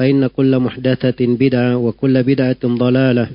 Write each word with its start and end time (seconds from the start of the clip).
فإن 0.00 0.26
كل 0.26 0.52
محدثة 0.58 1.20
بدعة 1.20 1.76
وكل 1.76 2.22
بدعة 2.22 2.62
ضلالة 2.64 3.26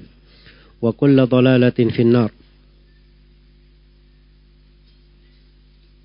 وكل 0.81 1.17
ضلالة 1.25 1.79
في 1.93 2.01
النار 2.01 2.31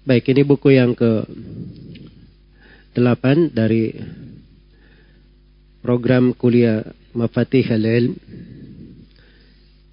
Baik, 0.01 0.33
ini 0.33 0.43
buku 0.43 0.75
yang 0.75 0.97
ke 0.97 1.23
8 2.99 3.53
dari 3.53 3.95
program 5.85 6.35
kuliah 6.35 6.83
Mafatih 7.15 7.69
al-Ilm 7.69 8.17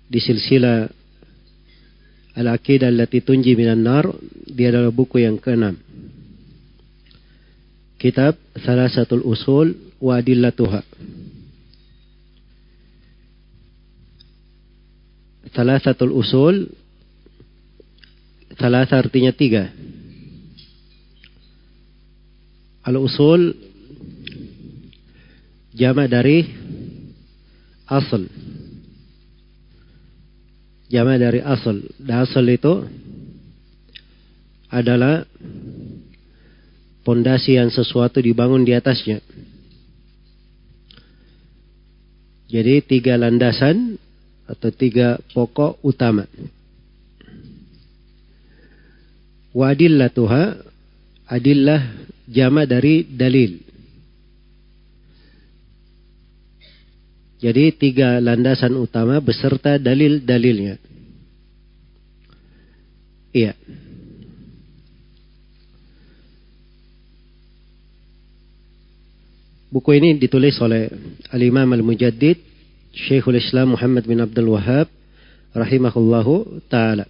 di 0.08 0.20
silsilah 0.24 0.88
Al-Aqidah 2.40 2.88
Allati 2.88 3.20
Tunji 3.22 3.54
Minan 3.54 3.84
Nar. 3.84 4.10
Dia 4.48 4.72
adalah 4.74 4.96
buku 4.96 5.22
yang 5.22 5.38
ke-6. 5.38 5.76
Kitab 7.98 8.38
Salasatul 8.58 9.26
Usul 9.26 9.91
wa 10.03 10.19
Adillatuha. 10.19 10.83
Salasatul 15.55 16.11
Usul 16.11 16.67
Salasa 18.63 19.01
artinya 19.01 19.33
tiga. 19.33 19.73
Al-usul 22.85 23.57
jama 25.73 26.05
dari 26.11 26.45
asal. 27.89 28.29
Jama 30.93 31.17
dari 31.17 31.41
asal. 31.41 31.81
Dan 31.97 32.29
asal 32.29 32.45
itu 32.53 32.85
adalah 34.69 35.25
pondasi 37.03 37.57
yang 37.57 37.73
sesuatu 37.73 38.21
dibangun 38.21 38.69
di 38.69 38.77
atasnya. 38.77 39.25
Jadi 42.53 42.85
tiga 42.85 43.17
landasan 43.17 43.97
atau 44.45 44.69
tiga 44.69 45.17
pokok 45.33 45.81
utama. 45.81 46.29
Wadillatuha 49.57 50.61
adillah 51.33 51.81
jama 52.29 52.69
dari 52.69 53.09
dalil. 53.09 53.57
Jadi 57.41 57.73
tiga 57.75 58.21
landasan 58.21 58.77
utama 58.77 59.17
beserta 59.19 59.81
dalil-dalilnya. 59.81 60.77
Iya. 63.33 63.57
Buku 69.73 69.97
ini 69.97 70.21
ditulis 70.21 70.61
oleh 70.61 70.93
Al-Imam 71.33 71.65
Al-Mujaddid 71.65 72.37
Syekhul 72.93 73.41
Islam 73.41 73.73
Muhammad 73.73 74.05
bin 74.05 74.21
Abdul 74.21 74.53
Wahab 74.53 74.85
rahimahullahu 75.57 76.61
taala. 76.69 77.09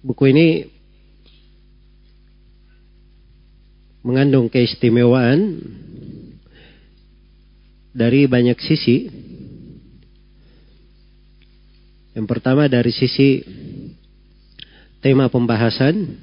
Buku 0.00 0.24
ini 0.32 0.64
mengandung 4.00 4.48
keistimewaan 4.48 5.60
dari 7.92 8.24
banyak 8.24 8.56
sisi. 8.64 9.12
Yang 12.16 12.24
pertama 12.24 12.72
dari 12.72 12.88
sisi 12.88 13.44
tema 15.06 15.30
pembahasan 15.30 16.18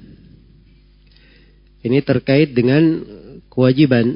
ini 1.80 2.04
terkait 2.04 2.52
dengan 2.52 3.00
kewajiban 3.48 4.12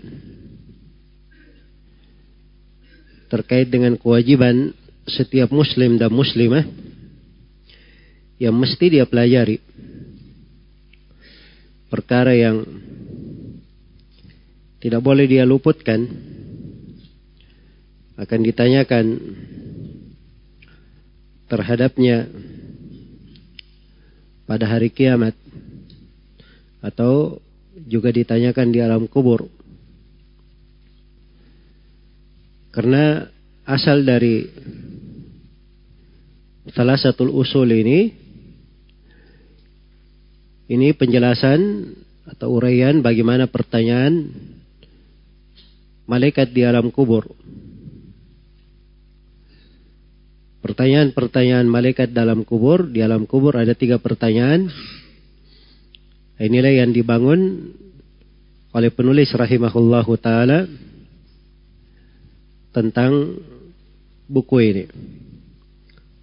terkait 3.33 3.73
dengan 3.73 3.97
kewajiban 3.97 4.77
setiap 5.09 5.49
muslim 5.57 5.97
dan 5.97 6.13
muslimah 6.13 6.69
yang 8.37 8.53
mesti 8.53 8.93
dia 8.93 9.09
pelajari. 9.09 9.57
Perkara 11.89 12.37
yang 12.37 12.61
tidak 14.85 15.01
boleh 15.01 15.25
dia 15.25 15.49
luputkan 15.49 16.05
akan 18.21 18.41
ditanyakan 18.45 19.17
terhadapnya 21.49 22.29
pada 24.49 24.65
hari 24.65 24.89
kiamat 24.89 25.37
atau 26.81 27.37
juga 27.85 28.09
ditanyakan 28.09 28.73
di 28.73 28.81
alam 28.81 29.05
kubur. 29.05 29.45
Karena 32.73 33.29
asal 33.69 34.09
dari 34.09 34.49
salah 36.73 36.97
satu 36.97 37.29
usul 37.29 37.69
ini 37.77 38.09
ini 40.73 40.97
penjelasan 40.97 41.93
atau 42.29 42.57
uraian 42.57 43.05
bagaimana 43.05 43.49
pertanyaan 43.53 44.33
malaikat 46.09 46.49
di 46.57 46.65
alam 46.65 46.89
kubur. 46.89 47.29
Pertanyaan-pertanyaan 50.59 51.71
malaikat 51.71 52.11
dalam 52.11 52.43
kubur, 52.43 52.91
di 52.91 52.99
alam 52.99 53.31
kubur 53.31 53.55
ada 53.55 53.79
tiga 53.79 54.03
pertanyaan. 54.03 54.67
Inilah 56.39 56.83
yang 56.83 56.91
dibangun 56.91 57.75
oleh 58.75 58.91
penulis 58.91 59.31
rahimahullahu 59.35 60.13
taala 60.19 60.67
tentang 62.75 63.39
buku 64.27 64.57
ini. 64.63 64.85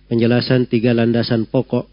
Penjelasan 0.06 0.70
tiga 0.70 0.94
landasan 0.94 1.50
pokok 1.50 1.90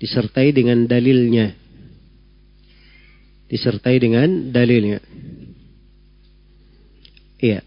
disertai 0.00 0.50
dengan 0.50 0.88
dalilnya. 0.88 1.52
Disertai 3.50 3.96
dengan 4.00 4.50
dalilnya. 4.50 4.98
Iya. 7.38 7.60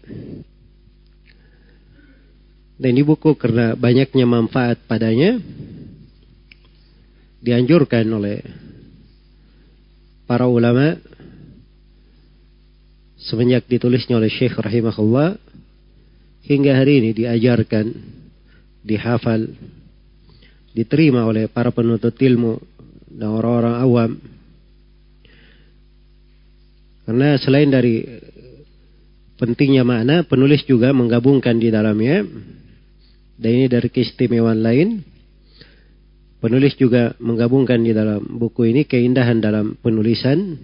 Dan 2.78 2.94
ini 2.94 3.02
buku 3.02 3.34
karena 3.34 3.74
banyaknya 3.74 4.22
manfaat 4.22 4.78
padanya 4.86 5.42
dianjurkan 7.42 8.06
oleh 8.06 8.38
para 10.30 10.46
ulama 10.46 10.94
semenjak 13.18 13.66
ditulisnya 13.66 14.14
oleh 14.14 14.30
Syekh 14.30 14.54
rahimahullah 14.54 15.42
hingga 16.46 16.78
hari 16.78 17.02
ini 17.02 17.10
diajarkan, 17.18 17.86
dihafal, 18.86 19.42
diterima 20.70 21.26
oleh 21.26 21.50
para 21.50 21.74
penuntut 21.74 22.14
ilmu 22.14 22.62
dan 23.10 23.28
orang-orang 23.34 23.76
awam. 23.82 24.10
Karena 27.04 27.34
selain 27.42 27.68
dari 27.72 28.06
pentingnya 29.34 29.82
makna, 29.82 30.22
penulis 30.28 30.62
juga 30.68 30.92
menggabungkan 30.92 31.56
di 31.56 31.72
dalamnya, 31.72 32.22
dan 33.38 33.50
ini 33.54 33.66
dari 33.70 33.86
keistimewaan 33.86 34.58
lain, 34.58 34.88
penulis 36.42 36.74
juga 36.74 37.14
menggabungkan 37.22 37.78
di 37.78 37.94
dalam 37.94 38.18
buku 38.18 38.66
ini 38.74 38.82
keindahan 38.82 39.38
dalam 39.38 39.78
penulisan, 39.78 40.58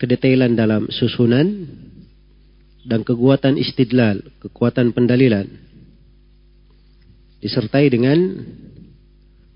kedetailan 0.00 0.56
dalam 0.56 0.88
susunan, 0.88 1.68
dan 2.88 3.04
kekuatan 3.04 3.60
istidlal, 3.60 4.24
kekuatan 4.40 4.96
pendalilan. 4.96 5.44
Disertai 7.44 7.92
dengan 7.92 8.18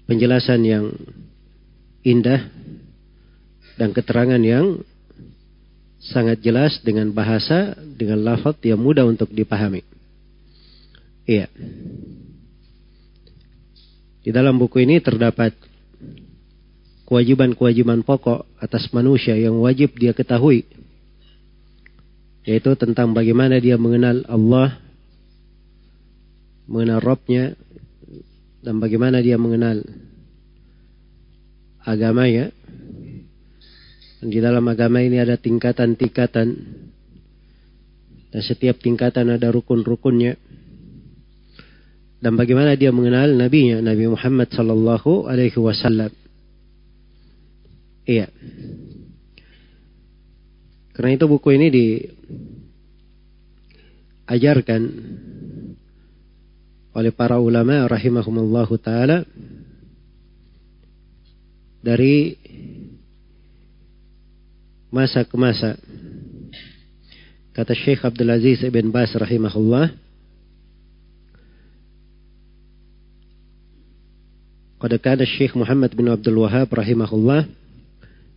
penjelasan 0.05 0.61
yang 0.69 0.93
indah 2.05 2.45
dan 3.81 3.97
keterangan 3.97 4.39
yang 4.39 4.85
sangat 6.03 6.45
jelas 6.45 6.77
dengan 6.85 7.09
bahasa, 7.17 7.73
dengan 7.97 8.21
lafaz 8.21 8.61
yang 8.61 8.79
mudah 8.79 9.09
untuk 9.09 9.33
dipahami. 9.33 9.92
Iya. 11.27 11.47
Di 14.23 14.31
dalam 14.31 14.59
buku 14.59 14.87
ini 14.87 15.03
terdapat 15.03 15.55
kewajiban-kewajiban 17.07 18.07
pokok 18.07 18.47
atas 18.57 18.89
manusia 18.95 19.35
yang 19.35 19.59
wajib 19.61 19.99
dia 19.99 20.15
ketahui. 20.15 20.65
Yaitu 22.43 22.75
tentang 22.75 23.15
bagaimana 23.15 23.59
dia 23.63 23.79
mengenal 23.79 24.27
Allah, 24.27 24.79
mengenal 26.67 26.99
Robnya, 26.99 27.55
dan 28.63 28.79
bagaimana 28.83 29.23
dia 29.23 29.39
mengenal 29.39 29.83
agamanya, 31.83 32.51
di 34.23 34.39
dalam 34.39 34.63
agama 34.71 35.03
ini 35.03 35.19
ada 35.19 35.35
tingkatan-tingkatan. 35.35 36.49
Dan 38.33 38.43
setiap 38.47 38.79
tingkatan 38.79 39.35
ada 39.35 39.51
rukun-rukunnya. 39.51 40.39
Dan 42.23 42.39
bagaimana 42.39 42.79
dia 42.79 42.95
mengenal 42.95 43.35
nabinya, 43.35 43.83
Nabi 43.83 44.07
Muhammad 44.07 44.47
sallallahu 44.55 45.27
alaihi 45.27 45.59
wasallam. 45.59 46.15
Iya. 48.07 48.31
Karena 50.95 51.19
itu 51.19 51.27
buku 51.27 51.51
ini 51.59 51.67
diajarkan 54.31 54.83
oleh 56.93 57.11
para 57.11 57.43
ulama 57.43 57.89
rahimahumullahu 57.91 58.77
taala 58.79 59.25
dari 61.83 62.39
masa 64.95 65.27
ke 65.27 65.35
masa. 65.35 65.75
Kata 67.51 67.75
Syekh 67.75 68.07
Abdul 68.07 68.31
Aziz 68.31 68.63
Ibn 68.63 68.95
Bas 68.95 69.11
rahimahullah. 69.11 70.12
Qad 74.83 74.99
kana 74.99 75.23
Syekh 75.23 75.55
Muhammad 75.55 75.95
bin 75.95 76.11
Abdul 76.11 76.43
Wahab 76.43 76.67
rahimahullah 76.75 77.47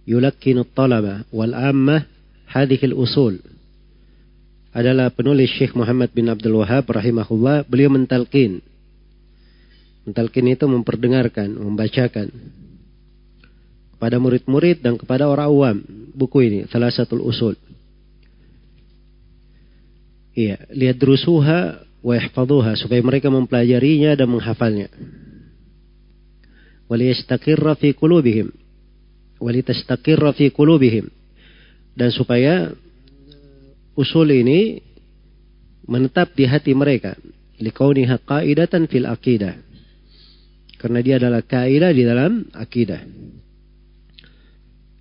yulakkinu 0.05 0.61
talaba 0.77 1.25
wal 1.33 1.57
ammah 1.57 2.05
hadhihi 2.45 2.93
usul 2.93 3.41
adalah 4.69 5.09
penulis 5.09 5.49
Syekh 5.57 5.73
Muhammad 5.73 6.13
bin 6.13 6.29
Abdul 6.29 6.61
Wahab 6.61 6.85
rahimahullah 6.85 7.65
beliau 7.65 7.89
mentalkin. 7.89 8.61
Mentalkin 10.05 10.45
itu 10.45 10.69
memperdengarkan 10.69 11.49
membacakan 11.49 12.29
kepada 13.97 14.21
murid-murid 14.21 14.85
dan 14.85 15.01
kepada 15.01 15.25
orang 15.25 15.49
awam. 15.49 15.77
Buku 16.13 16.45
ini 16.45 16.59
salah 16.69 16.93
satu 16.93 17.17
usul. 17.25 17.57
Iya 20.37 20.61
lihat 20.77 21.01
drusuha 21.01 21.81
wa 22.05 22.13
supaya 22.77 23.01
mereka 23.01 23.33
mempelajarinya 23.33 24.13
dan 24.13 24.29
menghafalnya 24.29 24.93
waliyastaqirra 26.91 27.77
fi 27.77 27.93
qulubihim 27.93 28.51
walitastaqirra 29.41 30.31
fi 30.33 30.51
qulubihim 30.51 31.09
dan 31.95 32.11
supaya 32.11 32.71
usul 33.95 34.29
ini 34.31 34.81
menetap 35.85 36.33
di 36.33 36.45
hati 36.49 36.73
mereka. 36.75 37.15
likauniha 37.55 38.19
qaidatan 38.27 38.83
fil 38.91 39.07
aqidah 39.07 39.65
karena 40.85 40.99
dia 41.01 41.15
adalah 41.17 41.41
kaidah 41.41 41.91
di 41.95 42.03
dalam 42.05 42.45
akidah. 42.51 43.01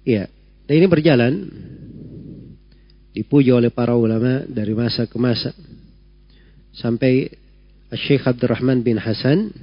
Iya. 0.01 0.25
Dan 0.65 0.75
ini 0.81 0.87
berjalan. 0.89 1.33
Dipuji 3.15 3.53
oleh 3.55 3.69
para 3.69 3.95
ulama 3.95 4.43
dari 4.49 4.73
masa 4.73 5.05
ke 5.07 5.21
masa. 5.21 5.55
Sampai 6.75 7.31
Syekh 7.95 8.27
Abdurrahman 8.27 8.83
bin 8.83 8.99
Hasan 8.99 9.55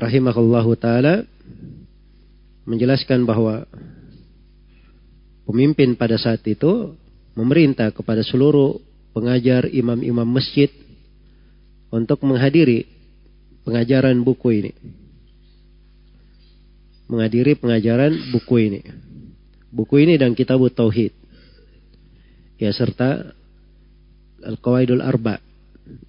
rahimahullahu 0.00 0.72
taala 0.80 1.28
menjelaskan 2.64 3.28
bahwa 3.28 3.68
pemimpin 5.44 5.92
pada 5.94 6.16
saat 6.16 6.40
itu 6.48 6.96
memerintah 7.36 7.92
kepada 7.92 8.24
seluruh 8.24 8.80
pengajar 9.12 9.68
imam-imam 9.68 10.26
masjid 10.26 10.72
untuk 11.92 12.24
menghadiri 12.24 12.88
pengajaran 13.68 14.16
buku 14.24 14.48
ini. 14.64 14.72
Menghadiri 17.10 17.58
pengajaran 17.58 18.14
buku 18.32 18.54
ini 18.70 18.80
buku 19.70 20.02
ini 20.02 20.18
dan 20.18 20.34
kitab 20.34 20.60
tauhid. 20.74 21.14
Ya 22.60 22.74
serta 22.74 23.32
Al-Qawaidul 24.44 25.00
Arba. 25.00 25.40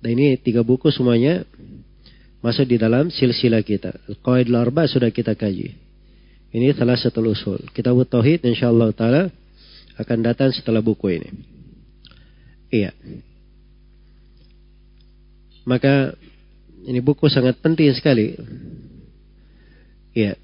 Dan 0.01 0.19
ini 0.19 0.37
tiga 0.37 0.61
buku 0.61 0.91
semuanya 0.93 1.47
masuk 2.41 2.65
di 2.65 2.77
dalam 2.81 3.13
silsilah 3.13 3.61
kita. 3.61 3.93
Al-Qawaidul 4.09 4.57
Arba 4.57 4.89
sudah 4.89 5.13
kita 5.13 5.37
kaji. 5.37 5.77
Ini 6.51 6.75
salah 6.75 6.99
satu 6.99 7.23
usul. 7.23 7.63
Kitab 7.71 7.95
tauhid 8.09 8.43
insyaallah 8.43 8.91
taala 8.91 9.31
akan 9.95 10.17
datang 10.25 10.51
setelah 10.51 10.83
buku 10.83 11.21
ini. 11.21 11.29
Iya. 12.73 12.91
Maka 15.63 16.17
ini 16.83 16.99
buku 16.99 17.29
sangat 17.29 17.61
penting 17.61 17.93
sekali. 17.93 18.35
Iya. 20.11 20.35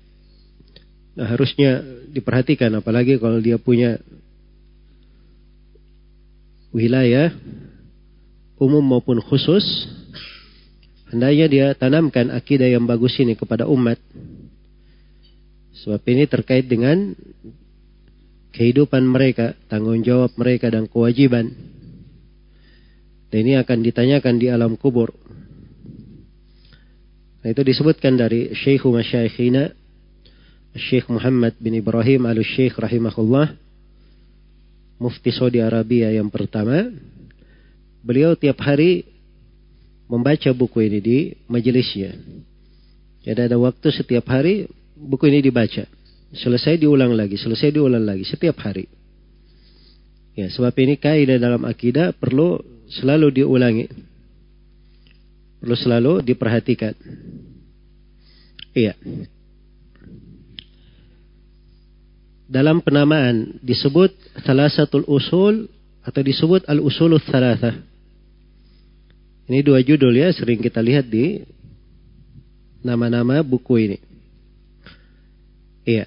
Nah, 1.17 1.27
harusnya 1.33 1.81
diperhatikan 2.13 2.69
apalagi 2.77 3.17
kalau 3.17 3.41
dia 3.41 3.57
punya 3.57 3.97
wilayah 6.69 7.33
umum 8.61 8.85
maupun 8.85 9.17
khusus 9.17 9.65
hendaknya 11.13 11.45
dia 11.47 11.67
tanamkan 11.77 12.31
akidah 12.31 12.67
yang 12.67 12.83
bagus 12.83 13.15
ini 13.19 13.33
kepada 13.37 13.67
umat 13.67 13.99
sebab 15.77 16.01
ini 16.09 16.27
terkait 16.27 16.65
dengan 16.67 17.15
kehidupan 18.57 19.05
mereka 19.05 19.53
tanggung 19.69 20.01
jawab 20.01 20.33
mereka 20.33 20.73
dan 20.73 20.89
kewajiban. 20.89 21.53
Dan 23.27 23.39
ini 23.45 23.59
akan 23.59 23.85
ditanyakan 23.85 24.35
di 24.39 24.47
alam 24.49 24.73
kubur. 24.79 25.13
Nah, 27.43 27.47
itu 27.53 27.61
disebutkan 27.61 28.17
dari 28.17 28.55
Syekhu 28.55 28.89
Masyaikhina 28.89 29.71
Syekh 30.77 31.09
Muhammad 31.09 31.57
bin 31.57 31.73
Ibrahim 31.73 32.29
al-Syekh 32.29 32.77
rahimahullah 32.77 33.55
Mufti 34.97 35.29
Saudi 35.29 35.61
Arabia 35.61 36.09
yang 36.09 36.29
pertama. 36.33 36.89
Beliau 38.01 38.33
tiap 38.33 38.57
hari 38.65 39.05
membaca 40.07 40.49
buku 40.55 40.87
ini 40.87 40.99
di 41.03 41.17
majelisnya. 41.51 42.15
Jadi 43.27 43.39
ada 43.51 43.59
waktu 43.59 43.91
setiap 43.91 44.23
hari 44.31 44.67
buku 44.95 45.27
ini 45.27 45.43
dibaca. 45.43 45.83
Selesai 46.31 46.79
diulang 46.79 47.15
lagi 47.15 47.39
selesai 47.39 47.71
diulang 47.71 48.03
lagi 48.03 48.23
setiap 48.27 48.59
hari. 48.63 48.87
Ya 50.35 50.47
sebab 50.51 50.75
ini 50.79 50.95
kaidah 50.99 51.39
dalam 51.39 51.63
akidah 51.67 52.15
perlu 52.15 52.59
selalu 52.87 53.43
diulangi. 53.43 53.87
Perlu 55.59 55.75
selalu 55.75 56.13
diperhatikan. 56.23 56.93
Iya. 58.77 58.93
Dalam 62.47 62.79
penamaan 62.79 63.59
disebut 63.59 64.13
salah 64.45 64.71
satu 64.71 65.03
usul 65.03 65.67
atau 66.05 66.21
disebut 66.23 66.63
al-usulul 66.69 67.19
thalatha. 67.19 67.75
Ini 69.47 69.63
dua 69.63 69.79
judul 69.79 70.11
ya 70.11 70.27
sering 70.35 70.59
kita 70.59 70.83
lihat 70.83 71.07
di 71.07 71.39
nama-nama 72.83 73.39
buku 73.39 73.79
ini. 73.79 73.97
Iya. 75.87 76.03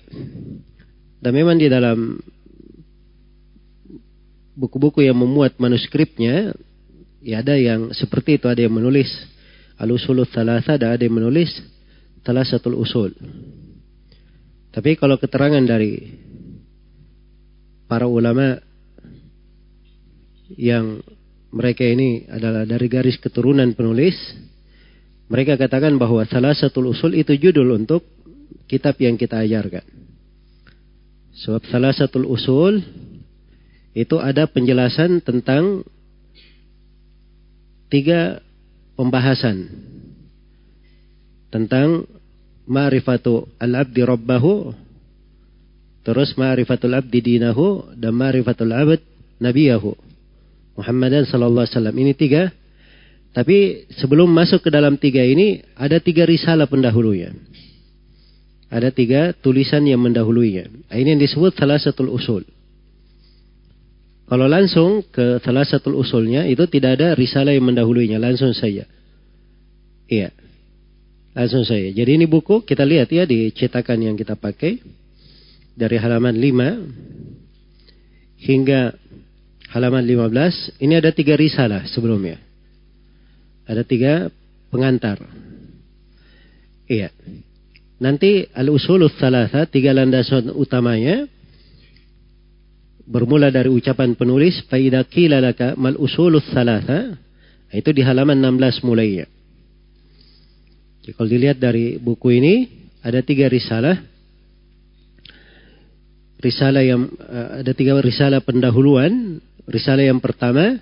Dan 1.21 1.33
memang 1.33 1.57
di 1.57 1.73
dalam 1.73 2.21
buku-buku 4.53 5.01
yang 5.01 5.17
memuat 5.17 5.57
manuskripnya, 5.57 6.53
ya 7.25 7.41
ada 7.41 7.57
yang 7.57 7.97
seperti 7.97 8.37
itu, 8.37 8.45
ada 8.49 8.61
yang 8.61 8.77
menulis 8.77 9.09
al-usulul 9.81 10.29
thalatha, 10.29 10.77
ada 10.77 11.01
yang 11.01 11.17
menulis 11.17 11.49
salah 12.21 12.45
satu 12.45 12.77
usul. 12.77 13.17
Tapi 14.69 15.01
kalau 15.01 15.17
keterangan 15.17 15.65
dari 15.65 16.13
para 17.89 18.05
ulama 18.05 18.61
yang 20.55 21.01
mereka 21.51 21.83
ini 21.83 22.31
adalah 22.31 22.63
dari 22.63 22.87
garis 22.87 23.19
keturunan 23.19 23.75
penulis, 23.75 24.15
mereka 25.27 25.59
katakan 25.59 25.99
bahwa 25.99 26.23
salah 26.27 26.55
satu 26.55 26.83
usul 26.87 27.19
itu 27.19 27.35
judul 27.35 27.75
untuk 27.75 28.07
kitab 28.71 28.95
yang 29.03 29.19
kita 29.19 29.43
ajarkan. 29.43 29.83
Sebab 31.43 31.63
salah 31.67 31.91
satu 31.91 32.23
usul 32.27 32.83
itu 33.95 34.17
ada 34.23 34.47
penjelasan 34.47 35.19
tentang 35.23 35.83
tiga 37.91 38.39
pembahasan. 38.95 39.67
Tentang 41.51 42.07
ma'rifatu 42.71 43.51
al-abdi 43.59 44.07
rabbahu 44.07 44.71
terus 46.07 46.39
ma'rifatul 46.39 46.95
abdi 46.95 47.19
dinahu 47.19 47.91
dan 47.99 48.15
ma'rifatul 48.15 48.71
abd 48.71 49.03
nabiyahu 49.43 50.10
Muhammadan 50.81 51.29
sallallahu 51.29 51.69
alaihi 51.69 51.77
wasallam. 51.77 51.97
Ini 52.01 52.13
tiga. 52.17 52.43
Tapi 53.31 53.87
sebelum 53.95 54.27
masuk 54.27 54.67
ke 54.67 54.71
dalam 54.75 54.99
tiga 54.99 55.23
ini 55.23 55.63
ada 55.79 56.03
tiga 56.03 56.27
risalah 56.27 56.67
pendahulunya. 56.67 57.31
Ada 58.71 58.91
tiga 58.91 59.35
tulisan 59.35 59.87
yang 59.87 60.03
mendahulunya. 60.03 60.67
Ini 60.91 61.15
yang 61.15 61.23
disebut 61.23 61.55
salah 61.55 61.79
satu 61.79 62.11
usul. 62.11 62.43
Kalau 64.31 64.47
langsung 64.47 65.03
ke 65.11 65.43
salah 65.43 65.67
satu 65.67 65.91
usulnya 65.99 66.47
itu 66.47 66.63
tidak 66.71 67.03
ada 67.03 67.19
risalah 67.19 67.51
yang 67.51 67.67
mendahulunya, 67.67 68.15
langsung 68.23 68.55
saja. 68.55 68.87
Iya. 70.07 70.31
Langsung 71.35 71.67
saja. 71.67 71.91
Jadi 71.91 72.11
ini 72.15 72.31
buku 72.31 72.63
kita 72.63 72.87
lihat 72.87 73.11
ya 73.11 73.27
di 73.27 73.51
cetakan 73.51 74.07
yang 74.07 74.15
kita 74.15 74.39
pakai. 74.39 74.79
Dari 75.75 75.99
halaman 75.99 76.39
5 76.39 78.47
hingga 78.47 78.95
halaman 79.71 80.03
15. 80.05 80.83
Ini 80.83 80.95
ada 80.99 81.11
tiga 81.15 81.39
risalah 81.39 81.87
sebelumnya. 81.91 82.39
Ada 83.67 83.87
tiga 83.87 84.29
pengantar. 84.71 85.23
Iya. 86.91 87.15
Nanti 88.01 88.49
al-usulul 88.51 89.13
thalatha, 89.15 89.69
tiga 89.71 89.95
landasan 89.95 90.51
utamanya, 90.57 91.29
bermula 93.11 93.51
dari 93.51 93.67
ucapan 93.67 94.15
penulis 94.15 94.63
faida 94.71 95.03
qila 95.03 95.43
laka 95.43 95.75
mal 95.75 95.99
usulus 95.99 96.47
salasa 96.55 97.19
itu 97.75 97.91
di 97.91 98.03
halaman 98.07 98.39
16 98.39 98.87
mulainya. 98.87 99.27
Jadi 101.03 101.13
kalau 101.19 101.29
dilihat 101.31 101.59
dari 101.59 101.99
buku 101.99 102.39
ini 102.39 102.55
ada 103.03 103.19
tiga 103.23 103.51
risalah. 103.51 103.99
Risalah 106.41 106.83
yang 106.87 107.11
uh, 107.21 107.61
ada 107.61 107.73
tiga 107.77 107.99
risalah 108.01 108.41
pendahuluan. 108.41 109.43
Risalah 109.69 110.05
yang 110.07 110.23
pertama 110.23 110.81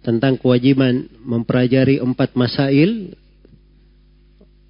tentang 0.00 0.40
kewajiban 0.40 1.08
mempelajari 1.24 2.00
empat 2.00 2.32
masail, 2.36 3.12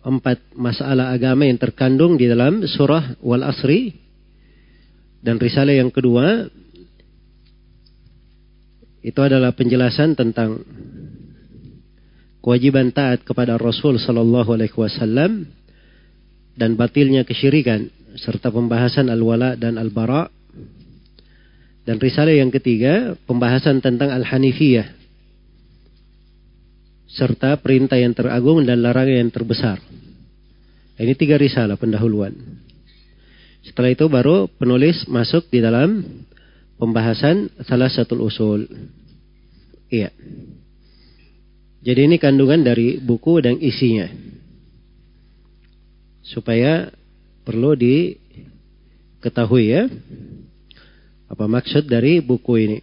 empat 0.02 0.38
masalah 0.54 1.14
agama 1.14 1.46
yang 1.46 1.58
terkandung 1.58 2.18
di 2.18 2.26
dalam 2.26 2.66
surah 2.66 3.18
Wal 3.22 3.46
Asri 3.46 3.94
dan 5.20 5.36
risalah 5.36 5.76
yang 5.76 5.92
kedua 5.92 6.48
itu 9.00 9.20
adalah 9.20 9.52
penjelasan 9.52 10.16
tentang 10.16 10.60
kewajiban 12.40 12.92
taat 12.92 13.24
kepada 13.24 13.60
Rasul 13.60 14.00
sallallahu 14.00 14.56
alaihi 14.56 14.76
wasallam 14.76 15.48
dan 16.56 16.76
batilnya 16.76 17.24
kesyirikan 17.24 17.88
serta 18.16 18.52
pembahasan 18.52 19.08
al-wala 19.08 19.56
dan 19.56 19.76
al-bara. 19.80 20.28
Dan 21.84 21.96
risalah 21.96 22.32
yang 22.37 22.52
ketiga 22.52 23.16
pembahasan 23.25 23.80
tentang 23.80 24.12
al-hanifiyah 24.12 25.00
serta 27.10 27.58
perintah 27.58 27.99
yang 27.99 28.14
teragung 28.14 28.62
dan 28.62 28.78
larangan 28.87 29.26
yang 29.26 29.32
terbesar. 29.34 29.82
Ini 31.00 31.16
tiga 31.18 31.40
risalah 31.40 31.75
pendahuluan. 31.75 32.37
Setelah 33.66 33.90
itu 33.92 34.06
baru 34.06 34.46
penulis 34.46 35.08
masuk 35.10 35.50
di 35.50 35.58
dalam 35.60 36.04
pembahasan 36.78 37.50
salah 37.66 37.90
satu 37.90 38.16
usul. 38.20 38.68
Iya. 39.90 40.14
Jadi 41.80 42.00
ini 42.04 42.16
kandungan 42.20 42.62
dari 42.62 43.00
buku 43.00 43.40
dan 43.40 43.56
isinya. 43.58 44.06
Supaya 46.22 46.92
perlu 47.42 47.75
diketahui 47.75 49.64
ya. 49.66 49.88
Apa 51.30 51.46
maksud 51.46 51.87
dari 51.87 52.18
buku 52.18 52.52
ini. 52.58 52.78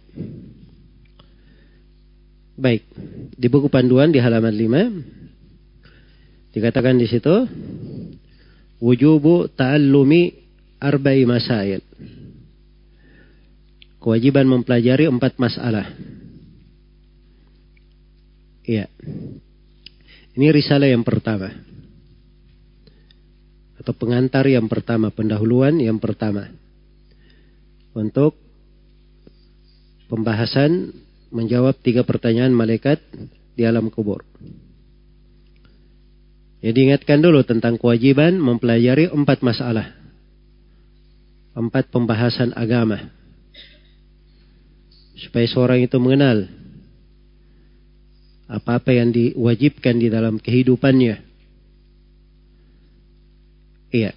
Baik. 2.56 2.88
Di 3.36 3.46
buku 3.52 3.68
panduan 3.68 4.08
di 4.08 4.18
halaman 4.18 4.56
5. 4.56 6.56
Dikatakan 6.56 6.96
di 6.96 7.04
situ. 7.04 7.44
Wujubu 8.80 9.52
ta'allumi 9.52 10.32
arba'i 10.80 11.28
masail. 11.28 11.84
Kewajiban 14.00 14.48
mempelajari 14.48 15.04
empat 15.10 15.36
masalah. 15.36 15.92
Iya. 18.64 18.88
Ini 20.38 20.46
risalah 20.54 20.88
yang 20.88 21.04
pertama. 21.04 21.50
Atau 23.76 23.92
pengantar 23.92 24.46
yang 24.48 24.70
pertama, 24.70 25.10
pendahuluan 25.10 25.82
yang 25.82 25.98
pertama. 25.98 26.48
Untuk 27.98 28.38
pembahasan 30.06 30.94
menjawab 31.34 31.82
tiga 31.82 32.06
pertanyaan 32.06 32.54
malaikat 32.54 33.02
di 33.58 33.66
alam 33.66 33.90
kubur. 33.90 34.22
Jadi 36.62 36.78
ingatkan 36.90 37.18
dulu 37.18 37.42
tentang 37.42 37.74
kewajiban 37.74 38.38
mempelajari 38.38 39.10
empat 39.10 39.42
masalah 39.42 39.98
empat 41.58 41.90
pembahasan 41.90 42.54
agama. 42.54 43.10
Supaya 45.18 45.46
seorang 45.50 45.82
itu 45.82 45.98
mengenal 45.98 46.46
apa-apa 48.46 48.94
yang 48.94 49.10
diwajibkan 49.10 49.98
di 49.98 50.06
dalam 50.06 50.38
kehidupannya. 50.38 51.16
Iya. 53.90 54.12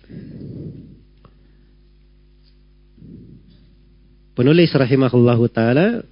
Penulis 4.31 4.71
rahimahullahu 4.71 5.51
taala 5.51 6.07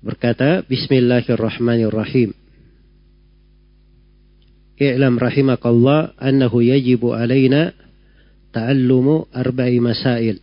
berkata 0.00 0.64
Bismillahirrahmanirrahim. 0.64 2.32
اعلم 4.78 5.18
رحمك 5.18 5.66
الله 5.66 6.00
أنه 6.22 6.52
يجب 6.62 7.02
علينا 7.06 7.72
تعلم 8.54 9.24
أربع 9.36 9.70
مسائل 9.70 10.38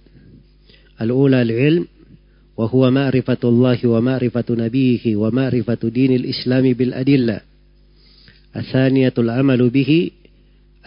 الأولى 1.02 1.42
العلم 1.42 1.88
وهو 2.58 2.92
معرفة 2.92 3.38
الله 3.44 3.80
ومعرفة 3.88 4.46
نبيه 4.50 5.16
ومعرفة 5.16 5.82
دين 5.84 6.12
الإسلام 6.16 6.74
بالأدلة 6.74 7.42
الثانية 8.56 9.14
العمل 9.18 9.70
به 9.70 10.12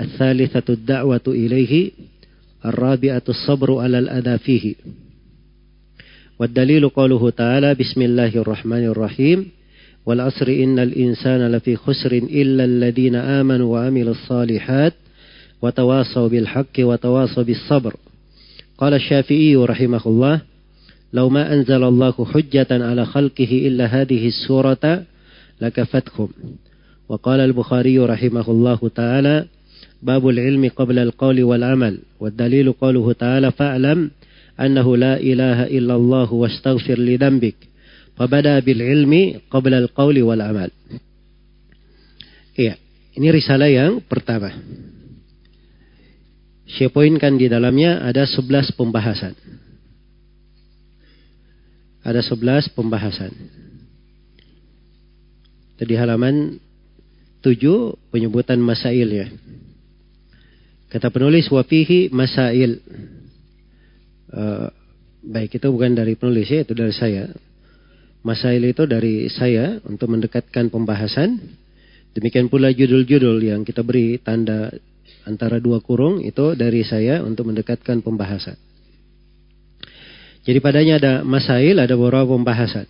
الثالثة 0.01 0.67
الدعوة 0.69 1.27
إليه 1.29 1.91
الرابعة 2.65 3.23
الصبر 3.29 3.79
على 3.79 3.99
الأذى 3.99 4.39
فيه. 4.39 4.75
والدليل 6.39 6.89
قوله 6.89 7.31
تعالى 7.31 7.75
بسم 7.75 8.03
الله 8.03 8.37
الرحمن 8.37 8.85
الرحيم 8.85 9.47
والعصر 10.07 10.49
إن 10.49 10.79
الإنسان 10.79 11.53
لفي 11.53 11.77
خسر 11.77 12.13
إلا 12.13 12.65
الذين 12.65 13.15
آمنوا 13.15 13.73
وعملوا 13.73 14.15
الصالحات 14.15 14.93
وتواصوا 15.63 16.29
بالحق 16.29 16.79
وتواصوا 16.79 17.43
بالصبر. 17.43 17.97
قال 18.79 18.95
الشافعي 18.95 19.57
رحمه 19.57 20.01
الله 20.07 20.41
لو 21.13 21.29
ما 21.29 21.55
أنزل 21.55 21.85
الله 21.85 22.27
حجة 22.33 22.67
على 22.71 23.07
خلقه 23.07 23.67
إلا 23.67 23.87
هذه 23.87 24.27
السورة 24.29 25.03
لكفتكم 25.61 26.29
وقال 27.09 27.41
البخاري 27.41 27.99
رحمه 27.99 28.51
الله 28.51 28.91
تعالى 28.95 29.47
باب 30.04 30.28
العلم 30.28 30.70
قبل 30.76 31.00
القول 31.00 31.44
والعمل 31.44 32.00
والدليل 32.20 32.72
قوله 32.72 33.14
تعالى 33.14 33.52
فاعلم 33.52 34.12
أنه 34.60 34.98
لا 34.98 35.20
إله 35.20 35.64
إلا 35.64 35.96
الله 35.96 36.34
واستغفر 36.34 37.00
لذنبك 37.00 37.56
Fabada 38.14 38.62
bil 38.62 38.78
ilmi 38.78 39.42
qabla 39.50 39.82
al-qawli 39.82 40.22
wal 40.22 40.38
amal. 40.38 40.70
Iya, 42.54 42.78
ini 43.18 43.28
risalah 43.34 43.66
yang 43.66 44.06
pertama. 44.06 44.54
Saya 46.70 46.94
poinkan 46.94 47.42
di 47.42 47.50
dalamnya 47.50 48.06
ada 48.06 48.30
11 48.30 48.78
pembahasan. 48.78 49.34
ada 52.04 52.20
11 52.20 52.70
pembahasan. 52.76 53.32
Di 55.84 56.00
halaman 56.00 56.64
7 57.44 57.60
penyebutan 58.08 58.56
masail 58.56 59.10
ya. 59.12 59.28
Kata 60.89 61.13
penulis 61.13 61.53
wafihi 61.53 62.09
masail. 62.09 62.81
Uh, 64.29 64.69
baik 65.21 65.61
itu 65.61 65.69
bukan 65.69 65.93
dari 65.93 66.17
penulis 66.17 66.49
ya, 66.49 66.65
itu 66.65 66.73
dari 66.73 66.93
saya. 66.97 67.29
Masail 68.25 68.65
itu 68.65 68.89
dari 68.89 69.29
saya 69.29 69.81
untuk 69.85 70.09
mendekatkan 70.09 70.73
pembahasan. 70.73 71.37
Demikian 72.17 72.49
pula 72.49 72.73
judul-judul 72.73 73.37
yang 73.45 73.63
kita 73.69 73.85
beri 73.85 74.17
tanda 74.19 74.73
antara 75.29 75.61
dua 75.61 75.85
kurung 75.85 76.25
itu 76.25 76.57
dari 76.57 76.81
saya 76.83 77.21
untuk 77.21 77.53
mendekatkan 77.53 78.01
pembahasan. 78.01 78.57
Jadi 80.49 80.59
padanya 80.65 80.97
ada 80.97 81.15
masail, 81.21 81.77
ada 81.77 81.93
beberapa 81.93 82.33
pembahasan. 82.33 82.89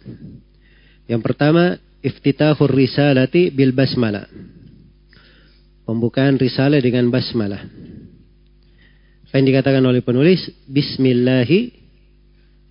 Yang 1.11 1.23
pertama, 1.27 1.75
iftitahur 1.99 2.71
risalati 2.71 3.51
bil 3.51 3.75
basmalah. 3.75 4.31
Pembukaan 5.89 6.37
risalah 6.37 6.85
dengan 6.85 7.09
basmalah. 7.09 7.65
Apa 9.25 9.41
yang 9.41 9.49
dikatakan 9.49 9.81
oleh 9.81 10.05
penulis? 10.05 10.45
Bismillahi 10.69 11.73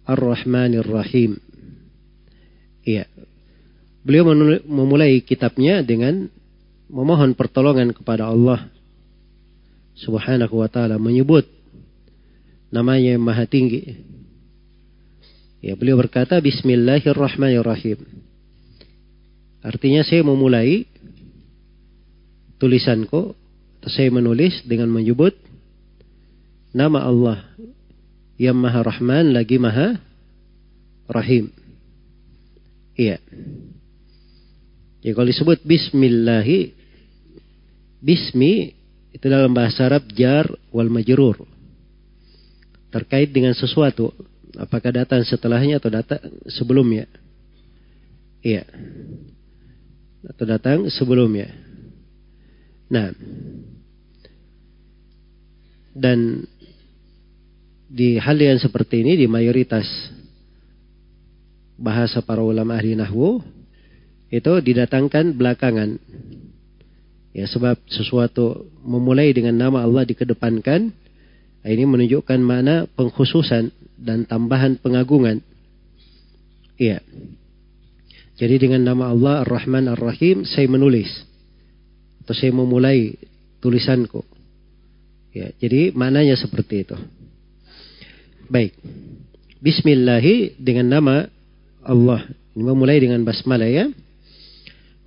ar-Rahmanir-Rahim. 0.05 1.33
Iya. 2.85 3.09
Beliau 4.05 4.29
memulai 4.69 5.17
kitabnya 5.25 5.81
dengan 5.81 6.29
memohon 6.93 7.33
pertolongan 7.33 7.89
kepada 7.91 8.29
Allah 8.29 8.69
Subhanahu 9.97 10.61
wa 10.61 10.69
taala 10.69 10.95
menyebut 11.01 11.43
namanya 12.69 13.17
yang 13.17 13.25
maha 13.25 13.43
tinggi 13.43 14.07
Ya, 15.57 15.73
beliau 15.73 15.97
berkata 15.97 16.37
Bismillahirrahmanirrahim. 16.37 17.97
Artinya 19.65 20.05
saya 20.05 20.21
memulai 20.21 20.85
tulisanku 22.57 23.33
saya 23.87 24.11
menulis 24.11 24.65
dengan 24.67 24.91
menyebut 24.91 25.33
nama 26.75 27.07
Allah 27.07 27.39
yang 28.35 28.57
Maha 28.57 28.83
Rahman 28.83 29.31
lagi 29.31 29.55
Maha 29.57 29.97
Rahim. 31.07 31.49
Iya. 32.97 33.21
Ya 35.05 35.11
kalau 35.13 35.29
disebut 35.29 35.63
Bismillahi 35.63 36.73
Bismi 37.97 38.75
itu 39.13 39.25
dalam 39.25 39.53
bahasa 39.55 39.87
Arab 39.87 40.09
jar 40.13 40.45
wal 40.69 40.91
majrur. 40.91 41.47
Terkait 42.91 43.29
dengan 43.31 43.53
sesuatu 43.55 44.11
Apakah 44.57 44.89
datang 44.89 45.21
setelahnya 45.21 45.77
atau 45.77 45.93
datang 45.93 46.17
sebelumnya? 46.49 47.05
Iya. 48.41 48.65
Atau 50.25 50.45
datang 50.49 50.89
sebelumnya. 50.89 51.53
Nah. 52.87 53.11
Dan 55.97 56.45
di 57.87 58.19
hal 58.21 58.37
yang 58.37 58.59
seperti 58.59 59.01
ini 59.01 59.17
di 59.17 59.25
mayoritas 59.25 59.87
bahasa 61.79 62.19
para 62.21 62.43
ulama 62.43 62.75
ahli 62.75 62.93
nahwu 62.93 63.41
itu 64.27 64.53
didatangkan 64.61 65.33
belakangan. 65.33 65.97
Ya 67.33 67.45
sebab 67.45 67.77
sesuatu 67.85 68.65
memulai 68.81 69.29
dengan 69.31 69.55
nama 69.57 69.85
Allah 69.85 70.03
dikedepankan 70.03 70.89
ini 71.67 71.83
menunjukkan 71.83 72.39
mana 72.39 72.87
pengkhususan 72.95 73.75
dan 73.99 74.23
tambahan 74.23 74.79
pengagungan. 74.79 75.43
Iya. 76.79 77.03
Jadi 78.37 78.55
dengan 78.69 78.85
nama 78.85 79.09
Allah 79.11 79.41
Ar-Rahman 79.43 79.89
Ar-Rahim 79.91 80.45
saya 80.45 80.69
menulis 80.69 81.09
atau 82.27 82.35
saya 82.35 82.51
memulai 82.51 83.15
tulisanku. 83.63 84.19
Ya, 85.31 85.55
jadi 85.63 85.95
maknanya 85.95 86.35
seperti 86.35 86.83
itu. 86.83 86.99
Baik. 88.51 88.75
Bismillahi 89.63 90.59
dengan 90.59 90.91
nama 90.91 91.23
Allah. 91.87 92.27
Ini 92.51 92.67
memulai 92.67 92.99
dengan 92.99 93.23
basmalah 93.23 93.71
ya. 93.71 93.87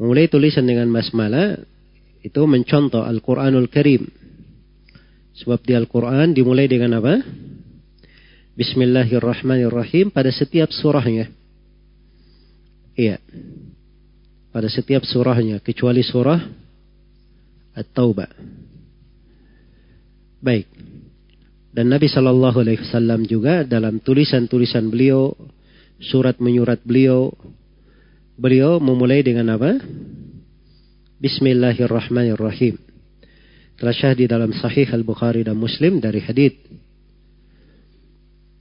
Memulai 0.01 0.33
tulisan 0.33 0.65
dengan 0.65 0.89
basmalah 0.89 1.61
itu 2.25 2.41
mencontoh 2.49 3.05
Al-Qur'anul 3.05 3.69
Karim. 3.69 4.09
Sebab 5.45 5.61
di 5.61 5.77
Al-Quran 5.77 6.33
dimulai 6.33 6.73
dengan 6.73 7.05
apa? 7.05 7.21
Bismillahirrahmanirrahim 8.57 10.09
pada 10.09 10.33
setiap 10.33 10.73
surahnya. 10.73 11.29
Iya. 12.97 13.21
Pada 14.57 14.73
setiap 14.73 15.05
surahnya. 15.05 15.61
Kecuali 15.61 16.01
surah 16.01 16.70
At-Taubah. 17.77 18.31
Baik. 20.41 20.67
Dan 21.71 21.93
Nabi 21.93 22.11
Shallallahu 22.11 22.59
Alaihi 22.67 22.83
Wasallam 22.83 23.23
juga 23.29 23.63
dalam 23.63 24.03
tulisan-tulisan 24.03 24.91
beliau, 24.91 25.37
surat 26.03 26.35
menyurat 26.43 26.83
beliau, 26.83 27.31
beliau 28.35 28.83
memulai 28.83 29.23
dengan 29.23 29.55
apa? 29.55 29.79
Bismillahirrahmanirrahim. 31.21 32.75
Telah 33.79 34.13
di 34.13 34.27
dalam 34.29 34.53
Sahih 34.53 34.89
Al 34.93 35.07
Bukhari 35.07 35.47
dan 35.47 35.57
Muslim 35.57 36.05
dari 36.05 36.21
hadits 36.21 36.61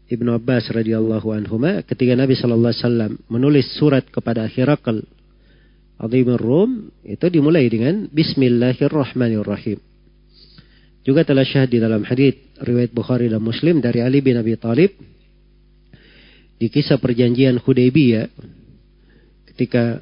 Ibnu 0.10 0.34
Abbas 0.34 0.74
radhiyallahu 0.74 1.28
anhu 1.30 1.62
ketika 1.86 2.18
Nabi 2.18 2.34
sallallahu 2.34 2.74
alaihi 2.74 2.82
wasallam 2.82 3.14
menulis 3.30 3.68
surat 3.78 4.02
kepada 4.10 4.50
Herakl 4.50 5.06
Azimur 6.00 6.40
Rum 6.40 6.88
itu 7.04 7.28
dimulai 7.28 7.68
dengan 7.68 8.08
Bismillahirrahmanirrahim. 8.08 9.84
Juga 11.04 11.28
telah 11.28 11.44
syahid 11.44 11.76
di 11.76 11.80
dalam 11.84 12.08
hadis 12.08 12.40
riwayat 12.64 12.96
Bukhari 12.96 13.28
dan 13.28 13.44
Muslim 13.44 13.84
dari 13.84 14.00
Ali 14.00 14.24
bin 14.24 14.40
Abi 14.40 14.56
Thalib 14.56 14.96
di 16.56 16.68
kisah 16.72 17.00
perjanjian 17.04 17.60
Hudaybiyah 17.60 18.32
ketika 19.52 20.00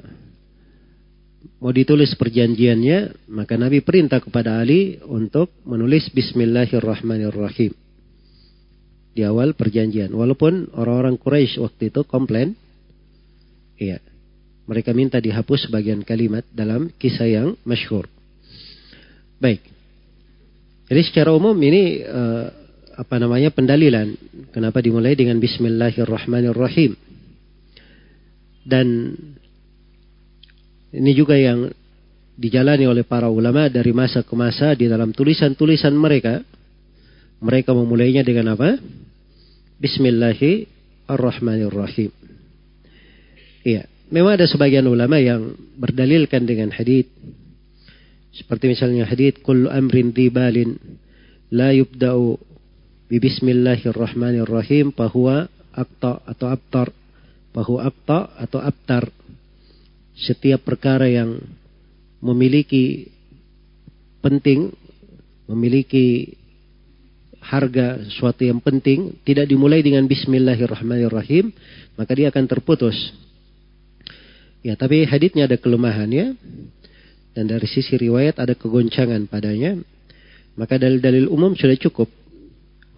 mau 1.58 1.74
ditulis 1.74 2.14
perjanjiannya 2.14 3.30
maka 3.34 3.58
Nabi 3.58 3.82
perintah 3.82 4.22
kepada 4.22 4.62
Ali 4.62 5.02
untuk 5.02 5.50
menulis 5.66 6.06
Bismillahirrahmanirrahim 6.14 7.74
di 9.18 9.22
awal 9.26 9.58
perjanjian. 9.58 10.14
Walaupun 10.14 10.78
orang-orang 10.78 11.18
Quraisy 11.18 11.58
waktu 11.58 11.90
itu 11.90 12.06
komplain, 12.06 12.54
iya, 13.74 13.98
mereka 14.68 14.92
minta 14.92 15.16
dihapus 15.16 15.64
sebagian 15.66 16.04
kalimat 16.04 16.44
dalam 16.52 16.92
kisah 17.00 17.24
yang 17.24 17.56
masyhur. 17.64 18.04
Baik. 19.40 19.64
Jadi 20.92 21.00
secara 21.08 21.32
umum 21.32 21.56
ini 21.56 22.04
uh, 22.04 22.52
apa 23.00 23.16
namanya 23.16 23.48
pendalilan 23.48 24.12
kenapa 24.52 24.84
dimulai 24.84 25.16
dengan 25.16 25.40
Bismillahirrahmanirrahim. 25.40 26.92
Dan 28.68 29.16
ini 30.92 31.16
juga 31.16 31.40
yang 31.40 31.72
dijalani 32.36 32.84
oleh 32.84 33.08
para 33.08 33.32
ulama 33.32 33.72
dari 33.72 33.96
masa 33.96 34.20
ke 34.20 34.36
masa 34.36 34.76
di 34.76 34.84
dalam 34.84 35.16
tulisan-tulisan 35.16 35.96
mereka. 35.96 36.44
Mereka 37.38 37.70
memulainya 37.72 38.26
dengan 38.26 38.50
apa? 38.52 38.76
Bismillahirrahmanirrahim. 39.78 42.10
Iya, 43.62 43.86
memang 44.08 44.40
ada 44.40 44.46
sebagian 44.48 44.84
ulama 44.88 45.20
yang 45.20 45.52
berdalilkan 45.76 46.44
dengan 46.44 46.72
hadis 46.72 47.08
seperti 48.32 48.72
misalnya 48.72 49.04
hadis 49.08 49.36
kullu 49.40 49.68
amrin 49.68 50.12
dibalin 50.12 50.76
la 51.52 51.72
yubda'u 51.72 52.36
bi 53.08 53.16
bismillahirrahmanirrahim 53.20 54.92
bahwa 54.92 55.48
akta 55.72 56.20
atau 56.24 56.46
abtar 56.52 56.88
bahwa 57.52 57.78
akta 57.84 58.18
atau 58.36 58.60
abtar 58.60 59.08
setiap 60.18 60.66
perkara 60.66 61.08
yang 61.08 61.40
memiliki 62.20 63.08
penting 64.20 64.74
memiliki 65.48 66.36
harga 67.38 68.04
suatu 68.12 68.44
yang 68.44 68.60
penting 68.60 69.16
tidak 69.24 69.48
dimulai 69.48 69.80
dengan 69.80 70.04
Bismillahirrahmanirrahim 70.04 71.48
maka 71.96 72.12
dia 72.12 72.28
akan 72.28 72.44
terputus. 72.44 72.94
Ya 74.62 74.74
tapi 74.74 75.06
haditnya 75.06 75.46
ada 75.46 75.54
kelemahannya 75.54 76.34
dan 77.32 77.44
dari 77.46 77.66
sisi 77.70 77.94
riwayat 77.94 78.42
ada 78.42 78.58
kegoncangan 78.58 79.30
padanya 79.30 79.78
maka 80.58 80.74
dalil-dalil 80.74 81.30
umum 81.30 81.54
sudah 81.54 81.78
cukup 81.78 82.10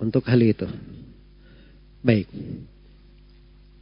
untuk 0.01 0.25
hal 0.25 0.41
itu. 0.41 0.65
Baik. 2.01 2.25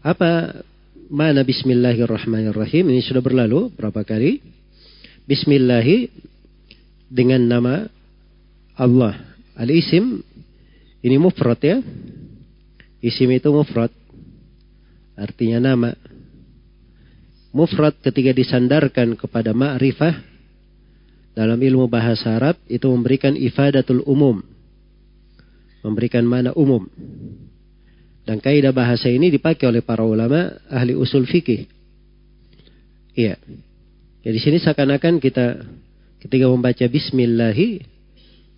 Apa 0.02 0.62
mana 1.06 1.46
Bismillahirrahmanirrahim 1.46 2.90
ini 2.90 3.00
sudah 3.06 3.22
berlalu 3.22 3.70
berapa 3.70 4.02
kali? 4.02 4.42
Bismillahi 5.30 6.10
dengan 7.06 7.46
nama 7.46 7.86
Allah. 8.74 9.14
Al-isim 9.54 10.18
ini 11.06 11.16
mufrad 11.16 11.60
ya. 11.62 11.78
Isim 12.98 13.30
itu 13.30 13.46
mufrad. 13.54 13.94
artinya 15.18 15.74
nama. 15.74 15.94
Mufrad 17.52 17.96
ketika 18.04 18.30
disandarkan 18.36 19.16
kepada 19.16 19.56
ma'rifah 19.56 20.20
dalam 21.32 21.56
ilmu 21.56 21.86
bahasa 21.86 22.34
Arab 22.34 22.58
itu 22.66 22.90
memberikan 22.90 23.32
ifadatul 23.38 24.02
umum. 24.04 24.42
Memberikan 25.86 26.26
mana 26.26 26.50
umum. 26.52 26.84
Dan 28.26 28.42
kaidah 28.44 28.74
bahasa 28.74 29.08
ini 29.08 29.32
dipakai 29.32 29.70
oleh 29.70 29.80
para 29.80 30.04
ulama 30.04 30.52
ahli 30.68 30.92
usul 30.92 31.24
fikih. 31.24 31.64
Iya. 33.16 33.40
Jadi 34.20 34.36
ya, 34.36 34.42
sini 34.44 34.58
seakan-akan 34.60 35.22
kita 35.22 35.64
ketika 36.20 36.50
membaca 36.50 36.84
bismillahi 36.84 37.86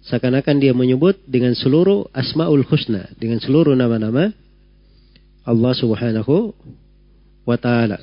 seakan-akan 0.01 0.57
dia 0.59 0.73
menyebut 0.73 1.21
dengan 1.29 1.53
seluruh 1.53 2.09
asmaul 2.17 2.65
husna, 2.65 3.13
dengan 3.21 3.39
seluruh 3.39 3.77
nama-nama 3.77 4.33
Allah 5.45 5.73
Subhanahu 5.77 6.57
wa 7.45 7.57
taala. 7.61 8.01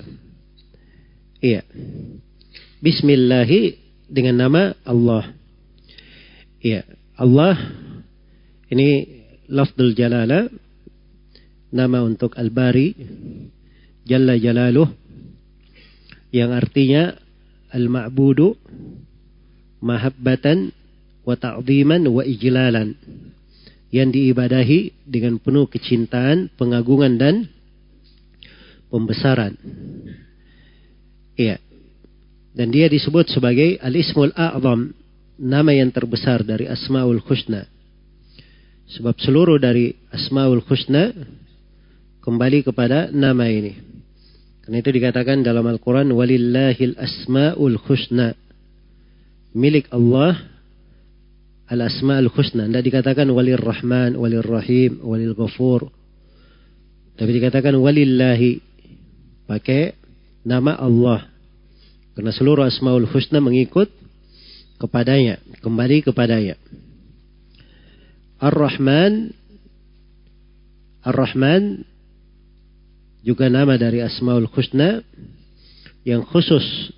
Iya. 1.38 1.62
Bismillahi 2.82 3.78
dengan 4.10 4.42
nama 4.42 4.74
Allah. 4.82 5.30
Iya. 6.58 6.82
Allah 7.18 7.58
ini 8.74 9.22
lafdul 9.46 9.94
jalala 9.94 10.50
nama 11.70 12.02
untuk 12.02 12.34
Al-Bari 12.38 12.94
Jalla 14.06 14.34
Jalaluh 14.38 14.90
yang 16.34 16.54
artinya 16.54 17.14
al-ma'budu 17.70 18.58
mahabbatan 19.82 20.74
wa 21.22 21.36
ta'ziman 21.38 22.02
wa 22.08 22.24
ijlalan 22.26 22.98
yang 23.94 24.10
diibadahi 24.12 25.08
dengan 25.08 25.40
penuh 25.40 25.70
kecintaan, 25.70 26.52
pengagungan 26.60 27.16
dan 27.16 27.36
pembesaran. 28.92 29.56
Iya. 31.38 31.62
Dan 32.58 32.74
dia 32.74 32.90
disebut 32.90 33.30
sebagai 33.30 33.78
al-ismul 33.78 34.34
a'zam, 34.34 34.90
nama 35.38 35.70
yang 35.70 35.94
terbesar 35.94 36.42
dari 36.42 36.66
Asmaul 36.66 37.22
Husna. 37.22 37.70
Sebab 38.98 39.14
seluruh 39.22 39.62
dari 39.62 39.94
Asmaul 40.10 40.66
Husna 40.66 41.14
kembali 42.26 42.66
kepada 42.66 43.14
nama 43.14 43.46
ini. 43.46 43.78
Karena 44.68 44.84
itu 44.84 44.92
dikatakan 44.92 45.48
dalam 45.48 45.64
Al-Quran, 45.64 46.12
Walillahil 46.12 47.00
asma'ul 47.00 47.80
husna. 47.88 48.36
Milik 49.56 49.88
Allah 49.96 50.36
al-asma'ul 51.72 52.28
husna. 52.28 52.68
Tidak 52.68 52.84
dikatakan 52.84 53.32
walil 53.32 53.56
rahman, 53.56 54.20
walil 54.20 54.44
rahim, 54.44 55.00
walil 55.08 55.40
ghafur. 55.40 55.88
Tapi 57.16 57.32
dikatakan 57.32 57.80
walillahi. 57.80 58.60
Pakai 59.48 59.96
nama 60.48 60.80
Allah. 60.80 61.28
Karena 62.16 62.32
seluruh 62.32 62.64
asmaul 62.64 63.04
husna 63.12 63.44
mengikut 63.44 63.92
kepadanya, 64.80 65.44
kembali 65.60 66.08
kepadanya. 66.08 66.56
Ar-Rahman 68.40 69.36
Ar-Rahman 71.08 71.88
juga 73.24 73.48
nama 73.48 73.80
dari 73.80 74.04
Asmaul 74.04 74.52
Husna 74.52 75.00
yang 76.04 76.28
khusus 76.28 76.92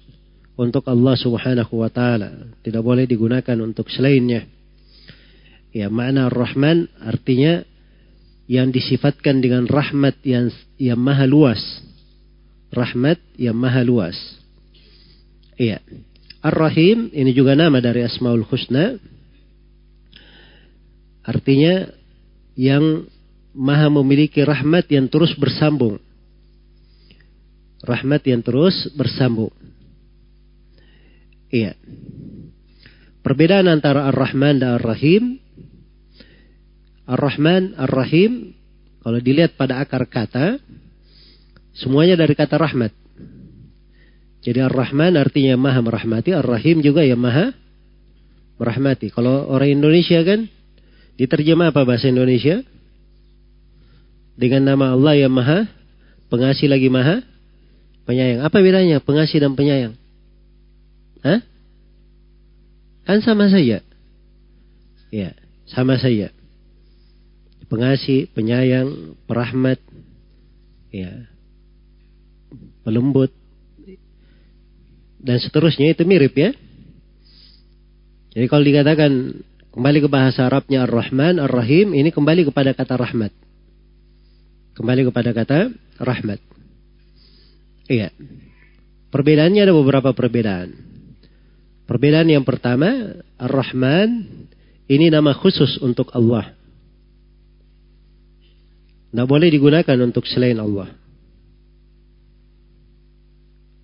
untuk 0.58 0.82
Allah 0.90 1.14
Subhanahu 1.14 1.86
wa 1.86 1.94
taala, 1.94 2.54
tidak 2.66 2.82
boleh 2.82 3.06
digunakan 3.06 3.58
untuk 3.62 3.86
selainnya. 3.94 4.50
Ya, 5.70 5.94
makna 5.94 6.26
Ar-Rahman 6.26 6.90
artinya 7.06 7.62
yang 8.50 8.74
disifatkan 8.74 9.46
dengan 9.46 9.70
rahmat 9.70 10.18
yang 10.26 10.50
yang 10.82 10.98
maha 10.98 11.30
luas. 11.30 11.62
Rahmat 12.70 13.18
yang 13.34 13.58
maha 13.58 13.82
luas. 13.82 14.18
Iya. 15.58 15.82
Ar-Rahim 16.40 17.12
ini 17.12 17.36
juga 17.36 17.58
nama 17.58 17.82
dari 17.84 18.06
Asmaul 18.06 18.46
Husna. 18.48 18.96
Artinya 21.26 21.90
yang 22.56 23.10
maha 23.52 23.92
memiliki 23.92 24.40
rahmat 24.46 24.88
yang 24.88 25.12
terus 25.12 25.36
bersambung. 25.36 26.00
Rahmat 27.84 28.22
yang 28.30 28.40
terus 28.46 28.76
bersambung. 28.96 29.52
Iya. 31.50 31.74
Perbedaan 33.26 33.68
antara 33.68 34.08
Ar-Rahman 34.14 34.62
dan 34.62 34.80
Ar-Rahim. 34.80 35.42
Ar-Rahman, 37.10 37.74
Ar-Rahim, 37.76 38.54
kalau 39.02 39.18
dilihat 39.18 39.58
pada 39.58 39.82
akar 39.82 40.06
kata, 40.06 40.62
semuanya 41.78 42.16
dari 42.20 42.34
kata 42.34 42.56
rahmat. 42.58 42.92
Jadi 44.40 44.60
Ar-Rahman 44.64 45.20
artinya 45.20 45.60
maha 45.60 45.84
merahmati, 45.84 46.32
Ar-Rahim 46.32 46.80
juga 46.80 47.04
yang 47.04 47.20
maha 47.20 47.52
merahmati. 48.56 49.12
Kalau 49.12 49.52
orang 49.52 49.76
Indonesia 49.80 50.24
kan, 50.24 50.48
diterjemah 51.20 51.76
apa 51.76 51.84
bahasa 51.84 52.08
Indonesia? 52.08 52.64
Dengan 54.40 54.72
nama 54.72 54.96
Allah 54.96 55.28
yang 55.28 55.36
maha, 55.36 55.68
pengasih 56.32 56.72
lagi 56.72 56.88
maha, 56.88 57.20
penyayang. 58.08 58.42
Apa 58.42 58.64
bedanya 58.64 59.04
pengasih 59.04 59.44
dan 59.44 59.54
penyayang? 59.54 60.00
Hah? 61.22 61.44
Kan 63.04 63.20
sama 63.22 63.52
saja. 63.52 63.84
Ya, 65.12 65.30
sama 65.70 66.00
saja. 66.02 66.34
Pengasih, 67.70 68.32
penyayang, 68.34 69.14
perahmat, 69.30 69.78
ya, 70.90 71.29
pelembut, 72.84 73.32
dan 75.20 75.38
seterusnya 75.38 75.92
itu 75.92 76.08
mirip 76.08 76.34
ya. 76.36 76.56
Jadi 78.32 78.46
kalau 78.48 78.64
dikatakan 78.64 79.12
kembali 79.76 80.00
ke 80.06 80.10
bahasa 80.10 80.48
Arabnya 80.48 80.88
Ar-Rahman, 80.88 81.44
Ar-Rahim, 81.44 81.92
ini 81.92 82.10
kembali 82.14 82.48
kepada 82.48 82.72
kata 82.72 82.96
rahmat. 82.96 83.34
Kembali 84.80 85.02
kepada 85.12 85.36
kata 85.36 85.60
rahmat. 86.00 86.40
Iya. 87.90 88.16
Perbedaannya 89.10 89.66
ada 89.66 89.74
beberapa 89.76 90.14
perbedaan. 90.14 90.72
Perbedaan 91.90 92.30
yang 92.30 92.46
pertama, 92.46 93.18
Ar-Rahman 93.36 94.30
ini 94.88 95.10
nama 95.10 95.34
khusus 95.34 95.82
untuk 95.82 96.14
Allah. 96.14 96.54
Tidak 99.10 99.26
boleh 99.26 99.50
digunakan 99.50 99.98
untuk 100.06 100.30
selain 100.30 100.62
Allah. 100.62 100.94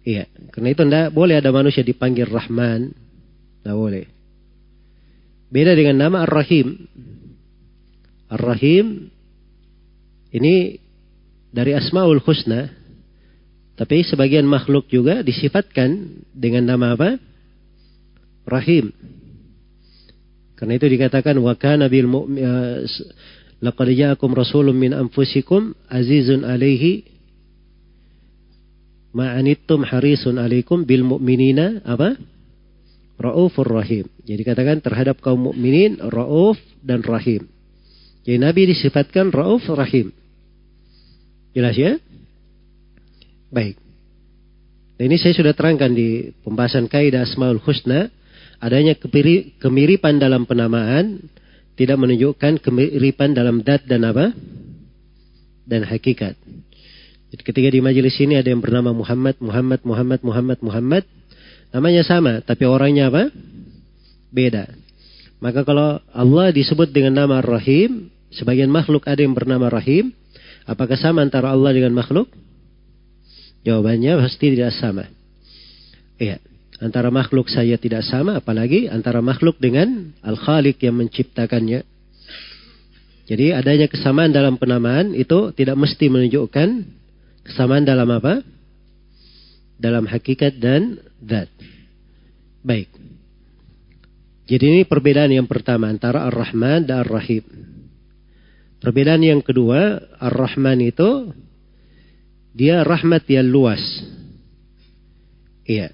Iya, 0.05 0.29
karena 0.53 0.69
itu 0.69 0.81
tidak 0.85 1.09
boleh 1.17 1.41
ada 1.41 1.49
manusia 1.49 1.81
dipanggil 1.81 2.29
Rahman. 2.29 2.93
Tidak 2.93 3.73
boleh. 3.73 4.05
Beda 5.49 5.73
dengan 5.73 6.05
nama 6.05 6.21
Ar-Rahim. 6.29 6.85
Ar-Rahim 8.29 9.09
ini 10.29 10.77
dari 11.49 11.73
Asmaul 11.73 12.21
Husna. 12.21 12.69
Tapi 13.75 14.05
sebagian 14.05 14.45
makhluk 14.45 14.87
juga 14.93 15.25
disifatkan 15.25 16.21
dengan 16.31 16.69
nama 16.69 16.93
apa? 16.93 17.17
Rahim. 18.45 18.93
Karena 20.55 20.77
itu 20.77 20.87
dikatakan 20.87 21.35
wa 21.41 21.57
kana 21.57 21.89
bil 21.91 22.07
uh, 22.07 22.85
laqad 23.59 23.87
ja'akum 23.89 24.31
rasulun 24.31 24.77
min 24.77 24.93
anfusikum 24.93 25.75
azizun 25.89 26.45
alaihi 26.47 27.14
ma'anittum 29.15 29.87
harisun 29.87 30.35
alaikum 30.35 30.83
bil 30.83 31.07
mu'minina 31.07 31.79
apa? 31.87 32.19
Raufur 33.15 33.71
rahim. 33.71 34.11
Jadi 34.27 34.43
katakan 34.43 34.83
terhadap 34.83 35.23
kaum 35.23 35.47
mukminin 35.47 36.03
rauf 36.03 36.59
dan 36.83 36.99
rahim. 36.99 37.47
Jadi 38.27 38.37
Nabi 38.43 38.67
disifatkan 38.75 39.31
rauf 39.31 39.63
rahim. 39.71 40.11
Jelas 41.55 41.79
ya? 41.79 41.95
Baik. 43.47 43.79
Dan 44.99 45.07
ini 45.07 45.15
saya 45.15 45.31
sudah 45.31 45.55
terangkan 45.55 45.95
di 45.95 46.35
pembahasan 46.43 46.91
kaidah 46.91 47.23
Asmaul 47.23 47.63
Husna. 47.63 48.11
Adanya 48.59 48.99
kemiripan 49.61 50.19
dalam 50.19 50.43
penamaan 50.43 51.23
tidak 51.79 51.95
menunjukkan 51.99 52.59
kemiripan 52.59 53.31
dalam 53.31 53.63
dat 53.63 53.87
dan 53.87 54.03
apa? 54.03 54.35
Dan 55.63 55.87
hakikat. 55.87 56.35
Ketika 57.41 57.67
di 57.67 57.81
majelis 57.83 58.15
ini 58.21 58.39
ada 58.39 58.47
yang 58.47 58.61
bernama 58.63 58.95
Muhammad, 58.95 59.35
Muhammad, 59.41 59.81
Muhammad, 59.83 60.19
Muhammad, 60.23 60.59
Muhammad, 60.61 61.03
namanya 61.75 62.03
sama, 62.07 62.39
tapi 62.39 62.63
orangnya 62.63 63.11
apa? 63.11 63.33
Beda. 64.31 64.71
Maka 65.43 65.67
kalau 65.67 65.99
Allah 66.15 66.55
disebut 66.55 66.95
dengan 66.95 67.25
nama 67.25 67.43
Rahim, 67.43 68.07
sebagian 68.31 68.71
makhluk 68.71 69.03
ada 69.09 69.19
yang 69.19 69.35
bernama 69.35 69.67
Rahim, 69.67 70.15
apakah 70.63 70.95
sama 70.95 71.25
antara 71.25 71.51
Allah 71.51 71.75
dengan 71.75 71.91
makhluk? 71.91 72.31
Jawabannya 73.65 74.21
pasti 74.21 74.53
tidak 74.53 74.71
sama. 74.77 75.09
Iya, 76.21 76.39
antara 76.79 77.11
makhluk 77.11 77.51
saya 77.51 77.75
tidak 77.75 78.05
sama, 78.07 78.39
apalagi 78.39 78.87
antara 78.87 79.19
makhluk 79.19 79.59
dengan 79.59 80.13
Al-Khaliq 80.23 80.79
yang 80.79 80.95
menciptakannya. 80.95 81.83
Jadi 83.25 83.57
adanya 83.57 83.89
kesamaan 83.89 84.29
dalam 84.29 84.61
penamaan 84.61 85.17
itu 85.17 85.49
tidak 85.57 85.73
mesti 85.81 86.13
menunjukkan 86.13 86.69
Kesamaan 87.45 87.85
dalam 87.85 88.09
apa? 88.09 88.41
Dalam 89.77 90.09
hakikat 90.09 90.57
dan 90.57 90.97
zat. 91.21 91.49
Baik. 92.65 92.89
Jadi 94.45 94.65
ini 94.65 94.81
perbedaan 94.85 95.29
yang 95.29 95.45
pertama 95.49 95.89
antara 95.89 96.25
Ar-Rahman 96.29 96.85
dan 96.85 97.05
Ar-Rahim. 97.05 97.45
Perbedaan 98.81 99.21
yang 99.21 99.41
kedua, 99.41 99.97
Ar-Rahman 100.21 100.85
itu 100.85 101.33
dia 102.53 102.85
rahmat 102.85 103.25
yang 103.25 103.49
luas. 103.49 103.81
Iya. 105.65 105.89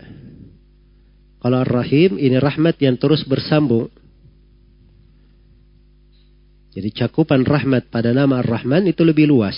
Kalau 1.41 1.57
Ar-Rahim 1.63 2.19
ini 2.19 2.37
rahmat 2.37 2.75
yang 2.83 2.99
terus 2.99 3.23
bersambung. 3.23 3.87
Jadi 6.71 6.91
cakupan 6.95 7.43
rahmat 7.43 7.91
pada 7.91 8.15
nama 8.15 8.39
Ar-Rahman 8.43 8.87
itu 8.87 9.03
lebih 9.03 9.27
luas. 9.31 9.55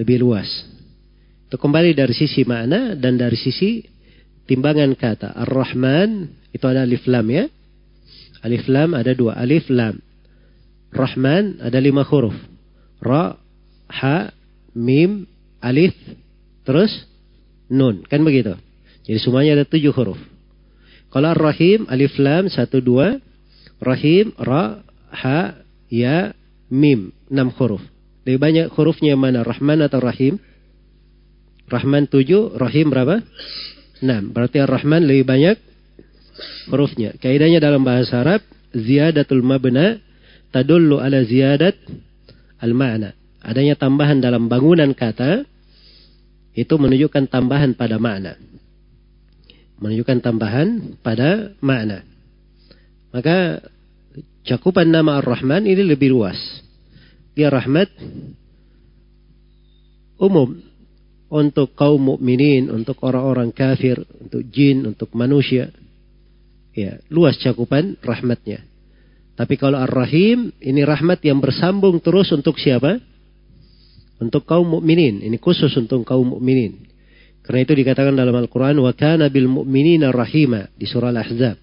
Lebih 0.00 0.24
luas. 0.24 0.48
Itu 1.50 1.60
kembali 1.60 1.92
dari 1.92 2.16
sisi 2.16 2.40
makna 2.48 2.96
dan 2.96 3.20
dari 3.20 3.36
sisi 3.36 3.84
timbangan 4.48 4.96
kata. 4.96 5.36
Ar-Rahman 5.44 6.32
itu 6.56 6.64
ada 6.64 6.88
alif 6.88 7.04
lam 7.04 7.26
ya. 7.28 7.44
Alif 8.40 8.64
lam 8.64 8.96
ada 8.96 9.12
dua. 9.12 9.36
Alif 9.36 9.68
lam. 9.68 10.00
Rahman 10.90 11.60
ada 11.60 11.76
lima 11.76 12.02
huruf. 12.08 12.32
Ra, 13.04 13.36
ha, 13.92 14.16
mim, 14.74 15.28
alif, 15.62 15.94
terus 16.66 16.90
nun. 17.70 18.02
Kan 18.08 18.24
begitu. 18.24 18.56
Jadi 19.04 19.18
semuanya 19.20 19.60
ada 19.60 19.64
tujuh 19.68 19.92
huruf. 19.94 20.20
Kalau 21.10 21.34
Ar-Rahim, 21.34 21.90
alif 21.90 22.14
lam, 22.16 22.46
satu, 22.48 22.80
dua. 22.80 23.18
Rahim, 23.82 24.32
ra, 24.38 24.80
ha, 25.12 25.60
ya, 25.90 26.32
mim. 26.70 27.10
Enam 27.30 27.50
huruf. 27.54 27.82
Lebih 28.30 28.38
banyak 28.38 28.66
hurufnya 28.78 29.18
mana? 29.18 29.42
Rahman 29.42 29.82
atau 29.82 29.98
Rahim? 29.98 30.38
Rahman 31.66 32.06
tujuh, 32.06 32.54
Rahim 32.54 32.86
berapa? 32.86 33.26
Enam. 34.06 34.30
Berarti 34.30 34.62
Ar-Rahman 34.62 35.02
lebih 35.02 35.26
banyak 35.26 35.58
hurufnya. 36.70 37.18
Kaidahnya 37.18 37.58
dalam 37.58 37.82
bahasa 37.82 38.22
Arab, 38.22 38.46
ziyadatul 38.70 39.42
mabna 39.42 39.98
tadullu 40.54 41.02
ala 41.02 41.26
ziyadat 41.26 41.74
al-ma'na. 42.62 43.18
Adanya 43.42 43.74
tambahan 43.74 44.22
dalam 44.22 44.46
bangunan 44.46 44.94
kata, 44.94 45.42
itu 46.54 46.74
menunjukkan 46.78 47.26
tambahan 47.26 47.74
pada 47.74 47.98
makna. 47.98 48.38
Menunjukkan 49.82 50.22
tambahan 50.22 51.02
pada 51.02 51.50
makna. 51.58 52.06
Maka 53.10 53.58
cakupan 54.46 54.86
nama 54.86 55.18
Ar-Rahman 55.18 55.66
ini 55.66 55.82
lebih 55.82 56.14
luas. 56.14 56.38
Dia 57.34 57.48
rahmat 57.48 57.88
umum 60.20 60.60
untuk 61.30 61.72
kaum 61.78 62.02
mukminin, 62.02 62.68
untuk 62.68 62.98
orang-orang 63.06 63.54
kafir, 63.54 64.02
untuk 64.18 64.42
jin, 64.50 64.82
untuk 64.84 65.14
manusia. 65.14 65.70
Ya, 66.74 66.98
luas 67.06 67.38
cakupan 67.38 67.98
rahmatnya. 68.02 68.66
Tapi 69.38 69.54
kalau 69.56 69.78
Ar-Rahim, 69.78 70.52
ini 70.58 70.82
rahmat 70.82 71.22
yang 71.24 71.38
bersambung 71.38 72.02
terus 72.02 72.28
untuk 72.34 72.58
siapa? 72.58 72.98
Untuk 74.20 74.44
kaum 74.44 74.68
mukminin. 74.68 75.22
Ini 75.24 75.38
khusus 75.40 75.72
untuk 75.78 76.04
kaum 76.04 76.36
mukminin. 76.36 76.90
Karena 77.40 77.64
itu 77.64 77.72
dikatakan 77.72 78.12
dalam 78.12 78.36
Al-Quran, 78.36 78.82
wa 78.84 78.92
kana 78.92 79.32
bil 79.32 79.48
mu'minina 79.48 80.12
rahima 80.12 80.68
di 80.76 80.84
surah 80.84 81.08
Al-Ahzab 81.08 81.56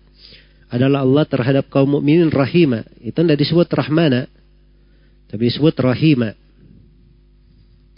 adalah 0.67 1.07
Allah 1.07 1.23
terhadap 1.23 1.71
kaum 1.71 1.99
mukminin 1.99 2.27
rahima. 2.27 2.83
Itu 2.99 3.23
tidak 3.23 3.39
disebut 3.39 3.67
rahmana, 3.71 4.27
tapi 5.27 5.51
disebut 5.51 5.75
rahima. 5.83 6.31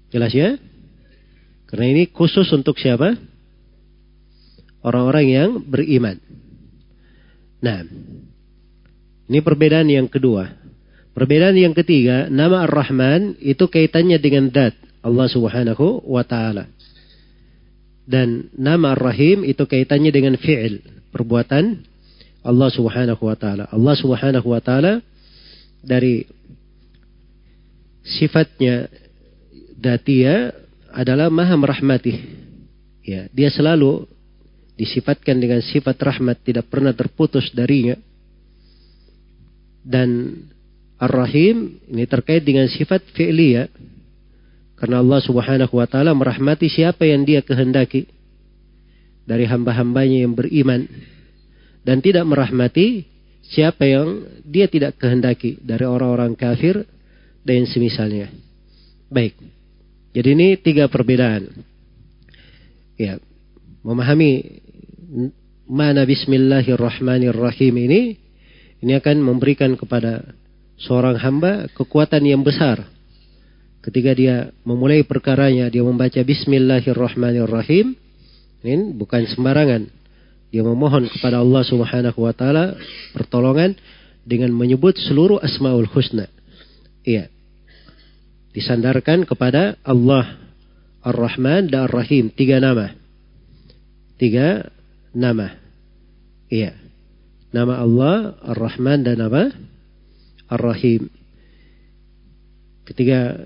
Jelas 0.10 0.34
ya? 0.34 0.58
Karena 1.70 1.86
ini 1.86 2.04
khusus 2.10 2.50
untuk 2.50 2.82
siapa? 2.82 3.14
Orang-orang 4.82 5.26
yang 5.30 5.50
beriman. 5.62 6.18
Nah, 7.62 7.86
ini 9.30 9.40
perbedaan 9.46 9.86
yang 9.86 10.10
kedua. 10.10 10.50
Perbedaan 11.14 11.54
yang 11.54 11.76
ketiga, 11.78 12.32
nama 12.32 12.66
Ar-Rahman 12.66 13.38
itu 13.44 13.70
kaitannya 13.70 14.18
dengan 14.18 14.50
dat 14.50 14.74
Allah 15.06 15.28
Subhanahu 15.30 16.10
wa 16.10 16.24
taala. 16.26 16.66
Dan 18.10 18.50
nama 18.58 18.98
Ar-Rahim 18.98 19.46
itu 19.46 19.70
kaitannya 19.70 20.10
dengan 20.10 20.34
fi'il, 20.40 20.82
perbuatan 21.14 21.86
Allah 22.42 22.70
Subhanahu 22.74 23.22
wa 23.22 23.38
taala. 23.38 23.70
Allah 23.70 23.96
Subhanahu 24.00 24.48
wa 24.50 24.62
taala 24.64 25.04
dari 25.86 26.26
sifatnya 28.18 28.90
datia 29.78 30.54
adalah 30.90 31.30
maha 31.30 31.54
merahmati. 31.54 32.14
Ya, 33.06 33.30
dia 33.30 33.50
selalu 33.54 34.06
disifatkan 34.80 35.38
dengan 35.38 35.62
sifat 35.62 35.98
rahmat 36.00 36.42
tidak 36.42 36.66
pernah 36.72 36.94
terputus 36.96 37.50
darinya. 37.54 37.98
Dan 39.86 40.42
Ar-Rahim 41.00 41.80
ini 41.88 42.04
terkait 42.10 42.44
dengan 42.44 42.68
sifat 42.68 43.06
fi'liyah. 43.16 43.72
Karena 44.80 45.04
Allah 45.04 45.20
Subhanahu 45.20 45.74
wa 45.76 45.88
taala 45.88 46.16
merahmati 46.16 46.72
siapa 46.72 47.04
yang 47.04 47.28
Dia 47.28 47.44
kehendaki 47.44 48.08
dari 49.28 49.46
hamba-hambanya 49.46 50.24
yang 50.24 50.34
beriman 50.34 50.88
dan 51.84 52.02
tidak 52.02 52.26
merahmati 52.26 53.06
siapa 53.46 53.86
yang 53.86 54.26
dia 54.42 54.66
tidak 54.66 54.98
kehendaki 54.98 55.62
dari 55.62 55.86
orang-orang 55.86 56.34
kafir 56.34 56.82
dan 57.44 57.66
semisalnya. 57.68 58.32
Baik. 59.10 59.36
Jadi 60.14 60.30
ini 60.34 60.48
tiga 60.60 60.90
perbedaan. 60.90 61.50
Ya, 63.00 63.22
memahami 63.86 64.62
mana 65.70 66.02
Bismillahirrahmanirrahim 66.04 67.76
ini 67.78 68.02
ini 68.80 68.94
akan 68.96 69.22
memberikan 69.22 69.76
kepada 69.76 70.34
seorang 70.80 71.20
hamba 71.20 71.68
kekuatan 71.76 72.24
yang 72.26 72.42
besar. 72.42 72.88
Ketika 73.80 74.12
dia 74.12 74.52
memulai 74.68 75.08
perkaranya, 75.08 75.72
dia 75.72 75.84
membaca 75.84 76.20
Bismillahirrahmanirrahim. 76.20 77.96
Ini 78.60 78.92
bukan 78.96 79.24
sembarangan. 79.32 79.88
Dia 80.52 80.66
memohon 80.66 81.08
kepada 81.08 81.40
Allah 81.40 81.64
Subhanahu 81.64 82.20
wa 82.26 82.34
taala 82.36 82.76
pertolongan 83.16 83.78
dengan 84.28 84.52
menyebut 84.52 85.00
seluruh 85.00 85.40
asmaul 85.40 85.88
husna. 85.88 86.28
Iya. 87.04 87.32
Disandarkan 88.52 89.24
kepada 89.24 89.78
Allah 89.86 90.36
Ar-Rahman 91.06 91.72
dan 91.72 91.88
Ar-Rahim, 91.88 92.34
tiga 92.34 92.60
nama. 92.60 92.92
Tiga 94.20 94.68
nama. 95.16 95.56
Iya. 96.52 96.76
Nama 97.56 97.82
Allah 97.82 98.16
Ar-Rahman 98.44 99.06
dan 99.06 99.24
apa? 99.24 99.54
Ar-Rahim. 100.50 101.08
Ketika 102.90 103.38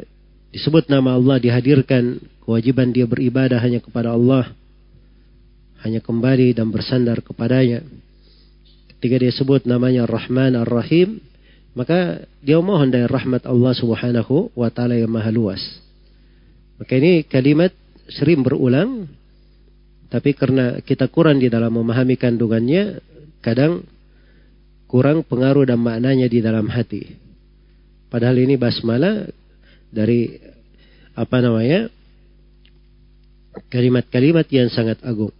disebut 0.55 0.87
nama 0.87 1.19
Allah 1.19 1.37
dihadirkan 1.37 2.17
kewajiban 2.47 2.95
dia 2.95 3.03
beribadah 3.03 3.59
hanya 3.59 3.83
kepada 3.83 4.15
Allah 4.15 4.55
hanya 5.83 5.99
kembali 5.99 6.55
dan 6.55 6.71
bersandar 6.71 7.19
kepadanya. 7.19 7.83
Ketika 8.95 9.19
dia 9.19 9.33
sebut 9.35 9.67
namanya 9.67 10.07
Rahman 10.07 10.55
Ar-Rahim, 10.55 11.19
maka 11.73 12.25
dia 12.41 12.61
mohon 12.61 12.89
dari 12.89 13.09
rahmat 13.09 13.45
Allah 13.49 13.73
Subhanahu 13.73 14.53
wa 14.53 14.69
taala 14.69 14.97
yang 14.97 15.09
maha 15.09 15.33
luas. 15.33 15.61
Maka 16.77 16.97
ini 16.97 17.25
kalimat 17.25 17.73
sering 18.09 18.41
berulang 18.45 19.09
tapi 20.13 20.37
karena 20.37 20.77
kita 20.85 21.09
kurang 21.09 21.41
di 21.41 21.49
dalam 21.49 21.73
memahami 21.73 22.13
kandungannya, 22.21 23.01
kadang 23.41 23.81
kurang 24.85 25.25
pengaruh 25.25 25.65
dan 25.65 25.81
maknanya 25.81 26.29
di 26.29 26.37
dalam 26.37 26.69
hati. 26.69 27.17
Padahal 28.13 28.37
ini 28.37 28.53
basmalah 28.53 29.25
dari 29.89 30.37
apa 31.17 31.37
namanya? 31.41 31.89
kalimat-kalimat 33.69 34.49
yang 34.49 34.69
sangat 34.69 34.97
agung. 35.05 35.33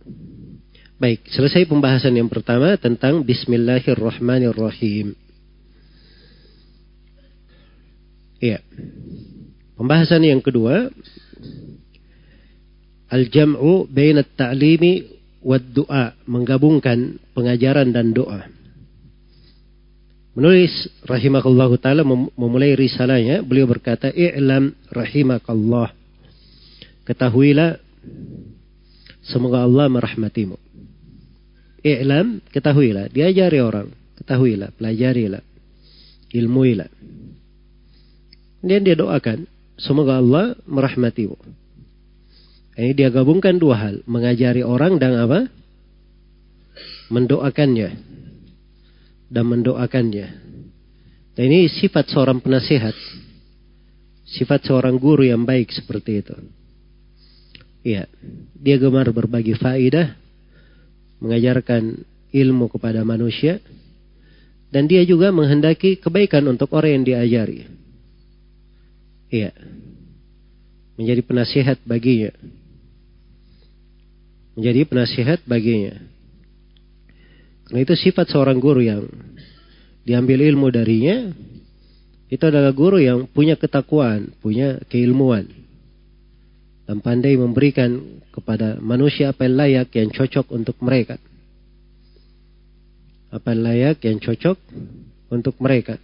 Baik, 1.02 1.26
selesai 1.34 1.65
pembahasan 1.65 2.13
yang 2.13 2.30
pertama 2.30 2.78
tentang 2.78 3.26
Bismillahirrahmanirrahim. 3.26 5.17
Iya. 8.43 8.60
Pembahasan 9.79 10.27
yang 10.27 10.43
kedua, 10.43 10.91
al-jam'u 13.08 13.88
bain 13.88 14.19
at-ta'limi 14.19 15.08
wad 15.39 15.63
du'a, 15.71 16.12
menggabungkan 16.27 17.23
pengajaran 17.32 17.95
dan 17.95 18.12
doa. 18.12 18.51
Menulis 20.36 20.73
rahimahullahu 21.08 21.79
taala 21.79 22.03
memulai 22.36 22.75
risalahnya, 22.75 23.45
beliau 23.45 23.69
berkata, 23.69 24.12
"I'lam 24.12 24.75
rahimakallah." 24.91 25.93
Ketahuilah 27.08 27.79
Semoga 29.23 29.63
Allah 29.63 29.88
merahmatimu. 29.88 30.60
I'lam, 31.84 32.43
ketahuilah. 32.51 33.08
Diajari 33.08 33.60
orang. 33.63 33.88
Ketahuilah, 34.19 34.75
pelajarilah. 34.75 35.43
Ilmuilah. 36.36 36.89
Kemudian 38.63 38.88
dia 38.88 38.95
doakan. 38.95 39.43
semoga 39.76 40.23
Allah 40.23 40.56
merahmatimu. 40.63 41.36
Ini 42.80 42.95
dia 42.95 43.12
gabungkan 43.12 43.60
dua 43.60 43.76
hal, 43.76 43.95
mengajari 44.08 44.63
orang 44.63 44.95
dan 44.95 45.19
apa? 45.19 45.52
Mendoakannya 47.12 47.91
dan 49.28 49.43
mendoakannya. 49.52 50.28
Dan 51.36 51.43
ini 51.52 51.67
sifat 51.67 52.08
seorang 52.08 52.39
penasihat. 52.39 52.95
Sifat 54.32 54.63
seorang 54.63 54.95
guru 54.95 55.28
yang 55.28 55.43
baik 55.43 55.67
seperti 55.76 56.23
itu. 56.23 56.38
Iya, 57.84 58.08
dia 58.56 58.80
gemar 58.80 59.12
berbagi 59.12 59.60
faidah, 59.60 60.15
mengajarkan 61.19 61.99
ilmu 62.32 62.71
kepada 62.71 63.04
manusia, 63.04 63.60
dan 64.71 64.88
dia 64.88 65.04
juga 65.04 65.36
menghendaki 65.36 65.99
kebaikan 65.99 66.47
untuk 66.47 66.71
orang 66.71 67.04
yang 67.04 67.06
diajari. 67.12 67.83
Iya, 69.34 69.50
menjadi 70.93 71.26
penasihat 71.26 71.82
baginya 71.82 72.30
menjadi 74.54 74.82
penasihat 74.86 75.39
baginya. 75.46 75.98
Karena 77.67 77.80
itu 77.82 77.93
sifat 77.98 78.30
seorang 78.30 78.62
guru 78.62 78.82
yang 78.86 79.10
diambil 80.06 80.46
ilmu 80.46 80.69
darinya, 80.69 81.34
itu 82.30 82.43
adalah 82.46 82.74
guru 82.74 83.02
yang 83.02 83.26
punya 83.30 83.58
ketakwaan, 83.58 84.34
punya 84.41 84.82
keilmuan. 84.89 85.50
Dan 86.84 87.00
pandai 87.00 87.39
memberikan 87.39 88.22
kepada 88.30 88.78
manusia 88.84 89.32
apa 89.32 89.48
yang 89.48 89.56
layak 89.58 89.89
yang 89.96 90.10
cocok 90.12 90.52
untuk 90.52 90.78
mereka. 90.84 91.15
Apa 93.34 93.56
yang 93.56 93.62
layak 93.65 93.98
yang 94.06 94.17
cocok 94.22 94.58
untuk 95.32 95.56
mereka. 95.58 95.98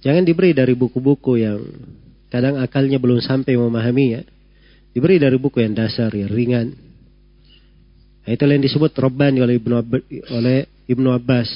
Jangan 0.00 0.24
diberi 0.24 0.56
dari 0.56 0.72
buku-buku 0.72 1.32
yang 1.40 1.60
kadang 2.32 2.56
akalnya 2.56 2.96
belum 2.96 3.20
sampai 3.20 3.56
memahaminya. 3.56 4.24
Diberi 4.90 5.20
dari 5.20 5.36
buku 5.36 5.62
yang 5.62 5.76
dasar, 5.76 6.10
yang 6.16 6.32
ringan, 6.32 6.74
Nah, 8.30 8.38
itu 8.38 8.44
yang 8.44 8.62
disebut 8.62 8.92
Rabbani 8.94 9.40
oleh 9.40 9.56
Ibnu, 9.56 9.74
oleh 10.30 10.58
Ibnu 10.86 11.08
Abbas. 11.10 11.48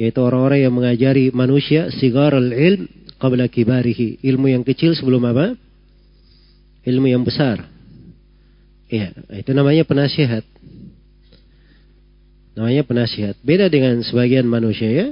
Yaitu 0.00 0.20
orang-orang 0.24 0.64
yang 0.64 0.74
mengajari 0.76 1.32
manusia 1.32 1.92
sigarul 1.92 2.52
ilm 2.52 2.88
qabla 3.20 3.44
kibarihi. 3.44 4.24
Ilmu 4.24 4.48
yang 4.52 4.62
kecil 4.62 4.96
sebelum 4.96 5.24
apa? 5.28 5.56
Ilmu 6.88 7.04
yang 7.04 7.20
besar. 7.20 7.68
Ya, 8.86 9.10
itu 9.34 9.50
namanya 9.50 9.82
penasihat. 9.82 10.40
Namanya 12.54 12.86
penasihat. 12.86 13.34
Beda 13.42 13.66
dengan 13.66 14.00
sebagian 14.06 14.46
manusia 14.46 14.88
ya. 14.88 15.08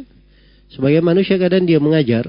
Sebagian 0.75 1.07
manusia 1.07 1.39
kadang 1.39 1.65
dia 1.65 1.79
mengajar. 1.79 2.27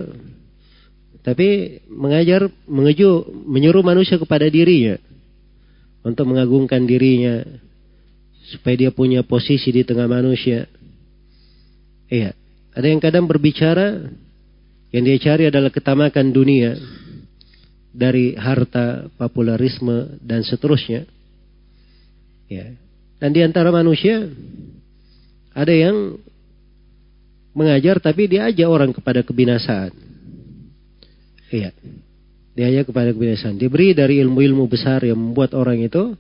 Tapi 1.26 1.82
mengajar, 1.90 2.46
mengeju, 2.70 3.26
menyuruh 3.50 3.82
manusia 3.82 4.22
kepada 4.22 4.46
dirinya. 4.46 5.02
Untuk 6.06 6.30
mengagungkan 6.30 6.86
dirinya, 6.86 7.42
supaya 8.54 8.78
dia 8.78 8.92
punya 8.94 9.26
posisi 9.26 9.74
di 9.74 9.82
tengah 9.82 10.06
manusia. 10.06 10.70
Iya, 12.06 12.38
ada 12.78 12.86
yang 12.86 13.02
kadang 13.02 13.26
berbicara 13.26 14.06
yang 14.94 15.04
dia 15.04 15.18
cari 15.18 15.50
adalah 15.50 15.74
ketamakan 15.74 16.30
dunia 16.30 16.78
dari 17.96 18.38
harta, 18.38 19.10
popularisme 19.18 20.22
dan 20.22 20.46
seterusnya. 20.46 21.10
Ya. 22.46 22.76
Dan 23.18 23.34
di 23.34 23.42
antara 23.42 23.74
manusia 23.74 24.30
ada 25.56 25.74
yang 25.74 26.20
mengajar 27.56 28.04
tapi 28.04 28.28
dia 28.28 28.52
ajak 28.52 28.68
orang 28.68 28.92
kepada 28.92 29.24
kebinasaan. 29.24 29.96
Iya. 31.50 31.72
Dia 32.56 32.66
ajak 32.72 32.92
kepada 32.92 33.16
kebinasaan. 33.16 33.56
Diberi 33.56 33.96
dari 33.96 34.20
ilmu-ilmu 34.20 34.68
besar 34.68 35.08
yang 35.08 35.18
membuat 35.18 35.56
orang 35.56 35.80
itu 35.80 36.14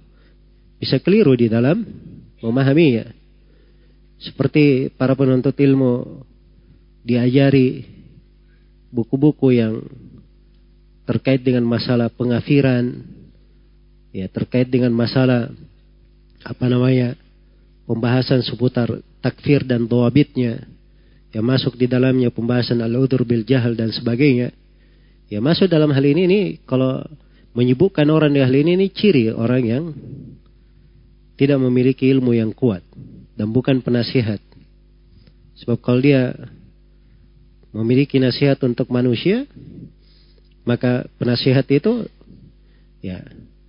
bisa 0.79 0.97
keliru 1.03 1.35
di 1.35 1.51
dalam 1.51 1.83
memahaminya. 2.39 3.11
Seperti 4.15 4.89
para 4.95 5.11
penuntut 5.13 5.53
ilmu 5.59 6.23
diajari 7.03 7.83
buku-buku 8.95 9.59
yang 9.59 9.83
terkait 11.03 11.43
dengan 11.43 11.67
masalah 11.67 12.07
pengafiran, 12.09 12.95
ya 14.15 14.25
terkait 14.31 14.71
dengan 14.71 14.95
masalah 14.95 15.51
apa 16.41 16.65
namanya 16.71 17.13
pembahasan 17.83 18.41
seputar 18.41 18.89
takfir 19.19 19.67
dan 19.67 19.85
doabitnya 19.85 20.65
yang 21.35 21.43
masuk 21.43 21.75
di 21.75 21.91
dalamnya 21.91 22.31
pembahasan 22.31 22.79
al-udur 22.79 23.27
bil 23.27 23.43
jahal 23.43 23.75
dan 23.75 23.91
sebagainya. 23.91 24.55
Ya 25.27 25.43
masuk 25.43 25.67
dalam 25.67 25.91
hal 25.91 26.05
ini 26.07 26.31
ini 26.31 26.41
kalau 26.63 27.03
menyebutkan 27.51 28.07
orang 28.07 28.31
di 28.31 28.39
hal 28.39 28.55
ini 28.55 28.79
ini 28.79 28.87
ciri 28.87 29.35
orang 29.35 29.63
yang 29.67 29.83
tidak 31.35 31.59
memiliki 31.59 32.07
ilmu 32.07 32.31
yang 32.31 32.55
kuat 32.55 32.87
dan 33.35 33.51
bukan 33.51 33.83
penasihat. 33.83 34.39
Sebab 35.59 35.83
kalau 35.83 35.99
dia 35.99 36.31
memiliki 37.75 38.15
nasihat 38.15 38.55
untuk 38.63 38.87
manusia, 38.87 39.43
maka 40.63 41.03
penasihat 41.19 41.67
itu 41.67 42.07
ya 43.03 43.19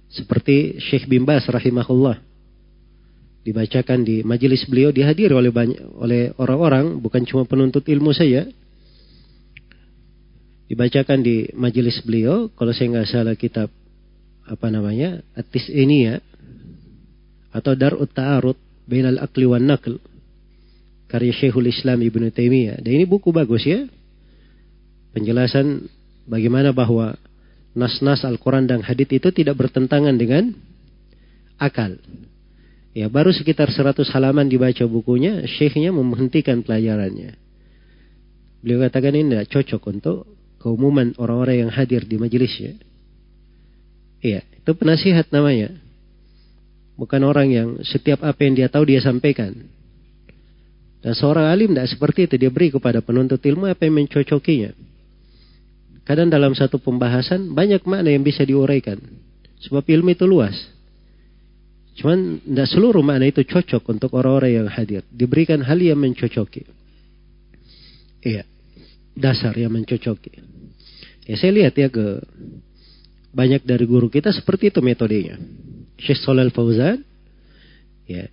seperti 0.07 0.79
Syekh 0.79 1.11
bin 1.11 1.27
Bas 1.27 1.43
rahimahullah 1.51 2.23
dibacakan 3.47 4.03
di 4.03 4.27
majelis 4.27 4.67
beliau 4.67 4.91
dihadiri 4.91 5.31
oleh 5.31 5.55
banyak 5.55 5.79
oleh 6.03 6.35
orang-orang 6.43 6.99
bukan 6.99 7.23
cuma 7.23 7.47
penuntut 7.47 7.87
ilmu 7.87 8.11
saja 8.11 8.43
dibacakan 10.67 11.23
di 11.23 11.47
majelis 11.55 12.03
beliau 12.03 12.51
kalau 12.59 12.75
saya 12.75 12.91
nggak 12.91 13.07
salah 13.07 13.39
kitab 13.39 13.71
apa 14.51 14.67
namanya 14.67 15.23
atis 15.39 15.71
ini 15.71 16.11
ya 16.11 16.19
atau 17.55 17.79
Darut 17.79 18.11
Ta'arud 18.11 18.59
Bainal 18.91 19.23
Akli 19.23 19.47
wan 19.47 19.63
Naql 19.63 19.97
karya 21.07 21.33
Syekhul 21.33 21.71
Islam 21.71 22.03
Ibnu 22.03 22.31
Taimiyah. 22.35 22.83
Dan 22.83 22.91
ini 22.99 23.07
buku 23.07 23.31
bagus 23.31 23.65
ya. 23.65 23.87
Penjelasan 25.15 25.89
bagaimana 26.29 26.75
bahwa 26.75 27.17
nas-nas 27.73 28.27
Al-Quran 28.27 28.69
dan 28.69 28.85
hadith 28.85 29.11
itu 29.15 29.33
tidak 29.33 29.57
bertentangan 29.57 30.13
dengan 30.19 30.53
akal. 31.57 31.97
Ya, 32.97 33.13
baru 33.13 33.29
sekitar 33.29 33.69
100 33.69 34.09
halaman 34.09 34.49
dibaca 34.49 34.89
bukunya, 34.89 35.45
syekhnya 35.45 35.93
menghentikan 35.93 36.65
pelajarannya. 36.65 37.37
Beliau 38.65 38.89
katakan 38.89 39.13
ini 39.13 39.37
tidak 39.37 39.53
cocok 39.53 39.83
untuk 39.93 40.17
keumuman 40.65 41.13
orang-orang 41.21 41.69
yang 41.69 41.71
hadir 41.77 42.09
di 42.09 42.17
majelisnya. 42.17 42.81
Iya, 44.25 44.49
itu 44.49 44.73
penasihat 44.73 45.29
namanya. 45.29 45.77
Bukan 46.97 47.21
orang 47.21 47.53
yang 47.53 47.69
setiap 47.85 48.25
apa 48.25 48.41
yang 48.49 48.57
dia 48.57 48.73
tahu 48.73 48.89
dia 48.89 49.05
sampaikan. 49.05 49.53
Dan 51.05 51.13
seorang 51.13 51.53
alim 51.53 51.77
tidak 51.77 51.93
seperti 51.93 52.33
itu. 52.33 52.35
Dia 52.41 52.49
beri 52.49 52.73
kepada 52.73 53.05
penuntut 53.05 53.45
ilmu 53.45 53.69
apa 53.69 53.85
yang 53.85 54.01
mencocokinya. 54.01 54.73
Kadang 56.09 56.33
dalam 56.33 56.57
satu 56.57 56.81
pembahasan 56.81 57.53
banyak 57.53 57.85
makna 57.85 58.09
yang 58.09 58.25
bisa 58.25 58.41
diuraikan. 58.41 58.97
Sebab 59.69 59.85
ilmu 59.85 60.17
itu 60.17 60.25
luas. 60.25 60.57
Cuman 61.97 62.45
tidak 62.45 62.69
seluruh 62.69 63.01
makna 63.01 63.33
itu 63.33 63.41
cocok 63.41 63.83
untuk 63.89 64.13
orang-orang 64.13 64.53
yang 64.63 64.69
hadir. 64.69 65.01
Diberikan 65.09 65.65
hal 65.65 65.81
yang 65.81 65.97
mencocoki. 65.97 66.69
Iya. 68.21 68.45
Dasar 69.17 69.57
yang 69.57 69.73
mencocoki. 69.73 70.37
Ya 71.25 71.35
saya 71.41 71.57
lihat 71.57 71.75
ya 71.75 71.89
ke 71.89 72.21
banyak 73.33 73.65
dari 73.65 73.85
guru 73.89 74.13
kita 74.13 74.29
seperti 74.29 74.69
itu 74.69 74.85
metodenya. 74.85 75.41
Syekh 75.97 76.21
Shalal 76.21 76.53
Fauzan 76.53 77.01
ya 78.05 78.29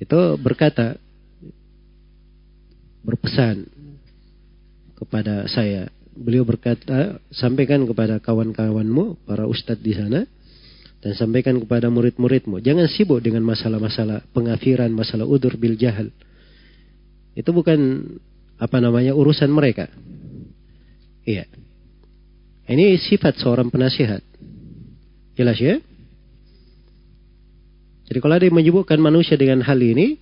itu 0.00 0.20
berkata 0.40 0.96
berpesan 3.04 3.68
kepada 4.96 5.44
saya 5.46 5.92
beliau 6.16 6.48
berkata 6.48 7.20
sampaikan 7.28 7.84
kepada 7.84 8.16
kawan-kawanmu 8.18 9.20
para 9.28 9.44
ustadz 9.44 9.84
di 9.84 9.92
sana 9.92 10.24
dan 11.04 11.12
sampaikan 11.12 11.60
kepada 11.60 11.92
murid-muridmu 11.92 12.58
jangan 12.64 12.88
sibuk 12.88 13.20
dengan 13.20 13.44
masalah-masalah 13.44 14.24
pengafiran 14.32 14.90
masalah 14.90 15.28
udur 15.28 15.54
bil 15.60 15.76
jahal. 15.76 16.08
Itu 17.36 17.52
bukan 17.52 17.78
apa 18.56 18.80
namanya 18.80 19.12
urusan 19.12 19.52
mereka. 19.52 19.92
Iya. 21.26 21.44
Ini 22.66 22.96
sifat 22.98 23.38
seorang 23.38 23.68
penasihat. 23.68 24.24
Jelas 25.36 25.60
ya? 25.60 25.76
Jadi 28.06 28.18
kalau 28.22 28.34
ada 28.38 28.46
yang 28.46 28.56
menyebutkan 28.56 28.96
manusia 29.02 29.36
dengan 29.36 29.60
hal 29.60 29.76
ini, 29.76 30.16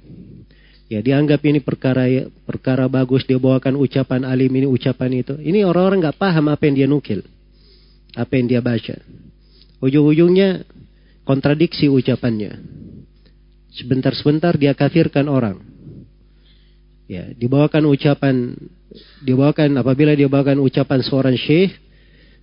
ya 0.89 1.05
dianggap 1.05 1.41
ini 1.45 1.61
perkara 1.61 2.09
perkara 2.45 2.89
bagus 2.89 3.25
dia 3.29 3.39
bawakan 3.39 3.77
ucapan 3.77 4.25
alim 4.27 4.51
ini 4.51 4.67
ucapan 4.67 5.23
itu. 5.23 5.39
Ini 5.39 5.63
orang-orang 5.69 6.09
nggak 6.09 6.19
paham 6.19 6.51
apa 6.51 6.65
yang 6.67 6.75
dia 6.75 6.89
nukil, 6.89 7.21
apa 8.17 8.33
yang 8.35 8.47
dia 8.51 8.61
baca. 8.65 8.97
Ujung-ujungnya 9.85 10.65
kontradiksi 11.29 11.93
ucapannya. 11.93 12.57
Sebentar-sebentar 13.77 14.57
dia 14.57 14.73
kafirkan 14.73 15.29
orang. 15.29 15.61
Ya, 17.05 17.29
dibawakan 17.37 17.85
ucapan 17.93 18.57
dibawakan 19.21 19.77
apabila 19.77 20.17
dia 20.17 20.31
bawakan 20.31 20.65
ucapan 20.65 21.05
seorang 21.05 21.37
syekh 21.37 21.85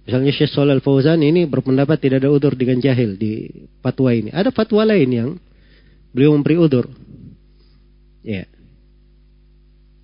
Misalnya 0.01 0.33
Syekh 0.33 0.49
Shalal 0.49 0.81
Fauzan 0.81 1.21
ini 1.21 1.45
berpendapat 1.45 2.01
tidak 2.01 2.25
ada 2.25 2.33
udur 2.33 2.57
dengan 2.57 2.81
jahil 2.81 3.21
di 3.21 3.45
fatwa 3.85 4.09
ini. 4.09 4.33
Ada 4.33 4.49
fatwa 4.49 4.81
lain 4.81 5.09
yang 5.13 5.29
beliau 6.09 6.33
memberi 6.33 6.57
udur. 6.57 6.89
Ya. 8.25 8.49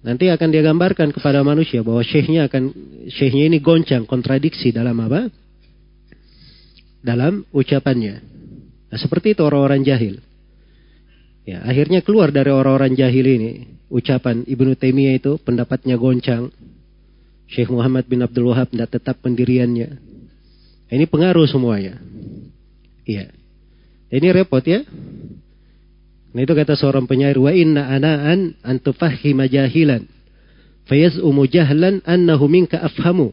Nanti 0.06 0.30
akan 0.30 0.48
dia 0.54 0.62
gambarkan 0.62 1.10
kepada 1.10 1.42
manusia 1.42 1.82
bahwa 1.82 2.06
syekhnya 2.06 2.46
akan 2.46 2.70
syekhnya 3.10 3.50
ini 3.50 3.58
goncang 3.58 4.06
kontradiksi 4.06 4.70
dalam 4.70 5.02
apa? 5.02 5.34
Dalam 7.08 7.48
ucapannya. 7.56 8.16
Nah, 8.92 9.00
seperti 9.00 9.32
itu 9.32 9.48
orang-orang 9.48 9.88
jahil. 9.88 10.20
Ya, 11.48 11.64
akhirnya 11.64 12.04
keluar 12.04 12.36
dari 12.36 12.52
orang-orang 12.52 12.92
jahil 13.00 13.24
ini 13.24 13.52
ucapan 13.88 14.44
Ibnu 14.44 14.76
Taimiyah 14.76 15.16
itu 15.16 15.40
pendapatnya 15.40 15.96
goncang. 15.96 16.52
Syekh 17.48 17.72
Muhammad 17.72 18.04
bin 18.12 18.20
Abdul 18.20 18.52
Wahab 18.52 18.68
tidak 18.76 18.92
tetap 18.92 19.24
pendiriannya. 19.24 19.96
Ini 20.92 21.08
pengaruh 21.08 21.48
semuanya. 21.48 21.96
Iya. 23.08 23.32
Ini 24.12 24.28
repot 24.36 24.64
ya. 24.68 24.84
Nah 26.36 26.44
itu 26.44 26.52
kata 26.52 26.76
seorang 26.76 27.08
penyair 27.08 27.40
wa 27.40 27.56
inna 27.56 27.88
anaan 27.88 28.60
an 28.60 28.84
tufahhima 28.84 29.48
jahilan 29.48 30.04
fayaz'umu 30.88 31.48
jahlan 31.48 32.04
annahu 32.04 32.52
minka 32.52 32.80
afhamu. 32.84 33.32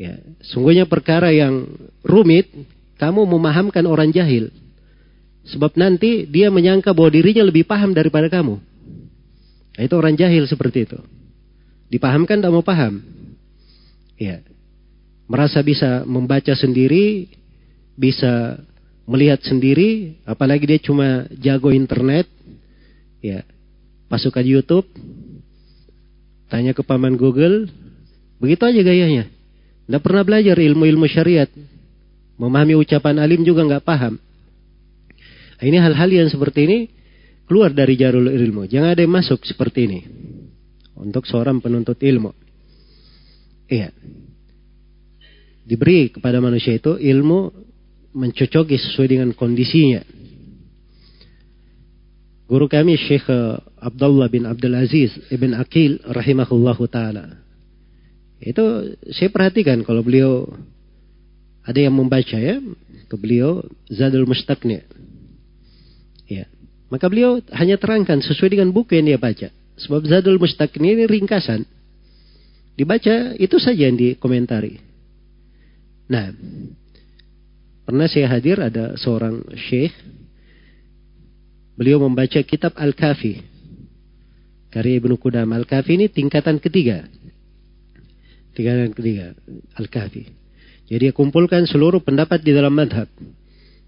Ya, 0.00 0.16
sungguhnya 0.40 0.88
perkara 0.88 1.28
yang 1.28 1.68
rumit 2.00 2.48
kamu 2.96 3.28
memahamkan 3.36 3.84
orang 3.84 4.08
jahil. 4.08 4.48
Sebab 5.44 5.76
nanti 5.76 6.24
dia 6.24 6.48
menyangka 6.48 6.96
bahwa 6.96 7.12
dirinya 7.12 7.44
lebih 7.44 7.68
paham 7.68 7.92
daripada 7.92 8.32
kamu. 8.32 8.56
Nah, 9.76 9.82
itu 9.84 9.94
orang 10.00 10.16
jahil 10.16 10.48
seperti 10.48 10.88
itu. 10.88 10.96
Dipahamkan 11.92 12.40
tidak 12.40 12.48
mau 12.48 12.64
paham. 12.64 13.04
Ya. 14.16 14.40
Merasa 15.28 15.60
bisa 15.60 16.08
membaca 16.08 16.56
sendiri, 16.56 17.28
bisa 17.92 18.56
melihat 19.04 19.44
sendiri, 19.44 20.16
apalagi 20.24 20.64
dia 20.64 20.80
cuma 20.80 21.28
jago 21.36 21.76
internet, 21.76 22.24
ya. 23.20 23.44
Masukkan 24.08 24.42
YouTube, 24.48 24.88
tanya 26.48 26.72
ke 26.72 26.80
paman 26.80 27.20
Google, 27.20 27.68
begitu 28.40 28.64
aja 28.64 28.80
gayanya. 28.80 29.39
Tidak 29.90 30.06
pernah 30.06 30.22
belajar 30.22 30.54
ilmu-ilmu 30.54 31.02
syariat. 31.10 31.50
Memahami 32.38 32.78
ucapan 32.78 33.18
alim 33.18 33.42
juga 33.42 33.66
nggak 33.66 33.82
paham. 33.82 34.22
Nah, 35.58 35.64
ini 35.66 35.82
hal-hal 35.82 36.06
yang 36.06 36.30
seperti 36.30 36.62
ini 36.62 36.78
keluar 37.50 37.74
dari 37.74 37.98
jarul 37.98 38.30
ilmu. 38.30 38.70
Jangan 38.70 38.94
ada 38.94 39.02
yang 39.02 39.10
masuk 39.10 39.42
seperti 39.42 39.90
ini 39.90 40.00
untuk 40.94 41.26
seorang 41.26 41.58
penuntut 41.58 41.98
ilmu. 41.98 42.30
Iya. 43.66 43.90
Diberi 45.66 46.14
kepada 46.14 46.38
manusia 46.38 46.78
itu 46.78 46.94
ilmu 46.94 47.50
mencocoki 48.14 48.78
sesuai 48.78 49.10
dengan 49.10 49.34
kondisinya. 49.34 50.06
Guru 52.46 52.70
kami 52.70 52.94
Syekh 52.94 53.26
Abdullah 53.82 54.30
bin 54.30 54.46
Abdul 54.46 54.78
Aziz 54.78 55.10
Ibn 55.34 55.58
Akil 55.58 55.98
rahimahullahu 56.06 56.86
taala. 56.86 57.49
Itu 58.40 58.96
saya 59.12 59.28
perhatikan 59.28 59.84
kalau 59.84 60.00
beliau 60.00 60.48
ada 61.60 61.76
yang 61.76 61.92
membaca 61.92 62.40
ya 62.40 62.56
ke 63.06 63.16
beliau 63.20 63.60
Zadul 63.92 64.24
Mustaqni. 64.24 64.80
Ya. 66.24 66.48
Maka 66.88 67.06
beliau 67.06 67.44
hanya 67.52 67.76
terangkan 67.76 68.24
sesuai 68.24 68.56
dengan 68.56 68.72
buku 68.72 68.96
yang 68.96 69.12
dia 69.12 69.20
baca. 69.20 69.52
Sebab 69.76 70.08
Zadul 70.08 70.40
Mustaqni 70.40 70.96
ini 70.96 71.04
ringkasan. 71.04 71.68
Dibaca 72.80 73.36
itu 73.36 73.60
saja 73.60 73.92
yang 73.92 74.00
dikomentari. 74.00 74.80
Nah, 76.08 76.32
pernah 77.84 78.08
saya 78.08 78.26
hadir 78.32 78.56
ada 78.56 78.96
seorang 78.96 79.44
syekh. 79.52 79.92
Beliau 81.76 82.00
membaca 82.00 82.40
kitab 82.40 82.72
Al-Kafi. 82.72 83.44
Karya 84.72 84.96
Ibnu 84.96 85.20
Qudam. 85.20 85.50
Al-Kafi 85.52 85.92
ini 86.00 86.06
tingkatan 86.08 86.56
ketiga. 86.56 87.04
Tingkatan 88.54 88.90
ketiga. 88.94 89.36
Al-Kafi. 89.78 90.24
Jadi 90.90 91.06
dia 91.06 91.12
kumpulkan 91.14 91.70
seluruh 91.70 92.02
pendapat 92.02 92.42
di 92.42 92.50
dalam 92.50 92.74
madhab. 92.74 93.06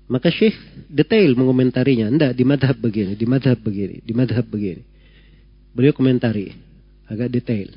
Maka 0.07 0.31
Syekh 0.31 0.55
detail 0.87 1.35
mengomentarinya. 1.35 2.07
Tidak, 2.07 2.33
di 2.39 2.45
madhab 2.47 2.77
begini, 2.79 3.19
di 3.19 3.27
madhab 3.27 3.59
begini, 3.59 3.99
di 4.05 4.13
madhab 4.15 4.47
begini. 4.47 4.83
Beliau 5.75 5.97
komentari 5.97 6.53
agak 7.11 7.33
detail. 7.33 7.75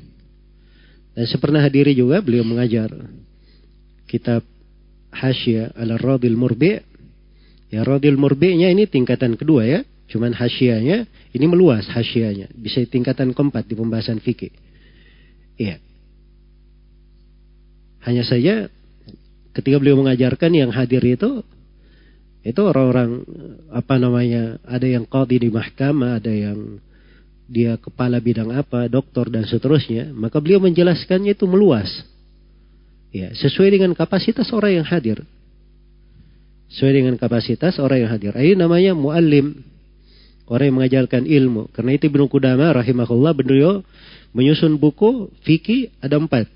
Dan 1.16 1.24
saya 1.24 1.40
pernah 1.40 1.64
hadiri 1.64 1.96
juga 1.96 2.20
beliau 2.20 2.44
mengajar 2.44 2.92
kitab 4.04 4.44
Hasya 5.16 5.72
ala 5.72 5.96
Radil 5.96 6.36
Murbi. 6.36 6.76
Ya 7.72 7.82
Radil 7.82 8.20
Murbi-nya 8.20 8.68
ini 8.68 8.84
tingkatan 8.84 9.34
kedua 9.34 9.64
ya. 9.64 9.80
Cuman 10.06 10.36
hasyanya 10.36 11.08
ini 11.34 11.46
meluas 11.50 11.88
hasyanya. 11.90 12.52
Bisa 12.54 12.84
tingkatan 12.86 13.34
keempat 13.34 13.66
di 13.66 13.74
pembahasan 13.74 14.22
fikih. 14.22 14.52
Iya. 15.56 15.82
Hanya 18.06 18.22
saja 18.22 18.70
ketika 19.50 19.76
beliau 19.82 19.98
mengajarkan 19.98 20.54
yang 20.54 20.70
hadir 20.70 21.02
itu 21.02 21.42
itu 22.46 22.60
orang-orang 22.62 23.26
apa 23.74 23.98
namanya 23.98 24.62
ada 24.62 24.86
yang 24.86 25.02
qadi 25.02 25.42
di 25.42 25.50
mahkamah, 25.50 26.22
ada 26.22 26.30
yang 26.30 26.78
dia 27.50 27.74
kepala 27.74 28.22
bidang 28.22 28.54
apa, 28.54 28.86
doktor 28.86 29.26
dan 29.26 29.42
seterusnya, 29.42 30.14
maka 30.14 30.38
beliau 30.38 30.62
menjelaskannya 30.62 31.34
itu 31.34 31.46
meluas. 31.50 31.90
Ya, 33.10 33.34
sesuai 33.34 33.74
dengan 33.74 33.90
kapasitas 33.98 34.46
orang 34.54 34.82
yang 34.82 34.86
hadir. 34.86 35.26
Sesuai 36.70 37.02
dengan 37.02 37.14
kapasitas 37.18 37.78
orang 37.82 38.06
yang 38.06 38.10
hadir. 38.14 38.34
Ini 38.34 38.54
namanya 38.58 38.94
muallim. 38.94 39.62
Orang 40.46 40.70
yang 40.70 40.76
mengajarkan 40.78 41.26
ilmu. 41.26 41.70
Karena 41.74 41.98
itu 41.98 42.06
Ibnu 42.06 42.30
Qudama 42.30 42.70
rahimahullah 42.70 43.34
beliau 43.34 43.82
menyusun 44.30 44.78
buku 44.78 45.34
fikih 45.42 45.90
ada 45.98 46.18
empat. 46.18 46.46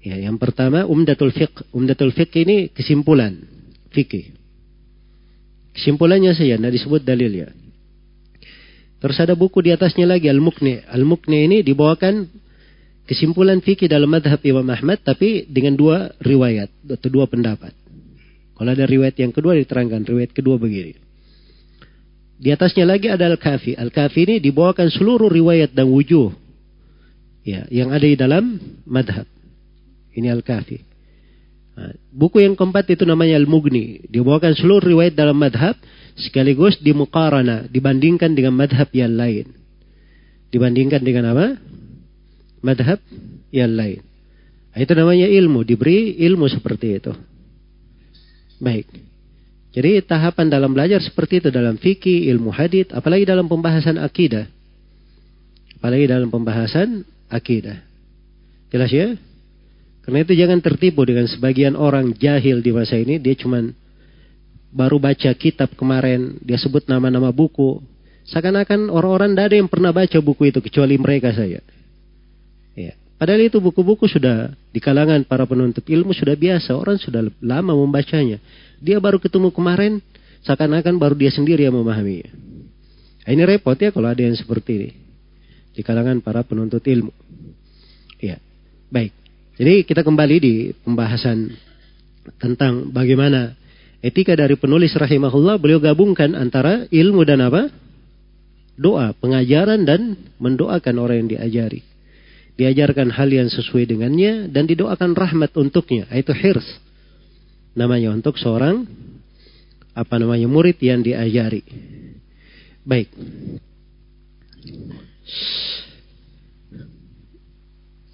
Ya, 0.00 0.16
yang 0.16 0.40
pertama 0.40 0.88
Umdatul 0.88 1.32
Fiqh. 1.32 1.68
Umdatul 1.76 2.16
Fiqh 2.16 2.32
ini 2.40 2.72
kesimpulan 2.72 3.36
fikih. 3.92 4.32
Kesimpulannya 5.76 6.32
saja, 6.32 6.56
tidak 6.56 6.72
disebut 6.72 7.04
dalil 7.04 7.30
ya. 7.30 7.48
Terus 9.00 9.16
ada 9.16 9.32
buku 9.32 9.64
di 9.64 9.72
atasnya 9.72 10.04
lagi 10.04 10.28
Al-Mukni. 10.28 10.84
Al-Mukni 10.84 11.48
ini 11.48 11.58
dibawakan 11.64 12.28
kesimpulan 13.08 13.64
fikih 13.64 13.88
dalam 13.88 14.12
madhab 14.12 14.40
Imam 14.44 14.66
Ahmad 14.68 15.00
tapi 15.00 15.48
dengan 15.48 15.72
dua 15.72 16.12
riwayat 16.20 16.68
atau 16.84 17.08
dua 17.08 17.24
pendapat. 17.24 17.72
Kalau 18.60 18.70
ada 18.76 18.84
riwayat 18.84 19.16
yang 19.16 19.32
kedua 19.32 19.56
diterangkan 19.56 20.04
riwayat 20.04 20.36
kedua 20.36 20.60
begini. 20.60 20.92
Di 22.40 22.52
atasnya 22.52 22.88
lagi 22.88 23.08
ada 23.08 23.24
Al-Kafi. 23.28 23.76
Al-Kafi 23.76 24.20
ini 24.24 24.36
dibawakan 24.40 24.92
seluruh 24.92 25.32
riwayat 25.32 25.72
dan 25.72 25.88
wujuh 25.88 26.32
ya, 27.44 27.64
yang 27.72 27.92
ada 27.92 28.04
di 28.04 28.16
dalam 28.20 28.60
madhab. 28.84 29.24
Ini 30.14 30.28
Al-Kafi. 30.30 30.78
Buku 32.12 32.44
yang 32.44 32.58
keempat 32.58 32.92
itu 32.92 33.08
namanya 33.08 33.40
Al-Mughni. 33.40 34.04
Dibawakan 34.10 34.52
seluruh 34.52 34.84
riwayat 34.84 35.16
dalam 35.16 35.38
madhab 35.38 35.78
sekaligus 36.18 36.76
dimukarana 36.82 37.70
dibandingkan 37.70 38.36
dengan 38.36 38.52
madhab 38.58 38.90
yang 38.92 39.16
lain. 39.16 39.48
Dibandingkan 40.50 41.00
dengan 41.00 41.32
apa? 41.32 41.56
Madhab 42.60 43.00
yang 43.54 43.72
lain. 43.72 44.02
Itu 44.76 44.92
namanya 44.94 45.26
ilmu, 45.26 45.64
diberi 45.64 46.20
ilmu 46.20 46.46
seperti 46.50 47.00
itu. 47.00 47.12
Baik. 48.60 48.86
Jadi 49.70 50.02
tahapan 50.02 50.50
dalam 50.50 50.74
belajar 50.74 50.98
seperti 50.98 51.40
itu 51.40 51.48
dalam 51.54 51.78
fikih, 51.78 52.26
ilmu 52.34 52.50
hadith, 52.50 52.90
apalagi 52.90 53.24
dalam 53.24 53.46
pembahasan 53.46 53.96
akidah. 53.96 54.50
Apalagi 55.78 56.10
dalam 56.10 56.28
pembahasan 56.28 57.06
akidah. 57.30 57.78
Jelas 58.68 58.90
ya? 58.92 59.16
Karena 60.00 60.24
itu 60.24 60.32
jangan 60.32 60.58
tertipu 60.64 61.04
dengan 61.04 61.28
sebagian 61.28 61.76
orang 61.76 62.16
jahil 62.16 62.64
di 62.64 62.72
masa 62.72 62.96
ini. 62.96 63.20
Dia 63.20 63.36
cuman 63.36 63.70
baru 64.72 64.96
baca 64.96 65.30
kitab 65.36 65.74
kemarin, 65.76 66.40
dia 66.40 66.56
sebut 66.56 66.86
nama-nama 66.88 67.28
buku. 67.34 67.82
Seakan-akan 68.30 68.88
orang-orang 68.88 69.34
tidak 69.34 69.46
ada 69.50 69.56
yang 69.58 69.68
pernah 69.68 69.90
baca 69.90 70.18
buku 70.22 70.48
itu 70.48 70.62
kecuali 70.62 70.96
mereka 70.96 71.34
saja. 71.34 71.60
Ya. 72.78 72.92
Padahal 73.20 73.44
itu 73.44 73.60
buku-buku 73.60 74.08
sudah 74.08 74.56
di 74.72 74.80
kalangan 74.80 75.20
para 75.28 75.44
penuntut 75.44 75.84
ilmu 75.84 76.16
sudah 76.16 76.32
biasa, 76.32 76.72
orang 76.72 76.96
sudah 76.96 77.28
lama 77.44 77.76
membacanya. 77.76 78.40
Dia 78.80 78.96
baru 78.96 79.20
ketemu 79.20 79.52
kemarin, 79.52 80.00
seakan-akan 80.40 80.96
baru 80.96 81.12
dia 81.18 81.28
sendiri 81.28 81.68
yang 81.68 81.76
memahaminya. 81.76 82.32
Nah, 83.20 83.30
ini 83.36 83.42
repot 83.44 83.76
ya 83.76 83.92
kalau 83.92 84.08
ada 84.08 84.24
yang 84.24 84.32
seperti 84.32 84.70
ini 84.72 84.90
di 85.76 85.84
kalangan 85.84 86.24
para 86.24 86.40
penuntut 86.40 86.80
ilmu. 86.80 87.12
Ya, 88.18 88.40
baik. 88.88 89.19
Jadi 89.60 89.84
kita 89.84 90.00
kembali 90.00 90.36
di 90.40 90.54
pembahasan 90.72 91.52
tentang 92.40 92.88
bagaimana 92.88 93.52
etika 94.00 94.32
dari 94.32 94.56
penulis 94.56 94.96
rahimahullah 94.96 95.60
beliau 95.60 95.76
gabungkan 95.76 96.32
antara 96.32 96.88
ilmu 96.88 97.20
dan 97.28 97.44
apa? 97.44 97.68
Doa, 98.80 99.12
pengajaran 99.12 99.84
dan 99.84 100.16
mendoakan 100.40 100.96
orang 100.96 101.16
yang 101.20 101.30
diajari. 101.36 101.84
diajarkan 102.60 103.08
hal 103.16 103.32
yang 103.32 103.48
sesuai 103.48 103.88
dengannya 103.88 104.52
dan 104.52 104.68
didoakan 104.68 105.16
rahmat 105.16 105.48
untuknya. 105.56 106.04
Itu 106.12 106.36
hirs. 106.36 106.68
Namanya 107.72 108.12
untuk 108.12 108.36
seorang 108.36 108.84
apa 109.96 110.20
namanya 110.20 110.44
murid 110.44 110.76
yang 110.84 111.00
diajari. 111.00 111.64
Baik. 112.84 113.08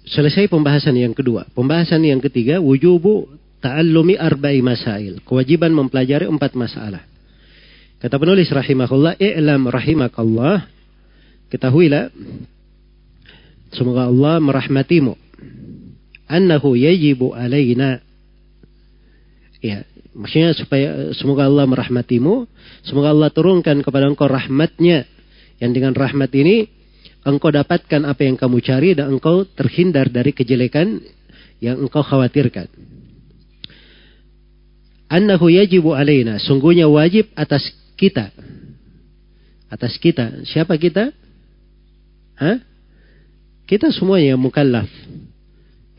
Selesai 0.07 0.47
pembahasan 0.47 0.95
yang 0.95 1.11
kedua. 1.11 1.43
Pembahasan 1.51 1.99
yang 2.07 2.23
ketiga, 2.23 2.63
wujubu 2.63 3.27
ta'allumi 3.59 4.15
arba'i 4.15 4.63
masail. 4.63 5.19
Kewajiban 5.27 5.75
mempelajari 5.75 6.23
empat 6.31 6.55
masalah. 6.55 7.03
Kata 7.99 8.15
penulis 8.15 8.47
rahimahullah, 8.47 9.19
i'lam 9.19 9.67
rahimakallah. 9.67 10.69
Ketahuilah, 11.51 12.13
semoga 13.75 14.07
Allah 14.07 14.39
merahmatimu. 14.39 15.17
Annahu 16.27 16.79
yajibu 16.79 17.35
alaina. 17.35 17.99
Ya, 19.59 19.83
maksudnya 20.15 20.55
supaya 20.55 21.11
semoga 21.17 21.51
Allah 21.51 21.67
merahmatimu. 21.67 22.47
Semoga 22.87 23.11
Allah 23.11 23.27
turunkan 23.33 23.83
kepada 23.83 24.07
engkau 24.07 24.29
rahmatnya. 24.29 25.03
Yang 25.57 25.71
dengan 25.81 25.93
rahmat 25.97 26.31
ini 26.37 26.69
engkau 27.27 27.51
dapatkan 27.51 28.07
apa 28.07 28.21
yang 28.23 28.39
kamu 28.39 28.57
cari 28.63 28.95
dan 28.95 29.11
engkau 29.11 29.43
terhindar 29.43 30.07
dari 30.07 30.31
kejelekan 30.31 31.03
yang 31.59 31.75
engkau 31.83 31.99
khawatirkan. 31.99 32.71
Annahu 35.07 35.47
yajibu 35.51 35.95
alaina, 35.95 36.39
sungguhnya 36.39 36.87
wajib 36.87 37.31
atas 37.35 37.63
kita. 37.95 38.31
Atas 39.67 39.99
kita. 39.99 40.43
Siapa 40.47 40.75
kita? 40.79 41.11
Hah? 42.39 42.63
Kita 43.67 43.91
semuanya 43.91 44.35
yang 44.35 44.41
mukallaf. 44.43 44.87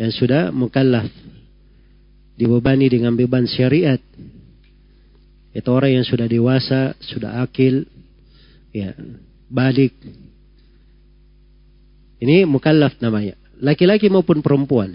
Yang 0.00 0.12
sudah 0.24 0.48
mukallaf. 0.52 1.08
Dibebani 2.36 2.88
dengan 2.88 3.12
beban 3.16 3.44
syariat. 3.44 4.00
Itu 5.52 5.68
orang 5.72 6.00
yang 6.00 6.06
sudah 6.06 6.28
dewasa, 6.28 6.94
sudah 7.02 7.42
akil, 7.42 7.88
ya, 8.70 8.94
balik, 9.50 9.96
ini 12.18 12.42
mukallaf 12.46 12.98
namanya. 12.98 13.38
Laki-laki 13.58 14.10
maupun 14.10 14.42
perempuan. 14.42 14.94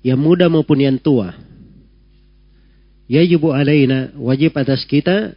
Yang 0.00 0.20
muda 0.20 0.48
maupun 0.48 0.80
yang 0.80 0.96
tua. 0.96 1.36
Yajibu 3.10 3.52
alaina, 3.52 4.12
wajib 4.16 4.56
atas 4.56 4.84
kita 4.88 5.36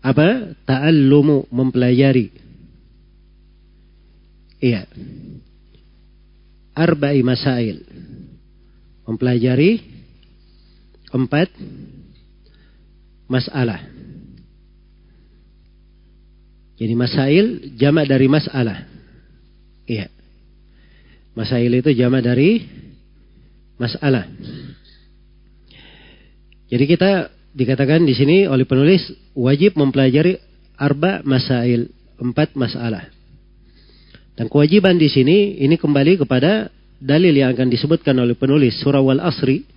apa? 0.00 0.56
Ta'allumu, 0.64 1.44
mempelajari. 1.52 2.32
Iya. 4.60 4.88
Arba'i 6.72 7.20
masail. 7.20 7.84
Mempelajari 9.04 9.82
empat 11.10 11.50
masalah. 13.28 13.89
Jadi 16.80 16.94
masail 16.96 17.76
jamak 17.76 18.08
dari 18.08 18.24
masalah. 18.24 18.88
Iya. 19.84 20.08
Masail 21.36 21.68
itu 21.76 21.92
jamak 21.92 22.24
dari 22.24 22.64
masalah. 23.76 24.24
Jadi 26.72 26.84
kita 26.88 27.28
dikatakan 27.52 28.00
di 28.08 28.16
sini 28.16 28.48
oleh 28.48 28.64
penulis 28.64 29.04
wajib 29.36 29.76
mempelajari 29.76 30.40
arba 30.80 31.20
masail, 31.20 31.92
empat 32.16 32.56
masalah. 32.56 33.12
Dan 34.32 34.48
kewajiban 34.48 34.96
di 34.96 35.12
sini 35.12 35.60
ini 35.60 35.76
kembali 35.76 36.24
kepada 36.24 36.72
dalil 36.96 37.36
yang 37.36 37.52
akan 37.52 37.68
disebutkan 37.68 38.16
oleh 38.16 38.32
penulis 38.40 38.80
surah 38.80 39.04
wal 39.04 39.20
asri. 39.20 39.68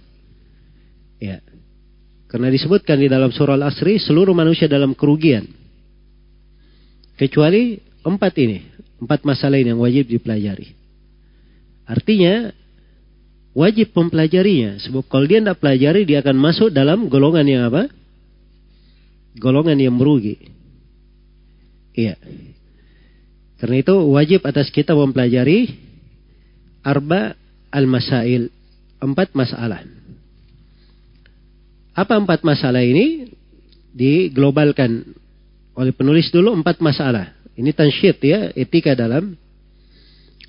Ya. 1.20 1.44
Karena 2.32 2.48
disebutkan 2.48 2.96
di 2.96 3.12
dalam 3.12 3.36
surah 3.36 3.60
al 3.60 3.68
asri 3.68 4.00
seluruh 4.00 4.32
manusia 4.32 4.72
dalam 4.72 4.96
kerugian. 4.96 5.63
Kecuali 7.18 7.78
empat 8.02 8.34
ini. 8.42 8.60
Empat 9.04 9.28
masalah 9.28 9.60
ini 9.60 9.76
yang 9.76 9.84
wajib 9.84 10.08
dipelajari. 10.08 10.74
Artinya, 11.84 12.56
wajib 13.52 13.92
mempelajarinya. 13.92 14.80
Sebab 14.80 15.06
kalau 15.12 15.28
dia 15.28 15.44
tidak 15.44 15.60
pelajari, 15.60 16.08
dia 16.08 16.24
akan 16.24 16.38
masuk 16.40 16.70
dalam 16.72 17.12
golongan 17.12 17.46
yang 17.46 17.64
apa? 17.68 17.92
Golongan 19.36 19.78
yang 19.78 19.96
merugi. 19.98 20.40
Iya. 21.94 22.18
Karena 23.62 23.76
itu 23.80 23.96
wajib 24.12 24.44
atas 24.44 24.68
kita 24.74 24.96
mempelajari 24.98 25.72
arba 26.84 27.38
al-masail. 27.72 28.50
Empat 29.04 29.36
masalah. 29.36 29.84
Apa 31.94 32.18
empat 32.18 32.42
masalah 32.42 32.82
ini? 32.82 33.30
Diglobalkan 33.94 35.14
oleh 35.74 35.94
penulis 35.94 36.30
dulu 36.30 36.54
empat 36.54 36.80
masalah. 36.82 37.34
Ini 37.54 37.70
tansyid 37.74 38.18
ya, 38.22 38.40
etika 38.54 38.98
dalam 38.98 39.38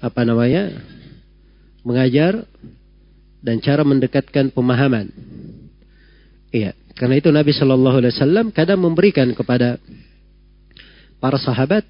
apa 0.01 0.21
namanya? 0.25 0.93
mengajar 1.85 2.49
dan 3.45 3.61
cara 3.61 3.85
mendekatkan 3.85 4.49
pemahaman. 4.49 5.13
Iya, 6.49 6.73
karena 6.97 7.21
itu 7.21 7.29
Nabi 7.29 7.53
Shallallahu 7.53 8.01
alaihi 8.01 8.15
wasallam 8.17 8.49
kadang 8.57 8.81
memberikan 8.81 9.29
kepada 9.37 9.77
para 11.21 11.37
sahabat 11.37 11.85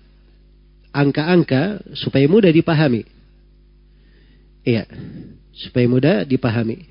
angka-angka 0.90 1.78
supaya 1.94 2.26
mudah 2.26 2.50
dipahami. 2.50 3.06
Iya, 4.66 4.82
supaya 5.54 5.86
mudah 5.86 6.16
dipahami. 6.26 6.90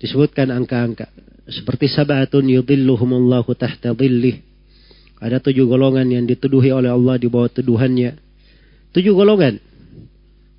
Disebutkan 0.00 0.48
angka-angka 0.48 1.12
seperti 1.52 1.92
sabatun 1.92 2.48
yudhilluhumullahu 2.48 3.52
tahta 3.58 3.92
dhillih 3.92 4.45
ada 5.16 5.40
tujuh 5.40 5.64
golongan 5.64 6.04
yang 6.12 6.24
dituduhi 6.28 6.68
oleh 6.68 6.92
Allah 6.92 7.16
di 7.16 7.28
bawah 7.28 7.48
tuduhannya. 7.48 8.20
Tujuh 8.92 9.16
golongan. 9.16 9.56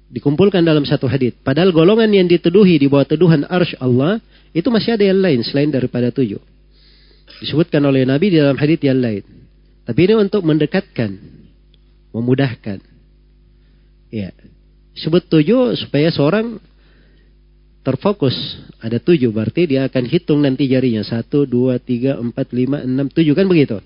Dikumpulkan 0.10 0.66
dalam 0.66 0.82
satu 0.88 1.06
hadis. 1.06 1.38
Padahal 1.46 1.70
golongan 1.70 2.10
yang 2.10 2.26
dituduhi 2.26 2.82
di 2.82 2.90
bawah 2.90 3.06
tuduhan 3.06 3.46
arsh 3.46 3.78
Allah. 3.78 4.18
Itu 4.56 4.74
masih 4.74 4.98
ada 4.98 5.06
yang 5.06 5.22
lain 5.22 5.46
selain 5.46 5.70
daripada 5.70 6.10
tujuh. 6.10 6.42
Disebutkan 7.44 7.86
oleh 7.86 8.02
Nabi 8.08 8.34
di 8.34 8.38
dalam 8.42 8.58
hadis 8.58 8.82
yang 8.82 8.98
lain. 8.98 9.22
Tapi 9.86 10.00
ini 10.10 10.14
untuk 10.18 10.42
mendekatkan. 10.42 11.12
Memudahkan. 12.18 12.82
Ya. 14.10 14.34
Sebut 14.98 15.22
tujuh 15.30 15.78
supaya 15.78 16.10
seorang 16.10 16.58
terfokus. 17.86 18.34
Ada 18.82 18.98
tujuh. 18.98 19.30
Berarti 19.30 19.70
dia 19.70 19.86
akan 19.86 20.04
hitung 20.10 20.42
nanti 20.42 20.66
jarinya. 20.66 21.06
Satu, 21.06 21.46
dua, 21.46 21.78
tiga, 21.78 22.18
empat, 22.18 22.50
lima, 22.58 22.82
enam, 22.82 23.06
tujuh. 23.06 23.38
Kan 23.38 23.46
begitu. 23.46 23.78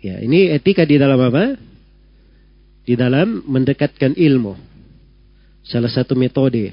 Ya, 0.00 0.16
ini 0.24 0.48
etika 0.48 0.88
di 0.88 0.96
dalam 0.96 1.20
apa? 1.20 1.60
Di 2.88 2.96
dalam 2.96 3.44
mendekatkan 3.44 4.16
ilmu. 4.16 4.56
Salah 5.60 5.92
satu 5.92 6.16
metode 6.16 6.72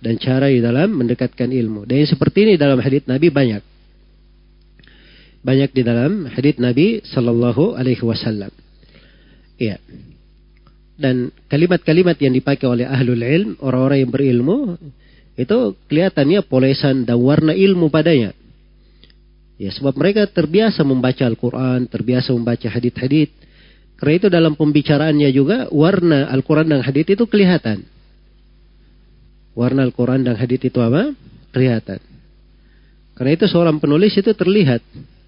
dan 0.00 0.16
cara 0.16 0.48
di 0.48 0.64
dalam 0.64 0.96
mendekatkan 0.96 1.52
ilmu. 1.52 1.84
Dan 1.84 2.08
seperti 2.08 2.48
ini 2.48 2.52
dalam 2.56 2.80
hadits 2.80 3.04
Nabi 3.04 3.28
banyak. 3.28 3.62
Banyak 5.44 5.70
di 5.76 5.82
dalam 5.84 6.24
hadits 6.32 6.60
Nabi 6.60 7.04
Sallallahu 7.04 7.76
Alaihi 7.76 8.00
Wasallam. 8.00 8.52
Ya. 9.60 9.76
Dan 10.96 11.32
kalimat-kalimat 11.48 12.16
yang 12.20 12.32
dipakai 12.32 12.68
oleh 12.68 12.88
ahlul 12.88 13.20
ilm, 13.20 13.60
orang-orang 13.60 14.04
yang 14.04 14.12
berilmu, 14.12 14.58
itu 15.36 15.76
kelihatannya 15.88 16.44
polesan 16.44 17.04
dan 17.08 17.20
warna 17.20 17.52
ilmu 17.56 17.88
padanya. 17.88 18.36
Ya, 19.60 19.68
sebab 19.76 19.92
mereka 19.92 20.24
terbiasa 20.24 20.80
membaca 20.80 21.20
Al-Quran, 21.20 21.84
terbiasa 21.84 22.32
membaca 22.32 22.64
hadith-hadith. 22.64 23.28
Karena 24.00 24.14
itu 24.16 24.28
dalam 24.32 24.56
pembicaraannya 24.56 25.28
juga 25.36 25.68
warna 25.68 26.32
Al-Quran 26.32 26.72
dan 26.72 26.80
hadith 26.80 27.12
itu 27.12 27.28
kelihatan. 27.28 27.84
Warna 29.52 29.84
Al-Quran 29.84 30.24
dan 30.24 30.40
hadith 30.40 30.64
itu 30.64 30.80
apa? 30.80 31.12
Kelihatan. 31.52 32.00
Karena 33.12 33.36
itu 33.36 33.44
seorang 33.52 33.76
penulis 33.76 34.16
itu 34.16 34.32
terlihat. 34.32 34.80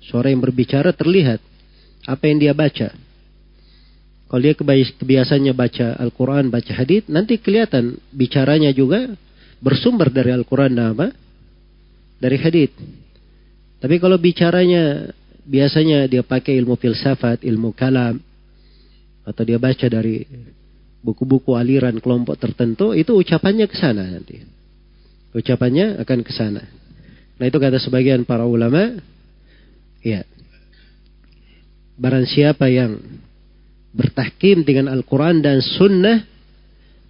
Seorang 0.09 0.33
yang 0.33 0.41
berbicara 0.49 0.97
terlihat. 0.97 1.45
Apa 2.09 2.33
yang 2.33 2.41
dia 2.41 2.57
baca. 2.57 2.89
Kalau 4.33 4.41
dia 4.41 4.57
kebiasaannya 4.97 5.53
baca 5.53 6.01
Al-Quran, 6.01 6.49
baca 6.49 6.72
hadith, 6.72 7.05
nanti 7.12 7.37
kelihatan 7.37 8.01
bicaranya 8.09 8.72
juga 8.72 9.12
bersumber 9.61 10.09
dari 10.09 10.33
Al-Quran 10.33 10.72
dan 10.72 10.97
apa? 10.97 11.12
Dari 12.16 12.41
hadith. 12.41 13.01
Tapi 13.83 13.99
kalau 13.99 14.14
bicaranya 14.14 15.11
biasanya 15.43 16.07
dia 16.07 16.22
pakai 16.22 16.55
ilmu 16.62 16.78
filsafat, 16.78 17.43
ilmu 17.43 17.74
kalam, 17.74 18.22
atau 19.26 19.43
dia 19.43 19.59
baca 19.59 19.87
dari 19.91 20.22
buku-buku 21.03 21.59
aliran 21.59 21.99
kelompok 21.99 22.39
tertentu, 22.39 22.95
itu 22.95 23.11
ucapannya 23.11 23.66
ke 23.66 23.74
sana 23.74 24.07
nanti. 24.07 24.39
Ucapannya 25.35 25.99
akan 25.99 26.18
ke 26.22 26.30
sana. 26.30 26.62
Nah 27.43 27.45
itu 27.51 27.59
kata 27.59 27.83
sebagian 27.83 28.22
para 28.22 28.47
ulama, 28.47 29.03
ya, 29.99 30.22
barang 31.99 32.26
siapa 32.30 32.70
yang 32.70 33.03
bertahkim 33.91 34.62
dengan 34.62 34.95
Al-Quran 34.95 35.43
dan 35.43 35.59
Sunnah, 35.59 36.22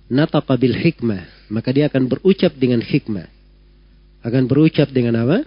nataqa 0.09 0.57
bil 0.57 0.73
hikmah. 0.73 1.53
Maka 1.53 1.68
dia 1.68 1.93
akan 1.93 2.09
berucap 2.09 2.57
dengan 2.57 2.81
hikmah. 2.81 3.29
Akan 4.25 4.49
berucap 4.49 4.89
dengan 4.89 5.20
apa? 5.20 5.45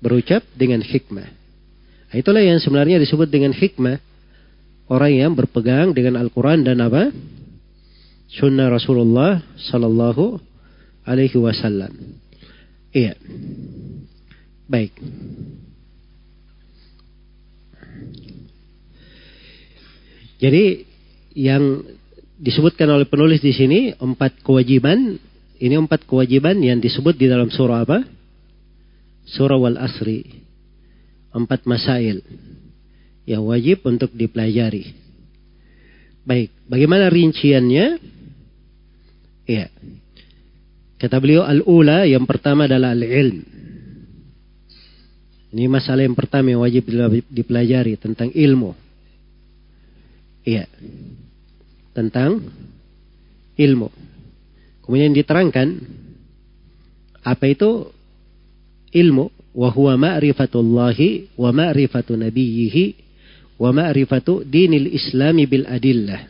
Berucap 0.00 0.44
dengan 0.52 0.84
hikmah. 0.84 1.28
Itulah 2.14 2.40
yang 2.40 2.62
sebenarnya 2.62 3.02
disebut 3.02 3.28
dengan 3.28 3.52
hikmah. 3.52 3.98
Orang 4.86 5.12
yang 5.12 5.32
berpegang 5.34 5.90
dengan 5.90 6.14
Al-Quran 6.16 6.62
dan 6.62 6.78
apa? 6.78 7.10
Sunnah 8.30 8.70
Rasulullah 8.70 9.42
Sallallahu 9.58 10.38
Alaihi 11.06 11.38
Wasallam. 11.38 11.90
Iya. 12.94 13.18
Baik. 14.70 14.94
Jadi 20.36 20.84
yang 21.36 21.84
disebutkan 22.36 22.88
oleh 22.92 23.08
penulis 23.08 23.40
di 23.40 23.52
sini 23.52 23.92
empat 23.96 24.44
kewajiban. 24.44 25.20
Ini 25.56 25.80
empat 25.80 26.04
kewajiban 26.04 26.60
yang 26.60 26.84
disebut 26.84 27.16
di 27.16 27.32
dalam 27.32 27.48
surah 27.48 27.88
apa? 27.88 28.04
Surah 29.26 29.58
Wal 29.58 29.78
Asri. 29.78 30.46
Empat 31.34 31.68
masail 31.68 32.24
yang 33.28 33.44
wajib 33.44 33.84
untuk 33.84 34.14
dipelajari. 34.14 34.94
Baik, 36.24 36.54
bagaimana 36.64 37.12
rinciannya? 37.12 38.00
Iya. 39.44 39.68
Kata 40.96 41.20
beliau 41.20 41.44
al-ula 41.44 42.08
yang 42.08 42.24
pertama 42.24 42.64
adalah 42.64 42.96
al-ilm. 42.96 43.44
Ini 45.52 45.68
masalah 45.68 46.02
yang 46.02 46.16
pertama 46.16 46.50
yang 46.50 46.64
wajib 46.64 46.88
dipelajari 47.30 48.00
tentang 48.00 48.32
ilmu. 48.32 48.72
Iya. 50.46 50.66
Tentang 51.92 52.42
ilmu. 53.58 53.88
Kemudian 54.86 55.12
diterangkan 55.14 55.68
apa 57.26 57.44
itu 57.50 57.90
ilmu 58.96 59.28
wa 59.56 59.68
huwa 59.68 59.96
ma'rifatullahi 60.00 61.36
wa 61.36 61.52
ma'rifatu 61.52 62.16
nabiyhi 62.16 62.96
wa 63.60 63.72
ma'rifatu 63.72 64.44
dinil 64.44 64.88
islami 64.92 65.44
bil 65.44 65.64
adillah. 65.68 66.28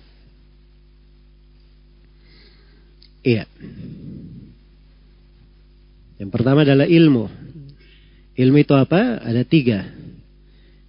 Iya. 3.26 3.42
Yang 6.22 6.30
pertama 6.30 6.62
adalah 6.62 6.86
ilmu. 6.86 7.26
Ilmu 8.38 8.56
itu 8.62 8.74
apa? 8.78 9.18
Ada 9.18 9.42
tiga. 9.42 9.82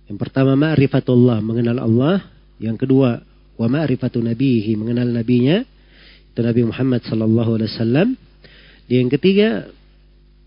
Yang 0.06 0.18
pertama 0.22 0.54
ma'rifatullah, 0.54 1.42
mengenal 1.42 1.82
Allah. 1.82 2.18
Yang 2.62 2.86
kedua, 2.86 3.18
wa 3.58 3.68
ma'rifatu 3.68 4.22
nabihi, 4.22 4.78
mengenal 4.78 5.10
nabinya. 5.10 5.66
Itu 6.32 6.46
Nabi 6.46 6.62
Muhammad 6.70 7.02
sallallahu 7.10 7.58
alaihi 7.58 7.72
wasallam. 7.74 8.08
Yang 8.86 9.08
ketiga, 9.18 9.50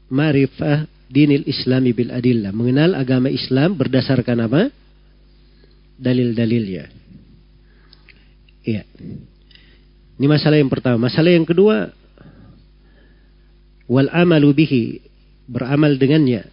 ma'rifah 0.08 0.99
dinil 1.10 1.42
islami 1.50 1.90
bil 1.90 2.14
adillah. 2.14 2.54
Mengenal 2.54 2.94
agama 2.94 3.26
Islam 3.26 3.74
berdasarkan 3.74 4.46
apa? 4.46 4.62
Dalil-dalilnya. 5.98 6.86
Iya. 8.62 8.86
Ini 10.16 10.26
masalah 10.30 10.62
yang 10.62 10.70
pertama. 10.70 11.10
Masalah 11.10 11.34
yang 11.34 11.44
kedua, 11.44 11.90
wal 13.90 14.08
amalu 14.14 14.54
bihi, 14.54 14.84
beramal 15.50 15.98
dengannya. 15.98 16.46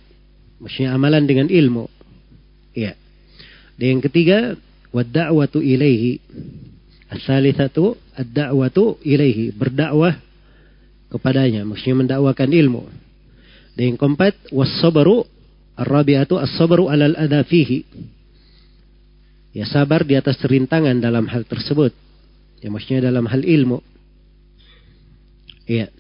Maksudnya 0.58 0.98
amalan 0.98 1.30
dengan 1.30 1.48
ilmu. 1.54 1.86
Iya. 2.74 2.98
Dan 3.78 4.02
yang 4.02 4.04
ketiga, 4.10 4.58
wadda'watu 4.90 5.62
ilaihi. 5.62 6.18
As-salitsatu 7.08 7.96
ad-da'watu 8.18 9.00
ilaihi, 9.06 9.56
berdakwah 9.56 10.20
kepadanya, 11.08 11.64
maksudnya 11.64 12.04
mendakwakan 12.04 12.52
ilmu. 12.52 13.07
Dan 13.78 13.94
yang 13.94 13.98
keempat, 14.02 14.50
was-sabru 14.50 15.22
ar-rabi'atu 15.78 16.42
as-sabru 16.42 16.90
'alal 16.90 17.14
adha 17.14 17.46
fihi. 17.46 17.86
Ya 19.54 19.70
sabar 19.70 20.02
di 20.02 20.18
atas 20.18 20.42
rintangan 20.42 20.98
dalam 20.98 21.30
hal 21.30 21.46
tersebut. 21.46 21.94
Ya 22.58 22.74
maksudnya 22.74 23.06
dalam 23.06 23.30
hal 23.30 23.46
ilmu. 23.46 23.86
Iya. 25.70 25.94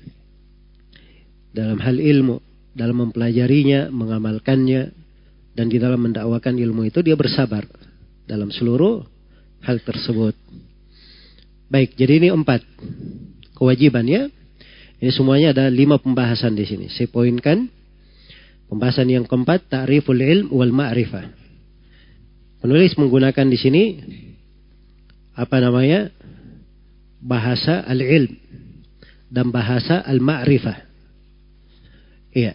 Dalam 1.53 1.77
hal 1.77 2.01
ilmu, 2.01 2.41
dalam 2.73 2.97
mempelajarinya, 3.09 3.93
mengamalkannya, 3.93 4.81
dan 5.57 5.65
di 5.69 5.77
dalam 5.77 6.01
mendakwakan 6.01 6.57
ilmu 6.57 6.85
itu 6.85 7.01
dia 7.01 7.17
bersabar 7.17 7.65
dalam 8.29 8.53
seluruh 8.53 9.05
hal 9.65 9.81
tersebut. 9.81 10.37
Baik, 11.67 11.97
jadi 11.97 12.25
ini 12.25 12.29
empat 12.29 12.61
kewajiban 13.57 14.05
ya. 14.05 14.29
Ini 14.97 15.11
semuanya 15.13 15.53
ada 15.53 15.69
lima 15.69 16.01
pembahasan 16.01 16.57
di 16.57 16.65
sini. 16.65 16.89
Saya 16.89 17.05
poinkan 17.05 17.69
pembahasan 18.65 19.13
yang 19.13 19.29
keempat 19.29 19.69
ta'riful 19.69 20.17
ilm 20.17 20.49
wal 20.49 20.73
ma'rifah. 20.73 21.25
Penulis 22.65 22.97
menggunakan 22.97 23.45
di 23.45 23.57
sini 23.57 23.83
apa 25.37 25.61
namanya? 25.61 26.09
bahasa 27.17 27.81
al-ilm 27.85 28.29
dan 29.29 29.49
bahasa 29.49 30.05
al-ma'rifah. 30.05 30.77
Iya. 32.33 32.53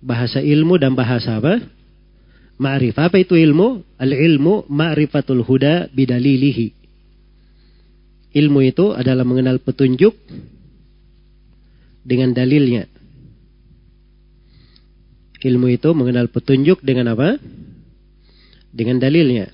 Bahasa 0.00 0.40
ilmu 0.40 0.80
dan 0.80 0.96
bahasa 0.96 1.36
apa? 1.36 1.60
Ma'rifah. 2.56 3.12
Apa 3.12 3.20
itu 3.20 3.36
ilmu? 3.36 3.84
Al-ilmu 4.00 4.68
ma'rifatul 4.72 5.44
huda 5.44 5.92
bidalilihi. 5.92 6.72
Ilmu 8.36 8.60
itu 8.64 8.92
adalah 8.92 9.24
mengenal 9.24 9.60
petunjuk 9.60 10.16
dengan 12.08 12.32
dalilnya. 12.32 12.88
Ilmu 15.44 15.68
itu 15.68 15.92
mengenal 15.92 16.32
petunjuk 16.32 16.80
dengan 16.80 17.12
apa? 17.12 17.36
Dengan 18.72 18.96
dalilnya. 18.96 19.52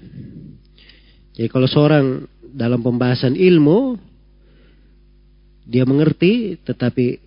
Jadi 1.34 1.50
kalau 1.50 1.66
seorang 1.66 2.30
dalam 2.54 2.78
pembahasan 2.78 3.34
ilmu 3.34 3.98
dia 5.66 5.82
mengerti 5.82 6.54
tetapi 6.62 7.18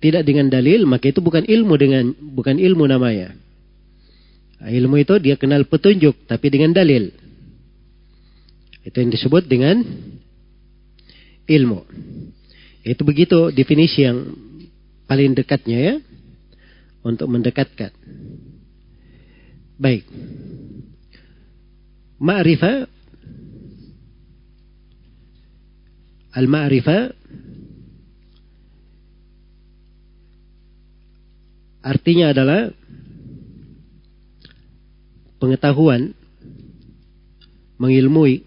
tidak 0.00 0.24
dengan 0.24 0.48
dalil 0.48 0.88
maka 0.88 1.12
itu 1.12 1.20
bukan 1.20 1.44
ilmu 1.44 1.74
dengan 1.76 2.04
bukan 2.16 2.56
ilmu 2.56 2.88
namanya. 2.88 3.36
Ilmu 4.64 4.96
itu 4.96 5.20
dia 5.20 5.36
kenal 5.36 5.68
petunjuk 5.68 6.24
tapi 6.24 6.48
dengan 6.48 6.72
dalil. 6.72 7.12
Itu 8.80 8.96
yang 8.96 9.12
disebut 9.12 9.44
dengan 9.44 9.84
ilmu. 11.44 11.84
Itu 12.84 13.04
begitu 13.04 13.52
definisi 13.52 14.04
yang 14.04 14.24
paling 15.04 15.36
dekatnya 15.36 15.78
ya 15.78 15.94
untuk 17.04 17.28
mendekatkan. 17.28 17.92
Baik. 19.76 20.06
Ma'rifah 22.18 22.94
Al-ma'rifah 26.34 27.14
artinya 31.86 32.34
adalah 32.34 32.74
pengetahuan, 35.38 36.10
mengilmui. 37.78 38.42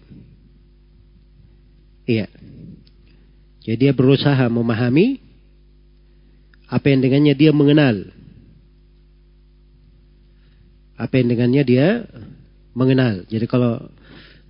Iya. 2.04 2.28
Jadi 3.64 3.88
dia 3.88 3.92
berusaha 3.96 4.44
memahami 4.52 5.27
apa 6.68 6.86
yang 6.92 7.00
dengannya 7.00 7.32
dia 7.32 7.50
mengenal. 7.50 7.96
Apa 11.00 11.16
yang 11.16 11.32
dengannya 11.32 11.62
dia 11.64 11.88
mengenal. 12.76 13.24
Jadi 13.24 13.48
kalau 13.48 13.80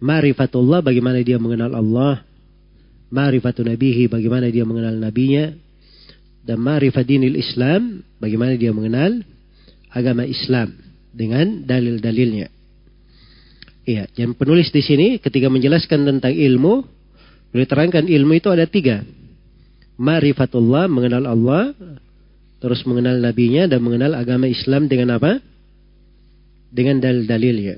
ma'rifatullah 0.03 0.83
bagaimana 0.83 1.23
dia 1.23 1.39
mengenal 1.39 1.79
Allah. 1.79 2.27
Ma'rifatun 3.09 3.73
nabihi 3.73 4.11
bagaimana 4.11 4.51
dia 4.51 4.67
mengenal 4.67 4.99
nabinya. 4.99 5.55
Dan 6.43 6.59
ma'rifat 6.59 7.07
dinil 7.07 7.39
Islam 7.39 8.03
bagaimana 8.19 8.59
dia 8.59 8.75
mengenal 8.75 9.23
agama 9.95 10.27
Islam 10.27 10.75
dengan 11.15 11.63
dalil-dalilnya. 11.65 12.49
Iya, 13.89 14.05
yang 14.21 14.37
penulis 14.37 14.69
di 14.69 14.85
sini 14.85 15.17
ketika 15.17 15.49
menjelaskan 15.49 16.05
tentang 16.05 16.35
ilmu, 16.37 16.85
beliau 17.53 17.69
terangkan 17.69 18.05
ilmu 18.05 18.37
itu 18.37 18.49
ada 18.53 18.69
tiga. 18.69 19.01
Ma'rifatullah, 19.97 20.87
mengenal 20.93 21.25
Allah, 21.25 21.73
terus 22.59 22.83
mengenal 22.87 23.23
nabinya 23.23 23.71
dan 23.71 23.81
mengenal 23.83 24.19
agama 24.19 24.51
Islam 24.51 24.91
dengan 24.91 25.19
apa? 25.19 25.39
Dengan 26.69 26.99
dalil-dalilnya. 27.01 27.77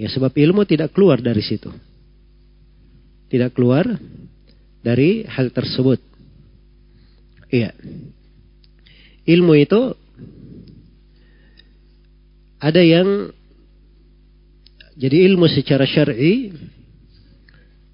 Ya 0.00 0.08
sebab 0.08 0.32
ilmu 0.32 0.64
tidak 0.64 0.96
keluar 0.96 1.20
dari 1.20 1.44
situ. 1.44 1.68
Tidak 3.28 3.52
keluar 3.52 3.84
dari 4.80 5.28
hal 5.28 5.52
tersebut. 5.52 6.00
Iya. 7.52 7.76
Ilmu 9.28 9.52
itu 9.60 9.92
ada 12.60 12.80
yang 12.80 13.32
jadi 15.00 15.32
ilmu 15.32 15.48
secara 15.48 15.88
syar'i 15.88 16.52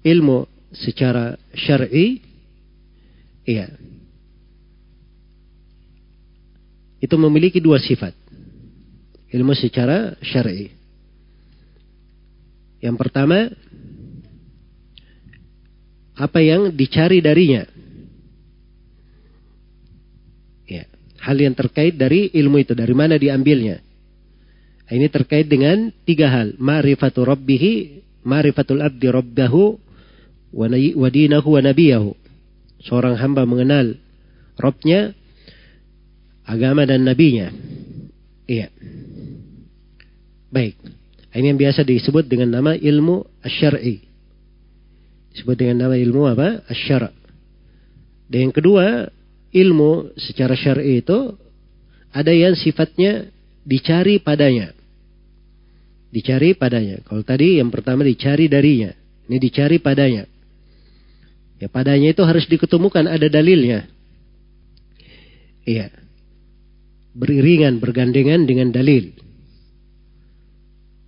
ilmu 0.03 0.43
secara 0.75 1.39
syar'i 1.55 2.19
iya 3.47 3.71
itu 6.97 7.15
memiliki 7.17 7.61
dua 7.61 7.77
sifat. 7.77 8.13
Ilmu 9.27 9.53
secara 9.53 10.15
syar'i. 10.23 10.71
Yang 12.79 12.95
pertama 12.95 13.51
apa 16.17 16.39
yang 16.41 16.73
dicari 16.73 17.21
darinya. 17.21 17.67
Ya, 20.65 20.89
hal 21.21 21.37
yang 21.37 21.53
terkait 21.53 21.93
dari 21.93 22.33
ilmu 22.33 22.61
itu, 22.63 22.73
dari 22.73 22.95
mana 22.97 23.19
diambilnya. 23.19 23.83
Ini 24.87 25.11
terkait 25.11 25.51
dengan 25.51 25.91
tiga 26.07 26.31
hal. 26.31 26.55
Ma'rifatu 26.55 27.27
rabbihi, 27.27 28.01
ma'rifatul 28.23 28.79
abdi 28.79 29.11
rabbahu, 29.11 29.75
wa 30.55 31.09
dinahu 31.11 31.59
wa 31.59 31.61
nabiyahu. 31.61 32.15
Seorang 32.87 33.19
hamba 33.19 33.43
mengenal 33.43 33.99
Robnya, 34.57 35.13
agama 36.47 36.87
dan 36.87 37.03
nabinya. 37.03 37.51
Iya. 38.47 38.71
Baik. 40.47 40.79
Ini 41.35 41.53
yang 41.53 41.59
biasa 41.59 41.83
disebut 41.83 42.25
dengan 42.25 42.55
nama 42.57 42.73
ilmu 42.73 43.27
asyari. 43.43 44.01
Disebut 45.35 45.53
dengan 45.59 45.85
nama 45.85 45.95
ilmu 45.99 46.23
apa? 46.25 46.65
Asyara. 46.65 47.13
Dan 48.25 48.49
yang 48.49 48.53
kedua, 48.55 49.11
ilmu 49.53 50.15
secara 50.17 50.57
syar'i 50.57 51.03
itu 51.03 51.35
ada 52.09 52.33
yang 52.33 52.57
sifatnya 52.57 53.29
dicari 53.61 54.17
padanya. 54.17 54.73
Dicari 56.09 56.55
padanya. 56.55 57.03
Kalau 57.05 57.21
tadi 57.21 57.59
yang 57.59 57.69
pertama 57.69 58.01
dicari 58.07 58.49
darinya. 58.49 58.95
Ini 59.27 59.37
dicari 59.37 59.77
padanya. 59.77 60.23
Ya 61.59 61.67
padanya 61.67 62.15
itu 62.15 62.23
harus 62.23 62.47
diketemukan 62.47 63.05
ada 63.05 63.27
dalilnya. 63.27 63.85
Iya. 65.67 66.06
Beriringan, 67.17 67.81
bergandengan 67.81 68.45
dengan 68.45 68.69
dalil. 68.69 69.09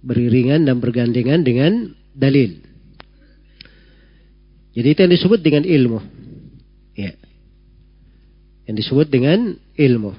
Beriringan 0.01 0.65
dan 0.65 0.81
bergandengan 0.81 1.45
dengan 1.45 1.93
dalil. 2.17 2.57
Jadi 4.73 4.87
itu 4.89 4.99
yang 5.05 5.13
disebut 5.13 5.39
dengan 5.45 5.63
ilmu. 5.69 5.99
Ya. 6.97 7.13
Yang 8.65 8.75
disebut 8.85 9.07
dengan 9.13 9.53
ilmu. 9.77 10.17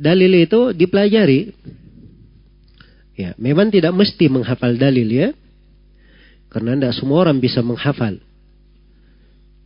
Dalil 0.00 0.32
itu 0.40 0.72
dipelajari 0.72 1.52
Ya, 3.14 3.30
memang 3.38 3.70
tidak 3.70 3.94
mesti 3.94 4.26
menghafal 4.26 4.74
dalil 4.74 5.06
ya. 5.06 5.28
Karena 6.50 6.74
tidak 6.74 6.94
semua 6.98 7.26
orang 7.26 7.38
bisa 7.38 7.62
menghafal. 7.62 8.18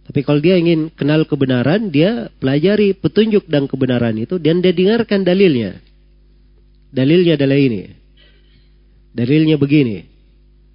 Tapi 0.09 0.25
kalau 0.25 0.41
dia 0.41 0.57
ingin 0.57 0.89
kenal 0.89 1.29
kebenaran, 1.29 1.93
dia 1.93 2.33
pelajari 2.41 2.97
petunjuk 2.97 3.45
dan 3.45 3.69
kebenaran 3.69 4.17
itu 4.17 4.41
dan 4.41 4.65
dia 4.65 4.73
dengarkan 4.73 5.21
dalilnya. 5.21 5.85
Dalilnya 6.89 7.37
adalah 7.37 7.61
ini. 7.61 7.93
Dalilnya 9.13 9.61
begini. 9.61 10.09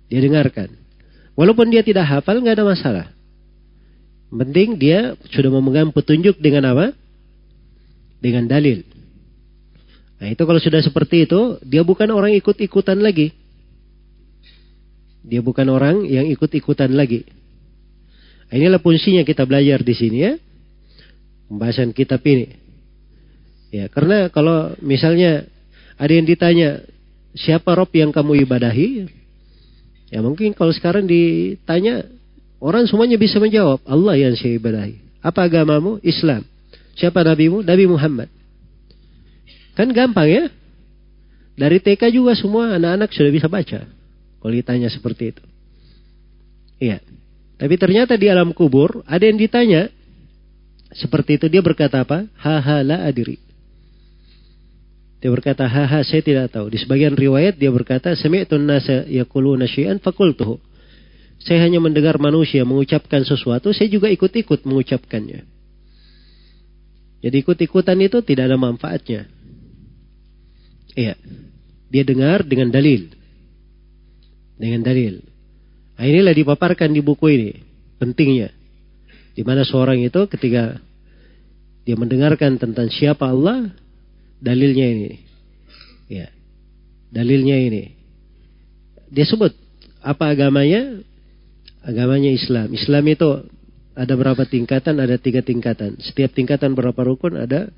Dia 0.05 0.21
dengarkan. 0.21 0.69
Walaupun 1.33 1.73
dia 1.73 1.81
tidak 1.81 2.05
hafal, 2.05 2.45
nggak 2.45 2.61
ada 2.61 2.65
masalah. 2.69 3.05
Penting 4.29 4.77
dia 4.77 5.17
sudah 5.33 5.49
memegang 5.49 5.89
petunjuk 5.89 6.37
dengan 6.37 6.69
apa? 6.69 6.93
Dengan 8.21 8.45
dalil. 8.45 8.85
Nah 10.21 10.29
itu 10.29 10.45
kalau 10.45 10.61
sudah 10.61 10.85
seperti 10.85 11.25
itu, 11.25 11.57
dia 11.65 11.81
bukan 11.81 12.13
orang 12.13 12.37
ikut-ikutan 12.37 13.01
lagi. 13.01 13.33
Dia 15.25 15.41
bukan 15.41 15.73
orang 15.73 16.05
yang 16.05 16.29
ikut-ikutan 16.29 16.93
lagi. 16.93 17.25
Inilah 18.53 18.77
fungsinya 18.77 19.25
kita 19.25 19.49
belajar 19.49 19.81
di 19.81 19.93
sini 19.97 20.17
ya. 20.21 20.33
Pembahasan 21.49 21.89
kitab 21.89 22.21
ini. 22.21 22.53
Ya, 23.73 23.89
karena 23.89 24.29
kalau 24.29 24.77
misalnya 24.77 25.49
ada 25.97 26.13
yang 26.13 26.29
ditanya, 26.29 26.85
siapa 27.33 27.73
Rob 27.73 27.89
yang 27.97 28.13
kamu 28.13 28.45
ibadahi? 28.45 29.09
Ya 30.13 30.21
mungkin 30.21 30.53
kalau 30.53 30.69
sekarang 30.69 31.09
ditanya, 31.09 32.05
orang 32.61 32.85
semuanya 32.85 33.17
bisa 33.17 33.41
menjawab, 33.41 33.81
Allah 33.89 34.13
yang 34.21 34.37
saya 34.37 34.61
ibadahi. 34.61 35.01
Apa 35.25 35.49
agamamu? 35.49 35.97
Islam. 36.05 36.45
Siapa 36.93 37.25
nabimu? 37.25 37.65
Nabi 37.65 37.89
Muhammad. 37.89 38.29
Kan 39.73 39.89
gampang 39.89 40.29
ya. 40.29 40.43
Dari 41.57 41.81
TK 41.81 42.13
juga 42.13 42.37
semua 42.37 42.77
anak-anak 42.77 43.09
sudah 43.09 43.31
bisa 43.33 43.49
baca. 43.49 43.89
Kalau 44.37 44.53
ditanya 44.53 44.93
seperti 44.93 45.33
itu. 45.33 45.43
Iya. 46.77 47.01
Tapi 47.63 47.79
ternyata 47.79 48.19
di 48.19 48.27
alam 48.27 48.51
kubur 48.51 49.07
ada 49.07 49.23
yang 49.23 49.39
ditanya 49.39 49.87
seperti 50.91 51.39
itu 51.39 51.47
dia 51.47 51.63
berkata 51.63 52.03
apa? 52.03 52.27
Haha 52.35 52.83
la 52.83 53.07
adiri. 53.07 53.39
Dia 55.23 55.31
berkata 55.31 55.63
haha 55.63 56.03
saya 56.03 56.19
tidak 56.19 56.51
tahu. 56.51 56.67
Di 56.67 56.83
sebagian 56.83 57.15
riwayat 57.15 57.55
dia 57.55 57.71
berkata 57.71 58.11
sami'tun 58.19 58.67
nasa 58.67 59.07
yaquluna 59.07 59.63
syai'an 59.63 60.03
fakultuhu. 60.03 60.59
Saya 61.39 61.63
hanya 61.63 61.79
mendengar 61.79 62.19
manusia 62.19 62.67
mengucapkan 62.67 63.23
sesuatu, 63.23 63.71
saya 63.71 63.87
juga 63.87 64.11
ikut-ikut 64.11 64.67
mengucapkannya. 64.67 65.47
Jadi 67.23 67.35
ikut-ikutan 67.39 67.95
itu 68.03 68.19
tidak 68.27 68.51
ada 68.51 68.59
manfaatnya. 68.59 69.31
Iya. 70.99 71.15
Dia 71.87 72.03
dengar 72.03 72.43
dengan 72.43 72.75
dalil. 72.75 73.07
Dengan 74.59 74.83
dalil. 74.83 75.32
Nah, 75.93 76.05
inilah 76.09 76.33
dipaparkan 76.33 76.89
di 76.89 77.01
buku 77.05 77.25
ini. 77.29 77.51
Pentingnya. 78.01 78.49
Di 79.33 79.41
mana 79.41 79.65
seorang 79.65 80.01
itu 80.01 80.25
ketika 80.29 80.77
dia 81.83 81.95
mendengarkan 81.97 82.57
tentang 82.57 82.87
siapa 82.89 83.29
Allah, 83.29 83.73
dalilnya 84.39 84.87
ini. 84.89 85.11
Ya. 86.09 86.29
Dalilnya 87.13 87.57
ini. 87.59 87.83
Dia 89.13 89.25
sebut 89.29 89.53
apa 90.01 90.33
agamanya? 90.33 91.01
Agamanya 91.85 92.33
Islam. 92.33 92.73
Islam 92.73 93.03
itu 93.05 93.29
ada 93.93 94.13
berapa 94.17 94.43
tingkatan? 94.49 94.97
Ada 94.97 95.21
tiga 95.21 95.45
tingkatan. 95.45 96.01
Setiap 96.01 96.33
tingkatan 96.33 96.73
berapa 96.73 96.97
rukun? 96.97 97.37
Ada 97.37 97.69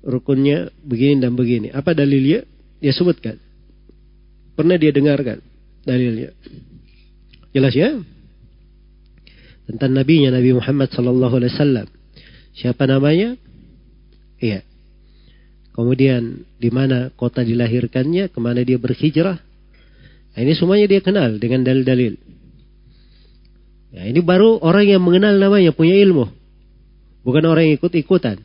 rukunnya 0.00 0.72
begini 0.80 1.20
dan 1.20 1.36
begini. 1.36 1.68
Apa 1.70 1.92
dalilnya? 1.92 2.48
Dia 2.80 2.92
sebutkan. 2.96 3.36
Pernah 4.56 4.80
dia 4.80 4.92
dengarkan 4.92 5.44
dalilnya. 5.84 6.32
Jelas 7.50 7.74
ya? 7.74 7.98
Tentang 9.66 9.90
nabinya 9.94 10.34
Nabi 10.34 10.54
Muhammad 10.54 10.90
sallallahu 10.90 11.34
alaihi 11.38 11.52
wasallam. 11.54 11.86
Siapa 12.54 12.86
namanya? 12.86 13.38
Iya. 14.42 14.66
Kemudian 15.70 16.42
di 16.58 16.70
mana 16.74 17.14
kota 17.14 17.46
dilahirkannya, 17.46 18.34
ke 18.34 18.38
mana 18.42 18.66
dia 18.66 18.78
berhijrah. 18.78 19.38
Nah, 20.30 20.40
ini 20.42 20.52
semuanya 20.58 20.86
dia 20.90 21.00
kenal 21.02 21.38
dengan 21.38 21.62
dalil-dalil. 21.62 22.18
Ya, 23.90 24.06
ini 24.06 24.20
baru 24.22 24.62
orang 24.62 24.86
yang 24.86 25.02
mengenal 25.02 25.38
namanya, 25.38 25.74
punya 25.74 25.98
ilmu. 25.98 26.30
Bukan 27.26 27.42
orang 27.46 27.70
yang 27.70 27.74
ikut-ikutan. 27.78 28.38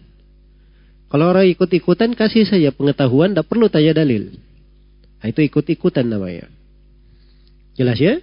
Kalau 1.09 1.25
orang 1.29 1.45
ikut-ikutan 1.49 2.17
kasih 2.17 2.49
saja 2.49 2.73
pengetahuan, 2.73 3.33
tidak 3.33 3.45
perlu 3.49 3.69
tanya 3.69 3.93
dalil. 3.93 4.33
Nah, 5.21 5.27
itu 5.29 5.41
ikut-ikutan 5.45 6.05
namanya. 6.05 6.49
Jelas 7.77 7.97
ya? 7.97 8.21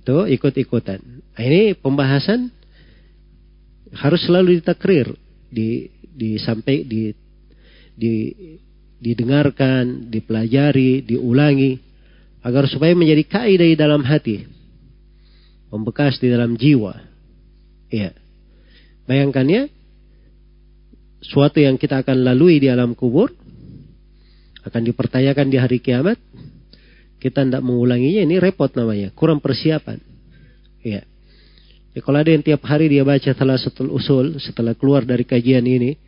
Itu 0.00 0.24
ikut-ikutan. 0.24 1.00
Nah, 1.36 1.42
ini 1.44 1.76
pembahasan 1.76 2.48
harus 3.94 4.20
selalu 4.24 4.60
ditakrir, 4.60 5.12
di, 5.50 5.90
di 6.08 6.40
sampai 6.40 6.86
di, 6.88 7.12
di 7.94 8.14
didengarkan, 9.00 10.12
dipelajari, 10.12 11.00
diulangi 11.02 11.80
agar 12.44 12.68
supaya 12.68 12.92
menjadi 12.92 13.24
kaidah 13.24 13.68
di 13.72 13.76
dalam 13.76 14.04
hati, 14.04 14.44
membekas 15.72 16.20
di 16.20 16.28
dalam 16.28 16.54
jiwa. 16.54 17.00
Iya. 17.88 18.12
Bayangkan 19.08 19.46
ya, 19.48 19.62
suatu 21.24 21.58
yang 21.58 21.80
kita 21.80 22.04
akan 22.04 22.22
lalui 22.22 22.60
di 22.60 22.68
alam 22.68 22.92
kubur 22.92 23.32
akan 24.60 24.82
dipertanyakan 24.84 25.48
di 25.48 25.56
hari 25.56 25.80
kiamat 25.80 26.20
kita 27.20 27.44
tidak 27.44 27.60
mengulanginya 27.60 28.24
ini 28.24 28.40
repot 28.40 28.72
namanya. 28.72 29.12
Kurang 29.12 29.44
persiapan. 29.44 30.00
Ya. 30.80 31.04
Ya 31.92 32.00
kalau 32.00 32.18
ada 32.18 32.32
yang 32.32 32.40
tiap 32.40 32.64
hari 32.64 32.88
dia 32.88 33.04
baca 33.04 33.30
salah 33.36 33.60
satu 33.60 33.84
usul 33.92 34.40
setelah 34.40 34.72
keluar 34.72 35.04
dari 35.04 35.28
kajian 35.28 35.66
ini 35.66 36.00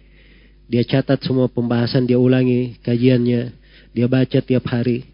dia 0.71 0.87
catat 0.89 1.21
semua 1.21 1.53
pembahasan 1.53 2.09
dia 2.09 2.17
ulangi 2.17 2.81
kajiannya 2.81 3.53
dia 3.93 4.07
baca 4.09 4.39
tiap 4.41 4.65
hari. 4.73 5.05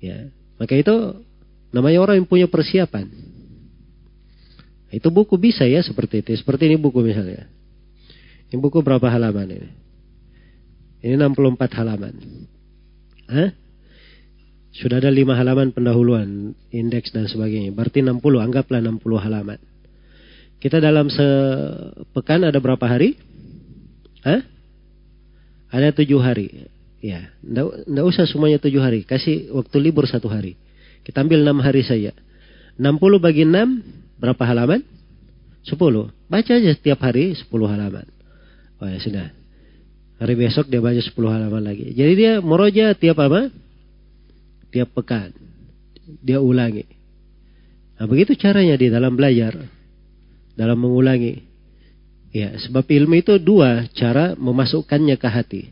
Ya. 0.00 0.32
Maka 0.56 0.72
itu 0.72 1.20
namanya 1.68 2.00
orang 2.00 2.24
yang 2.24 2.28
punya 2.28 2.48
persiapan. 2.48 3.12
Itu 4.88 5.12
buku 5.12 5.36
bisa 5.36 5.68
ya 5.68 5.84
seperti 5.84 6.24
itu. 6.24 6.32
Seperti 6.40 6.72
ini 6.72 6.80
buku 6.80 7.04
misalnya. 7.04 7.44
Ini 8.48 8.56
buku 8.56 8.80
berapa 8.80 9.04
halaman 9.10 9.52
ini? 9.52 9.70
Ini 11.04 11.14
64 11.20 11.76
halaman. 11.76 12.14
Hah? 13.28 13.50
Sudah 14.76 15.00
ada 15.00 15.08
lima 15.08 15.32
halaman 15.32 15.72
pendahuluan, 15.72 16.52
indeks 16.68 17.08
dan 17.08 17.24
sebagainya. 17.24 17.72
Berarti 17.72 18.04
60, 18.04 18.20
anggaplah 18.44 18.84
60 18.84 19.00
halaman. 19.24 19.56
Kita 20.60 20.84
dalam 20.84 21.08
sepekan 21.08 22.44
ada 22.44 22.60
berapa 22.60 22.84
hari? 22.84 23.16
Hah? 24.20 24.44
Ada 25.72 25.96
tujuh 25.96 26.20
hari. 26.20 26.68
Ya, 27.00 27.32
ndak 27.40 28.04
usah 28.04 28.28
semuanya 28.28 28.60
tujuh 28.60 28.80
hari. 28.80 29.04
Kasih 29.08 29.48
waktu 29.56 29.76
libur 29.80 30.04
satu 30.04 30.28
hari. 30.28 30.60
Kita 31.08 31.24
ambil 31.24 31.40
enam 31.40 31.60
hari 31.64 31.80
saja. 31.80 32.12
60 32.76 33.16
bagi 33.16 33.48
6, 33.48 34.20
berapa 34.20 34.42
halaman? 34.44 34.84
10. 35.64 35.76
Baca 36.28 36.52
aja 36.52 36.70
setiap 36.76 37.00
hari 37.00 37.32
10 37.32 37.48
halaman. 37.48 38.06
Oh 38.76 38.88
ya 38.88 39.00
sudah. 39.00 39.32
Hari 40.20 40.34
besok 40.36 40.68
dia 40.68 40.84
baca 40.84 41.00
10 41.00 41.16
halaman 41.16 41.62
lagi. 41.64 41.96
Jadi 41.96 42.12
dia 42.12 42.32
moroja 42.44 42.92
tiap 42.92 43.16
apa? 43.24 43.48
Tiap 44.76 44.92
pekan. 44.92 45.32
Dia 46.20 46.44
ulangi. 46.44 46.84
Nah, 47.96 48.04
begitu 48.04 48.36
caranya 48.36 48.76
di 48.76 48.92
dalam 48.92 49.16
belajar, 49.16 49.56
dalam 50.52 50.76
mengulangi. 50.76 51.40
Ya, 52.36 52.52
sebab 52.60 52.84
ilmu 52.84 53.16
itu 53.16 53.40
dua 53.40 53.88
cara 53.96 54.36
memasukkannya 54.36 55.16
ke 55.16 55.28
hati. 55.32 55.62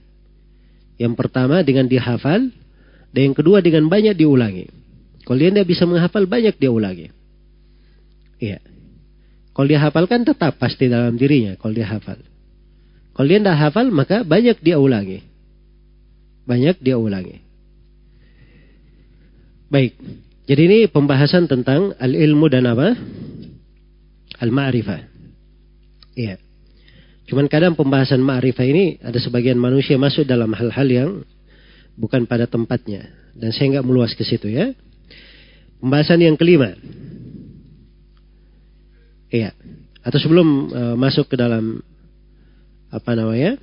Yang 0.97 1.15
pertama 1.21 1.61
dengan 1.61 1.85
dihafal, 1.85 2.49
dan 3.13 3.21
yang 3.21 3.37
kedua 3.37 3.61
dengan 3.61 3.93
banyak 3.93 4.17
diulangi. 4.17 4.73
Kalau 5.29 5.37
dia 5.37 5.53
tidak 5.53 5.69
bisa 5.69 5.85
menghafal, 5.85 6.25
banyak 6.25 6.57
dia 6.57 6.73
ulangi. 6.73 7.13
Iya. 8.41 8.65
Kalau 9.55 9.69
dia 9.71 9.79
hafalkan 9.79 10.27
tetap 10.27 10.59
pasti 10.59 10.91
dalam 10.91 11.15
dirinya 11.15 11.55
kalau 11.55 11.77
dia 11.77 11.87
hafal. 11.87 12.19
Kalau 13.15 13.29
dia 13.31 13.39
tidak 13.39 13.59
hafal 13.61 13.87
maka 13.95 14.27
banyak 14.27 14.59
dia 14.59 14.83
ulangi. 14.83 15.23
Banyak 16.49 16.83
dia 16.83 16.99
ulangi. 16.99 17.44
Baik. 19.75 19.99
Jadi 20.47 20.63
ini 20.71 20.79
pembahasan 20.87 21.51
tentang 21.51 21.99
al-ilmu 21.99 22.47
dan 22.47 22.71
apa? 22.71 22.95
Al-ma'rifah. 24.39 25.03
Iya. 26.15 26.39
Cuman 27.27 27.51
kadang 27.51 27.75
pembahasan 27.75 28.23
ma'rifah 28.23 28.63
ini 28.71 29.03
ada 29.03 29.19
sebagian 29.19 29.59
manusia 29.59 29.99
masuk 29.99 30.31
dalam 30.31 30.55
hal-hal 30.55 30.87
yang 30.87 31.11
bukan 31.99 32.23
pada 32.23 32.47
tempatnya. 32.47 33.11
Dan 33.35 33.51
saya 33.51 33.75
nggak 33.75 33.87
meluas 33.91 34.15
ke 34.15 34.23
situ 34.23 34.47
ya. 34.47 34.71
Pembahasan 35.83 36.23
yang 36.23 36.39
kelima. 36.39 36.71
Iya. 39.27 39.59
Atau 40.07 40.23
sebelum 40.23 40.71
uh, 40.71 40.95
masuk 40.95 41.27
ke 41.27 41.35
dalam 41.35 41.83
apa 42.95 43.11
namanya? 43.19 43.59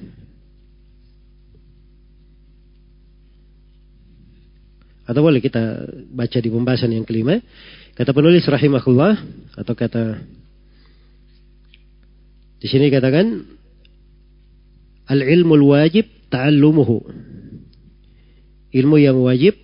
Atau 5.06 5.22
boleh 5.26 5.42
kita 5.42 5.88
baca 6.14 6.38
di 6.38 6.50
pembahasan 6.50 6.94
yang 6.94 7.06
kelima. 7.06 7.42
Kata 7.98 8.14
penulis 8.16 8.46
rahimahullah 8.48 9.14
atau 9.60 9.74
kata 9.76 10.22
di 12.62 12.70
sini 12.70 12.94
katakan 12.94 13.42
al-ilmu 15.10 15.58
wajib 15.74 16.06
ta'allumuhu. 16.30 17.02
Ilmu 18.72 18.98
yang 19.02 19.18
wajib 19.20 19.58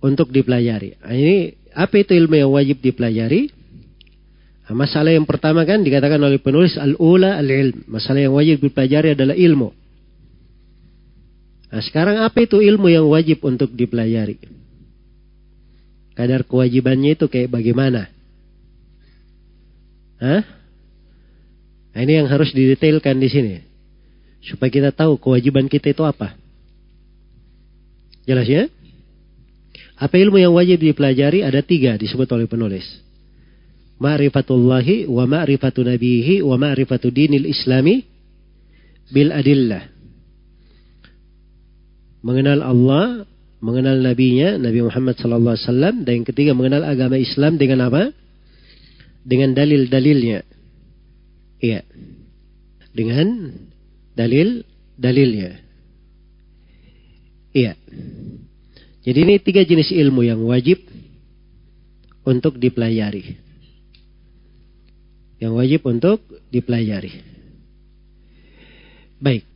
untuk 0.00 0.30
dipelajari. 0.30 0.96
Nah, 1.02 1.12
ini 1.12 1.58
apa 1.74 1.94
itu 2.00 2.14
ilmu 2.14 2.34
yang 2.38 2.50
wajib 2.54 2.78
dipelajari? 2.80 3.50
Nah, 4.70 4.74
masalah 4.78 5.10
yang 5.10 5.26
pertama 5.26 5.66
kan 5.66 5.82
dikatakan 5.82 6.22
oleh 6.22 6.38
penulis 6.38 6.78
al-ula 6.78 7.36
al-ilm. 7.36 7.84
Masalah 7.90 8.24
yang 8.24 8.32
wajib 8.38 8.62
dipelajari 8.62 9.18
adalah 9.18 9.34
ilmu. 9.34 9.74
Nah, 11.70 11.82
sekarang 11.86 12.18
apa 12.26 12.42
itu 12.42 12.58
ilmu 12.58 12.90
yang 12.90 13.06
wajib 13.06 13.46
untuk 13.46 13.70
dipelajari? 13.70 14.42
Kadar 16.18 16.42
kewajibannya 16.42 17.14
itu 17.14 17.30
kayak 17.30 17.48
bagaimana? 17.54 18.10
Hah? 20.18 20.42
Nah, 21.94 22.00
ini 22.02 22.18
yang 22.18 22.26
harus 22.26 22.50
didetailkan 22.50 23.22
di 23.22 23.28
sini. 23.30 23.54
Supaya 24.42 24.68
kita 24.68 24.90
tahu 24.90 25.14
kewajiban 25.22 25.70
kita 25.70 25.94
itu 25.94 26.02
apa. 26.02 26.34
Jelas 28.26 28.50
ya? 28.50 28.66
Apa 29.94 30.18
ilmu 30.18 30.42
yang 30.42 30.52
wajib 30.58 30.82
dipelajari? 30.82 31.46
Ada 31.46 31.62
tiga 31.62 31.94
disebut 31.94 32.26
oleh 32.34 32.50
penulis. 32.50 32.84
Ma'rifatullahi 34.00 35.06
wa 35.06 35.28
ma'rifatu 35.28 35.86
nabihi 35.86 36.40
wa 36.40 36.56
ma'rifatu 36.56 37.12
dinil 37.12 37.46
islami 37.46 38.00
bil 39.12 39.28
adillah 39.28 39.99
mengenal 42.20 42.60
Allah, 42.64 43.24
mengenal 43.60 44.00
nabinya, 44.00 44.56
Nabi 44.56 44.80
Muhammad 44.84 45.20
sallallahu 45.20 45.56
alaihi 45.56 45.66
wasallam 45.68 45.94
dan 46.04 46.12
yang 46.20 46.28
ketiga 46.28 46.52
mengenal 46.56 46.82
agama 46.84 47.16
Islam 47.20 47.60
dengan 47.60 47.88
apa? 47.88 48.12
Dengan 49.24 49.52
dalil-dalilnya. 49.52 50.40
Iya. 51.60 51.80
Dengan 52.96 53.52
dalil-dalilnya. 54.16 55.50
Iya. 57.50 57.72
Jadi 59.00 59.18
ini 59.26 59.34
tiga 59.40 59.64
jenis 59.64 59.92
ilmu 59.92 60.24
yang 60.24 60.40
wajib 60.44 60.80
untuk 62.24 62.56
dipelajari. 62.56 63.36
Yang 65.40 65.52
wajib 65.56 65.80
untuk 65.88 66.20
dipelajari. 66.52 67.12
Baik. 69.20 69.49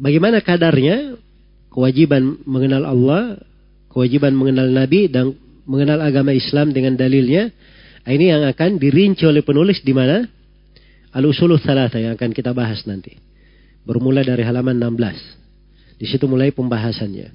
Bagaimana 0.00 0.40
kadarnya 0.40 1.20
kewajiban 1.68 2.40
mengenal 2.48 2.88
Allah, 2.88 3.36
kewajiban 3.92 4.32
mengenal 4.32 4.72
Nabi 4.72 5.12
dan 5.12 5.36
mengenal 5.68 6.00
agama 6.00 6.32
Islam 6.32 6.72
dengan 6.72 6.96
dalilnya. 6.96 7.52
Ini 8.08 8.32
yang 8.32 8.42
akan 8.48 8.80
dirinci 8.80 9.28
oleh 9.28 9.44
penulis 9.44 9.84
di 9.84 9.92
mana? 9.92 10.24
Al-Usulul 11.12 11.60
Thalatha 11.60 12.00
yang 12.00 12.16
akan 12.16 12.32
kita 12.32 12.56
bahas 12.56 12.80
nanti. 12.88 13.20
Bermula 13.84 14.24
dari 14.24 14.40
halaman 14.40 14.80
16. 14.80 16.00
Di 16.00 16.06
situ 16.08 16.24
mulai 16.24 16.48
pembahasannya. 16.48 17.28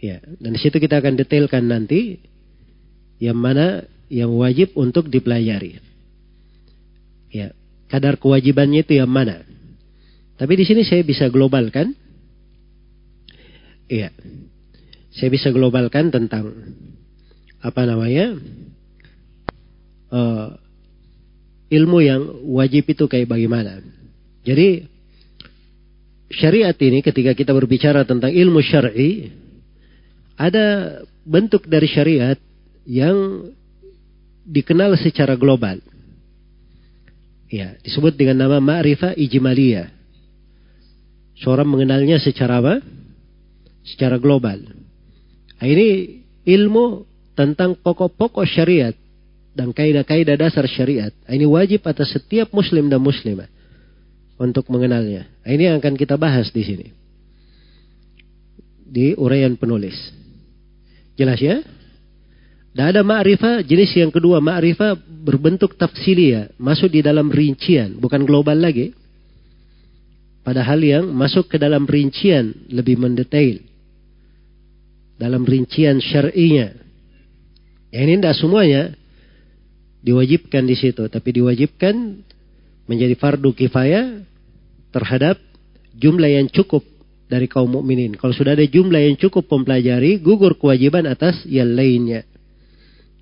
Ya, 0.00 0.20
dan 0.20 0.50
di 0.56 0.60
situ 0.60 0.76
kita 0.76 1.00
akan 1.00 1.16
detailkan 1.16 1.64
nanti 1.64 2.20
yang 3.20 3.36
mana 3.36 3.84
yang 4.12 4.32
wajib 4.36 4.76
untuk 4.76 5.08
dipelajari. 5.08 5.80
Ya, 7.32 7.56
kadar 7.88 8.20
kewajibannya 8.20 8.84
itu 8.84 9.00
yang 9.00 9.08
mana? 9.08 9.49
Tapi 10.40 10.52
di 10.56 10.64
sini 10.64 10.80
saya 10.88 11.04
bisa 11.04 11.28
globalkan. 11.28 11.92
Iya. 13.92 14.08
Saya 15.12 15.28
bisa 15.28 15.52
globalkan 15.52 16.08
tentang 16.08 16.48
apa 17.60 17.84
namanya? 17.84 18.40
Uh, 20.08 20.56
ilmu 21.68 22.00
yang 22.00 22.22
wajib 22.56 22.88
itu 22.88 23.04
kayak 23.04 23.28
bagaimana. 23.28 23.84
Jadi 24.40 24.88
syariat 26.32 26.74
ini 26.80 27.04
ketika 27.04 27.36
kita 27.36 27.52
berbicara 27.52 28.08
tentang 28.08 28.32
ilmu 28.32 28.64
syar'i 28.64 29.28
ada 30.40 30.98
bentuk 31.28 31.68
dari 31.68 31.84
syariat 31.84 32.40
yang 32.88 33.44
dikenal 34.48 34.96
secara 34.96 35.36
global. 35.36 35.84
Ya, 37.52 37.76
disebut 37.84 38.16
dengan 38.16 38.48
nama 38.48 38.56
ma'rifah 38.56 39.20
ijmaliyah. 39.20 39.99
Seorang 41.40 41.68
mengenalnya 41.68 42.20
secara 42.20 42.60
apa? 42.60 42.84
Secara 43.80 44.20
global. 44.20 44.60
Nah, 45.56 45.66
ini 45.66 46.20
ilmu 46.44 47.08
tentang 47.32 47.76
pokok-pokok 47.80 48.44
syariat 48.44 48.92
dan 49.56 49.72
kaidah-kaidah 49.72 50.36
dasar 50.36 50.68
syariat. 50.68 51.12
Nah, 51.24 51.32
ini 51.32 51.48
wajib 51.48 51.84
atas 51.88 52.12
setiap 52.12 52.52
muslim 52.52 52.92
dan 52.92 53.00
muslimah 53.00 53.48
untuk 54.36 54.68
mengenalnya. 54.68 55.28
Nah, 55.44 55.50
ini 55.52 55.68
yang 55.68 55.76
akan 55.80 55.96
kita 55.96 56.20
bahas 56.20 56.52
di 56.52 56.62
sini. 56.64 56.86
Di 58.90 59.16
uraian 59.16 59.56
penulis. 59.56 59.96
Jelas 61.16 61.40
ya? 61.40 61.64
Dan 62.70 62.84
ada 62.94 63.00
ma'rifah 63.00 63.64
jenis 63.64 63.96
yang 63.96 64.12
kedua. 64.12 64.44
Ma'rifah 64.44 64.96
berbentuk 64.96 65.76
tafsilia. 65.76 66.52
Masuk 66.60 66.92
di 66.92 67.00
dalam 67.00 67.32
rincian. 67.32 67.96
Bukan 67.96 68.28
global 68.28 68.60
lagi. 68.60 68.92
Padahal 70.40 70.80
yang 70.80 71.04
masuk 71.12 71.52
ke 71.52 71.56
dalam 71.60 71.84
rincian 71.84 72.68
lebih 72.72 72.96
mendetail. 72.96 73.60
Dalam 75.20 75.44
rincian 75.44 76.00
syar'inya. 76.00 76.72
Ya 77.92 77.98
ini 78.06 78.16
tidak 78.16 78.40
semuanya 78.40 78.96
diwajibkan 80.00 80.64
di 80.64 80.76
situ. 80.78 81.04
Tapi 81.12 81.28
diwajibkan 81.36 82.24
menjadi 82.88 83.14
fardu 83.20 83.52
kifayah 83.52 84.24
terhadap 84.90 85.36
jumlah 85.94 86.30
yang 86.30 86.48
cukup 86.48 86.82
dari 87.30 87.46
kaum 87.46 87.70
mukminin. 87.70 88.16
Kalau 88.16 88.34
sudah 88.34 88.58
ada 88.58 88.66
jumlah 88.66 88.98
yang 88.98 89.14
cukup 89.20 89.46
mempelajari, 89.46 90.18
gugur 90.18 90.58
kewajiban 90.58 91.06
atas 91.06 91.44
yang 91.46 91.70
lainnya. 91.76 92.26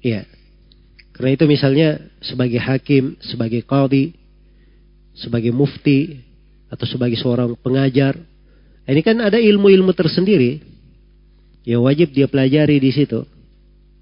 Ya. 0.00 0.24
Karena 1.12 1.34
itu 1.34 1.44
misalnya 1.50 1.88
sebagai 2.22 2.62
hakim, 2.62 3.18
sebagai 3.20 3.66
qadhi, 3.66 4.14
sebagai 5.18 5.50
mufti, 5.50 6.27
atau 6.68 6.86
sebagai 6.88 7.16
seorang 7.16 7.56
pengajar. 7.58 8.16
Ini 8.88 9.00
kan 9.04 9.20
ada 9.20 9.36
ilmu-ilmu 9.36 9.92
tersendiri 9.92 10.64
yang 11.68 11.84
wajib 11.84 12.16
dia 12.16 12.24
pelajari 12.24 12.80
di 12.80 12.88
situ 12.88 13.20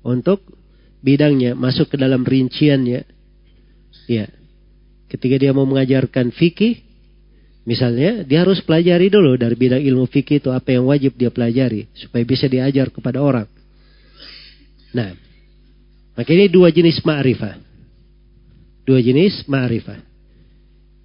untuk 0.07 0.43
bidangnya 1.03 1.59
masuk 1.59 1.91
ke 1.91 1.97
dalam 1.99 2.23
rinciannya. 2.23 3.03
Ya. 4.07 4.31
Ketika 5.11 5.39
dia 5.39 5.51
mau 5.55 5.67
mengajarkan 5.67 6.31
fikih, 6.35 6.83
misalnya 7.67 8.23
dia 8.23 8.47
harus 8.47 8.63
pelajari 8.63 9.11
dulu 9.11 9.35
dari 9.35 9.55
bidang 9.59 9.83
ilmu 9.83 10.07
fikih 10.07 10.39
itu 10.43 10.51
apa 10.55 10.75
yang 10.75 10.87
wajib 10.87 11.19
dia 11.19 11.31
pelajari 11.31 11.91
supaya 11.95 12.23
bisa 12.23 12.47
diajar 12.47 12.91
kepada 12.91 13.23
orang. 13.23 13.47
Nah, 14.95 15.15
maka 16.15 16.31
ini 16.31 16.47
dua 16.47 16.71
jenis 16.71 17.03
ma'rifah. 17.03 17.55
Dua 18.87 19.03
jenis 19.03 19.45
ma'rifah. 19.51 19.99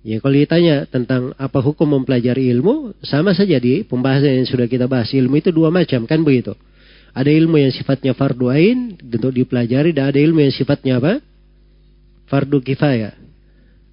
Ya 0.01 0.17
kalau 0.17 0.33
ditanya 0.33 0.89
tentang 0.89 1.37
apa 1.37 1.61
hukum 1.61 1.85
mempelajari 1.85 2.49
ilmu, 2.57 2.97
sama 3.05 3.37
saja 3.37 3.61
di 3.61 3.85
pembahasan 3.85 4.41
yang 4.41 4.47
sudah 4.49 4.65
kita 4.65 4.89
bahas. 4.89 5.13
Ilmu 5.13 5.37
itu 5.37 5.53
dua 5.53 5.69
macam, 5.69 6.09
kan 6.09 6.25
begitu. 6.25 6.57
Ada 7.13 7.29
ilmu 7.29 7.61
yang 7.61 7.69
sifatnya 7.69 8.17
fardu 8.17 8.49
ain 8.49 8.97
untuk 8.97 9.29
dipelajari, 9.29 9.93
dan 9.93 10.09
ada 10.09 10.17
ilmu 10.17 10.41
yang 10.41 10.53
sifatnya 10.53 10.97
apa? 10.97 11.21
Fardu 12.25 12.65
kifayah. 12.65 13.13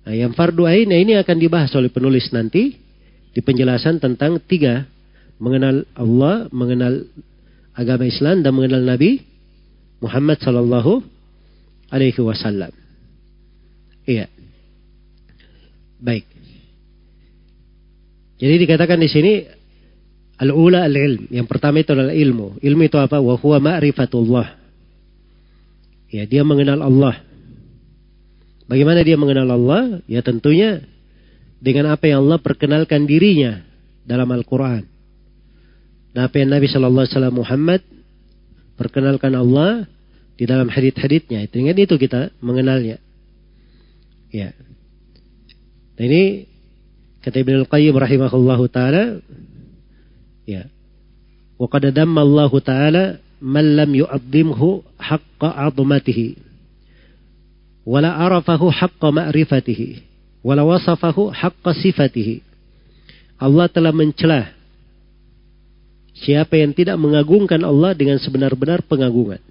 Nah, 0.09 0.15
yang 0.17 0.33
fardu 0.33 0.65
ain, 0.65 0.89
nah 0.89 0.97
ini 0.97 1.13
akan 1.21 1.37
dibahas 1.37 1.69
oleh 1.77 1.93
penulis 1.93 2.33
nanti 2.33 2.73
di 3.37 3.41
penjelasan 3.45 4.01
tentang 4.01 4.41
tiga. 4.41 4.89
Mengenal 5.39 5.85
Allah, 5.93 6.49
mengenal 6.51 7.05
agama 7.77 8.09
Islam, 8.09 8.41
dan 8.41 8.57
mengenal 8.57 8.81
Nabi 8.81 9.23
Muhammad 10.01 10.41
Sallallahu 10.41 11.05
Alaihi 11.93 12.19
Wasallam. 12.25 12.73
Iya. 14.09 14.38
Baik. 15.99 16.25
Jadi 18.39 18.55
dikatakan 18.63 18.99
di 19.03 19.11
sini 19.11 19.33
al-ula 20.39 20.87
al-ilm. 20.87 21.27
Yang 21.29 21.47
pertama 21.51 21.83
itu 21.83 21.91
adalah 21.91 22.15
ilmu. 22.15 22.63
Ilmu 22.63 22.83
itu 22.87 22.97
apa? 22.97 23.19
Wa 23.19 23.35
huwa 23.35 23.59
ma'rifatullah. 23.59 24.47
Ya, 26.09 26.25
dia 26.25 26.47
mengenal 26.47 26.81
Allah. 26.81 27.21
Bagaimana 28.71 29.03
dia 29.03 29.19
mengenal 29.19 29.49
Allah? 29.51 30.01
Ya 30.07 30.23
tentunya 30.23 30.87
dengan 31.59 31.91
apa 31.91 32.07
yang 32.07 32.25
Allah 32.25 32.39
perkenalkan 32.39 33.05
dirinya 33.05 33.65
dalam 34.07 34.31
Al-Quran. 34.31 34.87
Nah, 36.15 36.23
apa 36.31 36.37
yang 36.41 36.55
Nabi 36.55 36.71
Shallallahu 36.71 37.05
Alaihi 37.05 37.15
Wasallam 37.15 37.37
Muhammad 37.37 37.81
perkenalkan 38.79 39.35
Allah 39.35 39.91
di 40.39 40.47
dalam 40.47 40.71
hadit-haditnya. 40.71 41.45
Dengan 41.51 41.75
itu 41.75 41.99
kita 41.99 42.31
mengenalnya. 42.39 43.03
Ya. 44.31 44.55
Nah 45.99 46.05
ini 46.07 46.47
kata 47.27 47.43
Ibnu 47.43 47.67
Al-Qayyim 47.67 47.95
rahimahullahu 47.99 48.65
taala 48.71 49.19
ya. 50.47 50.71
Wa 51.59 51.67
qad 51.67 51.91
damma 51.91 52.23
Allah 52.23 52.53
taala 52.63 53.05
man 53.43 53.67
lam 53.75 53.91
yu'azzimhu 53.99 54.87
haqqa 54.95 55.49
'azmatihi 55.51 56.39
wala 57.83 58.15
arafahu 58.15 58.71
haqqa 58.71 59.11
ma'rifatihi 59.11 60.07
wala 60.47 60.63
wasafahu 60.63 61.35
haqqa 61.35 61.75
sifatihi. 61.75 62.47
Allah 63.43 63.67
telah 63.67 63.91
mencela 63.91 64.55
siapa 66.15 66.59
yang 66.59 66.75
tidak 66.75 66.95
mengagungkan 66.99 67.63
Allah 67.63 67.95
dengan 67.95 68.23
sebenar-benar 68.23 68.87
pengagungan. 68.87 69.43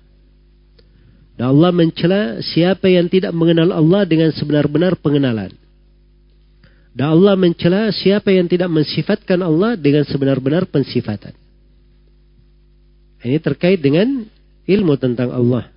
Dan 1.37 1.53
Allah 1.53 1.71
mencela 1.75 2.39
siapa 2.39 2.87
yang 2.87 3.11
tidak 3.11 3.35
mengenal 3.35 3.71
Allah 3.75 4.03
dengan 4.07 4.31
sebenar-benar 4.31 4.95
pengenalan. 4.99 5.53
Dan 6.97 7.13
Allah 7.13 7.37
mencela 7.37 7.93
siapa 7.93 8.33
yang 8.33 8.49
tidak 8.49 8.73
mensifatkan 8.73 9.37
Allah 9.45 9.77
dengan 9.77 10.01
sebenar-benar 10.01 10.65
pensifatan. 10.65 11.29
Ini 13.21 13.37
terkait 13.37 13.77
dengan 13.77 14.25
ilmu 14.65 14.97
tentang 14.97 15.29
Allah. 15.29 15.69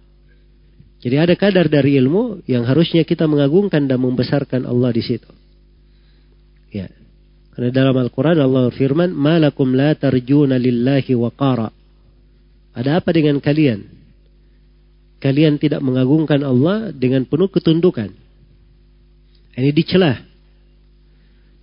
Jadi 1.05 1.21
ada 1.21 1.37
kadar 1.37 1.69
dari 1.69 2.01
ilmu 2.01 2.41
yang 2.49 2.65
harusnya 2.65 3.05
kita 3.05 3.29
mengagungkan 3.29 3.85
dan 3.85 4.01
membesarkan 4.01 4.65
Allah 4.65 4.97
di 4.97 5.05
situ. 5.05 5.29
Ya. 6.73 6.89
Karena 7.53 7.69
dalam 7.69 8.01
Al-Quran 8.01 8.41
Allah 8.41 8.73
firman, 8.73 9.13
Malakum 9.13 9.77
la 9.77 9.93
tarjuna 9.93 10.57
lillahi 10.57 11.13
waqara. 11.21 11.69
Ada 12.73 12.97
apa 12.97 13.13
dengan 13.13 13.45
kalian? 13.45 13.85
Kalian 15.21 15.61
tidak 15.61 15.85
mengagungkan 15.85 16.41
Allah 16.41 16.97
dengan 16.97 17.29
penuh 17.29 17.53
ketundukan. 17.53 18.09
Ini 19.53 19.69
dicelah 19.77 20.30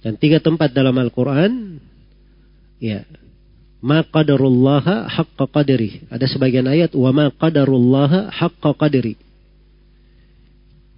dan 0.07 0.15
tiga 0.15 0.39
tempat 0.39 0.71
dalam 0.71 0.95
Al-Quran, 0.95 1.83
ya, 2.79 3.03
ma 3.83 4.07
qadarullaha 4.07 5.03
haqqa 5.11 5.51
qadri. 5.51 6.07
Ada 6.07 6.31
sebagian 6.31 6.63
ayat, 6.63 6.95
wa 6.95 7.11
ma 7.11 7.27
qadarullaha 7.27 8.31
haqqa 8.31 8.71
qadri. 8.79 9.19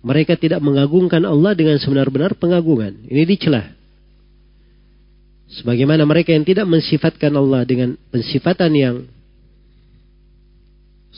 Mereka 0.05 0.37
tidak 0.37 0.61
mengagungkan 0.61 1.25
Allah 1.25 1.57
dengan 1.57 1.81
sebenar-benar 1.81 2.37
pengagungan. 2.37 3.01
Ini 3.09 3.25
dicelah. 3.25 3.65
Sebagaimana 5.57 6.05
mereka 6.05 6.29
yang 6.29 6.45
tidak 6.45 6.69
mensifatkan 6.69 7.33
Allah 7.33 7.65
dengan 7.65 7.97
pensifatan 8.13 8.77
yang 8.77 8.95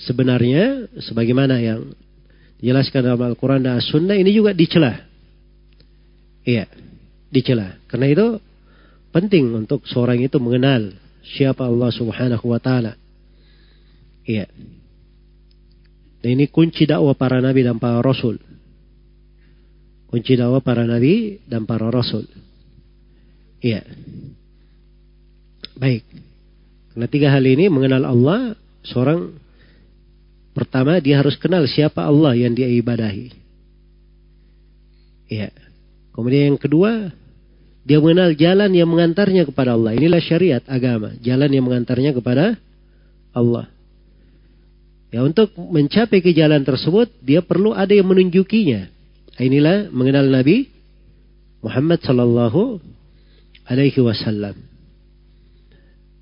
sebenarnya, 0.08 0.88
sebagaimana 1.04 1.60
yang 1.60 1.92
dijelaskan 2.64 3.04
dalam 3.04 3.20
Al-Quran 3.20 3.68
dan 3.68 3.84
As-Sunnah, 3.84 4.16
ini 4.16 4.32
juga 4.32 4.56
dicelah. 4.56 4.96
Iya 6.48 6.81
dicela. 7.32 7.80
Karena 7.88 8.12
itu 8.12 8.28
penting 9.16 9.56
untuk 9.56 9.88
seorang 9.88 10.20
itu 10.20 10.38
mengenal 10.38 10.92
siapa 11.24 11.66
Allah 11.66 11.90
Subhanahu 11.90 12.46
wa 12.46 12.60
taala. 12.60 13.00
Iya. 14.28 14.46
Dan 16.22 16.38
ini 16.38 16.46
kunci 16.52 16.86
dakwah 16.86 17.18
para 17.18 17.42
nabi 17.42 17.66
dan 17.66 17.82
para 17.82 17.98
rasul. 18.04 18.38
Kunci 20.12 20.38
dakwah 20.38 20.62
para 20.62 20.86
nabi 20.86 21.42
dan 21.50 21.66
para 21.66 21.90
rasul. 21.90 22.28
Iya. 23.64 23.82
Baik. 25.80 26.06
Karena 26.94 27.08
tiga 27.08 27.28
hal 27.34 27.46
ini 27.48 27.72
mengenal 27.72 28.06
Allah, 28.06 28.54
seorang 28.86 29.34
pertama 30.52 31.00
dia 31.00 31.24
harus 31.24 31.40
kenal 31.40 31.64
siapa 31.66 32.04
Allah 32.04 32.38
yang 32.38 32.54
dia 32.54 32.70
ibadahi. 32.70 33.34
Iya. 35.32 35.50
Kemudian 36.12 36.54
yang 36.54 36.60
kedua, 36.60 37.16
dia 37.82 37.98
mengenal 37.98 38.38
jalan 38.38 38.72
yang 38.78 38.90
mengantarnya 38.90 39.44
kepada 39.50 39.74
Allah. 39.74 39.98
Inilah 39.98 40.22
syariat 40.22 40.64
agama. 40.70 41.18
Jalan 41.18 41.50
yang 41.50 41.66
mengantarnya 41.66 42.14
kepada 42.14 42.54
Allah. 43.34 43.66
Ya 45.12 45.26
untuk 45.26 45.52
mencapai 45.58 46.22
ke 46.24 46.32
jalan 46.32 46.62
tersebut, 46.62 47.10
dia 47.20 47.42
perlu 47.42 47.74
ada 47.74 47.92
yang 47.92 48.08
menunjukinya. 48.08 48.88
Inilah 49.42 49.90
mengenal 49.90 50.30
Nabi 50.30 50.70
Muhammad 51.66 52.00
Sallallahu 52.06 52.80
Alaihi 53.66 54.00
Wasallam. 54.00 54.56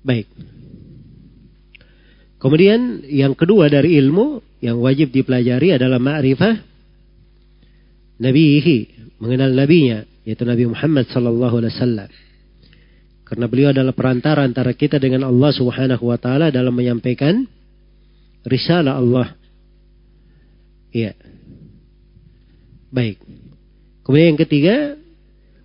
Baik. 0.00 0.26
Kemudian 2.40 3.04
yang 3.04 3.36
kedua 3.36 3.68
dari 3.68 4.00
ilmu 4.00 4.40
yang 4.64 4.80
wajib 4.80 5.12
dipelajari 5.12 5.76
adalah 5.76 6.00
ma'rifah 6.00 6.56
nabihi, 8.16 8.78
mengenal 9.20 9.52
nabinya 9.52 10.08
yaitu 10.24 10.44
Nabi 10.44 10.68
Muhammad 10.68 11.08
sallallahu 11.08 11.60
alaihi 11.62 11.74
wasallam. 11.76 12.10
Karena 13.24 13.46
beliau 13.46 13.70
adalah 13.70 13.94
perantara 13.94 14.42
antara 14.42 14.74
kita 14.74 14.98
dengan 14.98 15.22
Allah 15.22 15.54
Subhanahu 15.54 16.02
wa 16.02 16.18
taala 16.18 16.50
dalam 16.50 16.74
menyampaikan 16.74 17.46
risalah 18.42 18.98
Allah. 18.98 19.38
Iya. 20.90 21.14
Baik. 22.90 23.22
Kemudian 24.02 24.34
yang 24.34 24.40
ketiga, 24.42 24.76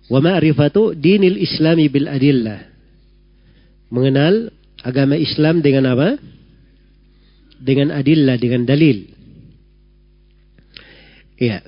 wa 0.06 0.22
ma'rifatu 0.22 0.94
dinil 0.94 1.42
islami 1.42 1.90
bil 1.90 2.06
adillah. 2.06 2.70
Mengenal 3.90 4.54
agama 4.86 5.18
Islam 5.18 5.58
dengan 5.58 5.90
apa? 5.90 6.14
Dengan 7.58 7.90
adillah, 7.90 8.38
dengan 8.38 8.62
dalil. 8.62 9.10
Iya. 11.34 11.66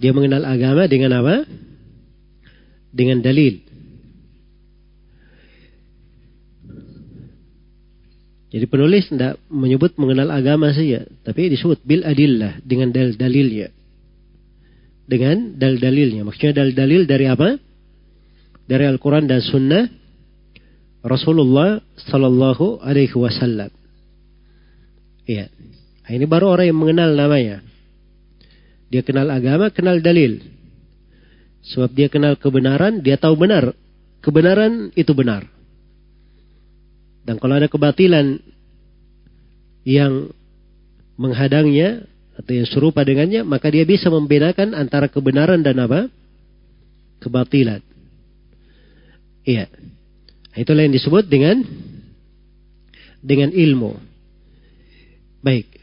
Dia 0.00 0.16
mengenal 0.16 0.48
agama 0.48 0.88
dengan 0.88 1.12
apa? 1.20 1.44
Dengan 2.88 3.20
dalil. 3.20 3.60
Jadi 8.50 8.66
penulis 8.66 9.06
tidak 9.06 9.38
menyebut 9.46 9.94
mengenal 9.94 10.34
agama 10.34 10.74
saja, 10.74 11.06
tapi 11.22 11.54
disebut 11.54 11.86
bil 11.86 12.02
adillah 12.02 12.58
dengan 12.66 12.90
dal 12.90 13.14
dalilnya. 13.14 13.70
Dengan 15.06 15.54
dal 15.54 15.78
dalilnya. 15.78 16.26
Maksudnya 16.26 16.58
dal 16.58 16.74
dalil 16.74 17.06
dari 17.06 17.30
apa? 17.30 17.54
Dari 18.66 18.84
Al-Quran 18.90 19.30
dan 19.30 19.38
Sunnah 19.44 19.86
Rasulullah 21.06 21.78
Sallallahu 22.10 22.82
Alaihi 22.82 23.14
Wasallam. 23.14 23.70
Iya. 25.30 25.46
Ini 26.10 26.26
baru 26.26 26.58
orang 26.58 26.66
yang 26.74 26.78
mengenal 26.80 27.14
namanya. 27.14 27.69
Dia 28.90 29.06
kenal 29.06 29.30
agama, 29.30 29.70
kenal 29.70 30.02
dalil. 30.02 30.42
Sebab 31.62 31.94
dia 31.94 32.10
kenal 32.10 32.34
kebenaran, 32.34 33.00
dia 33.00 33.14
tahu 33.14 33.38
benar. 33.38 33.70
Kebenaran 34.20 34.90
itu 34.98 35.14
benar. 35.14 35.46
Dan 37.24 37.38
kalau 37.38 37.54
ada 37.56 37.70
kebatilan 37.70 38.42
yang 39.86 40.34
menghadangnya 41.14 42.04
atau 42.34 42.52
yang 42.56 42.68
serupa 42.68 43.06
dengannya, 43.06 43.46
maka 43.46 43.68
dia 43.70 43.86
bisa 43.86 44.08
membedakan 44.08 44.72
antara 44.74 45.06
kebenaran 45.06 45.60
dan 45.60 45.78
apa? 45.78 46.08
Kebatilan. 47.20 47.84
Iya. 49.44 49.68
Itulah 50.56 50.82
yang 50.88 50.96
disebut 50.96 51.28
dengan 51.28 51.62
dengan 53.20 53.52
ilmu. 53.52 53.94
Baik. 55.44 55.79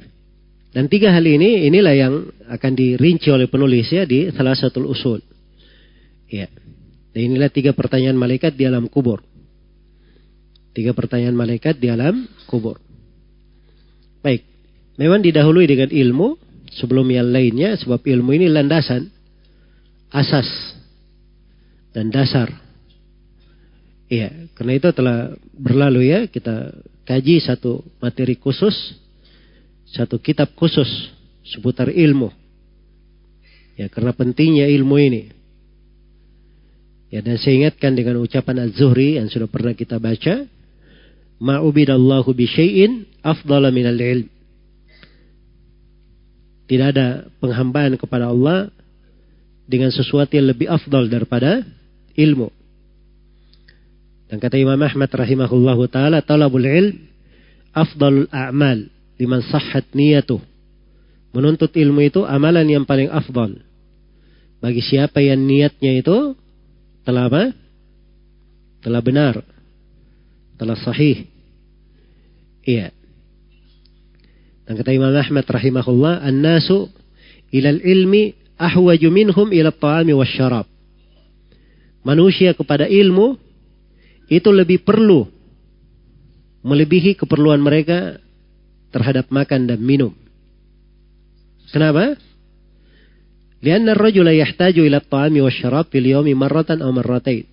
Dan 0.77 0.93
tiga 0.93 1.09
hal 1.09 1.25
ini, 1.25 1.65
inilah 1.65 1.95
yang 1.97 2.29
akan 2.53 2.71
dirinci 2.77 3.33
oleh 3.33 3.49
penulis 3.49 3.89
ya 3.89 4.05
di 4.05 4.29
salah 4.29 4.53
satu 4.53 4.85
usul. 4.85 5.25
Ya. 6.29 6.45
Dan 7.17 7.33
inilah 7.33 7.49
tiga 7.49 7.73
pertanyaan 7.73 8.13
malaikat 8.13 8.53
di 8.53 8.69
alam 8.69 8.85
kubur. 8.85 9.25
Tiga 10.77 10.93
pertanyaan 10.93 11.33
malaikat 11.33 11.81
di 11.81 11.89
alam 11.89 12.29
kubur. 12.45 12.77
Baik. 14.21 14.45
Memang 15.01 15.25
didahului 15.25 15.65
dengan 15.65 15.89
ilmu 15.89 16.37
sebelum 16.69 17.09
yang 17.09 17.25
lainnya 17.25 17.73
sebab 17.81 18.05
ilmu 18.05 18.37
ini 18.37 18.45
landasan 18.45 19.09
asas 20.13 20.45
dan 21.89 22.13
dasar. 22.13 22.53
Iya, 24.13 24.53
karena 24.53 24.77
itu 24.77 24.93
telah 24.93 25.33
berlalu 25.57 26.13
ya 26.13 26.29
kita 26.29 26.69
kaji 27.01 27.41
satu 27.41 27.81
materi 27.97 28.37
khusus, 28.37 28.93
satu 29.91 30.19
kitab 30.19 30.51
khusus 30.57 30.87
seputar 31.47 31.87
ilmu. 31.87 32.31
Ya, 33.77 33.87
karena 33.87 34.11
pentingnya 34.11 34.67
ilmu 34.67 34.95
ini. 34.97 35.23
Ya, 37.07 37.23
dan 37.23 37.39
saya 37.39 37.63
ingatkan 37.63 37.95
dengan 37.95 38.19
ucapan 38.19 38.67
Az-Zuhri 38.67 39.15
yang 39.15 39.31
sudah 39.31 39.47
pernah 39.47 39.71
kita 39.71 39.95
baca, 39.95 40.43
ma'ubidallahu 41.39 42.29
bi 42.35 42.49
syai'in 42.49 43.07
afdala 43.23 43.71
minal 43.71 43.95
ilm. 43.95 44.27
Tidak 46.67 46.87
ada 46.91 47.31
penghambaan 47.39 47.95
kepada 47.95 48.27
Allah 48.27 48.67
dengan 49.63 49.87
sesuatu 49.87 50.35
yang 50.35 50.51
lebih 50.51 50.67
afdal 50.67 51.07
daripada 51.07 51.63
ilmu. 52.11 52.51
Dan 54.27 54.43
kata 54.43 54.59
Imam 54.59 54.75
Ahmad 54.83 55.07
rahimahullahu 55.07 55.87
taala, 55.87 56.19
talabul 56.19 56.67
ilm 56.67 57.07
afdalul 57.71 58.27
a'mal 58.35 58.96
liman 59.17 59.41
sahhat 59.45 59.89
niyatuh. 59.93 60.41
Menuntut 61.33 61.73
ilmu 61.73 62.01
itu 62.05 62.23
amalan 62.23 62.65
yang 62.65 62.85
paling 62.87 63.11
afdal. 63.11 63.57
Bagi 64.57 64.81
siapa 64.81 65.21
yang 65.21 65.43
niatnya 65.45 66.01
itu 66.01 66.33
telah 67.05 67.29
apa? 67.29 67.53
Telah 68.81 69.01
benar. 69.03 69.33
Telah 70.57 70.77
sahih. 70.81 71.29
Iya. 72.65 72.89
Dan 74.65 74.73
kata 74.81 74.91
Imam 74.91 75.13
Ahmad 75.13 75.45
rahimahullah, 75.45 76.25
"An-nasu 76.25 76.89
ilal 77.53 77.79
ilmi 77.79 78.33
ahwaju 78.57 79.07
minhum 79.13 79.47
ila 79.53 79.69
ta'ami 79.71 80.11
wasyarab." 80.17 80.65
Manusia 82.03 82.51
kepada 82.57 82.89
ilmu 82.89 83.37
itu 84.27 84.49
lebih 84.51 84.83
perlu 84.83 85.27
melebihi 86.67 87.15
keperluan 87.15 87.63
mereka 87.63 88.19
terhadap 88.97 89.29
makan 89.29 89.69
dan 89.69 89.77
minum. 89.77 90.09
Kenapa? 91.69 92.17
Lianna 93.61 93.93
ar-rajula 93.93 94.33
yahtaju 94.33 94.81
ila 94.89 94.97
at-ta'ami 94.97 95.45
wasyarab 95.45 95.93
fil 95.93 96.09
yawmi 96.09 96.33
marratan 96.33 96.81
aw 96.81 96.89
marratain. 96.89 97.45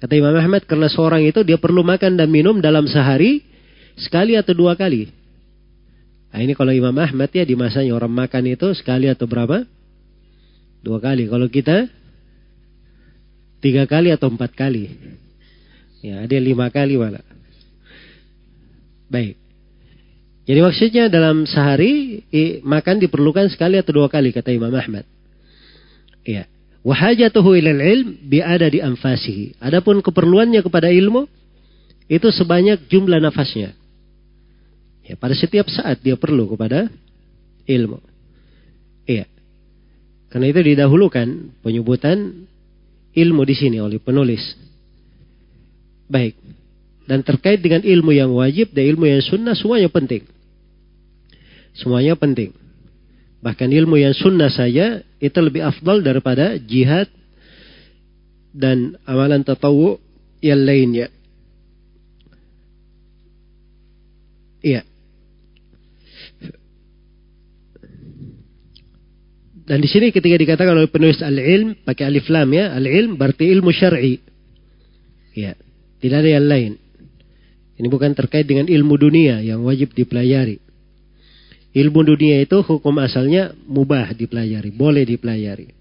Kata 0.00 0.12
Imam 0.16 0.32
Ahmad 0.36 0.64
karena 0.64 0.88
seorang 0.88 1.24
itu 1.24 1.44
dia 1.44 1.60
perlu 1.60 1.84
makan 1.84 2.16
dan 2.16 2.32
minum 2.32 2.60
dalam 2.64 2.88
sehari 2.88 3.44
sekali 4.00 4.36
atau 4.36 4.56
dua 4.56 4.72
kali. 4.76 5.08
Nah, 6.32 6.40
ini 6.42 6.52
kalau 6.56 6.72
Imam 6.72 6.96
Ahmad 6.98 7.30
ya 7.30 7.44
di 7.46 7.54
masanya 7.54 7.94
orang 7.94 8.10
makan 8.10 8.44
itu 8.48 8.72
sekali 8.74 9.06
atau 9.06 9.28
berapa? 9.28 9.64
Dua 10.80 10.98
kali. 10.98 11.30
Kalau 11.30 11.46
kita 11.46 11.88
tiga 13.64 13.88
kali 13.88 14.12
atau 14.12 14.28
empat 14.28 14.52
kali. 14.52 14.92
Ya, 16.04 16.20
ada 16.20 16.36
lima 16.36 16.68
kali 16.68 17.00
malah. 17.00 17.24
Baik. 19.08 19.43
Jadi 20.44 20.60
maksudnya 20.60 21.08
dalam 21.08 21.48
sehari 21.48 22.20
makan 22.60 23.00
diperlukan 23.00 23.48
sekali 23.48 23.80
atau 23.80 23.96
dua 23.96 24.12
kali 24.12 24.28
kata 24.28 24.52
Imam 24.52 24.72
Ahmad. 24.76 25.08
Iya. 26.20 26.44
Wahajatuhu 26.84 27.56
ilal 27.56 27.80
ilm 27.80 28.08
biada 28.28 28.68
di 28.68 28.84
anfasihi. 28.84 29.56
Adapun 29.56 30.04
keperluannya 30.04 30.60
kepada 30.60 30.92
ilmu 30.92 31.24
itu 32.12 32.28
sebanyak 32.28 32.84
jumlah 32.92 33.24
nafasnya. 33.24 33.72
Ya, 35.04 35.16
pada 35.16 35.32
setiap 35.32 35.64
saat 35.72 36.04
dia 36.04 36.20
perlu 36.20 36.44
kepada 36.52 36.92
ilmu. 37.64 38.04
Iya. 39.08 39.24
Karena 40.28 40.52
itu 40.52 40.60
didahulukan 40.60 41.28
penyebutan 41.64 42.44
ilmu 43.16 43.42
di 43.48 43.54
sini 43.56 43.80
oleh 43.80 43.96
penulis. 43.96 44.44
Baik. 46.04 46.36
Dan 47.04 47.20
terkait 47.20 47.60
dengan 47.60 47.84
ilmu 47.84 48.16
yang 48.16 48.32
wajib 48.32 48.72
dan 48.72 48.88
ilmu 48.96 49.04
yang 49.04 49.20
sunnah 49.20 49.52
semuanya 49.52 49.92
penting. 49.92 50.24
Semuanya 51.76 52.16
penting. 52.16 52.56
Bahkan 53.44 53.68
ilmu 53.68 54.00
yang 54.00 54.16
sunnah 54.16 54.48
saja 54.48 55.04
itu 55.20 55.38
lebih 55.44 55.60
afdal 55.60 56.00
daripada 56.00 56.56
jihad 56.56 57.12
dan 58.56 58.96
amalan 59.04 59.44
tatawu 59.44 60.00
yang 60.40 60.64
lainnya. 60.64 61.12
Iya. 64.64 64.80
Dan 69.64 69.80
di 69.80 69.88
sini 69.88 70.12
ketika 70.12 70.36
dikatakan 70.36 70.76
oleh 70.76 70.92
penulis 70.92 71.24
al-ilm 71.24 71.76
pakai 71.84 72.08
alif 72.08 72.28
lam 72.28 72.48
ya, 72.52 72.72
al-ilm 72.72 73.16
berarti 73.16 73.48
ilmu 73.48 73.72
syar'i. 73.72 74.20
Ya, 75.32 75.56
tidak 76.00 76.24
ada 76.24 76.30
yang 76.40 76.46
lain. 76.48 76.72
Ini 77.74 77.86
bukan 77.90 78.14
terkait 78.14 78.46
dengan 78.46 78.70
ilmu 78.70 78.94
dunia 78.94 79.42
yang 79.42 79.66
wajib 79.66 79.92
dipelajari. 79.92 80.62
Ilmu 81.74 82.00
dunia 82.06 82.38
itu 82.38 82.62
hukum 82.62 83.02
asalnya 83.02 83.50
mubah 83.66 84.14
dipelajari, 84.14 84.70
boleh 84.70 85.02
dipelajari. 85.02 85.74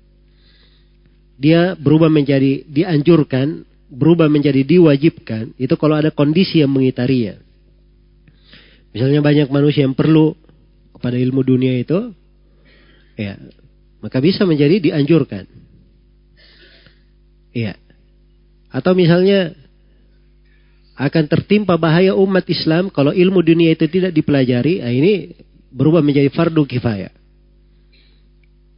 Dia 1.38 1.78
berubah 1.78 2.10
menjadi 2.10 2.66
dianjurkan, 2.66 3.62
berubah 3.94 4.26
menjadi 4.26 4.66
diwajibkan, 4.66 5.54
itu 5.62 5.74
kalau 5.78 5.94
ada 5.94 6.10
kondisi 6.10 6.66
yang 6.66 6.74
mengitarinya. 6.74 7.38
Misalnya 8.90 9.22
banyak 9.22 9.48
manusia 9.54 9.86
yang 9.86 9.94
perlu 9.94 10.34
kepada 10.98 11.18
ilmu 11.18 11.46
dunia 11.46 11.78
itu, 11.78 12.10
ya 13.14 13.38
maka 14.02 14.18
bisa 14.18 14.50
menjadi 14.50 14.82
dianjurkan. 14.90 15.46
Iya. 17.54 17.78
Atau 18.74 18.98
misalnya 18.98 19.54
akan 20.94 21.24
tertimpa 21.26 21.74
bahaya 21.76 22.14
umat 22.14 22.46
Islam 22.46 22.94
kalau 22.94 23.10
ilmu 23.10 23.42
dunia 23.42 23.74
itu 23.74 23.90
tidak 23.90 24.14
dipelajari, 24.14 24.86
nah 24.86 24.94
ini 24.94 25.34
berubah 25.74 26.06
menjadi 26.06 26.30
fardu 26.30 26.64
kifayah. 26.70 27.14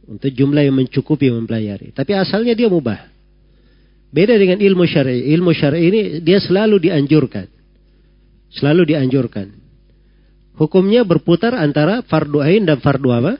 Untuk 0.06 0.30
jumlah 0.30 0.62
yang 0.64 0.76
mencukupi 0.78 1.28
mempelajari. 1.34 1.90
Tapi 1.90 2.14
asalnya 2.14 2.54
dia 2.54 2.70
mubah. 2.70 3.10
Beda 4.14 4.38
dengan 4.38 4.62
ilmu 4.62 4.86
syar'i. 4.86 5.34
Ilmu 5.34 5.50
syar'i 5.50 5.82
ini 5.82 6.00
dia 6.22 6.38
selalu 6.38 6.78
dianjurkan. 6.78 7.50
Selalu 8.54 8.94
dianjurkan. 8.94 9.50
Hukumnya 10.56 11.02
berputar 11.02 11.58
antara 11.58 12.06
fardu 12.06 12.38
ain 12.40 12.64
dan 12.64 12.78
fardu 12.80 13.10
apa? 13.12 13.34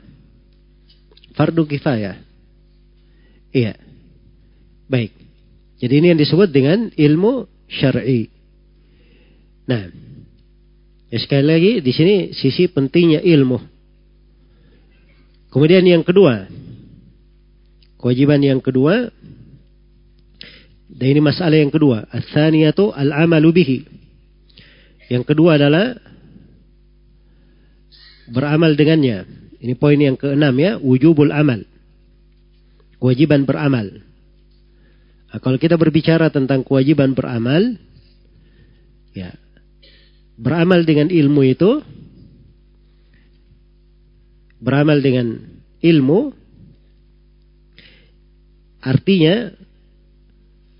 fardu 1.36 1.68
kifayah. 1.68 2.16
Iya. 3.52 3.76
Baik. 4.88 5.12
Jadi 5.76 5.94
ini 6.00 6.06
yang 6.16 6.20
disebut 6.20 6.48
dengan 6.48 6.88
ilmu 6.96 7.44
syar'i. 7.68 8.35
Nah, 9.66 9.90
ya 11.10 11.18
sekali 11.18 11.46
lagi 11.46 11.72
di 11.82 11.92
sini 11.94 12.14
sisi 12.30 12.70
pentingnya 12.70 13.22
ilmu. 13.22 13.58
Kemudian 15.50 15.82
yang 15.82 16.06
kedua, 16.06 16.46
kewajiban 17.98 18.42
yang 18.44 18.62
kedua, 18.62 19.10
dan 20.86 21.06
ini 21.10 21.20
masalah 21.20 21.58
yang 21.58 21.72
kedua, 21.72 22.06
as-saniyatu 22.12 22.94
al-amalu 22.94 23.50
bihi. 23.52 23.78
Yang 25.10 25.24
kedua 25.34 25.58
adalah 25.58 25.98
beramal 28.30 28.74
dengannya. 28.74 29.26
Ini 29.58 29.74
poin 29.80 29.98
yang 29.98 30.14
keenam 30.14 30.54
ya, 30.60 30.78
wujubul 30.78 31.32
amal. 31.34 31.64
Kewajiban 33.02 33.48
beramal. 33.48 34.02
Nah, 35.32 35.38
kalau 35.42 35.58
kita 35.58 35.74
berbicara 35.74 36.30
tentang 36.30 36.62
kewajiban 36.62 37.16
beramal, 37.16 37.76
ya, 39.16 39.32
beramal 40.36 40.84
dengan 40.84 41.08
ilmu 41.08 41.42
itu, 41.44 41.80
beramal 44.60 45.00
dengan 45.00 45.40
ilmu, 45.80 46.32
artinya 48.84 49.50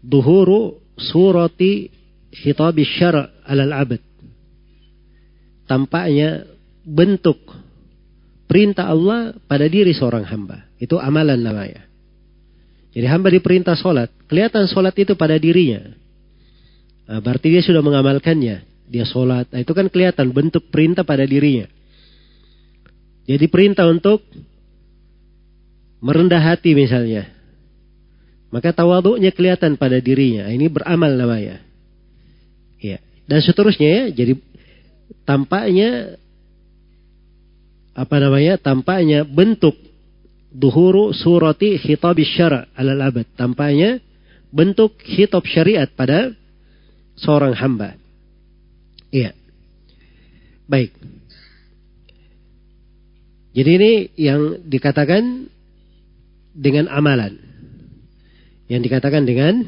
duhuru 0.05 0.79
surati 0.97 1.91
khitab 2.31 2.77
syara' 2.85 3.33
alal 3.45 3.73
abad 3.75 4.03
tampaknya 5.67 6.47
bentuk 6.87 7.37
perintah 8.47 8.89
Allah 8.89 9.35
pada 9.51 9.67
diri 9.67 9.93
seorang 9.93 10.23
hamba. 10.25 10.71
Itu 10.79 10.97
amalan 11.03 11.43
namanya. 11.43 11.83
Jadi 12.95 13.07
hamba 13.11 13.29
diperintah 13.29 13.77
sholat. 13.77 14.09
Kelihatan 14.31 14.71
sholat 14.71 14.95
itu 14.97 15.19
pada 15.19 15.37
dirinya. 15.37 15.93
Nah, 17.07 17.21
berarti 17.21 17.53
dia 17.53 17.61
sudah 17.61 17.85
mengamalkannya. 17.85 18.65
Dia 18.87 19.03
sholat. 19.03 19.51
Nah, 19.51 19.61
itu 19.61 19.73
kan 19.75 19.91
kelihatan 19.91 20.31
bentuk 20.31 20.71
perintah 20.71 21.03
pada 21.03 21.27
dirinya. 21.27 21.67
Jadi 23.27 23.47
perintah 23.51 23.91
untuk 23.91 24.23
merendah 25.99 26.39
hati 26.39 26.79
misalnya. 26.79 27.27
Maka 28.55 28.71
tawaduknya 28.71 29.35
kelihatan 29.35 29.75
pada 29.75 29.99
dirinya. 29.99 30.47
Ini 30.47 30.71
beramal 30.71 31.19
namanya. 31.19 31.59
Ya. 32.79 33.03
Dan 33.27 33.43
seterusnya 33.43 33.89
ya. 33.91 34.05
Jadi 34.15 34.39
tampaknya 35.27 36.15
apa 37.99 38.17
namanya? 38.23 38.55
Tampaknya 38.63 39.27
bentuk 39.27 39.75
duhuru 40.55 41.11
surati 41.11 41.83
khitab 41.83 42.15
syara 42.23 42.71
alal 42.79 43.03
abad. 43.03 43.27
Tampaknya 43.35 43.99
bentuk 44.55 44.95
khitab 45.03 45.43
syariat 45.51 45.91
pada 45.91 46.31
seorang 47.19 47.59
hamba. 47.59 47.99
Baik. 50.67 50.91
Jadi 53.57 53.71
ini 53.73 53.93
yang 54.21 54.69
dikatakan 54.69 55.49
dengan 56.53 56.91
amalan. 56.93 57.39
Yang 58.67 58.91
dikatakan 58.91 59.25
dengan 59.25 59.65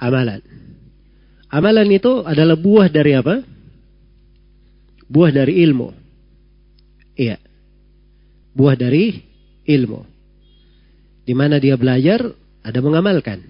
amalan. 0.00 0.42
Amalan 1.52 1.88
itu 1.92 2.24
adalah 2.24 2.56
buah 2.56 2.88
dari 2.88 3.12
apa? 3.14 3.44
Buah 5.08 5.30
dari 5.30 5.60
ilmu. 5.62 5.88
Iya. 7.14 7.36
Buah 8.56 8.74
dari 8.74 9.20
ilmu. 9.68 10.00
Di 11.28 11.36
mana 11.36 11.60
dia 11.60 11.76
belajar, 11.76 12.24
ada 12.64 12.78
mengamalkan. 12.80 13.44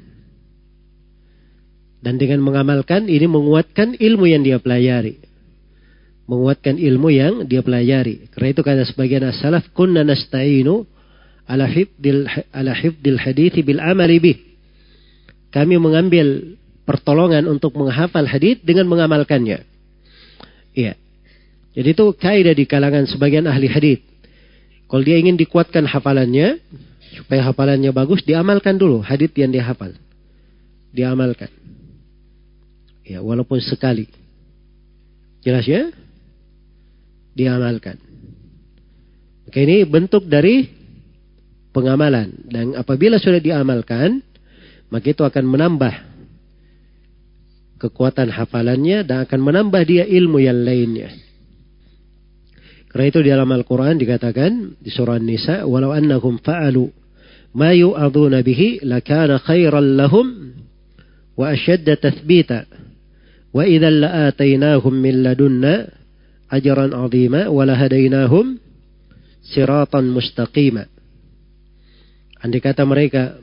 Dan 1.98 2.18
dengan 2.18 2.43
mengamalkan 2.43 3.06
ini 3.06 3.26
menguatkan 3.26 3.98
ilmu 3.98 4.26
yang 4.26 4.43
dia 4.43 4.59
pelajari. 4.59 5.27
Menguatkan 6.28 6.76
ilmu 6.76 7.09
yang 7.09 7.34
dia 7.48 7.64
pelajari. 7.64 8.28
Karena 8.30 8.48
itu 8.52 8.60
kata 8.60 8.84
sebagian 8.84 9.24
as-salaf, 9.24 9.72
kunna 9.72 10.05
nasta'inu 10.05 10.84
ala 11.48 11.64
hifdil, 11.64 12.28
ala 12.52 12.76
hifdil 12.76 13.16
hadithi 13.16 13.64
bil 13.64 13.80
amali 13.80 14.20
bih. 14.20 14.36
Kami 15.48 15.80
mengambil 15.80 16.60
pertolongan 16.84 17.48
untuk 17.48 17.72
menghafal 17.76 18.28
hadith 18.28 18.60
dengan 18.60 18.84
mengamalkannya. 18.92 19.64
Iya. 20.76 20.94
Jadi 21.72 21.88
itu 21.96 22.05
kaidah 22.12 22.52
di 22.52 22.64
kalangan 22.68 23.09
sebagian 23.09 23.48
ahli 23.48 23.68
hadith. 23.68 24.05
Kalau 24.88 25.05
dia 25.05 25.16
ingin 25.20 25.36
dikuatkan 25.36 25.84
hafalannya, 25.84 26.60
supaya 27.16 27.44
hafalannya 27.44 27.92
bagus, 27.92 28.24
diamalkan 28.24 28.76
dulu 28.76 29.00
hadith 29.00 29.32
yang 29.36 29.52
dia 29.52 29.64
hafal. 29.64 29.92
Diamalkan. 30.92 31.48
Ya, 33.05 33.24
walaupun 33.24 33.60
sekali. 33.64 34.09
Jelas 35.40 35.64
ya? 35.64 35.88
Diamalkan. 37.39 37.97
Oke, 39.47 39.62
ini 39.62 39.86
bentuk 39.86 40.27
dari 40.27 40.66
pengamalan. 41.70 42.35
Dan 42.51 42.74
apabila 42.74 43.23
sudah 43.23 43.39
diamalkan, 43.39 44.19
maka 44.90 45.06
itu 45.06 45.23
akan 45.23 45.44
menambah 45.47 45.94
kekuatan 47.78 48.35
hafalannya 48.35 49.06
dan 49.06 49.23
akan 49.23 49.40
menambah 49.40 49.82
dia 49.86 50.02
ilmu 50.02 50.43
yang 50.43 50.59
lainnya. 50.66 51.15
Karena 52.90 53.05
itu 53.06 53.19
di 53.23 53.31
dalam 53.31 53.48
Al-Quran 53.55 54.01
dikatakan 54.01 54.82
di 54.82 54.90
surah 54.90 55.23
Nisa, 55.23 55.62
walau 55.62 55.94
annahum 55.94 56.43
fa'alu 56.43 56.90
ma 57.55 57.70
yu'aduna 57.70 58.43
bihi 58.43 58.82
lakana 58.82 59.39
khairan 59.39 59.94
lahum 59.94 60.27
wa 61.39 61.55
ashadda 61.55 62.01
tathbita 62.01 62.66
wa 63.55 63.62
idhan 63.62 64.02
la'atainahum 64.02 64.93
min 64.93 65.23
ladunna 65.23 65.97
azima 66.48 67.52
wa 67.52 67.62
lahadainahum 67.64 68.56
siratan 69.44 70.08
mustaqima. 70.12 70.88
Andai 72.38 72.62
kata 72.62 72.86
mereka 72.86 73.36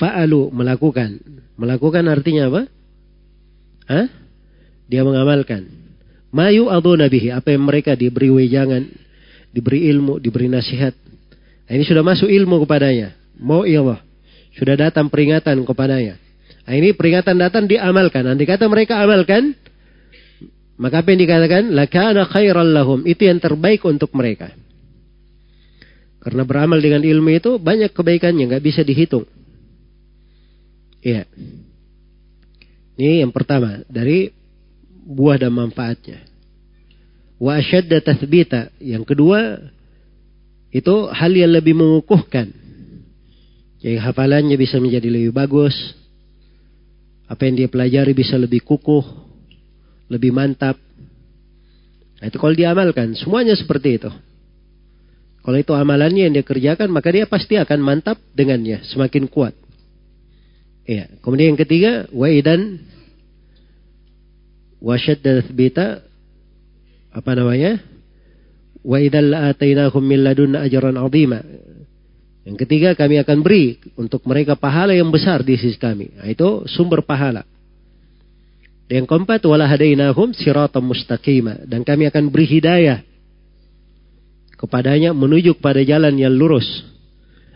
fa'alu 0.00 0.48
melakukan. 0.50 1.20
Melakukan 1.60 2.04
artinya 2.08 2.48
apa? 2.48 2.62
Hah? 3.90 4.06
Dia 4.88 5.04
mengamalkan. 5.04 5.68
Mayu 6.30 6.70
atau 6.70 6.94
nabihi, 6.94 7.34
apa 7.34 7.52
yang 7.52 7.66
mereka 7.66 7.98
diberi 7.98 8.30
wejangan, 8.30 8.86
diberi 9.50 9.90
ilmu, 9.90 10.22
diberi 10.22 10.46
nasihat. 10.46 10.94
Nah, 11.66 11.72
ini 11.74 11.84
sudah 11.84 12.06
masuk 12.06 12.30
ilmu 12.30 12.64
kepadanya. 12.64 13.14
Mau 13.38 13.66
Allah. 13.66 14.00
Sudah 14.54 14.78
datang 14.78 15.10
peringatan 15.10 15.62
kepadanya. 15.66 16.18
Nah, 16.66 16.74
ini 16.74 16.94
peringatan 16.94 17.34
datang 17.34 17.66
diamalkan. 17.66 18.26
Nanti 18.26 18.46
kata 18.46 18.70
mereka 18.70 19.02
amalkan, 19.02 19.54
maka 20.80 21.04
apa 21.04 21.12
yang 21.12 21.20
dikatakan? 21.28 21.76
Lakana 21.76 22.24
khairal 22.24 22.72
lahum. 22.72 23.04
Itu 23.04 23.28
yang 23.28 23.36
terbaik 23.36 23.84
untuk 23.84 24.16
mereka. 24.16 24.48
Karena 26.24 26.40
beramal 26.48 26.80
dengan 26.80 27.04
ilmu 27.04 27.36
itu 27.36 27.60
banyak 27.60 27.92
kebaikannya, 27.92 28.48
nggak 28.48 28.64
bisa 28.64 28.80
dihitung. 28.80 29.28
Iya. 31.04 31.28
Ini 32.96 33.24
yang 33.24 33.32
pertama 33.32 33.84
dari 33.92 34.32
buah 35.04 35.36
dan 35.36 35.52
manfaatnya. 35.52 36.24
Wa 37.36 37.60
asyadda 37.60 38.00
tathbita. 38.00 38.72
Yang 38.80 39.04
kedua, 39.12 39.60
itu 40.72 40.94
hal 41.12 41.32
yang 41.36 41.52
lebih 41.52 41.76
mengukuhkan. 41.76 42.56
Jadi 43.84 44.00
hafalannya 44.00 44.56
bisa 44.56 44.80
menjadi 44.80 45.12
lebih 45.12 45.36
bagus. 45.36 45.76
Apa 47.28 47.48
yang 47.48 47.64
dia 47.64 47.68
pelajari 47.68 48.12
bisa 48.16 48.36
lebih 48.36 48.64
kukuh, 48.64 49.29
lebih 50.10 50.34
mantap. 50.34 50.76
Nah, 52.20 52.26
itu 52.28 52.36
kalau 52.36 52.52
diamalkan, 52.52 53.14
semuanya 53.16 53.54
seperti 53.54 54.02
itu. 54.02 54.10
Kalau 55.40 55.56
itu 55.56 55.72
amalannya 55.72 56.28
yang 56.28 56.34
dia 56.36 56.44
kerjakan, 56.44 56.92
maka 56.92 57.08
dia 57.08 57.24
pasti 57.24 57.56
akan 57.56 57.80
mantap 57.80 58.20
dengannya, 58.36 58.84
semakin 58.84 59.24
kuat. 59.24 59.56
Iya. 60.84 61.08
Kemudian 61.24 61.54
yang 61.54 61.60
ketiga, 61.62 62.10
waidan 62.12 62.82
wasyadda 64.82 65.46
tathbita 65.46 66.04
apa 67.14 67.30
namanya? 67.32 67.80
Wa 68.80 68.96
idzal 69.00 69.32
atainahum 69.32 70.02
min 70.02 70.24
ladunna 70.24 70.64
ajran 70.64 70.96
'azima. 70.96 71.40
Yang 72.44 72.56
ketiga 72.66 72.96
kami 72.96 73.20
akan 73.20 73.44
beri 73.44 73.76
untuk 74.00 74.24
mereka 74.24 74.56
pahala 74.56 74.96
yang 74.96 75.12
besar 75.12 75.44
di 75.44 75.54
sisi 75.60 75.76
kami. 75.76 76.16
Nah, 76.16 76.26
itu 76.28 76.64
sumber 76.66 77.04
pahala. 77.04 77.44
Dan 78.90 79.06
yang 79.06 79.06
keempat 79.06 79.46
wala 79.46 79.70
hadainahum 79.70 80.34
siratam 80.34 80.90
mustaqima 80.90 81.62
dan 81.62 81.86
kami 81.86 82.10
akan 82.10 82.26
beri 82.26 82.58
hidayah 82.58 83.06
kepadanya 84.58 85.14
menuju 85.14 85.54
kepada 85.62 85.86
jalan 85.86 86.18
yang 86.18 86.34
lurus. 86.34 86.66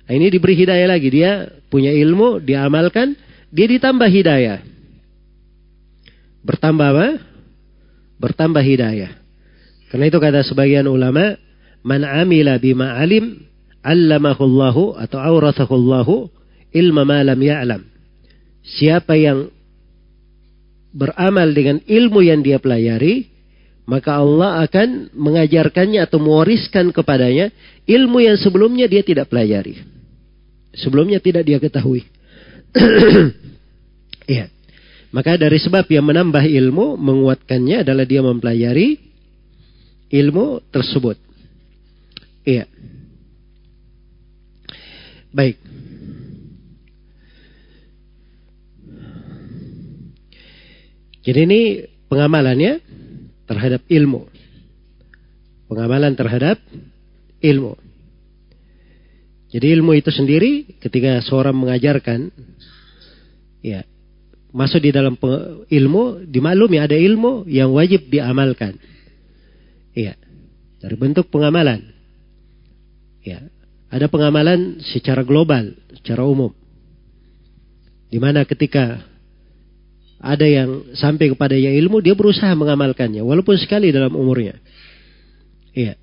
Nah, 0.06 0.14
ini 0.14 0.30
diberi 0.30 0.54
hidayah 0.54 0.86
lagi 0.86 1.10
dia 1.10 1.50
punya 1.74 1.90
ilmu, 1.90 2.38
dia 2.38 2.62
amalkan, 2.62 3.18
dia 3.50 3.66
ditambah 3.66 4.06
hidayah. 4.06 4.62
Bertambah 6.46 6.88
apa? 6.94 7.08
Bertambah 8.22 8.62
hidayah. 8.62 9.10
Karena 9.90 10.04
itu 10.06 10.18
kata 10.22 10.46
sebagian 10.46 10.86
ulama, 10.86 11.34
man 11.82 12.06
amila 12.06 12.62
bima 12.62 12.94
alim, 12.94 13.42
allamahullahu 13.82 15.02
atau 15.02 15.18
auratahullahu 15.18 16.30
ilma 16.70 17.02
ma 17.02 17.26
lam 17.26 17.40
ya'lam. 17.42 17.82
Siapa 18.64 19.18
yang 19.18 19.53
beramal 20.94 21.50
dengan 21.50 21.82
ilmu 21.82 22.22
yang 22.22 22.40
dia 22.40 22.62
pelajari, 22.62 23.26
maka 23.84 24.22
Allah 24.22 24.62
akan 24.64 25.10
mengajarkannya 25.12 26.00
atau 26.00 26.22
mewariskan 26.22 26.94
kepadanya 26.94 27.50
ilmu 27.84 28.22
yang 28.22 28.38
sebelumnya 28.38 28.86
dia 28.86 29.02
tidak 29.02 29.28
pelajari. 29.28 29.82
Sebelumnya 30.72 31.18
tidak 31.18 31.42
dia 31.44 31.58
ketahui. 31.58 32.06
Iya. 34.24 34.48
Maka 35.12 35.36
dari 35.36 35.60
sebab 35.60 35.84
yang 35.92 36.08
menambah 36.08 36.48
ilmu, 36.48 36.96
menguatkannya 36.96 37.84
adalah 37.84 38.08
dia 38.08 38.24
mempelajari 38.24 38.96
ilmu 40.08 40.64
tersebut. 40.72 41.20
Iya. 42.40 42.64
Baik. 45.28 45.60
Jadi 51.24 51.38
ini 51.48 51.60
pengamalannya 52.06 52.84
terhadap 53.48 53.82
ilmu. 53.88 54.28
Pengamalan 55.66 56.12
terhadap 56.12 56.60
ilmu. 57.40 57.74
Jadi 59.48 59.66
ilmu 59.70 59.96
itu 59.96 60.10
sendiri 60.12 60.76
ketika 60.82 61.22
seorang 61.24 61.54
mengajarkan 61.54 62.28
ya 63.64 63.86
masuk 64.54 64.84
di 64.84 64.94
dalam 64.94 65.18
ilmu, 65.66 66.26
dimaklumi 66.30 66.78
ada 66.78 66.94
ilmu 66.94 67.48
yang 67.50 67.74
wajib 67.74 68.06
diamalkan. 68.06 68.78
Iya. 69.94 70.14
Dari 70.78 70.94
bentuk 70.94 71.26
pengamalan. 71.32 71.82
Ya. 73.26 73.50
Ada 73.90 74.10
pengamalan 74.10 74.82
secara 74.82 75.22
global, 75.22 75.74
secara 76.02 76.26
umum. 76.26 76.50
Di 78.10 78.18
mana 78.18 78.42
ketika 78.46 79.02
ada 80.24 80.48
yang 80.48 80.96
sampai 80.96 81.36
kepada 81.36 81.52
yang 81.52 81.76
ilmu, 81.84 82.00
dia 82.00 82.16
berusaha 82.16 82.48
mengamalkannya, 82.56 83.20
walaupun 83.20 83.60
sekali 83.60 83.92
dalam 83.92 84.16
umurnya. 84.16 84.56
Iya. 85.76 86.00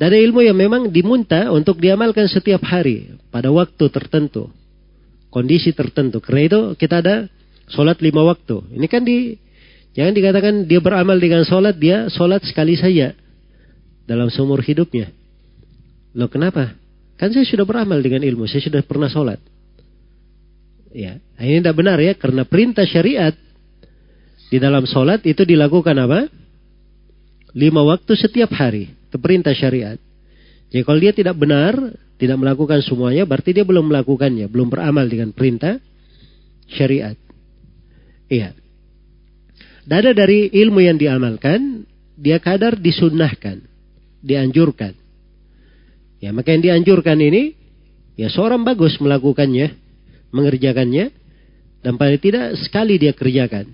Dan 0.00 0.12
ada 0.12 0.16
ilmu 0.16 0.40
yang 0.40 0.56
memang 0.56 0.88
dimunta 0.88 1.52
untuk 1.52 1.76
diamalkan 1.76 2.32
setiap 2.32 2.64
hari, 2.64 3.12
pada 3.28 3.52
waktu 3.52 3.92
tertentu, 3.92 4.48
kondisi 5.28 5.76
tertentu. 5.76 6.24
Karena 6.24 6.42
itu 6.48 6.60
kita 6.80 7.04
ada 7.04 7.28
sholat 7.68 8.00
lima 8.00 8.24
waktu. 8.24 8.72
Ini 8.72 8.86
kan 8.88 9.04
di, 9.04 9.36
jangan 9.92 10.12
dikatakan 10.16 10.54
dia 10.64 10.80
beramal 10.80 11.20
dengan 11.20 11.44
sholat, 11.44 11.76
dia 11.76 12.08
sholat 12.08 12.40
sekali 12.48 12.76
saja 12.76 13.12
dalam 14.08 14.32
seumur 14.32 14.64
hidupnya. 14.64 15.12
Loh 16.16 16.32
kenapa? 16.32 16.72
Kan 17.20 17.32
saya 17.32 17.44
sudah 17.44 17.68
beramal 17.68 18.00
dengan 18.00 18.24
ilmu, 18.24 18.48
saya 18.48 18.64
sudah 18.64 18.80
pernah 18.84 19.08
sholat. 19.12 19.40
Ya, 20.96 21.20
ini 21.36 21.60
tidak 21.60 21.76
benar 21.76 22.00
ya, 22.00 22.16
karena 22.16 22.48
perintah 22.48 22.88
syariat 22.88 23.36
di 24.48 24.56
dalam 24.56 24.88
sholat 24.88 25.20
itu 25.28 25.44
dilakukan 25.44 25.92
apa? 25.92 26.24
Lima 27.52 27.84
waktu 27.84 28.16
setiap 28.16 28.48
hari. 28.56 28.88
Itu 29.04 29.20
perintah 29.20 29.52
syariat. 29.52 30.00
Jadi 30.72 30.82
kalau 30.88 30.96
dia 30.96 31.12
tidak 31.12 31.36
benar, 31.36 31.76
tidak 32.16 32.40
melakukan 32.40 32.80
semuanya, 32.80 33.28
berarti 33.28 33.52
dia 33.52 33.68
belum 33.68 33.92
melakukannya, 33.92 34.48
belum 34.48 34.72
beramal 34.72 35.04
dengan 35.04 35.36
perintah 35.36 35.76
syariat. 36.72 37.16
Iya. 38.32 38.56
Dada 39.84 40.16
dari 40.16 40.48
ilmu 40.48 40.80
yang 40.80 40.96
diamalkan, 40.96 41.84
dia 42.16 42.40
kadar 42.40 42.80
disunnahkan, 42.80 43.60
dianjurkan. 44.24 44.96
Ya, 46.24 46.32
maka 46.32 46.56
yang 46.56 46.64
dianjurkan 46.64 47.20
ini, 47.20 47.52
ya 48.16 48.32
seorang 48.32 48.64
bagus 48.64 48.96
melakukannya, 48.96 49.85
mengerjakannya, 50.34 51.12
dan 51.86 51.94
paling 51.94 52.18
tidak 52.18 52.58
sekali 52.62 52.98
dia 52.98 53.14
kerjakan. 53.14 53.70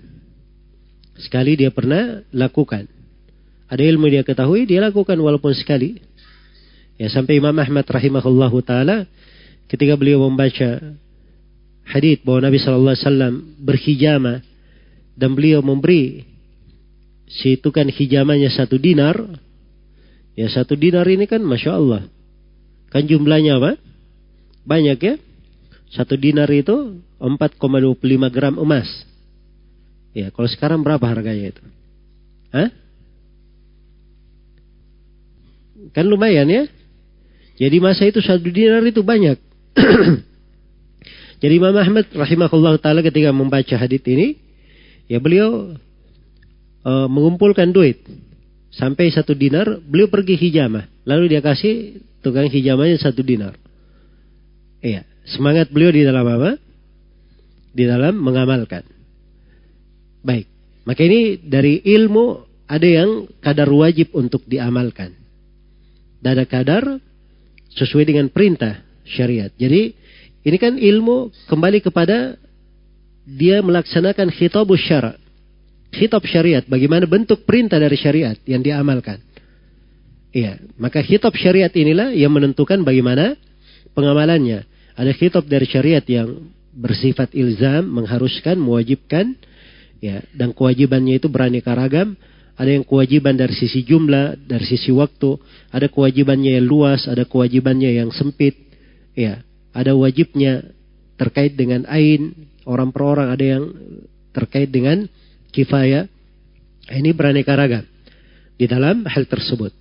Sekali 1.17 1.57
dia 1.57 1.69
pernah 1.69 2.25
lakukan. 2.33 2.89
Ada 3.69 3.81
ilmu 3.89 4.05
dia 4.09 4.21
ketahui, 4.21 4.69
dia 4.69 4.81
lakukan 4.81 5.17
walaupun 5.17 5.53
sekali. 5.57 5.97
Ya 6.97 7.09
sampai 7.09 7.41
Imam 7.41 7.57
Ahmad 7.57 7.85
rahimahullahu 7.89 8.61
taala 8.61 9.09
ketika 9.65 9.97
beliau 9.97 10.21
membaca 10.29 10.93
hadis 11.89 12.21
bahwa 12.21 12.45
Nabi 12.45 12.61
sallallahu 12.61 12.93
alaihi 12.93 13.05
wasallam 13.09 13.33
berhijama 13.57 14.33
dan 15.17 15.33
beliau 15.33 15.65
memberi 15.65 16.21
si 17.25 17.57
tukang 17.57 17.89
hijamanya 17.89 18.53
satu 18.53 18.77
dinar. 18.77 19.17
Ya 20.37 20.49
satu 20.49 20.77
dinar 20.77 21.05
ini 21.09 21.25
kan 21.25 21.41
masya 21.41 21.77
Allah. 21.77 22.01
Kan 22.93 23.09
jumlahnya 23.09 23.57
apa? 23.57 23.77
Banyak 24.65 24.97
ya. 25.01 25.17
Satu 25.93 26.17
dinar 26.17 26.49
itu 26.49 26.99
4,25 27.21 28.33
gram 28.33 28.57
emas. 28.57 28.89
Ya, 30.13 30.33
kalau 30.33 30.49
sekarang 30.49 30.81
berapa 30.81 31.05
harganya 31.05 31.53
itu? 31.53 31.63
Hah? 32.53 32.69
Kan 35.93 36.05
lumayan 36.09 36.49
ya. 36.49 36.63
Jadi 37.53 37.77
masa 37.77 38.09
itu 38.09 38.17
satu 38.21 38.49
dinar 38.49 38.81
itu 38.81 39.05
banyak. 39.05 39.37
Jadi 41.41 41.53
Imam 41.59 41.75
Ahmad 41.77 42.09
rahimahullah 42.09 42.81
taala 42.81 43.05
ketika 43.05 43.29
membaca 43.29 43.75
hadis 43.77 44.01
ini, 44.09 44.41
ya 45.05 45.21
beliau 45.21 45.77
uh, 46.81 47.07
mengumpulkan 47.11 47.69
duit 47.69 48.01
sampai 48.73 49.13
satu 49.13 49.37
dinar, 49.37 49.77
beliau 49.85 50.09
pergi 50.09 50.33
hijamah, 50.39 50.89
lalu 51.05 51.35
dia 51.35 51.41
kasih 51.45 52.01
tukang 52.25 52.49
hijamahnya 52.49 52.97
satu 52.97 53.21
dinar. 53.21 53.53
Iya, 54.81 55.05
semangat 55.27 55.71
beliau 55.71 55.91
di 55.91 56.03
dalam 56.03 56.25
apa? 56.27 56.57
Di 57.73 57.83
dalam 57.87 58.19
mengamalkan. 58.19 58.85
Baik, 60.23 60.47
maka 60.87 61.01
ini 61.03 61.39
dari 61.41 61.83
ilmu 61.83 62.43
ada 62.67 62.87
yang 62.87 63.27
kadar 63.43 63.67
wajib 63.67 64.15
untuk 64.15 64.47
diamalkan 64.47 65.23
dada 66.23 66.47
kadar 66.47 67.03
sesuai 67.75 68.07
dengan 68.07 68.31
perintah 68.31 68.79
syariat. 69.03 69.51
Jadi 69.59 69.91
ini 70.47 70.57
kan 70.57 70.79
ilmu 70.79 71.35
kembali 71.51 71.83
kepada 71.83 72.39
dia 73.27 73.59
melaksanakan 73.59 74.31
khitabus 74.31 74.79
syara. 74.79 75.19
Khitab 75.93 76.25
syariat, 76.25 76.65
bagaimana 76.65 77.05
bentuk 77.05 77.45
perintah 77.45 77.77
dari 77.77 77.93
syariat 77.99 78.33
yang 78.49 78.65
diamalkan. 78.65 79.21
Iya, 80.33 80.57
maka 80.81 81.05
khitab 81.05 81.37
syariat 81.37 81.69
inilah 81.69 82.09
yang 82.17 82.33
menentukan 82.33 82.81
bagaimana 82.81 83.37
pengamalannya. 83.93 84.65
Ada 84.93 85.11
khitab 85.15 85.49
dari 85.49 85.65
syariat 85.65 86.03
yang 86.05 86.53
bersifat 86.73 87.33
ilzam, 87.33 87.85
mengharuskan, 87.89 88.57
mewajibkan, 88.57 89.37
ya, 90.01 90.21
dan 90.33 90.53
kewajibannya 90.53 91.21
itu 91.21 91.29
beraneka 91.29 91.73
ragam 91.73 92.17
ada 92.53 92.69
yang 92.69 92.85
kewajiban 92.85 93.33
dari 93.33 93.53
sisi 93.57 93.81
jumlah, 93.81 94.37
dari 94.45 94.65
sisi 94.65 94.93
waktu, 94.93 95.41
ada 95.73 95.89
kewajibannya 95.89 96.61
yang 96.61 96.65
luas, 96.69 97.09
ada 97.09 97.25
kewajibannya 97.25 97.97
yang 97.97 98.13
sempit, 98.13 98.53
ya, 99.17 99.41
ada 99.73 99.97
wajibnya 99.97 100.61
terkait 101.17 101.57
dengan 101.57 101.89
ain, 101.89 102.29
orang 102.69 102.93
per 102.93 103.01
orang, 103.01 103.27
ada 103.33 103.45
yang 103.57 103.63
terkait 104.37 104.69
dengan 104.69 105.09
kifayah. 105.49 106.05
Ini 106.93 107.09
beraneka 107.15 107.57
ragam 107.57 107.85
di 108.53 108.69
dalam 108.69 109.01
hal 109.07 109.25
tersebut. 109.25 109.73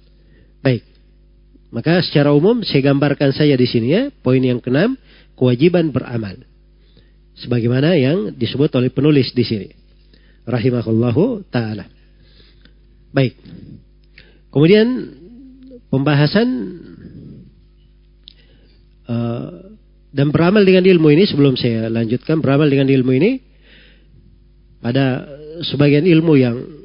Baik. 0.65 0.92
Maka 1.73 2.05
secara 2.05 2.37
umum 2.37 2.61
saya 2.61 2.93
gambarkan 2.93 3.33
saja 3.33 3.57
di 3.57 3.65
sini 3.65 3.89
ya, 3.97 4.03
poin 4.21 4.45
yang 4.45 4.61
keenam, 4.61 4.93
kewajiban 5.33 5.89
beramal. 5.89 6.37
Sebagaimana 7.33 7.97
yang 7.97 8.37
disebut 8.37 8.69
oleh 8.77 8.93
penulis 8.93 9.33
di 9.33 9.41
sini. 9.41 9.69
Rahimahullahu 10.45 11.49
taala. 11.49 11.89
Baik. 13.09 13.41
Kemudian 14.53 15.17
pembahasan 15.89 16.49
uh, 19.09 19.73
dan 20.13 20.29
beramal 20.29 20.61
dengan 20.69 20.85
ilmu 20.85 21.09
ini 21.09 21.25
sebelum 21.25 21.57
saya 21.57 21.89
lanjutkan 21.89 22.45
beramal 22.45 22.69
dengan 22.69 22.93
ilmu 22.93 23.13
ini 23.17 23.41
pada 24.85 25.25
sebagian 25.65 26.05
ilmu 26.05 26.37
yang 26.37 26.82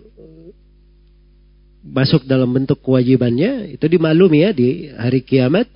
masuk 1.88 2.28
dalam 2.28 2.52
bentuk 2.52 2.84
kewajibannya 2.84 3.80
itu 3.80 3.86
dimaklumi 3.88 4.44
ya 4.44 4.52
di 4.52 4.92
hari 4.92 5.24
kiamat 5.24 5.72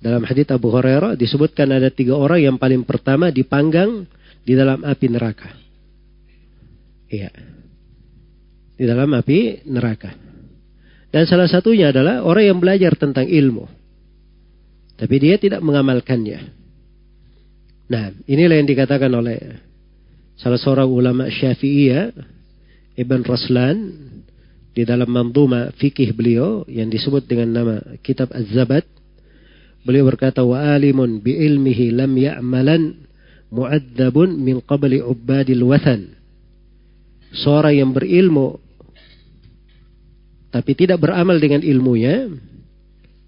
dalam 0.00 0.24
hadits 0.24 0.50
Abu 0.54 0.72
Hurairah 0.72 1.18
disebutkan 1.18 1.68
ada 1.74 1.92
tiga 1.92 2.16
orang 2.16 2.40
yang 2.40 2.56
paling 2.56 2.86
pertama 2.86 3.28
dipanggang 3.28 4.08
di 4.46 4.52
dalam 4.56 4.80
api 4.86 5.06
neraka. 5.10 5.50
Iya 7.08 7.58
di 8.78 8.86
dalam 8.86 9.10
api 9.10 9.66
neraka. 9.66 10.14
Dan 11.10 11.26
salah 11.26 11.50
satunya 11.50 11.90
adalah 11.90 12.22
orang 12.22 12.54
yang 12.54 12.58
belajar 12.62 12.94
tentang 12.94 13.26
ilmu. 13.26 13.66
Tapi 14.94 15.14
dia 15.18 15.34
tidak 15.36 15.58
mengamalkannya. 15.66 16.54
Nah, 17.90 18.14
inilah 18.28 18.56
yang 18.62 18.68
dikatakan 18.68 19.10
oleh 19.10 19.38
salah 20.38 20.60
seorang 20.60 20.86
ulama 20.86 21.26
syafi'iyah, 21.26 22.12
Ibn 22.94 23.20
Raslan, 23.24 23.76
di 24.78 24.86
dalam 24.86 25.10
manduma 25.10 25.74
fikih 25.74 26.14
beliau 26.14 26.62
yang 26.70 26.86
disebut 26.86 27.26
dengan 27.26 27.50
nama 27.50 27.76
kitab 27.98 28.30
Az-Zabat. 28.30 28.86
Beliau 29.82 30.06
berkata, 30.06 30.46
wa 30.46 30.54
alimun 30.54 31.18
bi 31.18 31.34
ilmihi 31.34 31.90
lam 31.90 32.14
ya'malan 32.14 32.94
mu'adzabun 33.50 34.38
min 34.38 34.62
qabli 34.62 35.02
ubadil 35.02 35.66
wathan. 35.66 36.14
Seorang 37.34 37.74
yang 37.74 37.90
berilmu 37.90 38.62
tapi 40.54 40.78
tidak 40.78 41.02
beramal 41.02 41.42
dengan 41.42 41.66
ilmunya, 41.66 42.30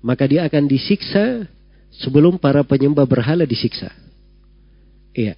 maka 0.07 0.31
dia 0.31 0.47
akan 0.47 0.71
disiksa 0.71 1.51
sebelum 1.99 2.39
para 2.39 2.63
penyembah 2.63 3.11
berhala 3.11 3.43
disiksa. 3.43 3.91
Iya. 5.19 5.35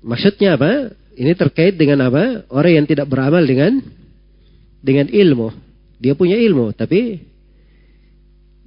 Maksudnya 0.00 0.56
apa? 0.56 0.96
Ini 1.20 1.36
terkait 1.36 1.76
dengan 1.76 2.08
apa? 2.08 2.48
Orang 2.48 2.72
yang 2.80 2.86
tidak 2.88 3.12
beramal 3.12 3.44
dengan 3.44 4.05
dengan 4.86 5.10
ilmu. 5.10 5.50
Dia 5.98 6.14
punya 6.14 6.38
ilmu, 6.38 6.70
tapi 6.70 7.18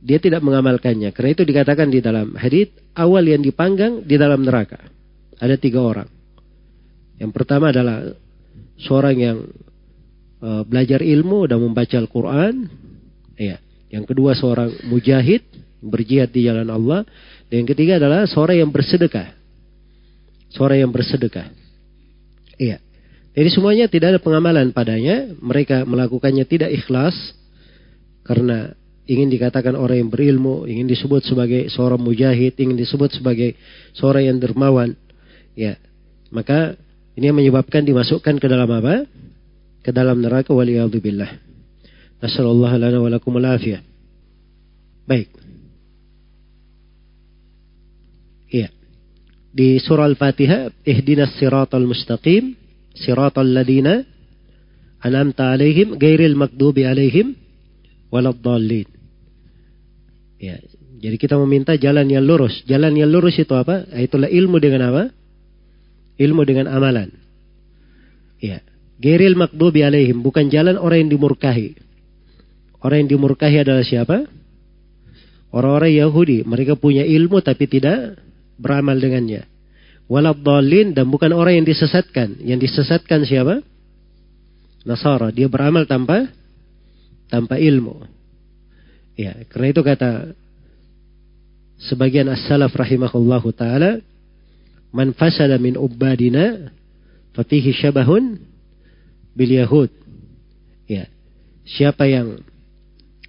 dia 0.03 0.19
tidak 0.19 0.43
mengamalkannya. 0.43 1.15
Karena 1.15 1.31
itu 1.31 1.47
dikatakan 1.47 1.87
di 1.87 2.03
dalam 2.03 2.35
hadis 2.35 2.67
awal 2.99 3.23
yang 3.23 3.39
dipanggang 3.39 4.03
di 4.03 4.19
dalam 4.19 4.43
neraka. 4.43 4.83
Ada 5.39 5.55
tiga 5.55 5.79
orang. 5.79 6.09
Yang 7.15 7.31
pertama 7.31 7.71
adalah 7.71 8.11
seorang 8.75 9.15
yang 9.15 9.37
uh, 10.43 10.63
belajar 10.67 10.99
ilmu 10.99 11.47
dan 11.47 11.63
membaca 11.63 11.95
Al-Quran. 11.95 12.67
Ya. 13.39 13.63
Yang 13.87 14.11
kedua 14.11 14.35
seorang 14.35 14.75
mujahid 14.91 15.47
berjihad 15.79 16.31
di 16.35 16.43
jalan 16.43 16.67
Allah. 16.67 17.07
Dan 17.47 17.63
yang 17.63 17.69
ketiga 17.71 17.99
adalah 17.99 18.27
seorang 18.27 18.67
yang 18.67 18.71
bersedekah. 18.71 19.35
Seorang 20.51 20.83
yang 20.83 20.91
bersedekah. 20.91 21.47
Iya. 22.59 22.88
Jadi 23.39 23.55
semuanya 23.55 23.87
tidak 23.87 24.07
ada 24.11 24.19
pengamalan 24.19 24.75
padanya. 24.75 25.31
Mereka 25.39 25.87
melakukannya 25.87 26.43
tidak 26.43 26.75
ikhlas. 26.75 27.15
Karena 28.27 28.75
ingin 29.07 29.31
dikatakan 29.31 29.79
orang 29.79 30.03
yang 30.03 30.11
berilmu. 30.11 30.67
Ingin 30.67 30.91
disebut 30.91 31.23
sebagai 31.23 31.71
seorang 31.71 32.03
mujahid. 32.03 32.59
Ingin 32.59 32.75
disebut 32.75 33.15
sebagai 33.15 33.55
seorang 33.95 34.27
yang 34.27 34.43
dermawan. 34.43 34.91
Ya. 35.55 35.79
Maka 36.35 36.75
ini 37.15 37.31
yang 37.31 37.39
menyebabkan 37.39 37.87
dimasukkan 37.87 38.43
ke 38.43 38.47
dalam 38.51 38.67
apa? 38.75 39.07
Ke 39.87 39.95
dalam 39.95 40.19
neraka 40.19 40.51
waliyadzubillah. 40.51 41.39
Nasallallahu 42.19 42.75
lana 42.75 42.99
wa 42.99 43.07
lakum 43.07 43.39
Baik. 45.07 45.31
Iya. 48.51 48.67
Di 49.55 49.79
surah 49.79 50.11
Al-Fatihah, 50.11 50.75
ihdinas 50.83 51.39
siratal 51.39 51.87
mustaqim, 51.87 52.59
siratal 52.99 53.47
ladina 53.47 54.03
an'amta 54.99 55.55
alaihim, 55.55 55.95
gairil 55.95 56.35
makdubi 56.35 56.83
alaihim, 56.83 57.35
waladdallin. 58.11 58.87
Ya, 60.39 60.59
jadi 60.99 61.15
kita 61.15 61.39
meminta 61.39 61.79
jalan 61.79 62.11
yang 62.11 62.27
lurus. 62.27 62.63
Jalan 62.67 62.95
yang 62.99 63.07
lurus 63.07 63.39
itu 63.39 63.55
apa? 63.55 63.87
Itulah 63.95 64.27
ilmu 64.27 64.59
dengan 64.59 64.91
apa? 64.91 65.03
Ilmu 66.19 66.43
dengan 66.43 66.67
amalan. 66.67 67.11
Ya. 68.43 68.59
Gairil 68.99 69.39
makdubi 69.39 69.83
alaihim. 69.83 70.19
Bukan 70.19 70.51
jalan 70.51 70.75
orang 70.75 71.07
yang 71.07 71.11
dimurkahi. 71.15 71.79
Orang 72.83 73.07
yang 73.07 73.09
dimurkahi 73.15 73.63
adalah 73.63 73.83
siapa? 73.83 74.27
Orang-orang 75.55 75.95
Yahudi. 75.95 76.43
Mereka 76.43 76.75
punya 76.75 77.07
ilmu 77.07 77.39
tapi 77.39 77.67
tidak 77.71 78.19
beramal 78.59 78.99
dengannya. 78.99 79.48
Waladhalin 80.09 80.97
dan 80.97 81.05
bukan 81.05 81.29
orang 81.37 81.61
yang 81.61 81.67
disesatkan. 81.69 82.41
Yang 82.41 82.65
disesatkan 82.65 83.29
siapa? 83.29 83.61
Nasara. 84.81 85.29
Dia 85.29 85.45
beramal 85.45 85.85
tanpa 85.85 86.25
tanpa 87.29 87.61
ilmu. 87.61 88.09
Ya, 89.13 89.37
karena 89.53 89.67
itu 89.69 89.81
kata 89.85 90.33
sebagian 91.77 92.25
as-salaf 92.33 92.73
rahimahullahu 92.73 93.53
taala, 93.53 94.01
"Man 94.89 95.13
fasada 95.13 95.61
min 95.61 95.77
ubadina 95.77 96.73
fafihi 97.37 97.69
syabahun 97.69 98.41
bil 99.37 99.51
yahud." 99.53 99.93
Ya. 100.89 101.05
Siapa 101.69 102.09
yang 102.09 102.41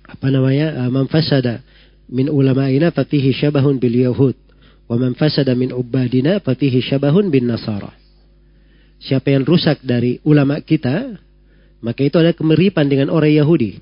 apa 0.08 0.26
namanya? 0.32 0.88
Man 0.88 1.12
fasada 1.12 1.60
min 2.08 2.32
ulama'ina 2.32 2.88
fafihi 2.88 3.36
syabahun 3.36 3.76
bil 3.76 4.00
yahud. 4.00 4.38
Wa 4.90 4.98
man 4.98 5.14
fasada 5.14 5.54
min 5.54 5.70
ubadina 5.70 6.42
fatihi 6.42 6.82
syabahun 6.82 7.30
bin 7.30 7.46
nasara. 7.46 7.94
Siapa 8.98 9.30
yang 9.30 9.46
rusak 9.46 9.86
dari 9.86 10.18
ulama 10.26 10.58
kita, 10.58 11.14
maka 11.78 12.02
itu 12.02 12.18
ada 12.18 12.34
kemiripan 12.34 12.90
dengan 12.90 13.14
orang 13.14 13.30
Yahudi. 13.30 13.78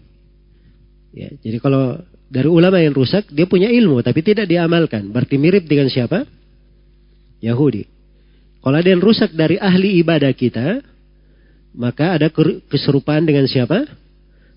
Ya, 1.16 1.32
jadi 1.40 1.56
kalau 1.64 1.96
dari 2.28 2.44
ulama 2.44 2.76
yang 2.76 2.92
rusak, 2.92 3.32
dia 3.32 3.48
punya 3.48 3.72
ilmu 3.72 4.04
tapi 4.04 4.20
tidak 4.20 4.44
diamalkan. 4.52 5.08
Berarti 5.08 5.40
mirip 5.40 5.64
dengan 5.64 5.88
siapa? 5.88 6.28
Yahudi. 7.40 7.88
Kalau 8.60 8.76
ada 8.76 8.88
yang 8.92 9.00
rusak 9.00 9.32
dari 9.32 9.56
ahli 9.56 10.04
ibadah 10.04 10.28
kita, 10.36 10.84
maka 11.72 12.20
ada 12.20 12.28
keserupaan 12.68 13.24
dengan 13.24 13.48
siapa? 13.48 13.88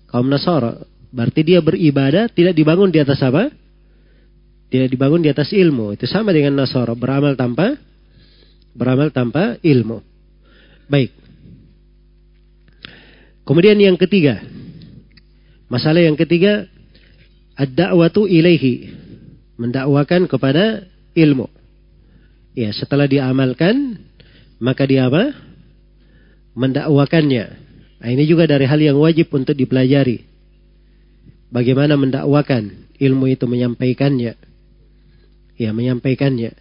Kaum 0.04 0.28
Nasara. 0.28 0.84
Berarti 1.08 1.40
dia 1.48 1.64
beribadah 1.64 2.28
tidak 2.28 2.52
dibangun 2.52 2.92
di 2.92 3.00
atas 3.00 3.24
apa? 3.24 3.48
Tidak 4.72 4.88
dibangun 4.88 5.20
di 5.20 5.28
atas 5.28 5.52
ilmu. 5.52 5.92
Itu 5.92 6.08
sama 6.08 6.32
dengan 6.32 6.56
Nasara. 6.56 6.96
Beramal 6.96 7.36
tanpa 7.36 7.76
beramal 8.72 9.12
tanpa 9.12 9.60
ilmu. 9.60 10.00
Baik. 10.88 11.12
Kemudian 13.44 13.76
yang 13.76 14.00
ketiga. 14.00 14.40
Masalah 15.68 16.00
yang 16.00 16.16
ketiga. 16.16 16.64
Ad-da'watu 17.52 18.24
ilaihi. 18.24 18.96
Mendakwakan 19.60 20.24
kepada 20.24 20.88
ilmu. 21.12 21.52
Ya, 22.56 22.72
setelah 22.72 23.04
diamalkan, 23.04 24.00
maka 24.56 24.88
dia 24.88 25.04
apa? 25.04 25.36
Mendakwakannya. 26.56 27.44
Nah, 28.00 28.08
ini 28.08 28.24
juga 28.24 28.48
dari 28.48 28.64
hal 28.64 28.80
yang 28.80 28.96
wajib 28.96 29.28
untuk 29.36 29.52
dipelajari. 29.52 30.24
Bagaimana 31.52 32.00
mendakwakan 32.00 32.88
ilmu 32.96 33.28
itu 33.28 33.44
menyampaikannya 33.44 34.51
ya 35.62 35.70
menyampaikannya. 35.70 36.52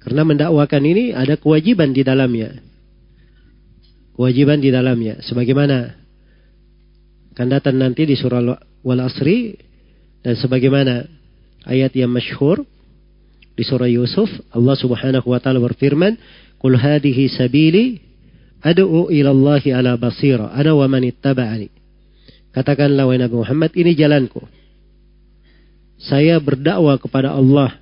Karena 0.00 0.22
mendakwakan 0.24 0.82
ini 0.84 1.12
ada 1.12 1.36
kewajiban 1.36 1.92
di 1.92 2.00
dalamnya. 2.00 2.56
Kewajiban 4.16 4.60
di 4.60 4.72
dalamnya. 4.72 5.20
Sebagaimana 5.24 6.00
akan 7.36 7.46
datang 7.48 7.76
nanti 7.76 8.04
di 8.04 8.16
surah 8.16 8.42
Wal 8.80 9.00
Asri 9.00 9.56
dan 10.24 10.36
sebagaimana 10.36 11.04
ayat 11.68 11.92
yang 11.96 12.12
masyhur 12.12 12.64
di 13.56 13.64
surah 13.64 13.88
Yusuf 13.88 14.28
Allah 14.56 14.76
Subhanahu 14.76 15.24
wa 15.28 15.40
taala 15.40 15.60
berfirman, 15.60 16.16
"Qul 16.60 16.80
hadhihi 16.80 17.28
sabili 17.28 18.00
ad'u 18.64 19.12
ila 19.12 19.30
Allah 19.32 19.64
ala 19.76 19.92
basira 20.00 20.52
ana 20.52 20.72
wa 20.72 20.88
man 20.88 21.04
ittaba'ani." 21.04 21.68
Katakanlah 22.50 23.04
wahai 23.04 23.20
Nabi 23.20 23.36
Muhammad, 23.36 23.70
ini 23.76 23.92
jalanku 23.94 24.42
saya 26.00 26.40
berdakwah 26.40 26.96
kepada 26.96 27.36
Allah 27.36 27.76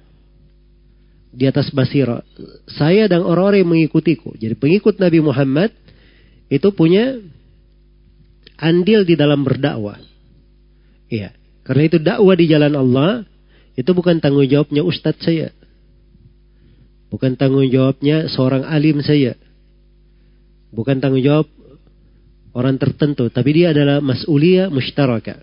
di 1.31 1.47
atas 1.47 1.71
basira. 1.71 2.27
Saya 2.67 3.07
dan 3.07 3.23
orang-orang 3.23 3.63
yang 3.63 3.71
mengikutiku. 3.71 4.35
Jadi 4.35 4.59
pengikut 4.59 4.99
Nabi 4.99 5.23
Muhammad 5.23 5.71
itu 6.51 6.69
punya 6.75 7.15
andil 8.59 9.07
di 9.07 9.15
dalam 9.15 9.47
berdakwah. 9.47 10.03
Iya. 11.07 11.31
Karena 11.63 11.83
itu 11.87 11.99
dakwah 12.03 12.35
di 12.35 12.51
jalan 12.51 12.75
Allah 12.75 13.23
itu 13.79 13.91
bukan 13.95 14.19
tanggung 14.19 14.51
jawabnya 14.51 14.83
ustadz 14.83 15.23
saya. 15.23 15.55
Bukan 17.15 17.39
tanggung 17.39 17.71
jawabnya 17.71 18.27
seorang 18.27 18.67
alim 18.67 18.99
saya. 18.99 19.39
Bukan 20.75 20.99
tanggung 20.99 21.23
jawab 21.23 21.47
orang 22.51 22.83
tertentu. 22.83 23.31
Tapi 23.31 23.51
dia 23.55 23.71
adalah 23.71 24.03
mas'uliyah 24.03 24.75
mustaraka. 24.75 25.39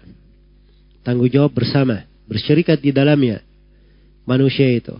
Tanggung 1.07 1.31
jawab 1.31 1.55
bersama 1.55 2.14
bersyirikat 2.25 2.81
di 2.81 2.91
dalamnya 2.91 3.41
manusia 4.25 4.67
itu. 4.69 4.97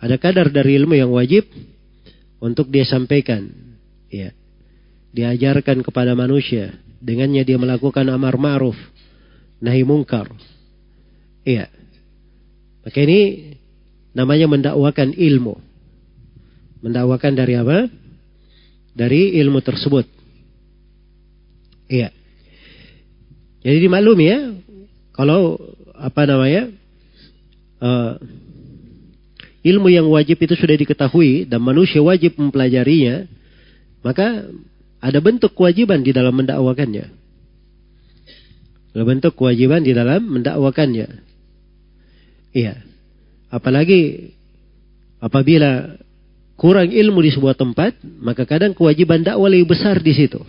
Ada 0.00 0.16
kadar 0.16 0.48
dari 0.50 0.80
ilmu 0.80 0.96
yang 0.96 1.12
wajib 1.12 1.46
untuk 2.42 2.68
dia 2.72 2.84
sampaikan. 2.84 3.46
Ya. 4.08 4.34
Diajarkan 5.12 5.84
kepada 5.84 6.16
manusia. 6.16 6.74
Dengannya 7.00 7.44
dia 7.44 7.56
melakukan 7.56 8.08
amar 8.08 8.36
ma'ruf. 8.40 8.76
Nahi 9.60 9.84
mungkar. 9.84 10.32
Iya. 11.44 11.68
Maka 12.80 12.98
ini 13.04 13.52
namanya 14.16 14.48
mendakwakan 14.48 15.12
ilmu. 15.12 15.60
Mendakwakan 16.80 17.32
dari 17.36 17.54
apa? 17.60 17.86
Dari 18.96 19.36
ilmu 19.36 19.60
tersebut. 19.60 20.08
Iya. 21.92 22.08
Jadi 23.60 23.78
dimaklumi 23.84 24.24
ya, 24.24 24.40
kalau 25.12 25.60
apa 26.00 26.24
namanya 26.24 26.72
uh, 27.84 28.16
ilmu 29.60 29.88
yang 29.92 30.08
wajib 30.08 30.40
itu 30.40 30.56
sudah 30.56 30.76
diketahui 30.76 31.44
dan 31.44 31.60
manusia 31.60 32.00
wajib 32.00 32.36
mempelajarinya, 32.40 33.28
maka 34.00 34.48
ada 35.00 35.18
bentuk 35.20 35.52
kewajiban 35.52 36.00
di 36.00 36.12
dalam 36.12 36.32
mendakwakannya. 36.32 37.06
Ada 38.90 39.02
bentuk 39.06 39.32
kewajiban 39.36 39.84
di 39.84 39.92
dalam 39.92 40.24
mendakwakannya. 40.26 41.08
Iya. 42.56 42.74
Apalagi 43.52 44.32
apabila 45.22 46.00
kurang 46.56 46.90
ilmu 46.90 47.20
di 47.22 47.30
sebuah 47.30 47.54
tempat, 47.54 48.00
maka 48.20 48.44
kadang 48.48 48.74
kewajiban 48.74 49.22
dakwah 49.22 49.48
lebih 49.48 49.76
besar 49.76 50.00
di 50.00 50.12
situ. 50.16 50.40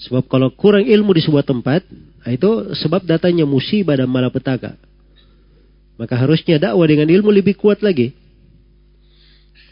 Sebab 0.00 0.32
kalau 0.32 0.48
kurang 0.56 0.88
ilmu 0.88 1.12
di 1.12 1.20
sebuah 1.20 1.44
tempat, 1.44 1.84
nah 2.24 2.30
itu 2.32 2.72
sebab 2.72 3.04
datanya 3.04 3.44
musibah 3.44 4.00
dan 4.00 4.08
malapetaka. 4.08 4.80
Maka 6.00 6.16
harusnya 6.16 6.56
dakwah 6.56 6.88
dengan 6.88 7.12
ilmu 7.12 7.28
lebih 7.28 7.60
kuat 7.60 7.84
lagi. 7.84 8.16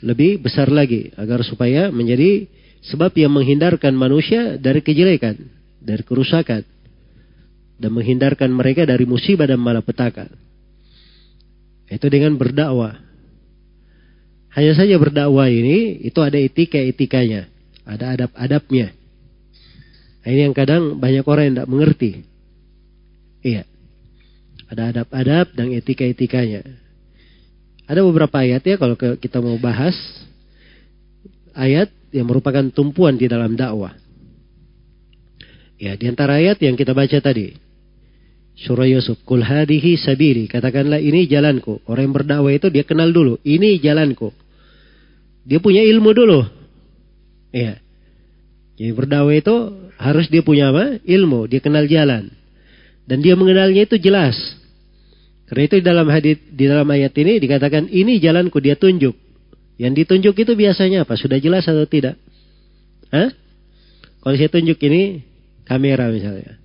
Lebih 0.04 0.44
besar 0.44 0.68
lagi. 0.68 1.08
Agar 1.16 1.40
supaya 1.40 1.88
menjadi 1.88 2.44
sebab 2.84 3.16
yang 3.16 3.32
menghindarkan 3.32 3.96
manusia 3.96 4.60
dari 4.60 4.84
kejelekan. 4.84 5.40
Dari 5.80 6.04
kerusakan. 6.04 6.60
Dan 7.80 7.90
menghindarkan 7.96 8.52
mereka 8.52 8.84
dari 8.84 9.08
musibah 9.08 9.48
dan 9.48 9.56
malapetaka. 9.56 10.28
Itu 11.88 12.12
dengan 12.12 12.36
berdakwah. 12.36 13.00
Hanya 14.52 14.76
saja 14.76 15.00
berdakwah 15.00 15.48
ini, 15.48 16.04
itu 16.04 16.20
ada 16.20 16.36
etika-etikanya. 16.36 17.48
Ada 17.88 18.04
adab-adabnya. 18.20 18.97
Nah, 20.28 20.36
ini 20.36 20.44
yang 20.44 20.52
kadang 20.52 21.00
banyak 21.00 21.24
orang 21.24 21.44
yang 21.48 21.54
tidak 21.56 21.70
mengerti. 21.72 22.10
Iya. 23.40 23.64
Ada 24.68 24.92
adab-adab 24.92 25.56
dan 25.56 25.72
etika-etikanya. 25.72 26.68
Ada 27.88 28.04
beberapa 28.04 28.36
ayat 28.36 28.60
ya 28.60 28.76
kalau 28.76 28.92
kita 28.92 29.40
mau 29.40 29.56
bahas. 29.56 29.96
Ayat 31.56 31.88
yang 32.12 32.28
merupakan 32.28 32.60
tumpuan 32.68 33.16
di 33.16 33.24
dalam 33.24 33.56
dakwah. 33.56 33.96
Ya, 35.80 35.96
di 35.96 36.04
antara 36.04 36.36
ayat 36.36 36.60
yang 36.60 36.76
kita 36.76 36.92
baca 36.92 37.24
tadi. 37.24 37.56
Surah 38.52 38.84
Yusuf, 38.84 39.16
Kul 39.24 39.40
hadihi 39.40 39.96
sabili. 39.96 40.44
Katakanlah 40.44 41.00
ini 41.00 41.24
jalanku. 41.24 41.80
Orang 41.88 42.12
yang 42.12 42.14
berdakwah 42.20 42.52
itu 42.52 42.68
dia 42.68 42.84
kenal 42.84 43.16
dulu. 43.16 43.40
Ini 43.48 43.80
jalanku. 43.80 44.28
Dia 45.48 45.56
punya 45.56 45.80
ilmu 45.88 46.12
dulu. 46.12 46.44
Ya. 47.48 47.80
Jadi 48.78 48.94
berdakwah 48.94 49.34
itu 49.34 49.56
harus 49.98 50.30
dia 50.30 50.46
punya 50.46 50.70
apa? 50.70 51.02
Ilmu. 51.02 51.50
Dia 51.50 51.58
kenal 51.58 51.90
jalan. 51.90 52.30
Dan 53.10 53.18
dia 53.20 53.34
mengenalnya 53.34 53.82
itu 53.82 53.98
jelas. 53.98 54.38
Karena 55.50 55.62
itu 55.66 55.74
di 55.82 55.84
dalam 55.84 56.06
hadit, 56.06 56.38
di 56.54 56.64
dalam 56.70 56.86
ayat 56.86 57.10
ini 57.18 57.42
dikatakan 57.42 57.90
ini 57.90 58.22
jalanku 58.22 58.62
dia 58.62 58.78
tunjuk. 58.78 59.18
Yang 59.80 60.06
ditunjuk 60.06 60.34
itu 60.46 60.52
biasanya 60.54 61.02
apa? 61.02 61.18
Sudah 61.18 61.42
jelas 61.42 61.66
atau 61.66 61.88
tidak? 61.90 62.14
Hah? 63.10 63.34
Kalau 64.22 64.34
saya 64.38 64.50
tunjuk 64.52 64.78
ini 64.86 65.26
kamera 65.66 66.12
misalnya. 66.14 66.60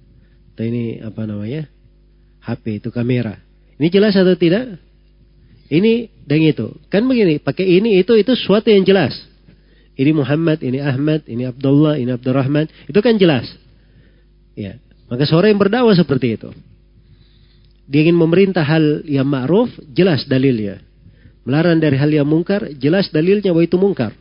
Atau 0.54 0.70
ini 0.70 1.02
apa 1.02 1.22
namanya? 1.26 1.66
HP 2.44 2.84
itu 2.84 2.90
kamera. 2.94 3.42
Ini 3.82 3.88
jelas 3.90 4.14
atau 4.14 4.38
tidak? 4.38 4.78
Ini 5.72 6.12
dan 6.28 6.44
itu. 6.44 6.78
Kan 6.94 7.08
begini, 7.10 7.42
pakai 7.42 7.66
ini 7.66 7.98
itu 7.98 8.14
itu 8.14 8.36
sesuatu 8.38 8.70
yang 8.70 8.86
jelas. 8.86 9.16
Ini 9.94 10.12
Muhammad, 10.12 10.66
ini 10.66 10.82
Ahmad, 10.82 11.22
ini 11.30 11.46
Abdullah, 11.46 12.02
ini 12.02 12.10
Abdurrahman. 12.10 12.66
Itu 12.90 12.98
kan 13.00 13.18
jelas. 13.22 13.46
Ya. 14.58 14.82
Maka 15.06 15.30
seorang 15.30 15.54
yang 15.54 15.62
berdakwah 15.62 15.94
seperti 15.94 16.42
itu. 16.42 16.50
Dia 17.86 18.02
ingin 18.08 18.18
memerintah 18.18 18.66
hal 18.66 19.06
yang 19.06 19.30
ma'ruf, 19.30 19.70
jelas 19.94 20.26
dalilnya. 20.26 20.82
Melarang 21.44 21.78
dari 21.78 22.00
hal 22.00 22.10
yang 22.10 22.26
mungkar, 22.26 22.74
jelas 22.80 23.12
dalilnya 23.14 23.52
bahwa 23.54 23.68
itu 23.68 23.78
mungkar. 23.78 24.16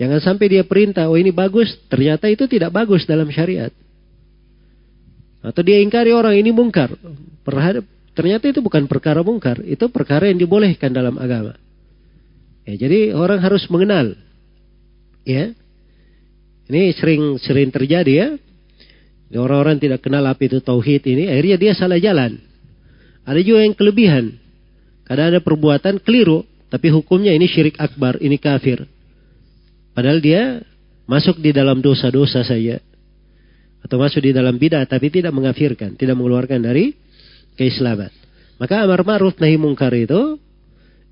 Jangan 0.00 0.18
sampai 0.24 0.46
dia 0.50 0.64
perintah, 0.64 1.06
oh 1.06 1.20
ini 1.20 1.30
bagus, 1.30 1.70
ternyata 1.86 2.26
itu 2.26 2.48
tidak 2.48 2.72
bagus 2.72 3.04
dalam 3.06 3.28
syariat. 3.28 3.70
Atau 5.44 5.62
dia 5.62 5.78
ingkari 5.84 6.10
orang 6.10 6.34
ini 6.34 6.50
mungkar. 6.50 6.90
Ternyata 8.16 8.44
itu 8.50 8.64
bukan 8.64 8.88
perkara 8.88 9.20
mungkar, 9.20 9.60
itu 9.62 9.86
perkara 9.92 10.26
yang 10.26 10.40
dibolehkan 10.40 10.90
dalam 10.90 11.20
agama. 11.20 11.54
Ya, 12.62 12.74
jadi 12.86 13.14
orang 13.14 13.42
harus 13.42 13.66
mengenal. 13.66 14.14
Ya. 15.26 15.54
Ini 16.70 16.94
sering 16.94 17.36
sering 17.42 17.70
terjadi 17.74 18.12
ya. 18.12 18.28
Orang-orang 19.32 19.80
tidak 19.80 20.04
kenal 20.04 20.22
apa 20.28 20.44
itu 20.44 20.60
tauhid 20.60 21.08
ini, 21.08 21.24
akhirnya 21.32 21.56
dia 21.56 21.72
salah 21.72 21.96
jalan. 21.96 22.36
Ada 23.24 23.40
juga 23.40 23.64
yang 23.64 23.72
kelebihan. 23.72 24.36
Kadang 25.08 25.32
ada 25.32 25.40
perbuatan 25.40 26.04
keliru, 26.04 26.44
tapi 26.68 26.92
hukumnya 26.92 27.32
ini 27.32 27.48
syirik 27.48 27.80
akbar, 27.80 28.20
ini 28.20 28.36
kafir. 28.36 28.84
Padahal 29.96 30.20
dia 30.20 30.60
masuk 31.08 31.40
di 31.40 31.52
dalam 31.52 31.80
dosa-dosa 31.80 32.44
saja. 32.44 32.76
Atau 33.82 33.98
masuk 33.98 34.20
di 34.20 34.36
dalam 34.36 34.60
bidah, 34.60 34.84
tapi 34.84 35.08
tidak 35.08 35.32
mengafirkan, 35.32 35.96
tidak 35.96 36.14
mengeluarkan 36.14 36.60
dari 36.60 36.92
keislaman. 37.56 38.12
Maka 38.60 38.84
amar 38.84 39.02
ma'ruf 39.02 39.40
nahi 39.42 39.58
mungkar 39.58 39.90
itu, 39.96 40.38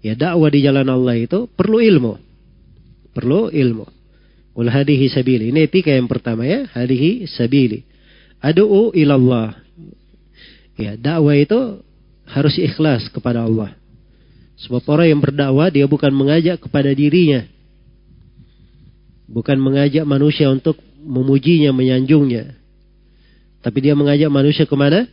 ya 0.01 0.17
dakwah 0.17 0.51
di 0.53 0.61
jalan 0.65 0.89
Allah 0.89 1.17
itu 1.17 1.49
perlu 1.53 1.81
ilmu. 1.81 2.15
Perlu 3.13 3.53
ilmu. 3.53 3.87
Ul 4.57 4.69
hadihi 4.69 5.07
sabili. 5.09 5.55
Ini 5.55 5.71
etika 5.71 5.95
yang 5.95 6.11
pertama 6.11 6.45
ya. 6.45 6.67
Hadihi 6.69 7.27
sabili. 7.31 7.87
Adu'u 8.41 8.93
ilallah. 8.97 9.57
Ya, 10.81 10.97
dakwah 10.97 11.37
itu 11.37 11.85
harus 12.25 12.57
ikhlas 12.57 13.13
kepada 13.13 13.45
Allah. 13.45 13.77
Sebab 14.61 14.85
orang 14.93 15.07
yang 15.17 15.21
berdakwah 15.21 15.69
dia 15.73 15.85
bukan 15.89 16.13
mengajak 16.13 16.61
kepada 16.61 16.93
dirinya. 16.93 17.45
Bukan 19.31 19.57
mengajak 19.61 20.05
manusia 20.05 20.51
untuk 20.51 20.77
memujinya, 21.01 21.73
menyanjungnya. 21.73 22.57
Tapi 23.61 23.79
dia 23.81 23.95
mengajak 23.97 24.29
manusia 24.33 24.65
ke 24.65 24.77
mana? 24.77 25.09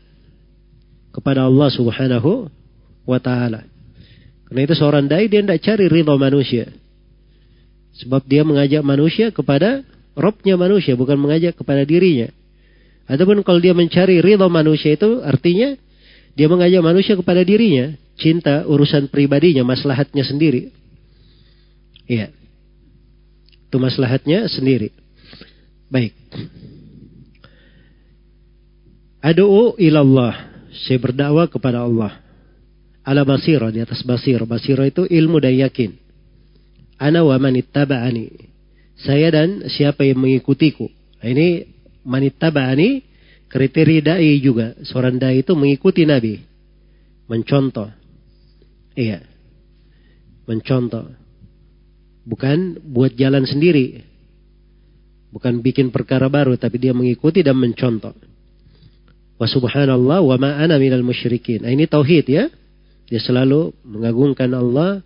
Kepada 1.11 1.47
Allah 1.47 1.69
subhanahu 1.72 2.47
wa 3.03 3.19
ta'ala. 3.19 3.68
Karena 4.48 4.61
itu 4.64 4.76
seorang 4.80 5.06
dai 5.11 5.28
dia 5.28 5.44
tidak 5.44 5.60
cari 5.60 5.86
ridho 5.91 6.15
manusia. 6.15 6.72
Sebab 7.99 8.24
dia 8.24 8.48
mengajak 8.48 8.80
manusia 8.86 9.28
kepada 9.36 9.84
robnya 10.15 10.56
manusia, 10.56 10.95
bukan 10.95 11.19
mengajak 11.19 11.60
kepada 11.60 11.84
dirinya. 11.84 12.32
Ataupun 13.07 13.44
kalau 13.44 13.60
dia 13.60 13.76
mencari 13.76 14.24
ridho 14.24 14.48
manusia 14.48 14.95
itu 14.95 15.19
artinya 15.24 15.76
dia 16.38 16.48
mengajak 16.48 16.80
manusia 16.80 17.14
kepada 17.19 17.44
dirinya 17.44 17.98
cinta 18.18 18.65
urusan 18.65 19.11
pribadinya, 19.11 19.68
maslahatnya 19.68 20.24
sendiri. 20.26 20.74
Iya. 22.07 22.32
Itu 23.68 23.78
maslahatnya 23.84 24.48
sendiri. 24.48 24.95
Baik. 25.91 26.15
Adu'u 29.19 29.76
ilallah. 29.76 30.56
Saya 30.88 31.02
berdakwah 31.02 31.49
kepada 31.52 31.84
Allah. 31.84 32.27
Ala 33.07 33.23
basira, 33.23 33.71
di 33.71 33.79
atas 33.79 34.03
basira. 34.03 34.43
Basira 34.43 34.84
itu 34.84 35.07
ilmu 35.07 35.39
dan 35.39 35.55
yakin. 35.55 35.95
Ana 36.99 37.23
wa 37.23 37.39
manittaba'ani. 37.39 38.51
Saya 38.99 39.31
dan 39.31 39.63
siapa 39.71 40.03
yang 40.03 40.19
mengikutiku. 40.19 40.91
Ini 41.23 41.63
manittaba'ani 42.03 43.07
kriteria 43.47 44.03
dai 44.03 44.35
juga. 44.43 44.75
Seorang 44.84 45.15
dai 45.15 45.39
itu 45.39 45.55
mengikuti 45.55 46.03
Nabi. 46.03 46.35
Mencontoh. 47.31 47.88
Iya. 48.91 49.23
Mencontoh. 50.43 51.07
Bukan 52.27 52.84
buat 52.91 53.15
jalan 53.15 53.47
sendiri. 53.47 54.03
Bukan 55.31 55.63
bikin 55.63 55.95
perkara 55.95 56.27
baru, 56.27 56.59
tapi 56.59 56.75
dia 56.75 56.91
mengikuti 56.91 57.39
dan 57.39 57.55
mencontoh. 57.55 58.11
Wa 59.39 59.47
subhanallah 59.47 60.19
wa 60.19 60.35
ma 60.35 60.59
ana 60.59 60.75
minal 60.75 61.07
musyrikin. 61.07 61.63
Nah, 61.63 61.71
ini 61.71 61.88
tauhid 61.88 62.27
ya. 62.27 62.51
Dia 63.07 63.23
selalu 63.23 63.71
mengagungkan 63.88 64.51
Allah, 64.51 64.99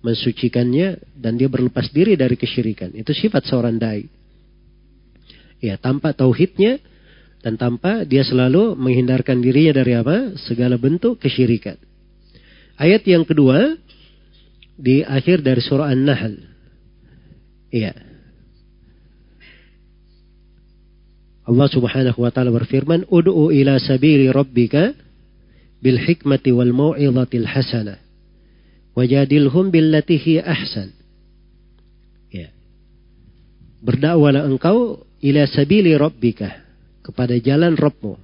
mensucikannya, 0.00 1.00
dan 1.12 1.36
dia 1.36 1.48
berlepas 1.48 1.92
diri 1.92 2.16
dari 2.16 2.40
kesyirikan. 2.40 2.96
Itu 2.96 3.12
sifat 3.12 3.44
seorang 3.44 3.76
dai. 3.76 4.08
Ya, 5.60 5.76
tanpa 5.76 6.16
tauhidnya, 6.16 6.80
dan 7.44 7.60
tanpa 7.60 8.08
dia 8.08 8.24
selalu 8.24 8.72
menghindarkan 8.80 9.44
dirinya 9.44 9.84
dari 9.84 9.92
apa? 9.92 10.32
Segala 10.48 10.80
bentuk 10.80 11.20
kesyirikan. 11.20 11.76
Ayat 12.80 13.04
yang 13.04 13.28
kedua 13.28 13.76
di 14.74 15.04
akhir 15.04 15.44
dari 15.44 15.60
surah 15.60 15.92
An-Nahl. 15.92 16.34
Iya. 17.68 17.94
Allah 21.44 21.68
Subhanahu 21.68 22.18
wa 22.24 22.32
taala 22.32 22.48
berfirman, 22.48 23.04
"Ud'u 23.12 23.52
ila 23.52 23.76
sabili 23.76 24.32
rabbika 24.32 24.96
bil 25.84 26.00
hikmati 26.00 26.48
wal 26.56 26.72
mau'izatil 26.72 27.44
hasanah 27.44 28.00
wajadilhum 28.96 29.68
billati 29.68 30.16
hi 30.16 30.40
ahsan." 30.40 30.96
Ya. 32.32 32.48
Berdakwalah 33.84 34.48
engkau 34.48 35.04
ila 35.20 35.44
sabili 35.44 35.92
rabbika 35.92 36.64
kepada 37.04 37.36
jalan 37.36 37.76
Rabbmu. 37.76 38.16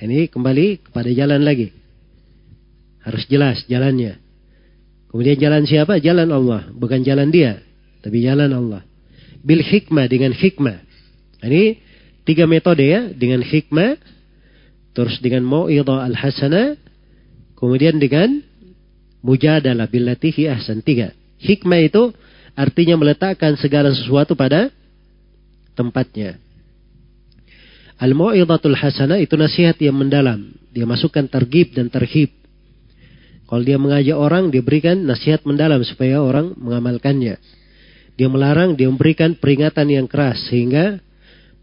Ini 0.00 0.30
kembali 0.32 0.86
kepada 0.88 1.10
jalan 1.12 1.44
lagi. 1.44 1.74
Harus 3.04 3.26
jelas 3.28 3.60
jalannya. 3.68 4.16
Kemudian 5.12 5.36
jalan 5.36 5.66
siapa? 5.66 5.98
Jalan 6.00 6.30
Allah. 6.30 6.70
Bukan 6.72 7.02
jalan 7.02 7.28
dia. 7.28 7.60
Tapi 8.00 8.22
jalan 8.24 8.48
Allah. 8.54 8.86
Bil 9.44 9.60
hikmah 9.60 10.08
dengan 10.08 10.32
hikmah. 10.32 10.78
Ini 11.44 11.76
tiga 12.24 12.48
metode 12.48 12.86
ya. 12.86 13.12
Dengan 13.12 13.44
hikmah. 13.44 13.98
Terus 14.96 15.20
dengan 15.20 15.44
mu'idha 15.44 16.06
al-hasanah. 16.06 16.78
Kemudian 17.60 18.00
dengan 18.00 18.40
mujadalah 19.20 19.84
billatihi 19.86 20.48
ahsan. 20.48 20.80
Tiga. 20.80 21.12
Hikmah 21.40 21.80
itu 21.84 22.12
artinya 22.56 22.96
meletakkan 22.96 23.56
segala 23.60 23.92
sesuatu 23.92 24.32
pada 24.32 24.72
tempatnya. 25.76 26.40
Al-mu'idhatul 28.00 28.76
hasanah 28.80 29.20
itu 29.20 29.36
nasihat 29.36 29.76
yang 29.76 29.92
mendalam. 29.92 30.56
Dia 30.72 30.88
masukkan 30.88 31.28
tergib 31.28 31.76
dan 31.76 31.92
terhib. 31.92 32.32
Kalau 33.44 33.60
dia 33.60 33.76
mengajak 33.76 34.16
orang, 34.16 34.48
dia 34.48 34.64
berikan 34.64 35.04
nasihat 35.04 35.44
mendalam 35.44 35.84
supaya 35.84 36.24
orang 36.24 36.56
mengamalkannya. 36.56 37.36
Dia 38.16 38.28
melarang, 38.28 38.72
dia 38.72 38.88
memberikan 38.88 39.36
peringatan 39.36 39.88
yang 39.92 40.06
keras 40.08 40.48
sehingga 40.48 40.96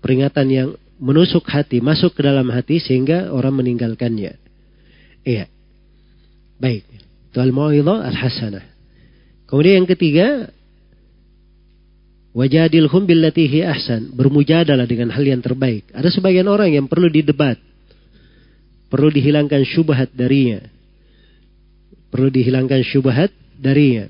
peringatan 0.02 0.48
yang 0.50 0.70
menusuk 1.02 1.46
hati, 1.50 1.82
masuk 1.82 2.14
ke 2.14 2.22
dalam 2.22 2.50
hati 2.54 2.78
sehingga 2.78 3.34
orang 3.34 3.58
meninggalkannya. 3.58 4.38
Iya. 5.26 5.57
Baik. 6.58 6.84
Itu 7.30 7.38
al-mau'idhah 7.38 8.08
al-hasanah. 8.10 8.66
Kemudian 9.48 9.84
yang 9.84 9.90
ketiga, 9.90 10.50
wajadilhum 12.34 13.06
billatihi 13.06 13.64
ahsan. 13.64 14.12
Bermujadalah 14.14 14.90
dengan 14.90 15.14
hal 15.14 15.24
yang 15.24 15.42
terbaik. 15.42 15.90
Ada 15.94 16.10
sebagian 16.10 16.50
orang 16.50 16.74
yang 16.74 16.86
perlu 16.90 17.08
didebat. 17.08 17.62
Perlu 18.88 19.12
dihilangkan 19.12 19.68
syubhat 19.68 20.16
darinya 20.16 20.64
Perlu 22.08 22.32
dihilangkan 22.32 22.82
syubhat 22.88 23.32
darinya. 23.60 24.08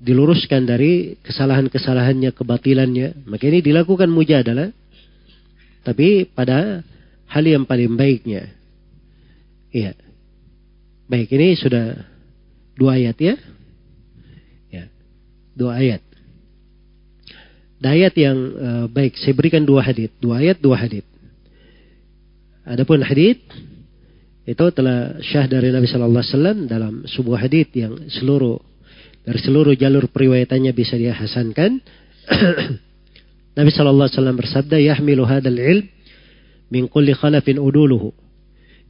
diluruskan 0.00 0.64
dari 0.64 1.20
kesalahan-kesalahannya, 1.20 2.32
kebatilannya. 2.32 3.28
Maka 3.28 3.44
ini 3.52 3.60
dilakukan 3.60 4.08
mujadalah. 4.08 4.72
Tapi 5.84 6.24
pada 6.24 6.80
hal 7.28 7.44
yang 7.44 7.68
paling 7.68 8.00
baiknya. 8.00 8.48
Iya. 9.68 9.92
Baik, 11.10 11.34
ini 11.34 11.58
sudah 11.58 12.06
dua 12.78 12.94
ayat 12.94 13.18
ya. 13.18 13.34
Ya. 14.70 14.86
Dua 15.58 15.74
ayat. 15.82 16.06
Ayat 17.82 18.14
yang 18.14 18.38
uh, 18.54 18.86
baik, 18.86 19.18
saya 19.18 19.34
berikan 19.34 19.66
dua 19.66 19.82
hadit, 19.82 20.14
dua 20.22 20.38
ayat, 20.38 20.62
dua 20.62 20.78
hadit. 20.78 21.02
Adapun 22.62 23.02
hadit 23.02 23.42
itu 24.46 24.64
telah 24.70 25.18
syah 25.18 25.50
dari 25.50 25.74
Nabi 25.74 25.90
Shallallahu 25.90 26.22
Alaihi 26.22 26.34
Wasallam 26.38 26.58
dalam 26.70 26.94
sebuah 27.10 27.42
hadit 27.42 27.74
yang 27.74 28.06
seluruh 28.06 28.62
dari 29.26 29.40
seluruh 29.42 29.74
jalur 29.74 30.06
periwayatannya 30.14 30.70
bisa 30.70 30.94
dia 30.94 31.10
hasankan. 31.10 31.82
Nabi 33.58 33.70
Shallallahu 33.74 34.06
Alaihi 34.06 34.18
Wasallam 34.22 34.38
bersabda, 34.38 34.76
"Yahmilu 34.78 35.26
hadal 35.26 35.58
ilm 35.58 35.90
min 36.70 36.86
kulli 36.86 37.18
khalafin 37.18 37.58
uduluhu." 37.58 38.29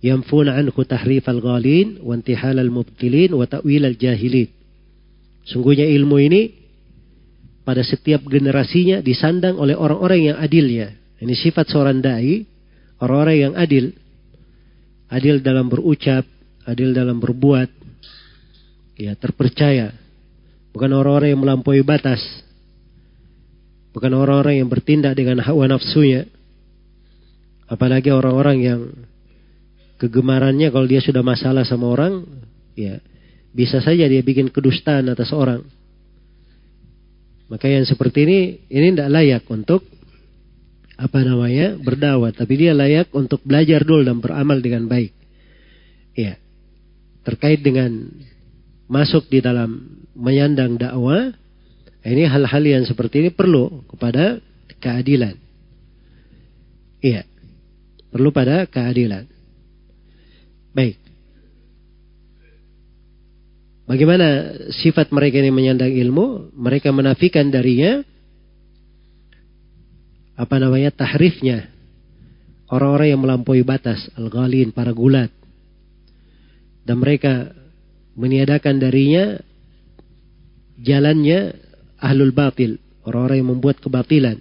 Yamfuna 0.00 0.56
anhu 0.56 0.80
tahrif 0.88 1.28
al-ghalin 1.28 2.00
wa 2.00 2.16
intihal 2.16 2.56
al-mubtilin 2.56 3.36
wa 3.36 3.44
ta'wil 3.44 3.84
al-jahilin. 3.84 4.48
Sungguhnya 5.44 5.84
ilmu 5.84 6.16
ini 6.20 6.42
pada 7.64 7.84
setiap 7.84 8.24
generasinya 8.24 9.04
disandang 9.04 9.60
oleh 9.60 9.76
orang-orang 9.76 10.32
yang 10.32 10.36
adilnya. 10.40 10.96
Ini 11.20 11.36
sifat 11.36 11.68
seorang 11.68 12.00
dai, 12.00 12.48
orang-orang 12.96 13.36
yang 13.36 13.54
adil. 13.56 13.92
Adil 15.12 15.44
dalam 15.44 15.68
berucap, 15.68 16.24
adil 16.64 16.96
dalam 16.96 17.20
berbuat. 17.20 17.68
Ya, 18.96 19.12
terpercaya. 19.20 19.92
Bukan 20.72 20.88
orang-orang 20.96 21.36
yang 21.36 21.42
melampaui 21.44 21.84
batas. 21.84 22.24
Bukan 23.92 24.12
orang-orang 24.16 24.64
yang 24.64 24.68
bertindak 24.70 25.18
dengan 25.18 25.42
hawa 25.44 25.66
nafsunya. 25.68 26.24
Apalagi 27.66 28.14
orang-orang 28.14 28.56
yang 28.64 28.80
kegemarannya 30.00 30.72
kalau 30.72 30.88
dia 30.88 31.04
sudah 31.04 31.20
masalah 31.20 31.68
sama 31.68 31.92
orang, 31.92 32.24
ya 32.72 33.04
bisa 33.52 33.84
saja 33.84 34.08
dia 34.08 34.24
bikin 34.24 34.48
kedustaan 34.48 35.12
atas 35.12 35.28
orang. 35.36 35.60
Maka 37.52 37.66
yang 37.68 37.84
seperti 37.84 38.24
ini, 38.24 38.38
ini 38.72 38.94
tidak 38.94 39.10
layak 39.10 39.44
untuk 39.50 39.84
apa 40.96 41.18
namanya 41.20 41.76
berdakwah, 41.76 42.32
tapi 42.32 42.54
dia 42.56 42.72
layak 42.72 43.12
untuk 43.12 43.42
belajar 43.44 43.84
dulu 43.84 44.06
dan 44.06 44.22
beramal 44.22 44.62
dengan 44.62 44.86
baik. 44.86 45.12
Ya, 46.14 46.38
terkait 47.26 47.60
dengan 47.60 48.08
masuk 48.86 49.26
di 49.28 49.42
dalam 49.42 50.00
menyandang 50.14 50.78
dakwah, 50.78 51.34
ini 52.06 52.24
hal-hal 52.24 52.62
yang 52.64 52.84
seperti 52.86 53.26
ini 53.26 53.30
perlu 53.34 53.82
kepada 53.90 54.38
keadilan. 54.78 55.34
Iya, 57.02 57.26
perlu 58.14 58.30
pada 58.30 58.68
keadilan. 58.70 59.39
Baik. 60.70 60.96
Bagaimana 63.90 64.54
sifat 64.70 65.10
mereka 65.10 65.42
ini 65.42 65.50
menyandang 65.50 65.90
ilmu? 65.90 66.54
Mereka 66.54 66.94
menafikan 66.94 67.50
darinya 67.50 68.06
apa 70.40 70.56
namanya 70.56 70.88
tahrifnya 70.94 71.68
orang-orang 72.72 73.12
yang 73.12 73.20
melampaui 73.20 73.60
batas 73.60 74.08
al-ghalin 74.16 74.72
para 74.72 74.94
gulat 74.96 75.28
dan 76.88 76.96
mereka 76.96 77.52
meniadakan 78.16 78.80
darinya 78.80 79.36
jalannya 80.80 81.60
ahlul 82.00 82.32
batil 82.32 82.80
orang-orang 83.04 83.36
yang 83.44 83.50
membuat 83.52 83.84
kebatilan 83.84 84.40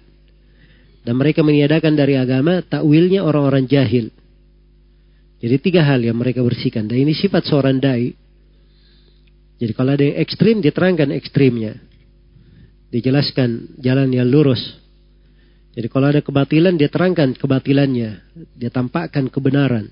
dan 1.04 1.14
mereka 1.20 1.44
meniadakan 1.44 1.92
dari 1.92 2.16
agama 2.16 2.64
takwilnya 2.64 3.20
orang-orang 3.20 3.68
jahil 3.68 4.08
jadi 5.40 5.56
tiga 5.56 5.80
hal 5.88 6.04
yang 6.04 6.20
mereka 6.20 6.44
bersihkan. 6.44 6.84
Dan 6.84 7.00
ini 7.00 7.16
sifat 7.16 7.48
seorang 7.48 7.80
dai. 7.80 8.12
Jadi 9.56 9.72
kalau 9.72 9.96
ada 9.96 10.04
yang 10.04 10.20
ekstrim, 10.20 10.60
diterangkan 10.60 11.16
ekstrimnya. 11.16 11.80
Dijelaskan 12.92 13.80
jalan 13.80 14.12
yang 14.12 14.28
lurus. 14.28 14.60
Jadi 15.72 15.88
kalau 15.88 16.12
ada 16.12 16.20
kebatilan, 16.20 16.76
dia 16.76 16.92
terangkan 16.92 17.32
kebatilannya. 17.32 18.10
Dia 18.52 18.68
tampakkan 18.68 19.32
kebenaran. 19.32 19.88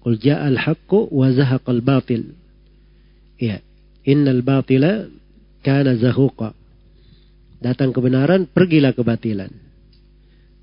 Qul 0.00 0.16
ja'al 0.16 0.56
haqqu 0.56 1.12
wa 1.12 1.28
zahaqal 1.28 1.84
batil. 1.84 2.32
Ya. 3.36 3.60
Innal 4.08 4.40
batila 4.40 5.12
kana 5.60 5.92
zahuqa. 6.00 6.56
Datang 7.60 7.92
kebenaran, 7.92 8.48
pergilah 8.48 8.96
kebatilan. 8.96 9.52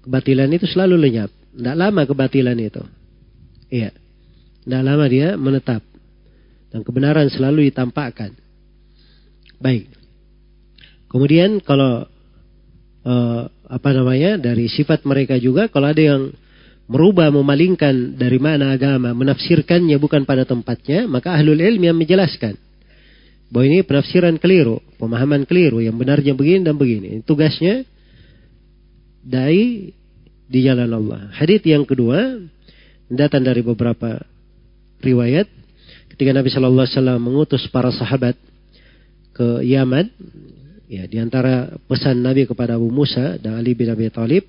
Kebatilan 0.01 0.49
itu 0.57 0.65
selalu 0.65 0.97
lenyap. 0.97 1.29
Tidak 1.53 1.75
lama 1.77 2.01
kebatilan 2.09 2.57
itu. 2.57 3.04
Iya. 3.69 3.91
Tidak 4.65 4.81
lama 4.81 5.05
dia 5.05 5.37
menetap. 5.37 5.81
Dan 6.73 6.81
kebenaran 6.81 7.29
selalu 7.29 7.69
ditampakkan. 7.69 8.33
Baik. 9.61 9.87
Kemudian 11.07 11.63
kalau 11.63 12.03
uh, 13.05 13.41
apa 13.65 13.89
namanya 13.93 14.37
dari 14.41 14.67
sifat 14.69 15.05
mereka 15.05 15.37
juga 15.39 15.69
kalau 15.69 15.89
ada 15.89 16.01
yang 16.01 16.33
merubah 16.85 17.33
memalingkan 17.33 18.13
dari 18.13 18.37
mana 18.37 18.77
agama 18.77 19.09
menafsirkannya 19.17 19.97
bukan 19.97 20.21
pada 20.21 20.45
tempatnya 20.45 21.09
maka 21.09 21.33
ahlul 21.33 21.57
ilmi 21.57 21.89
yang 21.89 21.97
menjelaskan 21.97 22.53
bahwa 23.49 23.65
ini 23.65 23.81
penafsiran 23.81 24.37
keliru 24.37 24.81
pemahaman 25.01 25.49
keliru 25.49 25.81
yang 25.81 25.97
benarnya 25.97 26.37
begini 26.37 26.61
dan 26.61 26.77
begini 26.77 27.25
tugasnya 27.25 27.89
dai 29.25 29.89
di 30.45 30.59
jalan 30.61 30.93
Allah 30.93 31.33
hadits 31.33 31.65
yang 31.65 31.89
kedua 31.89 32.37
datang 33.11 33.45
dari 33.45 33.61
beberapa 33.61 34.21
riwayat 35.01 35.45
ketika 36.15 36.31
Nabi 36.31 36.49
Shallallahu 36.49 36.85
Alaihi 36.85 36.97
Wasallam 36.97 37.19
mengutus 37.21 37.63
para 37.69 37.91
sahabat 37.91 38.39
ke 39.35 39.61
Yaman, 39.67 40.07
ya 40.87 41.03
di 41.05 41.19
antara 41.19 41.75
pesan 41.91 42.23
Nabi 42.23 42.47
kepada 42.47 42.79
Abu 42.79 42.87
Musa 42.87 43.35
dan 43.35 43.59
Ali 43.59 43.75
bin 43.75 43.91
Abi 43.91 44.07
Thalib 44.07 44.47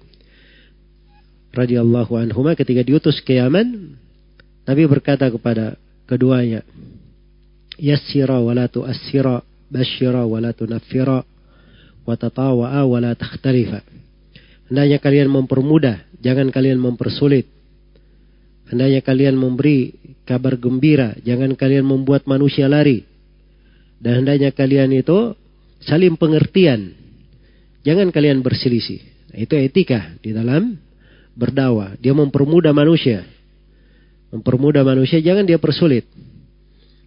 radhiyallahu 1.51 2.21
anhuma 2.21 2.53
ketika 2.55 2.85
diutus 2.85 3.19
ke 3.25 3.41
Yaman, 3.41 3.97
Nabi 4.69 4.83
berkata 4.85 5.27
kepada 5.33 5.81
keduanya, 6.05 6.63
Yassira 7.81 8.39
wa 8.41 8.53
la 8.53 8.69
tu'assira, 8.69 9.41
basyira 9.73 10.23
wa 10.29 10.39
la 10.39 10.53
tunaffira, 10.53 11.25
wa 12.07 12.15
tatawa'a 12.15 12.85
takhtalifa. 13.17 13.81
Hendaknya 14.69 14.99
kalian 15.01 15.29
mempermudah, 15.33 16.05
jangan 16.21 16.53
kalian 16.53 16.79
mempersulit. 16.79 17.56
Hendaknya 18.67 19.01
kalian 19.03 19.39
memberi 19.39 19.95
kabar 20.27 20.59
gembira, 20.59 21.15
jangan 21.23 21.55
kalian 21.55 21.87
membuat 21.87 22.27
manusia 22.27 22.67
lari. 22.67 23.07
Dan 24.03 24.23
hendaknya 24.23 24.51
kalian 24.51 24.91
itu 24.93 25.33
saling 25.81 26.19
pengertian. 26.19 26.93
Jangan 27.87 28.11
kalian 28.11 28.43
berselisih. 28.43 29.01
Nah, 29.31 29.39
itu 29.39 29.55
etika 29.55 30.19
di 30.19 30.35
dalam 30.35 30.75
berdakwah. 31.39 31.95
Dia 32.03 32.11
mempermudah 32.11 32.75
manusia. 32.75 33.23
Mempermudah 34.35 34.83
manusia, 34.83 35.23
jangan 35.23 35.47
dia 35.47 35.63
persulit. 35.63 36.05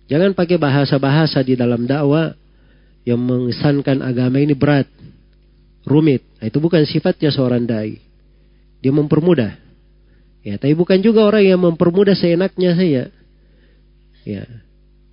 Jangan 0.07 0.33
pakai 0.33 0.57
bahasa-bahasa 0.57 1.43
di 1.43 1.53
dalam 1.59 1.83
dakwah 1.85 2.33
yang 3.03 3.19
mengesankan 3.19 3.99
agama 4.01 4.39
ini 4.41 4.55
berat, 4.55 4.87
rumit. 5.83 6.23
Nah, 6.39 6.47
itu 6.47 6.57
bukan 6.57 6.87
sifatnya 6.87 7.29
seorang 7.29 7.67
dai. 7.67 7.99
Dia 8.79 8.95
mempermudah. 8.95 9.68
Ya, 10.39 10.55
tapi 10.55 10.71
bukan 10.75 11.03
juga 11.03 11.27
orang 11.27 11.43
yang 11.43 11.59
mempermudah 11.59 12.15
seenaknya 12.15 12.71
saya. 12.75 13.03
Ya, 14.23 14.43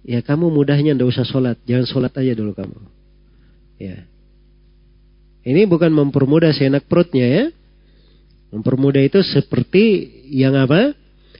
ya 0.06 0.18
kamu 0.22 0.50
mudahnya 0.50 0.94
ndak 0.94 1.10
usah 1.10 1.26
sholat, 1.26 1.58
jangan 1.66 1.86
sholat 1.86 2.12
aja 2.14 2.32
dulu 2.34 2.54
kamu. 2.54 2.78
Ya, 3.76 4.06
ini 5.46 5.62
bukan 5.70 5.94
mempermudah 5.94 6.50
seenak 6.50 6.90
perutnya 6.90 7.26
ya. 7.30 7.44
Mempermudah 8.50 8.98
itu 9.06 9.22
seperti 9.22 10.10
yang 10.34 10.58
apa? 10.58 10.90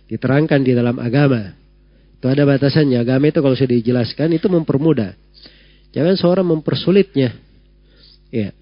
Diterangkan 0.07 0.63
di 0.63 0.79
dalam 0.79 1.03
agama. 1.03 1.59
Itu 2.15 2.31
ada 2.31 2.47
batasannya. 2.47 3.03
Agama 3.03 3.27
itu 3.27 3.43
kalau 3.43 3.59
sudah 3.59 3.75
dijelaskan 3.75 4.39
itu 4.39 4.47
mempermudah. 4.47 5.11
Jangan 5.91 6.15
seorang 6.15 6.47
mempersulitnya. 6.47 7.35
Ya. 8.31 8.55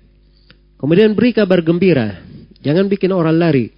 Kemudian 0.81 1.13
beri 1.13 1.37
kabar 1.37 1.61
gembira. 1.61 2.25
Jangan 2.65 2.89
bikin 2.89 3.13
orang 3.13 3.37
lari. 3.37 3.69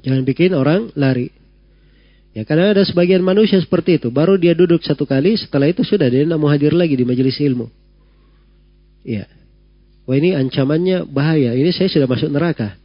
Jangan 0.00 0.22
bikin 0.24 0.56
orang 0.56 0.92
lari. 0.96 1.28
Ya 2.30 2.46
karena 2.46 2.70
ada 2.70 2.86
sebagian 2.86 3.20
manusia 3.26 3.58
seperti 3.58 3.98
itu. 3.98 4.08
Baru 4.08 4.38
dia 4.38 4.54
duduk 4.54 4.80
satu 4.86 5.02
kali, 5.02 5.34
setelah 5.34 5.66
itu 5.66 5.82
sudah 5.82 6.06
dia 6.06 6.22
tidak 6.22 6.38
mau 6.38 6.48
hadir 6.48 6.70
lagi 6.70 6.94
di 6.94 7.02
majelis 7.02 7.36
ilmu. 7.42 7.66
Ya. 9.02 9.26
Wah 10.06 10.16
ini 10.16 10.38
ancamannya 10.38 11.04
bahaya. 11.10 11.52
Ini 11.58 11.70
saya 11.74 11.90
sudah 11.90 12.06
masuk 12.06 12.30
neraka. 12.30 12.78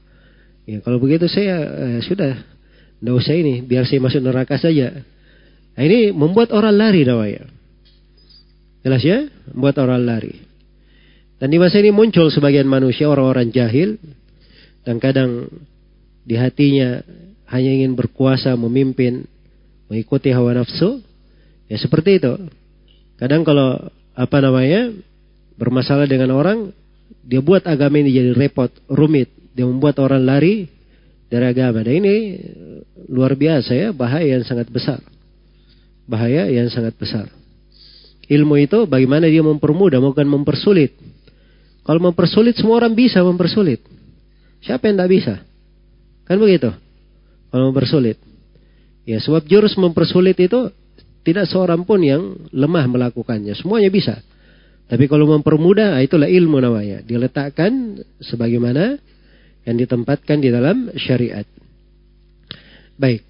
Ya 0.65 0.81
kalau 0.81 0.97
begitu 0.97 1.29
saya 1.29 1.61
eh, 1.61 1.99
sudah 2.01 2.41
tidak 2.99 3.15
usah 3.21 3.35
ini, 3.37 3.61
biar 3.61 3.85
saya 3.85 4.01
masuk 4.01 4.21
neraka 4.23 4.57
saja. 4.57 5.05
Nah, 5.75 5.83
ini 5.83 6.09
membuat 6.15 6.55
orang 6.55 6.73
lari 6.73 7.05
namanya. 7.05 7.45
Jelas 8.81 9.03
ya? 9.03 9.29
Membuat 9.51 9.75
orang 9.83 10.01
lari. 10.01 10.33
Dan 11.35 11.51
di 11.51 11.59
masa 11.59 11.83
ini 11.83 11.91
muncul 11.91 12.31
sebagian 12.31 12.65
manusia 12.65 13.11
orang-orang 13.11 13.51
jahil 13.51 13.99
dan 14.87 14.97
kadang 15.03 15.51
di 16.25 16.35
hatinya 16.35 17.05
hanya 17.53 17.71
ingin 17.71 17.93
berkuasa, 17.93 18.57
memimpin, 18.57 19.29
mengikuti 19.85 20.33
hawa 20.33 20.57
nafsu. 20.57 21.05
Ya 21.69 21.77
seperti 21.77 22.17
itu. 22.17 22.33
Kadang 23.21 23.45
kalau 23.45 23.77
apa 24.17 24.37
namanya 24.41 24.89
bermasalah 25.55 26.09
dengan 26.09 26.33
orang, 26.33 26.73
dia 27.21 27.39
buat 27.41 27.61
agama 27.69 28.01
ini 28.01 28.09
jadi 28.09 28.33
repot, 28.33 28.73
rumit. 28.89 29.29
Dia 29.53 29.69
membuat 29.69 30.01
orang 30.01 30.25
lari 30.25 30.67
dari 31.29 31.45
agama. 31.45 31.85
Dan 31.85 32.01
ini 32.01 32.15
luar 33.07 33.37
biasa 33.37 33.71
ya, 33.71 33.89
bahaya 33.93 34.35
yang 34.35 34.43
sangat 34.43 34.67
besar. 34.67 34.99
Bahaya 36.09 36.49
yang 36.49 36.69
sangat 36.73 36.97
besar. 36.97 37.29
Ilmu 38.25 38.57
itu 38.57 38.89
bagaimana 38.89 39.29
dia 39.29 39.45
mempermudah, 39.45 40.01
bukan 40.01 40.25
mempersulit. 40.25 40.97
Kalau 41.85 42.01
mempersulit, 42.01 42.57
semua 42.57 42.81
orang 42.81 42.97
bisa 42.97 43.21
mempersulit. 43.21 43.85
Siapa 44.65 44.89
yang 44.89 44.97
tidak 44.97 45.11
bisa? 45.13 45.35
Kan 46.25 46.41
begitu. 46.41 46.73
Kalau 47.53 47.71
mempersulit. 47.71 48.17
Ya, 49.05 49.21
sebab 49.21 49.45
jurus 49.45 49.77
mempersulit 49.77 50.35
itu 50.41 50.73
tidak 51.25 51.45
seorang 51.49 51.85
pun 51.85 52.01
yang 52.01 52.37
lemah 52.49 52.85
melakukannya. 52.89 53.53
Semuanya 53.57 53.89
bisa. 53.93 54.21
Tapi 54.85 55.09
kalau 55.09 55.25
mempermudah, 55.25 55.97
ah, 55.97 56.01
itulah 56.01 56.29
ilmu 56.29 56.61
namanya. 56.61 57.01
Diletakkan 57.01 58.01
sebagaimana 58.21 58.97
yang 59.65 59.77
ditempatkan 59.81 60.37
di 60.41 60.53
dalam 60.53 60.93
syariat. 60.97 61.45
Baik. 62.97 63.25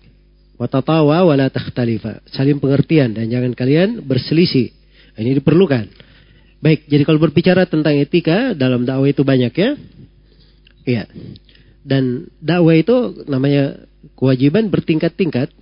Watatawa 0.56 1.24
wala 1.28 1.48
takhtalifa. 1.52 2.24
Saling 2.32 2.60
pengertian 2.60 3.16
dan 3.16 3.28
jangan 3.28 3.52
kalian 3.56 4.04
berselisih. 4.04 4.72
Ini 5.16 5.40
diperlukan. 5.40 5.88
Baik, 6.60 6.88
jadi 6.88 7.04
kalau 7.08 7.20
berbicara 7.20 7.68
tentang 7.68 7.96
etika 7.96 8.56
dalam 8.56 8.84
dakwah 8.84 9.08
itu 9.08 9.24
banyak 9.24 9.54
ya. 9.56 9.70
Iya. 10.84 11.04
Dan 11.86 12.34
dakwah 12.41 12.74
itu 12.74 13.26
namanya 13.30 13.86
kewajiban 14.18 14.74
bertingkat-tingkat. 14.74 15.53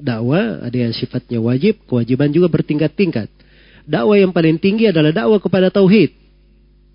Dakwah 0.00 0.64
ada 0.64 0.72
yang 0.72 0.96
sifatnya 0.96 1.36
wajib, 1.44 1.84
kewajiban 1.84 2.32
juga 2.32 2.48
bertingkat-tingkat. 2.48 3.28
Dakwah 3.84 4.16
yang 4.16 4.32
paling 4.32 4.56
tinggi 4.56 4.88
adalah 4.88 5.12
dakwah 5.12 5.36
kepada 5.36 5.68
tauhid 5.68 6.16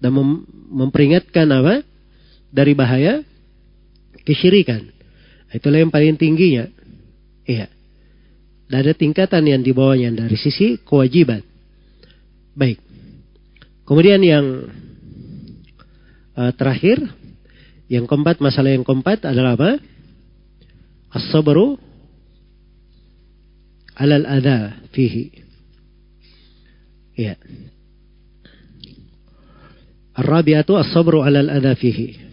dan 0.02 0.12
mem 0.18 0.50
memperingatkan 0.74 1.46
apa? 1.54 1.86
Dari 2.50 2.74
bahaya 2.74 3.22
kesyirikan. 4.26 4.90
Itulah 5.54 5.86
yang 5.86 5.94
paling 5.94 6.18
tingginya. 6.18 6.66
Iya. 7.46 7.70
Dan 8.66 8.78
ada 8.82 8.94
tingkatan 8.98 9.46
yang 9.46 9.62
di 9.62 9.72
bawahnya 9.72 10.26
dari 10.26 10.34
sisi 10.40 10.82
kewajiban. 10.82 11.46
Baik. 12.58 12.82
Kemudian 13.86 14.24
yang 14.26 14.46
uh, 16.34 16.52
terakhir 16.58 17.06
yang 17.86 18.10
keempat, 18.10 18.42
masalah 18.42 18.74
yang 18.74 18.82
keempat 18.82 19.30
adalah 19.30 19.54
apa? 19.54 19.78
As-sabru 21.14 21.78
alal 23.96 24.26
adha 24.28 24.84
fihi. 24.92 25.32
Ya. 27.16 27.40
Ar-rabi'atu 30.18 30.76
as-sabru 30.76 31.24
alal 31.24 31.48
adha 31.48 31.78
fihi. 31.78 32.26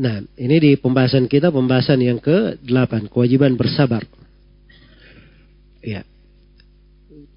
Nah, 0.00 0.22
ini 0.38 0.56
di 0.62 0.70
pembahasan 0.78 1.26
kita, 1.26 1.50
pembahasan 1.50 2.00
yang 2.00 2.22
ke-8, 2.22 3.10
kewajiban 3.10 3.58
bersabar. 3.58 4.06
Ya. 5.82 6.06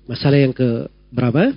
Masalah 0.07 0.37
yang 0.37 0.53
ke 0.53 0.87
berapa? 1.09 1.51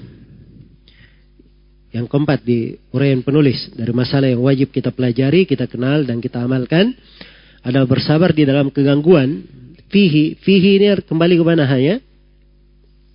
Yang 1.97 2.13
keempat 2.13 2.45
di 2.45 2.77
uraian 2.93 3.25
penulis 3.25 3.73
dari 3.73 3.89
masalah 3.97 4.29
yang 4.29 4.45
wajib 4.45 4.69
kita 4.69 4.93
pelajari, 4.93 5.49
kita 5.49 5.65
kenal 5.65 6.05
dan 6.05 6.21
kita 6.21 6.45
amalkan 6.45 6.93
adalah 7.65 7.89
bersabar 7.89 8.37
di 8.37 8.45
dalam 8.45 8.69
kegangguan. 8.69 9.49
Fihi, 9.89 10.37
fihi 10.37 10.77
ini 10.77 10.93
kembali 11.01 11.41
ke 11.41 11.45
mana 11.47 11.65
hanya? 11.65 11.97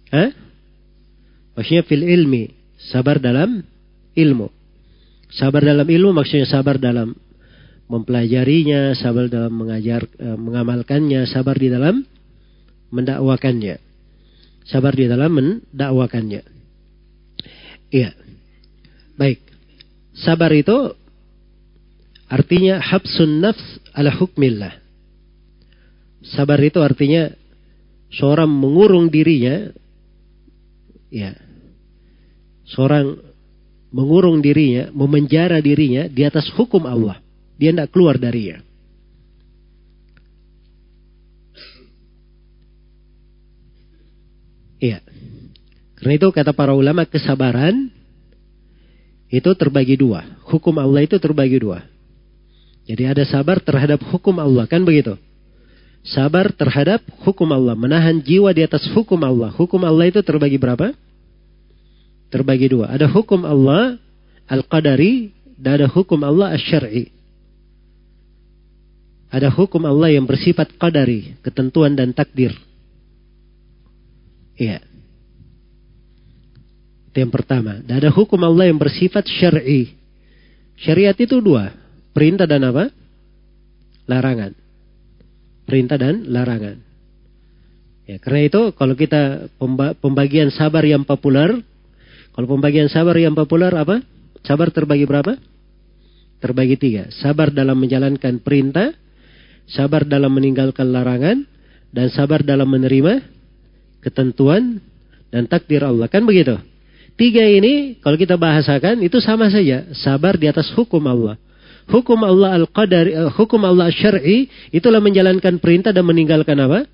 Hah? 0.10 0.34
Maksudnya 1.54 1.86
fil 1.86 2.02
ilmi, 2.02 2.50
sabar 2.90 3.22
dalam 3.22 3.62
ilmu. 4.18 4.50
Sabar 5.30 5.62
dalam 5.62 5.86
ilmu 5.86 6.10
maksudnya 6.18 6.50
sabar 6.50 6.82
dalam 6.82 7.14
mempelajarinya, 7.86 8.98
sabar 8.98 9.30
dalam 9.30 9.54
mengajar, 9.54 10.10
eh, 10.18 10.38
mengamalkannya, 10.42 11.30
sabar 11.30 11.54
di 11.54 11.70
dalam 11.70 12.02
mendakwakannya. 12.90 13.78
Sabar 14.66 14.98
di 14.98 15.06
dalam 15.06 15.32
mendakwakannya. 15.38 16.42
Iya. 17.94 18.21
Baik. 19.22 19.38
Sabar 20.18 20.50
itu 20.50 20.98
artinya 22.26 22.82
habsun 22.82 23.38
nafs 23.38 23.62
ala 23.94 24.10
hukmillah. 24.18 24.82
Sabar 26.26 26.58
itu 26.66 26.82
artinya 26.82 27.30
seorang 28.10 28.50
mengurung 28.50 29.14
dirinya 29.14 29.70
ya. 31.14 31.38
Seorang 32.66 33.22
mengurung 33.94 34.42
dirinya, 34.42 34.90
memenjara 34.90 35.62
dirinya 35.62 36.10
di 36.10 36.26
atas 36.26 36.50
hukum 36.58 36.90
Allah. 36.90 37.22
Dia 37.62 37.70
tidak 37.70 37.94
keluar 37.94 38.18
darinya. 38.18 38.58
Iya. 44.82 44.98
Karena 45.94 46.14
itu 46.18 46.28
kata 46.34 46.58
para 46.58 46.74
ulama 46.74 47.06
kesabaran 47.06 48.01
itu 49.32 49.50
terbagi 49.56 49.96
dua. 49.96 50.28
Hukum 50.52 50.76
Allah 50.76 51.08
itu 51.08 51.16
terbagi 51.16 51.64
dua. 51.64 51.88
Jadi 52.84 53.08
ada 53.08 53.24
sabar 53.24 53.64
terhadap 53.64 54.04
hukum 54.12 54.36
Allah, 54.36 54.68
kan 54.68 54.84
begitu? 54.84 55.16
Sabar 56.04 56.52
terhadap 56.52 57.00
hukum 57.24 57.48
Allah, 57.56 57.72
menahan 57.72 58.20
jiwa 58.20 58.52
di 58.52 58.68
atas 58.68 58.84
hukum 58.92 59.18
Allah. 59.24 59.56
Hukum 59.56 59.80
Allah 59.88 60.12
itu 60.12 60.20
terbagi 60.20 60.60
berapa? 60.60 60.92
Terbagi 62.28 62.68
dua. 62.68 62.92
Ada 62.92 63.08
hukum 63.08 63.48
Allah 63.48 63.96
al-qadari 64.52 65.32
dan 65.56 65.80
ada 65.80 65.88
hukum 65.88 66.20
Allah 66.28 66.52
al-syar'i. 66.52 67.08
Ada 69.32 69.48
hukum 69.48 69.80
Allah 69.88 70.12
yang 70.12 70.28
bersifat 70.28 70.76
qadari, 70.76 71.40
ketentuan 71.40 71.96
dan 71.96 72.12
takdir. 72.12 72.52
Iya. 74.60 74.91
Itu 77.12 77.28
yang 77.28 77.34
pertama. 77.34 77.84
Dan 77.84 78.00
ada 78.00 78.08
hukum 78.08 78.40
Allah 78.40 78.72
yang 78.72 78.80
bersifat 78.80 79.28
syar'i. 79.28 79.92
Syariat 80.80 81.16
itu 81.20 81.44
dua. 81.44 81.76
Perintah 82.16 82.48
dan 82.48 82.64
apa? 82.64 82.88
Larangan. 84.08 84.56
Perintah 85.68 86.00
dan 86.00 86.24
larangan. 86.32 86.80
Ya, 88.08 88.16
karena 88.18 88.48
itu 88.48 88.72
kalau 88.80 88.96
kita 88.96 89.52
pembagian 90.00 90.56
sabar 90.56 90.88
yang 90.88 91.04
populer, 91.04 91.60
kalau 92.32 92.48
pembagian 92.48 92.88
sabar 92.88 93.20
yang 93.20 93.36
populer 93.36 93.76
apa? 93.76 94.00
Sabar 94.48 94.72
terbagi 94.72 95.04
berapa? 95.04 95.36
Terbagi 96.40 96.80
tiga. 96.80 97.04
Sabar 97.12 97.52
dalam 97.52 97.76
menjalankan 97.76 98.40
perintah, 98.40 98.96
sabar 99.68 100.08
dalam 100.08 100.32
meninggalkan 100.32 100.90
larangan, 100.96 101.44
dan 101.92 102.08
sabar 102.08 102.40
dalam 102.40 102.72
menerima 102.72 103.20
ketentuan 104.00 104.80
dan 105.28 105.46
takdir 105.46 105.84
Allah. 105.84 106.08
Kan 106.08 106.24
begitu? 106.24 106.71
Tiga 107.22 107.46
ini 107.46 108.02
kalau 108.02 108.18
kita 108.18 108.34
bahasakan 108.34 109.06
itu 109.06 109.22
sama 109.22 109.46
saja, 109.54 109.94
sabar 109.94 110.42
di 110.42 110.50
atas 110.50 110.74
hukum 110.74 111.06
Allah. 111.06 111.38
Hukum 111.86 112.18
Allah 112.26 112.58
al-qadari, 112.58 113.14
uh, 113.14 113.30
hukum 113.30 113.62
Allah 113.62 113.94
syar'i 113.94 114.50
itulah 114.74 114.98
menjalankan 114.98 115.62
perintah 115.62 115.94
dan 115.94 116.02
meninggalkan 116.02 116.58
apa? 116.58 116.90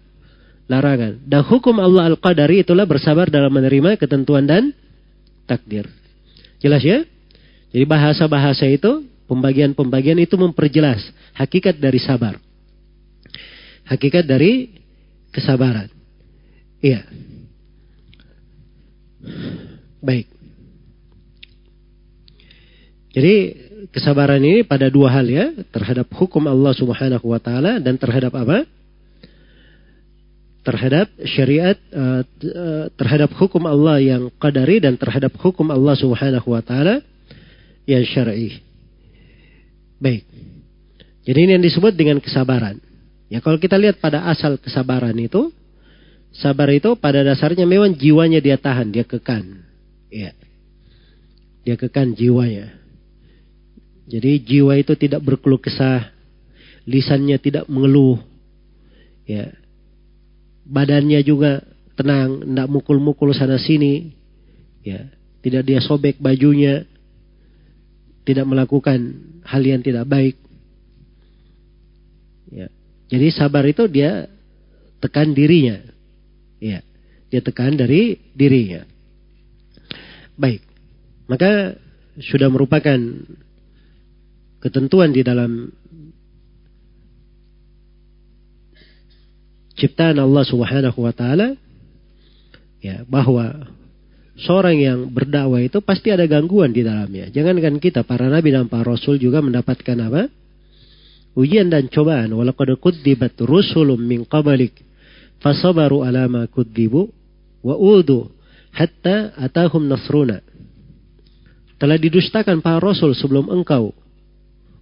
Larangan. 0.67 1.23
Dan 1.23 1.47
hukum 1.47 1.79
Allah 1.79 2.11
al-qadari 2.11 2.59
itulah 2.59 2.83
bersabar 2.83 3.31
dalam 3.31 3.47
menerima 3.55 3.95
ketentuan 3.95 4.43
dan 4.43 4.75
takdir. 5.47 5.87
Jelas 6.59 6.83
ya? 6.83 7.07
Jadi 7.71 7.87
bahasa-bahasa 7.87 8.67
itu, 8.67 9.07
pembagian-pembagian 9.31 10.19
itu 10.19 10.35
memperjelas 10.35 11.07
hakikat 11.39 11.79
dari 11.79 12.03
sabar. 12.03 12.35
Hakikat 13.87 14.27
dari 14.27 14.75
kesabaran. 15.31 15.87
Iya. 16.83 17.26
Baik. 20.07 20.27
Jadi 23.11 23.35
kesabaran 23.91 24.39
ini 24.39 24.63
pada 24.63 24.87
dua 24.87 25.11
hal 25.11 25.27
ya, 25.27 25.51
terhadap 25.75 26.07
hukum 26.15 26.47
Allah 26.47 26.71
Subhanahu 26.71 27.27
wa 27.27 27.39
taala 27.43 27.83
dan 27.83 27.99
terhadap 27.99 28.31
apa? 28.31 28.63
Terhadap 30.63 31.11
syariat 31.27 31.75
uh, 31.91 32.23
terhadap 32.95 33.35
hukum 33.35 33.67
Allah 33.67 33.99
yang 33.99 34.31
qadari 34.39 34.79
dan 34.79 34.95
terhadap 34.95 35.35
hukum 35.43 35.67
Allah 35.75 35.99
Subhanahu 35.99 36.55
wa 36.55 36.63
taala 36.63 37.03
yang 37.83 38.07
syar'i. 38.07 38.63
Baik. 39.99 40.23
Jadi 41.27 41.39
ini 41.43 41.51
yang 41.59 41.65
disebut 41.67 41.91
dengan 41.91 42.23
kesabaran. 42.23 42.79
Ya 43.27 43.43
kalau 43.43 43.59
kita 43.59 43.75
lihat 43.75 43.99
pada 43.99 44.23
asal 44.31 44.55
kesabaran 44.55 45.15
itu, 45.19 45.51
sabar 46.31 46.71
itu 46.71 46.95
pada 46.95 47.27
dasarnya 47.27 47.67
memang 47.67 47.91
jiwanya 47.91 48.39
dia 48.39 48.55
tahan, 48.55 48.87
dia 48.87 49.03
kekan. 49.03 49.66
Ya. 50.07 50.31
dia 51.67 51.75
kekang 51.75 52.15
jiwanya. 52.15 52.71
Jadi 54.07 54.39
jiwa 54.39 54.79
itu 54.79 54.95
tidak 54.95 55.19
berkeluh 55.19 55.59
kesah, 55.59 56.15
lisannya 56.87 57.35
tidak 57.43 57.67
mengeluh, 57.67 58.23
ya. 59.27 59.51
Badannya 60.63 61.19
juga 61.27 61.59
tenang, 61.99 62.39
tidak 62.39 62.67
mukul-mukul 62.71 63.35
sana 63.35 63.59
sini, 63.59 64.15
ya. 64.79 65.11
Tidak 65.43 65.59
dia 65.67 65.83
sobek 65.83 66.23
bajunya, 66.23 66.87
tidak 68.23 68.47
melakukan 68.47 68.99
hal 69.43 69.59
yang 69.59 69.83
tidak 69.83 70.07
baik. 70.07 70.39
Ya. 72.47 72.71
Jadi 73.11 73.27
sabar 73.35 73.67
itu 73.67 73.87
dia 73.91 74.31
tekan 75.03 75.35
dirinya. 75.35 75.83
Ya. 76.63 76.79
Dia 77.27 77.43
tekan 77.43 77.75
dari 77.75 78.19
dirinya. 78.35 78.87
Baik. 80.37 80.61
Maka 81.25 81.75
sudah 82.21 82.47
merupakan 82.47 82.97
ketentuan 84.61 85.09
di 85.13 85.21
dalam 85.25 85.69
ciptaan 89.77 90.17
Allah 90.17 90.43
Subhanahu 90.45 90.97
wa 91.05 91.13
taala 91.13 91.53
ya 92.81 93.05
bahwa 93.05 93.69
seorang 94.37 94.77
yang 94.77 94.99
berdakwah 95.09 95.61
itu 95.61 95.81
pasti 95.81 96.09
ada 96.13 96.25
gangguan 96.25 96.73
di 96.73 96.81
dalamnya. 96.85 97.29
Jangankan 97.29 97.81
kita 97.81 98.05
para 98.05 98.29
nabi 98.29 98.53
dan 98.53 98.69
para 98.69 98.85
rasul 98.85 99.17
juga 99.21 99.41
mendapatkan 99.41 99.97
apa? 100.05 100.29
Ujian 101.37 101.69
dan 101.69 101.85
cobaan. 101.89 102.33
Walaqad 102.33 102.77
kudzibat 102.81 103.37
rusulun 103.41 104.01
min 104.01 104.25
qablik 104.25 104.81
fasabaru 105.37 106.01
ala 106.01 106.25
ma 106.25 106.49
kudzibu 106.49 107.09
wa 107.61 107.75
udu 107.77 108.36
hatta 108.77 109.33
atahum 109.33 109.89
nasruna. 109.89 110.45
Telah 111.81 111.97
didustakan 111.97 112.61
para 112.61 112.77
rasul 112.77 113.17
sebelum 113.17 113.49
engkau 113.49 113.97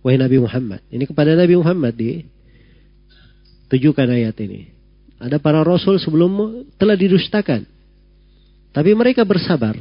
wahai 0.04 0.20
Nabi 0.20 0.44
Muhammad. 0.44 0.84
Ini 0.92 1.08
kepada 1.08 1.32
Nabi 1.36 1.56
Muhammad 1.56 1.96
ditujukan 1.96 4.08
ayat 4.12 4.36
ini. 4.44 4.68
Ada 5.16 5.40
para 5.40 5.64
rasul 5.64 5.96
sebelum 5.96 6.68
telah 6.76 7.00
didustakan. 7.00 7.64
Tapi 8.76 8.92
mereka 8.92 9.24
bersabar 9.24 9.80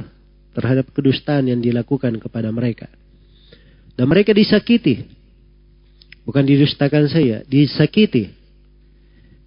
terhadap 0.55 0.87
kedustaan 0.95 1.51
yang 1.51 1.59
dilakukan 1.59 2.15
kepada 2.15 2.47
mereka. 2.55 2.87
Dan 3.99 4.07
mereka 4.07 4.31
disakiti. 4.31 5.03
Bukan 6.23 6.47
didustakan 6.47 7.11
saya, 7.11 7.43
disakiti. 7.43 8.31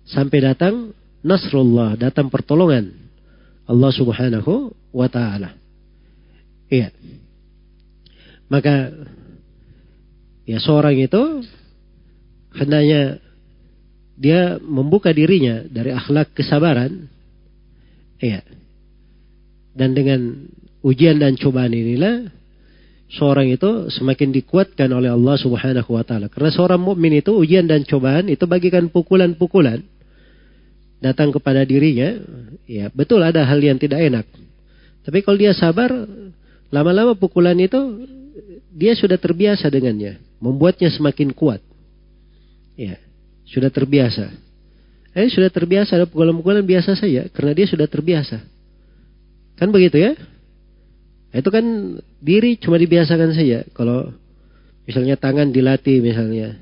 Sampai 0.09 0.41
datang 0.45 0.93
Nasrullah, 1.25 1.97
datang 1.99 2.31
pertolongan 2.31 3.08
Allah 3.69 3.91
subhanahu 3.93 4.73
wa 4.91 5.09
ta'ala. 5.13 5.55
Iya. 6.73 6.93
Maka 8.49 8.93
Ya 10.49 10.57
seorang 10.65 10.97
itu 10.97 11.45
hendaknya 12.57 13.21
dia 14.17 14.57
membuka 14.57 15.13
dirinya 15.13 15.61
dari 15.69 15.93
akhlak 15.93 16.33
kesabaran. 16.33 17.05
Ya. 18.17 18.41
Dan 19.77 19.93
dengan 19.93 20.49
ujian 20.81 21.21
dan 21.21 21.37
cobaan 21.37 21.77
inilah 21.77 22.33
seorang 23.13 23.53
itu 23.53 23.93
semakin 23.93 24.33
dikuatkan 24.33 24.89
oleh 24.89 25.13
Allah 25.13 25.37
Subhanahu 25.37 25.93
wa 25.93 26.03
taala. 26.03 26.33
Karena 26.33 26.49
seorang 26.49 26.81
mukmin 26.81 27.21
itu 27.21 27.37
ujian 27.37 27.69
dan 27.69 27.85
cobaan 27.85 28.33
itu 28.33 28.49
bagikan 28.49 28.89
pukulan-pukulan 28.89 29.85
datang 30.99 31.31
kepada 31.31 31.63
dirinya, 31.63 32.19
ya 32.67 32.91
betul 32.91 33.23
ada 33.23 33.47
hal 33.47 33.59
yang 33.63 33.79
tidak 33.79 34.03
enak. 34.03 34.27
Tapi 35.07 35.25
kalau 35.25 35.39
dia 35.39 35.55
sabar, 35.55 35.91
lama-lama 36.69 37.17
pukulan 37.17 37.57
itu 37.57 38.07
dia 38.75 38.93
sudah 38.95 39.17
terbiasa 39.17 39.71
dengannya, 39.73 40.21
membuatnya 40.39 40.91
semakin 40.93 41.33
kuat. 41.33 41.63
Ya, 42.79 43.01
sudah 43.49 43.73
terbiasa. 43.73 44.31
Eh, 45.17 45.27
sudah 45.33 45.51
terbiasa 45.51 45.99
ada 45.99 46.07
pukulan-pukulan 46.07 46.63
biasa 46.63 46.95
saja 46.95 47.27
karena 47.35 47.53
dia 47.57 47.67
sudah 47.67 47.91
terbiasa. 47.91 48.39
Kan 49.59 49.75
begitu 49.75 49.99
ya? 49.99 50.15
Itu 51.35 51.51
kan 51.51 51.65
diri 52.23 52.55
cuma 52.61 52.79
dibiasakan 52.79 53.35
saja. 53.35 53.67
Kalau 53.75 54.15
misalnya 54.87 55.19
tangan 55.19 55.51
dilatih 55.51 55.99
misalnya 55.99 56.55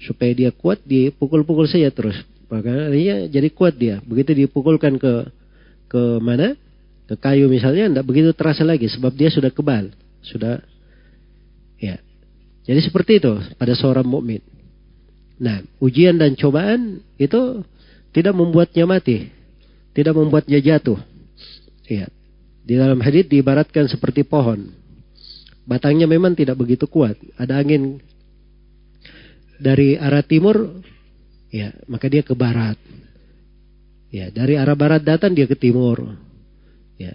supaya 0.00 0.32
dia 0.32 0.50
kuat 0.50 0.80
dipukul-pukul 0.88 1.68
saja 1.68 1.92
terus. 1.92 2.16
Maka 2.52 2.92
dia 2.92 3.32
jadi 3.32 3.48
kuat 3.48 3.80
dia. 3.80 4.04
Begitu 4.04 4.44
dipukulkan 4.44 5.00
ke 5.00 5.24
ke 5.88 6.02
mana? 6.20 6.52
Ke 7.08 7.16
kayu 7.16 7.48
misalnya 7.48 7.88
tidak 7.88 8.04
begitu 8.04 8.36
terasa 8.36 8.60
lagi 8.60 8.92
sebab 8.92 9.16
dia 9.16 9.32
sudah 9.32 9.48
kebal, 9.48 9.88
sudah 10.20 10.60
Ya. 11.82 11.98
Jadi 12.62 12.78
seperti 12.86 13.18
itu 13.18 13.34
pada 13.58 13.74
seorang 13.74 14.06
mukmin. 14.06 14.38
Nah, 15.42 15.66
ujian 15.82 16.14
dan 16.14 16.38
cobaan 16.38 17.02
itu 17.18 17.66
tidak 18.14 18.38
membuatnya 18.38 18.86
mati, 18.86 19.26
tidak 19.90 20.14
membuatnya 20.14 20.62
jatuh. 20.62 21.02
Ya. 21.90 22.06
Di 22.62 22.78
dalam 22.78 23.02
hadis 23.02 23.26
diibaratkan 23.26 23.90
seperti 23.90 24.22
pohon. 24.22 24.70
Batangnya 25.66 26.06
memang 26.06 26.38
tidak 26.38 26.54
begitu 26.54 26.86
kuat. 26.86 27.18
Ada 27.34 27.58
angin 27.58 27.98
dari 29.58 29.98
arah 29.98 30.22
timur, 30.22 30.86
ya, 31.52 31.76
maka 31.84 32.08
dia 32.08 32.24
ke 32.24 32.32
barat. 32.32 32.80
Ya, 34.08 34.32
dari 34.32 34.56
arah 34.56 34.76
barat 34.76 35.04
datang 35.04 35.36
dia 35.36 35.44
ke 35.44 35.56
timur. 35.56 36.16
Ya. 36.96 37.12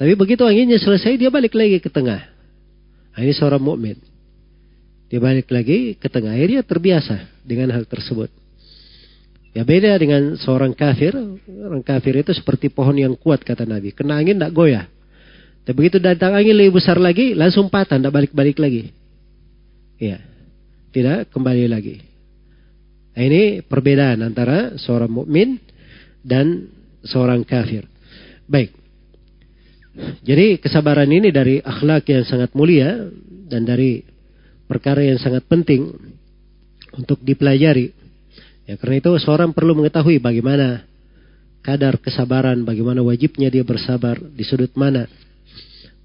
Tapi 0.00 0.16
begitu 0.16 0.44
anginnya 0.48 0.80
selesai 0.80 1.20
dia 1.20 1.28
balik 1.28 1.52
lagi 1.52 1.80
ke 1.80 1.92
tengah. 1.92 2.24
Nah, 3.12 3.20
ini 3.20 3.32
seorang 3.36 3.60
mukmin. 3.60 4.00
Dia 5.12 5.20
balik 5.20 5.52
lagi 5.52 5.98
ke 5.98 6.08
tengah 6.08 6.32
akhirnya 6.32 6.64
terbiasa 6.64 7.44
dengan 7.44 7.74
hal 7.76 7.84
tersebut. 7.84 8.30
Ya 9.50 9.66
beda 9.66 9.98
dengan 9.98 10.38
seorang 10.38 10.70
kafir. 10.70 11.18
Orang 11.66 11.82
kafir 11.82 12.22
itu 12.22 12.30
seperti 12.30 12.70
pohon 12.70 12.94
yang 12.94 13.18
kuat 13.18 13.42
kata 13.42 13.66
Nabi. 13.66 13.90
Kena 13.90 14.22
angin 14.22 14.38
tidak 14.38 14.54
goyah. 14.54 14.86
Tapi 15.66 15.74
begitu 15.76 15.98
datang 15.98 16.38
angin 16.38 16.54
lebih 16.54 16.78
besar 16.78 16.96
lagi, 16.96 17.34
langsung 17.36 17.68
patah, 17.68 17.98
tidak 17.98 18.14
balik-balik 18.14 18.56
lagi. 18.62 18.94
Ya, 20.00 20.22
tidak 20.94 21.28
kembali 21.34 21.68
lagi. 21.68 22.09
Nah, 23.10 23.22
ini 23.26 23.60
perbedaan 23.66 24.22
antara 24.22 24.78
seorang 24.78 25.10
mukmin 25.10 25.58
dan 26.22 26.70
seorang 27.02 27.42
kafir. 27.42 27.88
Baik. 28.46 28.70
Jadi 30.22 30.62
kesabaran 30.62 31.10
ini 31.10 31.34
dari 31.34 31.58
akhlak 31.58 32.06
yang 32.06 32.22
sangat 32.22 32.54
mulia 32.54 33.10
dan 33.50 33.66
dari 33.66 34.06
perkara 34.70 35.02
yang 35.02 35.18
sangat 35.18 35.42
penting 35.50 35.90
untuk 36.94 37.18
dipelajari. 37.26 37.90
Ya, 38.70 38.78
karena 38.78 39.02
itu 39.02 39.10
seorang 39.18 39.50
perlu 39.50 39.74
mengetahui 39.74 40.22
bagaimana 40.22 40.86
kadar 41.60 41.98
kesabaran, 41.98 42.62
bagaimana 42.62 43.02
wajibnya 43.02 43.50
dia 43.50 43.66
bersabar 43.66 44.22
di 44.22 44.46
sudut 44.46 44.70
mana. 44.78 45.10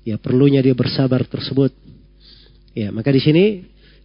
Ya, 0.01 0.17
perlunya 0.17 0.65
dia 0.65 0.73
bersabar 0.73 1.21
tersebut. 1.25 1.69
Ya, 2.73 2.89
maka 2.89 3.13
di 3.13 3.21
sini 3.21 3.45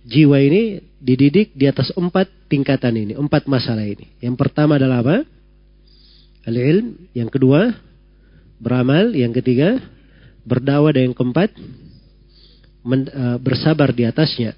jiwa 0.05 0.37
ini 0.41 0.81
dididik 1.01 1.53
di 1.57 1.69
atas 1.69 1.93
empat 1.97 2.29
tingkatan 2.49 2.97
ini, 2.97 3.13
empat 3.17 3.49
masalah 3.49 3.85
ini. 3.85 4.09
Yang 4.21 4.37
pertama 4.41 4.77
adalah 4.77 5.05
apa? 5.05 5.17
Al-ilm. 6.49 6.97
Yang 7.13 7.31
kedua, 7.37 7.73
beramal, 8.61 9.13
yang 9.17 9.33
ketiga 9.33 9.81
berdakwah 10.45 10.93
dan 10.97 11.13
yang 11.13 11.17
keempat 11.17 11.53
men, 12.85 13.09
uh, 13.13 13.37
bersabar 13.41 13.93
di 13.93 14.09
atasnya. 14.09 14.57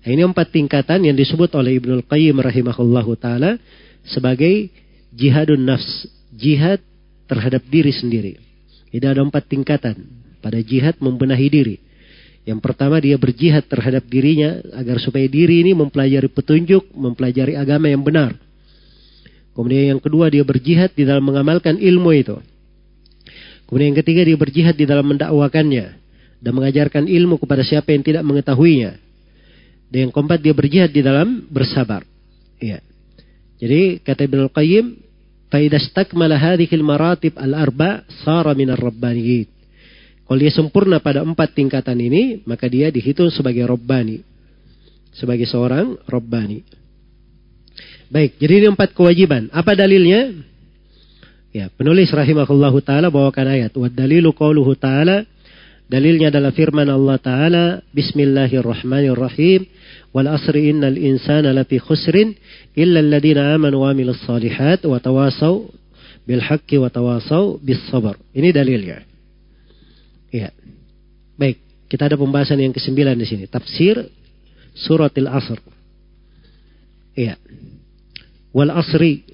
Nah, 0.00 0.10
ini 0.10 0.22
empat 0.24 0.48
tingkatan 0.50 1.04
yang 1.06 1.16
disebut 1.16 1.52
oleh 1.54 1.76
Ibnu 1.76 2.02
Qayyim 2.08 2.40
rahimahullahu 2.40 3.14
taala 3.20 3.60
sebagai 4.06 4.72
jihadun 5.12 5.60
nafs, 5.60 6.08
jihad 6.32 6.80
terhadap 7.28 7.62
diri 7.68 7.92
sendiri. 7.92 8.40
Jadi 8.90 9.04
ada 9.06 9.22
empat 9.22 9.46
tingkatan 9.46 10.02
pada 10.40 10.58
jihad 10.64 10.98
membenahi 10.98 11.46
diri. 11.46 11.76
Yang 12.48 12.60
pertama 12.64 12.96
dia 12.98 13.20
berjihad 13.20 13.68
terhadap 13.68 14.08
dirinya 14.08 14.64
agar 14.72 14.96
supaya 14.96 15.28
diri 15.28 15.60
ini 15.60 15.76
mempelajari 15.76 16.28
petunjuk, 16.32 16.88
mempelajari 16.96 17.52
agama 17.54 17.92
yang 17.92 18.00
benar. 18.00 18.32
Kemudian 19.52 19.96
yang 19.96 20.00
kedua 20.00 20.32
dia 20.32 20.40
berjihad 20.40 20.96
di 20.96 21.04
dalam 21.04 21.20
mengamalkan 21.20 21.76
ilmu 21.76 22.10
itu. 22.16 22.40
Kemudian 23.68 23.92
yang 23.92 24.00
ketiga 24.00 24.22
dia 24.24 24.38
berjihad 24.40 24.74
di 24.74 24.88
dalam 24.88 25.04
mendakwakannya 25.04 25.86
dan 26.40 26.52
mengajarkan 26.56 27.04
ilmu 27.06 27.36
kepada 27.36 27.60
siapa 27.60 27.92
yang 27.92 28.02
tidak 28.02 28.24
mengetahuinya. 28.24 28.96
Dan 29.92 30.08
yang 30.08 30.12
keempat 30.14 30.40
dia 30.40 30.54
berjihad 30.56 30.90
di 30.90 31.02
dalam 31.04 31.44
bersabar. 31.50 32.06
Ya. 32.56 32.80
Jadi 33.60 34.00
kata 34.00 34.24
Ibnu 34.24 34.48
Qayyim, 34.48 34.86
"Fa 35.52 35.60
idza 35.60 35.78
hadhihi 36.16 36.74
al-maratib 36.80 37.36
al-arba' 37.36 38.08
sara 38.24 38.56
min 38.56 38.72
ar-rabbaniyin." 38.72 39.59
Kalau 40.30 40.38
dia 40.38 40.54
sempurna 40.54 41.02
pada 41.02 41.26
empat 41.26 41.58
tingkatan 41.58 41.98
ini, 41.98 42.46
maka 42.46 42.70
dia 42.70 42.86
dihitung 42.86 43.34
sebagai 43.34 43.66
Rabbani. 43.66 44.22
Sebagai 45.10 45.42
seorang 45.50 45.98
Rabbani. 46.06 46.62
Baik, 48.06 48.38
jadi 48.38 48.62
ini 48.62 48.66
empat 48.70 48.94
kewajiban. 48.94 49.50
Apa 49.50 49.74
dalilnya? 49.74 50.30
Ya, 51.50 51.66
penulis 51.74 52.14
rahimahullahu 52.14 52.78
taala 52.78 53.10
bawakan 53.10 53.58
ayat 53.58 53.74
wa 53.74 53.90
dalilu 53.90 54.30
qauluhu 54.30 54.78
taala 54.78 55.26
Dalilnya 55.90 56.30
adalah 56.30 56.54
firman 56.54 56.86
Allah 56.86 57.18
Ta'ala, 57.18 57.64
Bismillahirrahmanirrahim, 57.90 59.66
Wal 60.14 60.30
asri 60.30 60.70
innal 60.70 60.94
insana 60.94 61.50
lafi 61.50 61.82
khusrin, 61.82 62.38
illa 62.78 63.02
alladina 63.02 63.58
amanu 63.58 63.82
wa 63.82 63.90
amilus 63.90 64.22
salihat, 64.22 64.86
wa 64.86 65.02
tawasaw 65.02 65.66
bil 66.22 66.42
wa 66.46 66.88
tawasaw 66.94 67.58
bis 67.58 67.82
sabar. 67.90 68.14
Ini 68.30 68.54
dalilnya. 68.54 69.09
Iya. 70.30 70.54
Baik, 71.34 71.58
kita 71.90 72.06
ada 72.06 72.16
pembahasan 72.18 72.62
yang 72.62 72.74
kesembilan 72.74 73.18
di 73.18 73.26
sini. 73.26 73.44
Tafsir 73.50 73.98
suratil 74.74 75.26
asr. 75.26 75.58
Iya. 77.18 77.34
Wal 78.54 78.70
asri. 78.70 79.26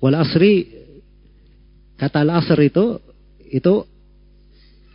Wal 0.00 0.16
asri, 0.16 0.68
kata 2.00 2.24
al 2.24 2.32
asr 2.40 2.56
itu, 2.64 2.96
itu 3.52 3.84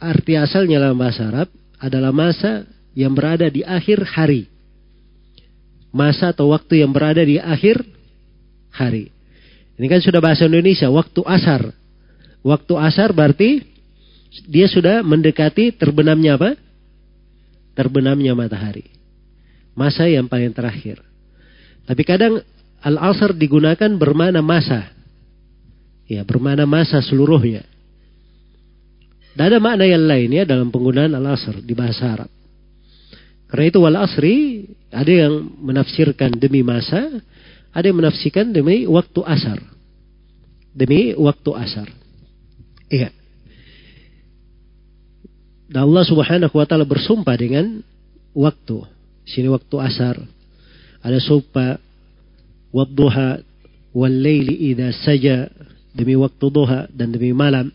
arti 0.01 0.33
asalnya 0.33 0.81
dalam 0.81 0.97
bahasa 0.97 1.29
Arab 1.29 1.49
adalah 1.77 2.09
masa 2.09 2.65
yang 2.97 3.13
berada 3.13 3.45
di 3.49 3.61
akhir 3.61 4.01
hari. 4.05 4.49
Masa 5.93 6.33
atau 6.33 6.51
waktu 6.51 6.81
yang 6.81 6.91
berada 6.91 7.21
di 7.21 7.37
akhir 7.37 7.85
hari. 8.73 9.13
Ini 9.75 9.85
kan 9.91 10.01
sudah 10.03 10.19
bahasa 10.23 10.47
Indonesia, 10.47 10.87
waktu 10.91 11.21
asar. 11.23 11.71
Waktu 12.43 12.73
asar 12.79 13.11
berarti 13.11 13.74
dia 14.43 14.67
sudah 14.67 14.99
mendekati 14.99 15.71
terbenamnya 15.71 16.35
apa? 16.35 16.59
Terbenamnya 17.75 18.35
matahari. 18.35 18.91
Masa 19.75 20.07
yang 20.11 20.27
paling 20.27 20.51
terakhir. 20.51 20.99
Tapi 21.87 22.01
kadang 22.03 22.43
al-asar 22.83 23.31
digunakan 23.31 23.91
bermana 23.95 24.43
masa. 24.43 24.91
Ya, 26.05 26.21
bermana 26.27 26.67
masa 26.67 26.99
seluruhnya. 26.99 27.63
Dan 29.35 29.51
ada 29.51 29.59
makna 29.59 29.83
yang 29.83 30.03
lainnya 30.07 30.47
dalam 30.47 30.71
penggunaan 30.71 31.11
al-asr 31.11 31.59
di 31.59 31.75
bahasa 31.75 32.15
Arab. 32.15 32.31
Karena 33.51 33.65
itu 33.71 33.79
wal 33.79 33.99
asri 33.99 34.35
ada 34.91 35.11
yang 35.11 35.47
menafsirkan 35.59 36.35
demi 36.39 36.63
masa, 36.63 37.19
ada 37.75 37.85
yang 37.87 37.99
menafsirkan 37.99 38.51
demi 38.51 38.87
waktu 38.87 39.21
asar. 39.27 39.59
Demi 40.75 41.15
waktu 41.15 41.51
asar. 41.55 41.87
Iya. 42.91 43.14
Dan 45.65 45.89
Allah 45.89 46.05
Subhanahu 46.05 46.53
wa 46.53 46.65
taala 46.69 46.85
bersumpah 46.85 47.35
dengan 47.37 47.81
waktu. 48.37 48.85
Sini 49.25 49.49
waktu 49.49 49.75
asar. 49.81 50.15
Ada 51.01 51.17
sumpah 51.21 51.81
wadduha 52.69 53.41
wal 53.95 54.11
laili 54.11 54.75
saja 55.05 55.49
demi 55.95 56.13
waktu 56.19 56.45
duha 56.51 56.91
dan 56.91 57.15
demi 57.15 57.31
malam 57.31 57.71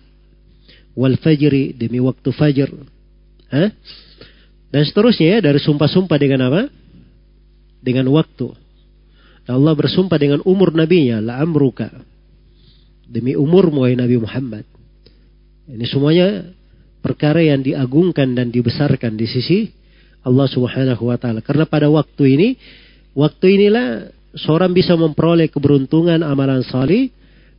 wal 0.94 1.16
fajri 1.16 1.72
demi 1.72 1.98
waktu 2.02 2.28
fajar. 2.34 2.70
Hah? 3.50 3.70
Dan 4.70 4.82
seterusnya 4.86 5.38
ya 5.38 5.38
dari 5.42 5.58
sumpah-sumpah 5.58 6.18
dengan 6.20 6.46
apa? 6.46 6.70
Dengan 7.82 8.06
waktu. 8.14 8.54
Allah 9.50 9.74
bersumpah 9.74 10.14
dengan 10.14 10.46
umur 10.46 10.70
nabinya, 10.70 11.18
la 11.18 11.42
amruka. 11.42 11.90
Demi 13.10 13.34
umur 13.34 13.66
wahai 13.74 13.98
Nabi 13.98 14.22
Muhammad. 14.22 14.62
Ini 15.66 15.82
semuanya 15.90 16.54
perkara 17.00 17.40
yang 17.40 17.64
diagungkan 17.64 18.36
dan 18.36 18.52
dibesarkan 18.52 19.16
di 19.16 19.26
sisi 19.28 19.58
Allah 20.24 20.46
Subhanahu 20.48 21.08
wa 21.08 21.16
taala. 21.16 21.40
Karena 21.40 21.64
pada 21.64 21.88
waktu 21.88 22.24
ini, 22.36 22.48
waktu 23.16 23.46
inilah 23.56 24.12
seorang 24.36 24.70
bisa 24.70 24.94
memperoleh 24.94 25.48
keberuntungan 25.50 26.20
amalan 26.22 26.62
salih 26.62 27.10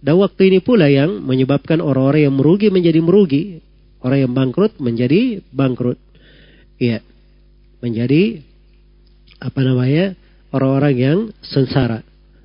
dan 0.01 0.18
waktu 0.18 0.49
ini 0.49 0.59
pula 0.65 0.89
yang 0.89 1.22
menyebabkan 1.22 1.77
orang-orang 1.77 2.26
yang 2.30 2.35
merugi 2.38 2.73
menjadi 2.73 2.99
merugi. 3.01 3.61
Orang 4.01 4.18
yang 4.18 4.34
bangkrut 4.34 4.81
menjadi 4.81 5.45
bangkrut. 5.53 5.97
Iya. 6.81 7.05
Menjadi 7.85 8.41
apa 9.38 9.61
namanya? 9.61 10.18
Orang-orang 10.51 10.93
yang 10.97 11.18
sengsara 11.45 12.01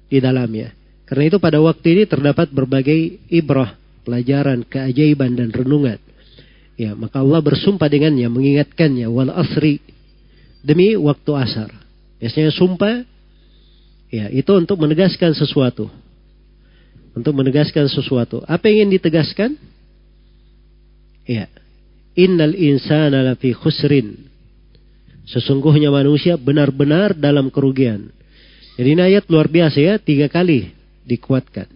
di 0.06 0.20
dalamnya. 0.20 0.76
Karena 1.08 1.32
itu 1.32 1.38
pada 1.40 1.58
waktu 1.58 1.86
ini 1.96 2.02
terdapat 2.04 2.52
berbagai 2.52 3.24
ibrah, 3.32 3.74
pelajaran, 4.04 4.62
keajaiban 4.68 5.34
dan 5.34 5.48
renungan. 5.50 5.98
Ya, 6.76 6.92
maka 6.92 7.24
Allah 7.24 7.40
bersumpah 7.40 7.88
dengannya, 7.88 8.28
mengingatkannya 8.28 9.08
wal 9.08 9.32
asri 9.32 9.80
demi 10.60 10.92
waktu 10.96 11.30
asar. 11.32 11.72
Biasanya 12.20 12.52
sumpah 12.52 13.04
ya 14.12 14.28
itu 14.28 14.52
untuk 14.52 14.76
menegaskan 14.80 15.32
sesuatu 15.32 15.88
untuk 17.16 17.32
menegaskan 17.32 17.88
sesuatu. 17.88 18.44
Apa 18.44 18.68
yang 18.68 18.92
ingin 18.92 19.00
ditegaskan? 19.00 19.50
Ya. 21.24 21.48
Innal 22.12 22.52
insana 22.52 23.24
lafi 23.24 23.56
khusrin. 23.56 24.28
Sesungguhnya 25.26 25.88
manusia 25.88 26.36
benar-benar 26.36 27.16
dalam 27.16 27.48
kerugian. 27.48 28.12
Jadi 28.76 28.88
ini 28.92 29.02
ayat 29.02 29.24
luar 29.32 29.48
biasa 29.48 29.80
ya, 29.80 29.94
tiga 29.96 30.28
kali 30.28 30.70
dikuatkan. 31.08 31.66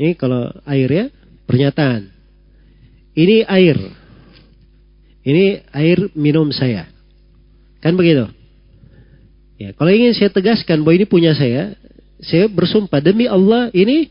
Ini 0.00 0.16
kalau 0.16 0.48
air 0.64 0.88
ya, 0.88 1.06
pernyataan. 1.44 2.08
Ini 3.12 3.44
air. 3.44 3.76
Ini 5.22 5.44
air 5.70 5.98
minum 6.16 6.48
saya. 6.50 6.88
Kan 7.84 7.94
begitu? 7.94 8.30
Ya, 9.60 9.70
kalau 9.76 9.94
ingin 9.94 10.16
saya 10.16 10.32
tegaskan 10.32 10.82
bahwa 10.82 10.98
ini 10.98 11.06
punya 11.06 11.36
saya, 11.36 11.78
saya 12.18 12.50
bersumpah 12.50 12.98
demi 12.98 13.30
Allah 13.30 13.70
ini 13.70 14.10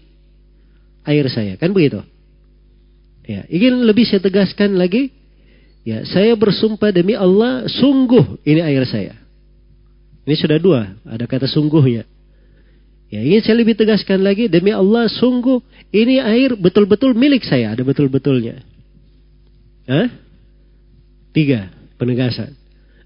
air 1.03 1.26
saya. 1.28 1.57
Kan 1.60 1.76
begitu? 1.76 1.99
Ya, 3.28 3.44
ingin 3.52 3.84
lebih 3.84 4.07
saya 4.07 4.23
tegaskan 4.23 4.80
lagi, 4.80 5.11
ya, 5.84 6.07
saya 6.07 6.34
bersumpah 6.40 6.95
demi 6.95 7.18
Allah, 7.18 7.68
sungguh 7.68 8.40
ini 8.48 8.61
air 8.64 8.88
saya. 8.88 9.18
Ini 10.23 10.36
sudah 10.38 10.57
dua, 10.61 10.88
ada 11.03 11.26
kata 11.26 11.49
sungguhnya. 11.49 12.06
Ya, 13.11 13.19
ingin 13.19 13.41
saya 13.44 13.56
lebih 13.60 13.76
tegaskan 13.76 14.23
lagi, 14.23 14.48
demi 14.48 14.72
Allah, 14.72 15.11
sungguh 15.11 15.60
ini 15.91 16.23
air 16.23 16.56
betul-betul 16.56 17.11
milik 17.11 17.44
saya, 17.44 17.76
ada 17.76 17.84
betul-betulnya. 17.84 18.70
Hah? 19.91 20.07
Tiga, 21.35 21.68
penegasan. 21.99 22.55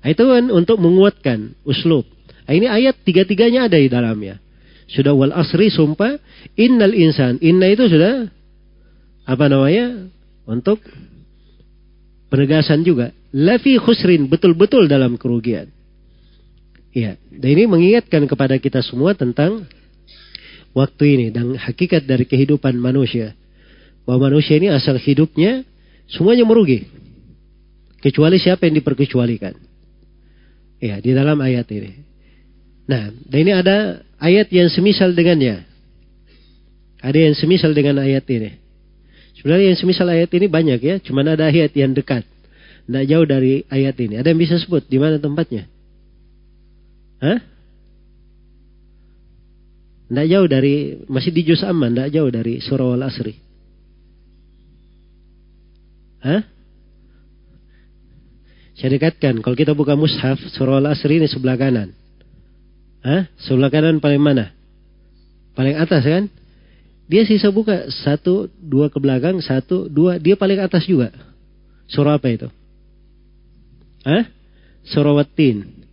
Itu 0.05 0.29
kan 0.29 0.53
untuk 0.53 0.77
menguatkan 0.77 1.57
uslub. 1.65 2.05
Nah, 2.45 2.53
ini 2.53 2.69
ayat 2.69 3.01
tiga-tiganya 3.01 3.65
ada 3.65 3.81
di 3.81 3.89
dalamnya. 3.89 4.37
Sudah 4.85 5.17
wal 5.17 5.33
asri 5.33 5.73
sumpah 5.73 6.21
innal 6.53 6.93
insan. 6.93 7.41
Inna 7.41 7.73
itu 7.73 7.89
sudah 7.89 8.29
apa 9.25 9.45
namanya? 9.49 10.13
Untuk 10.45 10.77
penegasan 12.29 12.85
juga. 12.85 13.09
Lafi 13.33 13.81
khusrin 13.81 14.29
betul-betul 14.29 14.85
dalam 14.85 15.17
kerugian. 15.17 15.73
Ya, 16.93 17.17
dan 17.33 17.49
ini 17.49 17.65
mengingatkan 17.65 18.29
kepada 18.29 18.61
kita 18.61 18.85
semua 18.85 19.17
tentang 19.17 19.65
waktu 20.77 21.03
ini 21.17 21.25
dan 21.33 21.57
hakikat 21.57 22.05
dari 22.05 22.29
kehidupan 22.29 22.77
manusia. 22.77 23.33
Bahwa 24.05 24.29
manusia 24.29 24.61
ini 24.61 24.69
asal 24.69 25.01
hidupnya 25.01 25.65
semuanya 26.09 26.45
merugi. 26.45 26.85
Kecuali 28.01 28.37
siapa 28.37 28.69
yang 28.69 28.77
diperkecualikan. 28.77 29.57
Ya, 30.77 31.01
di 31.01 31.11
dalam 31.15 31.39
ayat 31.41 31.65
ini. 31.73 31.91
Nah, 32.85 33.09
dan 33.09 33.37
ini 33.41 33.51
ada 33.55 34.05
ayat 34.21 34.51
yang 34.53 34.69
semisal 34.69 35.15
dengannya. 35.17 35.65
Ada 37.01 37.17
yang 37.17 37.35
semisal 37.37 37.73
dengan 37.73 38.01
ayat 38.01 38.25
ini. 38.29 38.61
Sebenarnya 39.37 39.73
yang 39.73 39.79
semisal 39.79 40.09
ayat 40.09 40.29
ini 40.33 40.45
banyak 40.49 40.79
ya, 40.81 40.95
cuma 41.01 41.25
ada 41.25 41.49
ayat 41.49 41.73
yang 41.73 41.93
dekat. 41.93 42.25
Tidak 42.85 43.05
jauh 43.09 43.25
dari 43.25 43.65
ayat 43.69 43.97
ini. 43.97 44.21
Ada 44.21 44.33
yang 44.33 44.41
bisa 44.41 44.61
sebut 44.61 44.85
di 44.85 44.97
mana 45.01 45.17
tempatnya? 45.17 45.65
Hah? 47.21 47.39
Tidak 50.05 50.27
jauh 50.29 50.45
dari, 50.45 51.01
masih 51.09 51.33
di 51.33 51.41
Juz 51.41 51.65
Aman, 51.65 51.97
tidak 51.97 52.13
jauh 52.13 52.29
dari 52.29 52.61
surah 52.61 52.93
Al-Asri. 52.93 53.44
Hah? 56.25 56.41
Saya 58.75 58.97
dekatkan, 58.97 59.45
kalau 59.45 59.53
kita 59.53 59.77
buka 59.77 59.93
mushaf, 59.93 60.41
surah 60.57 60.81
Al-Asri 60.81 61.21
ini 61.21 61.29
sebelah 61.29 61.55
kanan. 61.55 61.93
Hah? 63.05 63.29
Sebelah 63.37 63.69
kanan 63.69 64.01
paling 64.01 64.19
mana? 64.19 64.51
Paling 65.53 65.77
atas 65.77 66.01
kan? 66.01 66.25
Dia 67.05 67.21
sisa 67.29 67.53
buka 67.53 67.85
satu, 67.93 68.49
dua 68.57 68.89
ke 68.89 68.97
belakang, 68.97 69.37
satu, 69.37 69.85
dua, 69.85 70.17
dia 70.17 70.33
paling 70.33 70.57
atas 70.57 70.89
juga. 70.89 71.13
Surah 71.85 72.17
apa 72.17 72.27
itu? 72.33 72.49
Hah? 74.01 74.25
Surah 74.89 75.13
Wattin. 75.13 75.85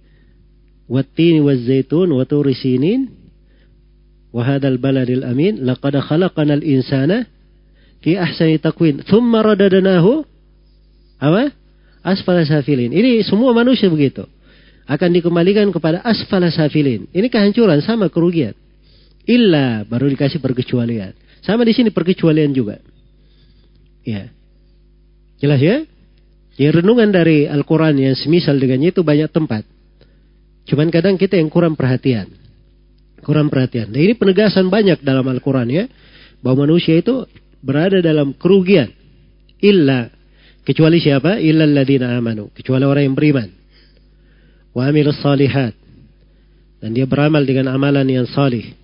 Wattin 0.89 1.45
wa 1.45 1.53
zaitun 1.53 2.09
wa 2.09 2.25
turi 2.25 2.57
sinin. 2.57 3.13
Wahadal 4.33 4.81
baladil 4.81 5.29
amin. 5.29 5.61
Laqad 5.69 6.01
khalaqanal 6.01 6.65
insana 6.65 7.29
fi 8.03 8.19
ahsani 8.19 8.59
takwin. 8.59 9.01
Thumma 9.07 9.41
radadanahu. 9.47 10.27
Apa? 11.23 11.55
Asfala 12.03 12.43
safilin. 12.43 12.91
Ini 12.91 13.23
semua 13.23 13.55
manusia 13.55 13.87
begitu 13.87 14.27
akan 14.87 15.11
dikembalikan 15.15 15.71
kepada 15.71 16.03
asfala 16.03 16.51
safilin. 16.51 17.07
Ini 17.15 17.31
kehancuran 17.31 17.79
sama 17.81 18.11
kerugian. 18.11 18.55
Illa 19.23 19.87
baru 19.87 20.11
dikasih 20.11 20.43
perkecualian. 20.43 21.15
Sama 21.47 21.63
di 21.63 21.75
sini 21.75 21.95
perkecualian 21.95 22.51
juga. 22.51 22.83
Ya. 24.03 24.31
Jelas 25.39 25.63
ya? 25.63 25.87
Ya 26.59 26.69
renungan 26.75 27.15
dari 27.15 27.47
Al-Quran 27.47 27.99
yang 27.99 28.15
semisal 28.19 28.59
dengannya 28.59 28.91
itu 28.91 29.07
banyak 29.07 29.31
tempat. 29.31 29.63
Cuman 30.67 30.91
kadang 30.91 31.19
kita 31.19 31.39
yang 31.39 31.51
kurang 31.51 31.79
perhatian. 31.79 32.31
Kurang 33.23 33.51
perhatian. 33.51 33.91
Nah 33.95 34.03
ini 34.03 34.15
penegasan 34.19 34.67
banyak 34.67 35.03
dalam 35.03 35.27
Al-Quran 35.27 35.71
ya. 35.71 35.85
Bahwa 36.43 36.67
manusia 36.67 36.99
itu 36.99 37.23
berada 37.63 38.03
dalam 38.03 38.35
kerugian. 38.35 38.91
Illa. 39.63 40.11
Kecuali 40.67 40.99
siapa? 40.99 41.39
Illa 41.39 41.65
alladina 41.65 42.13
amanu. 42.19 42.51
Kecuali 42.51 42.85
orang 42.85 43.07
yang 43.07 43.17
beriman. 43.17 43.49
Wa 44.75 44.91
salihat. 45.15 45.75
Dan 46.83 46.99
dia 46.99 47.07
beramal 47.07 47.47
dengan 47.47 47.71
amalan 47.71 48.05
yang 48.11 48.27
salih. 48.27 48.75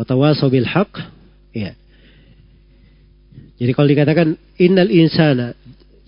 Watawasau 0.00 0.48
bil 0.48 0.64
haq. 0.64 0.88
Ya. 1.52 1.76
Jadi 3.60 3.70
kalau 3.76 3.88
dikatakan 3.90 4.28
innal 4.56 4.88
insana 4.88 5.52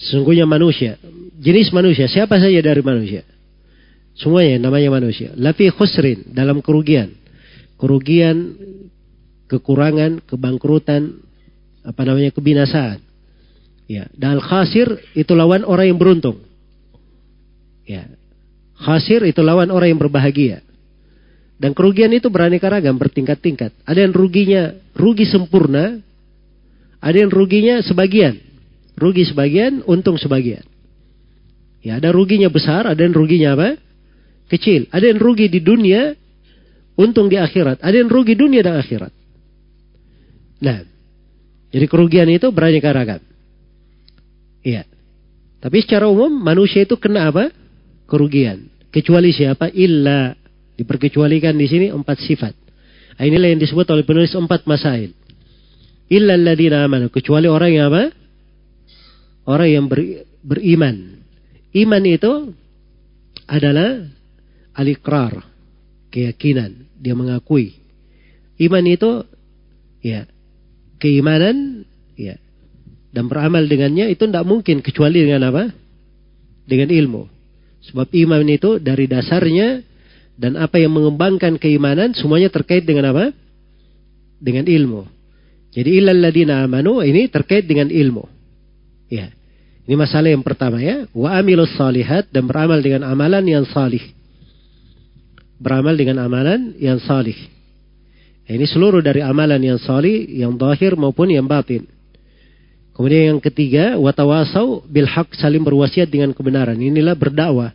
Sesungguhnya 0.01 0.49
manusia. 0.49 0.97
Jenis 1.37 1.69
manusia. 1.77 2.09
Siapa 2.09 2.41
saja 2.41 2.57
dari 2.65 2.81
manusia. 2.81 3.21
Semuanya 4.17 4.57
namanya 4.57 4.89
manusia. 4.89 5.37
Lafi 5.37 5.69
khusrin. 5.69 6.33
Dalam 6.33 6.65
kerugian. 6.65 7.13
Kerugian, 7.77 8.57
kekurangan, 9.49 10.25
kebangkrutan, 10.25 11.21
apa 11.85 12.01
namanya 12.05 12.31
kebinasaan. 12.35 13.01
Ya, 13.91 14.07
dan 14.15 14.39
khasir 14.39 14.87
itu 15.19 15.35
lawan 15.35 15.67
orang 15.67 15.91
yang 15.91 15.99
beruntung. 15.99 16.39
Ya. 17.83 18.07
Khasir 18.79 19.27
itu 19.27 19.43
lawan 19.43 19.69
orang 19.75 19.93
yang 19.93 20.01
berbahagia. 20.01 20.63
Dan 21.61 21.77
kerugian 21.77 22.09
itu 22.15 22.33
beraneka 22.33 22.71
ragam, 22.73 22.97
bertingkat-tingkat. 22.97 23.75
Ada 23.85 24.09
yang 24.09 24.15
ruginya 24.17 24.73
rugi 24.97 25.29
sempurna, 25.29 26.01
ada 27.03 27.17
yang 27.19 27.29
ruginya 27.29 27.85
sebagian. 27.85 28.41
Rugi 28.97 29.29
sebagian, 29.29 29.85
untung 29.85 30.17
sebagian. 30.17 30.65
Ya, 31.85 32.01
ada 32.01 32.13
ruginya 32.13 32.49
besar, 32.49 32.89
ada 32.89 33.01
yang 33.01 33.13
ruginya 33.13 33.57
apa? 33.57 33.77
Kecil. 34.49 34.89
Ada 34.89 35.13
yang 35.13 35.21
rugi 35.21 35.53
di 35.53 35.61
dunia, 35.61 36.17
untung 36.97 37.29
di 37.29 37.37
akhirat. 37.37 37.81
Ada 37.85 37.97
yang 38.07 38.09
rugi 38.09 38.37
dunia 38.37 38.65
dan 38.65 38.81
akhirat. 38.81 39.13
Nah, 40.61 40.85
jadi 41.71 41.87
kerugian 41.87 42.27
itu 42.31 42.51
beraneka 42.51 42.91
ragam. 42.91 43.23
Iya. 44.61 44.85
Tapi 45.61 45.79
secara 45.85 46.11
umum 46.11 46.31
manusia 46.31 46.83
itu 46.83 46.99
kena 46.99 47.31
apa? 47.31 47.49
Kerugian. 48.11 48.67
Kecuali 48.91 49.31
siapa? 49.31 49.71
Illa. 49.71 50.35
Diperkecualikan 50.75 51.55
di 51.55 51.67
sini 51.71 51.87
empat 51.93 52.19
sifat. 52.27 52.55
Nah, 53.21 53.25
inilah 53.29 53.53
yang 53.53 53.61
disebut 53.61 53.85
oleh 53.93 54.03
penulis 54.03 54.33
empat 54.33 54.65
masail. 54.65 55.13
Illa 56.11 56.35
alladina 56.35 56.83
amanu. 56.83 57.13
Kecuali 57.13 57.47
orang 57.47 57.71
yang 57.71 57.87
apa? 57.93 58.05
orang 59.51 59.69
yang 59.69 59.85
ber, 59.91 60.01
beriman. 60.47 61.23
Iman 61.75 62.05
itu 62.07 62.55
adalah 63.47 64.07
alikrar, 64.75 65.43
keyakinan, 66.15 66.87
dia 66.99 67.15
mengakui. 67.15 67.79
Iman 68.59 68.85
itu 68.87 69.27
ya 70.05 70.27
keimanan 71.01 71.89
ya 72.15 72.37
dan 73.11 73.27
beramal 73.27 73.67
dengannya 73.67 74.07
itu 74.15 74.23
tidak 74.23 74.47
mungkin 74.47 74.83
kecuali 74.87 75.27
dengan 75.27 75.51
apa? 75.51 75.75
Dengan 76.67 76.89
ilmu. 76.95 77.23
Sebab 77.91 78.07
iman 78.07 78.47
itu 78.47 78.79
dari 78.79 79.11
dasarnya 79.11 79.83
dan 80.39 80.55
apa 80.55 80.79
yang 80.79 80.95
mengembangkan 80.95 81.59
keimanan 81.59 82.15
semuanya 82.15 82.55
terkait 82.55 82.87
dengan 82.87 83.11
apa? 83.11 83.35
Dengan 84.39 84.71
ilmu. 84.71 85.03
Jadi 85.75 85.91
ilal 85.99 86.23
ladina 86.23 86.63
amanu 86.63 87.03
ini 87.03 87.27
terkait 87.27 87.67
dengan 87.67 87.91
ilmu. 87.91 88.25
Ya. 89.11 89.35
Ini 89.91 89.99
masalah 89.99 90.31
yang 90.31 90.47
pertama 90.47 90.79
ya. 90.79 91.11
Wa 91.11 91.43
amilus 91.43 91.75
salihat 91.75 92.31
dan 92.31 92.47
beramal 92.47 92.79
dengan 92.79 93.11
amalan 93.11 93.43
yang 93.43 93.67
salih. 93.67 94.03
Beramal 95.59 95.99
dengan 95.99 96.23
amalan 96.23 96.79
yang 96.79 97.03
salih. 97.03 97.37
Ini 98.51 98.67
seluruh 98.67 98.99
dari 98.99 99.23
amalan 99.23 99.63
yang 99.63 99.79
salih, 99.79 100.27
yang 100.27 100.59
zahir 100.59 100.99
maupun 100.99 101.31
yang 101.31 101.47
batin. 101.47 101.87
Kemudian 102.99 103.33
yang 103.33 103.41
ketiga, 103.41 103.95
watawasau 103.95 104.83
bil 104.91 105.07
haq 105.07 105.31
saling 105.39 105.63
berwasiat 105.63 106.11
dengan 106.11 106.35
kebenaran. 106.35 106.75
Inilah 106.75 107.15
berdakwah. 107.15 107.71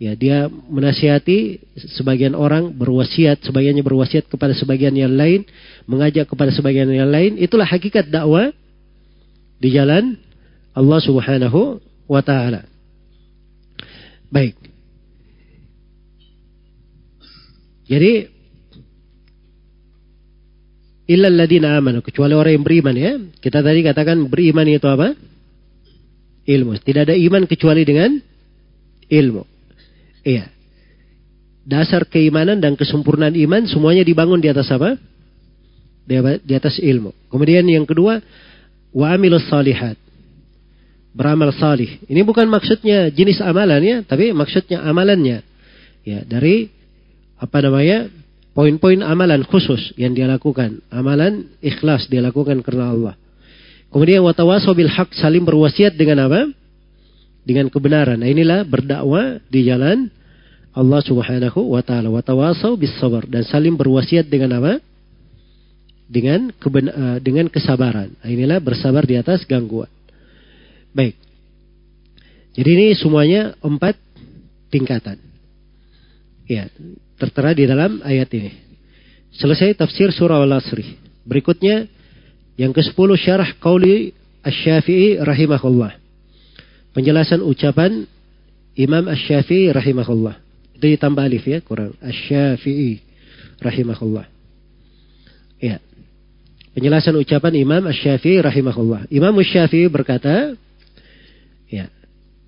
Ya, 0.00 0.16
dia 0.16 0.48
menasihati 0.48 1.60
sebagian 1.98 2.32
orang 2.32 2.72
berwasiat, 2.72 3.44
sebagiannya 3.44 3.84
berwasiat 3.84 4.30
kepada 4.30 4.56
sebagian 4.56 4.94
yang 4.96 5.12
lain, 5.12 5.44
mengajak 5.84 6.24
kepada 6.24 6.54
sebagian 6.54 6.88
yang 6.88 7.10
lain. 7.10 7.36
Itulah 7.36 7.66
hakikat 7.66 8.08
dakwah 8.08 8.48
di 9.60 9.68
jalan 9.74 10.16
Allah 10.72 11.00
Subhanahu 11.04 11.82
wa 12.08 12.22
taala. 12.24 12.64
Baik. 14.32 14.56
Jadi 17.90 18.39
illal 21.10 21.34
ladina 21.34 21.74
amanu 21.74 22.06
kecuali 22.06 22.38
orang 22.38 22.54
yang 22.54 22.64
beriman 22.64 22.94
ya. 22.94 23.12
Kita 23.42 23.66
tadi 23.66 23.82
katakan 23.82 24.30
beriman 24.30 24.66
itu 24.70 24.86
apa? 24.86 25.18
Ilmu. 26.46 26.78
Tidak 26.78 27.02
ada 27.10 27.16
iman 27.18 27.50
kecuali 27.50 27.82
dengan 27.82 28.14
ilmu. 29.10 29.42
Iya. 30.22 30.46
Dasar 31.66 32.06
keimanan 32.06 32.62
dan 32.62 32.78
kesempurnaan 32.78 33.34
iman 33.34 33.66
semuanya 33.66 34.06
dibangun 34.06 34.38
di 34.38 34.48
atas 34.48 34.70
apa? 34.70 34.94
Di 36.42 36.54
atas 36.54 36.78
ilmu. 36.78 37.10
Kemudian 37.30 37.66
yang 37.66 37.86
kedua, 37.86 38.22
wa 38.94 39.06
amilus 39.10 39.46
salihat 39.50 39.98
beramal 41.10 41.50
salih. 41.54 42.02
Ini 42.06 42.22
bukan 42.22 42.46
maksudnya 42.46 43.10
jenis 43.10 43.42
amalan 43.42 43.82
ya, 43.82 43.96
tapi 44.06 44.30
maksudnya 44.30 44.82
amalannya. 44.86 45.42
Ya, 46.06 46.22
dari 46.22 46.70
apa 47.38 47.58
namanya? 47.62 48.08
Poin-poin 48.52 49.00
amalan 49.02 49.46
khusus 49.46 49.94
yang 49.94 50.14
dia 50.14 50.26
lakukan. 50.26 50.82
Amalan 50.90 51.50
ikhlas 51.62 52.10
dia 52.10 52.22
lakukan 52.22 52.60
karena 52.64 52.90
Allah. 52.90 53.14
Kemudian 53.90 54.22
watawasau 54.22 54.74
bil 54.74 54.90
haq 54.90 55.10
saling 55.18 55.42
berwasiat 55.42 55.98
dengan 55.98 56.30
apa? 56.30 56.46
Dengan 57.42 57.66
kebenaran. 57.66 58.22
Nah, 58.22 58.30
inilah 58.30 58.62
berdakwah 58.62 59.42
di 59.50 59.66
jalan 59.66 60.06
Allah 60.70 61.00
Subhanahu 61.02 61.74
wa 61.74 61.82
taala. 61.82 62.06
Watawasau 62.10 62.78
bis 62.78 62.94
sabar 63.02 63.26
dan 63.26 63.42
saling 63.42 63.74
berwasiat 63.74 64.30
dengan 64.30 64.62
apa? 64.62 64.78
Dengan 66.10 66.50
keben, 66.54 66.86
uh, 66.90 67.18
dengan 67.22 67.50
kesabaran. 67.50 68.14
Nah, 68.18 68.28
inilah 68.30 68.58
bersabar 68.62 69.02
di 69.06 69.18
atas 69.18 69.42
gangguan. 69.46 69.90
Baik. 70.90 71.14
Jadi 72.54 72.70
ini 72.74 72.86
semuanya 72.98 73.54
empat 73.62 73.94
tingkatan. 74.74 75.18
Ya, 76.50 76.66
tertera 77.20 77.52
di 77.52 77.68
dalam 77.68 78.00
ayat 78.00 78.32
ini. 78.32 78.52
Selesai 79.36 79.76
tafsir 79.76 80.08
surah 80.10 80.40
Al-Asri. 80.40 80.96
Berikutnya 81.28 81.84
yang 82.56 82.72
ke-10 82.72 83.08
syarah 83.20 83.50
qauli 83.60 84.16
Asy-Syafi'i 84.40 85.20
rahimahullah. 85.20 86.00
Penjelasan 86.96 87.44
ucapan 87.44 88.08
Imam 88.72 89.04
Asy-Syafi'i 89.04 89.68
rahimahullah. 89.68 90.40
Itu 90.80 90.88
ditambah 90.88 91.20
alif 91.20 91.44
ya, 91.44 91.60
kurang. 91.60 91.92
Asy-Syafi'i 92.00 93.04
rahimahullah. 93.60 94.24
Ya. 95.60 95.76
Penjelasan 96.72 97.20
ucapan 97.20 97.52
Imam 97.60 97.84
Asy-Syafi'i 97.84 98.40
rahimahullah. 98.40 99.12
Imam 99.12 99.36
Asy-Syafi'i 99.36 99.92
berkata. 99.92 100.56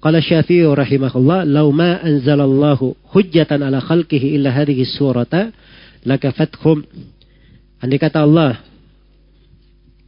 Qala 0.02 0.18
Syafi'i 0.18 0.66
rahimahullah, 0.66 1.46
"Lau 1.46 1.70
ma 1.70 2.02
anzalallahu 2.02 3.14
hujjatan 3.14 3.62
ala 3.62 3.78
khalqihi 3.78 4.34
illa 4.34 4.50
hadhihi 4.50 4.82
surata 4.82 5.54
lakafatkum." 6.02 6.82
Andai 7.78 8.02
kata 8.02 8.26
Allah, 8.26 8.58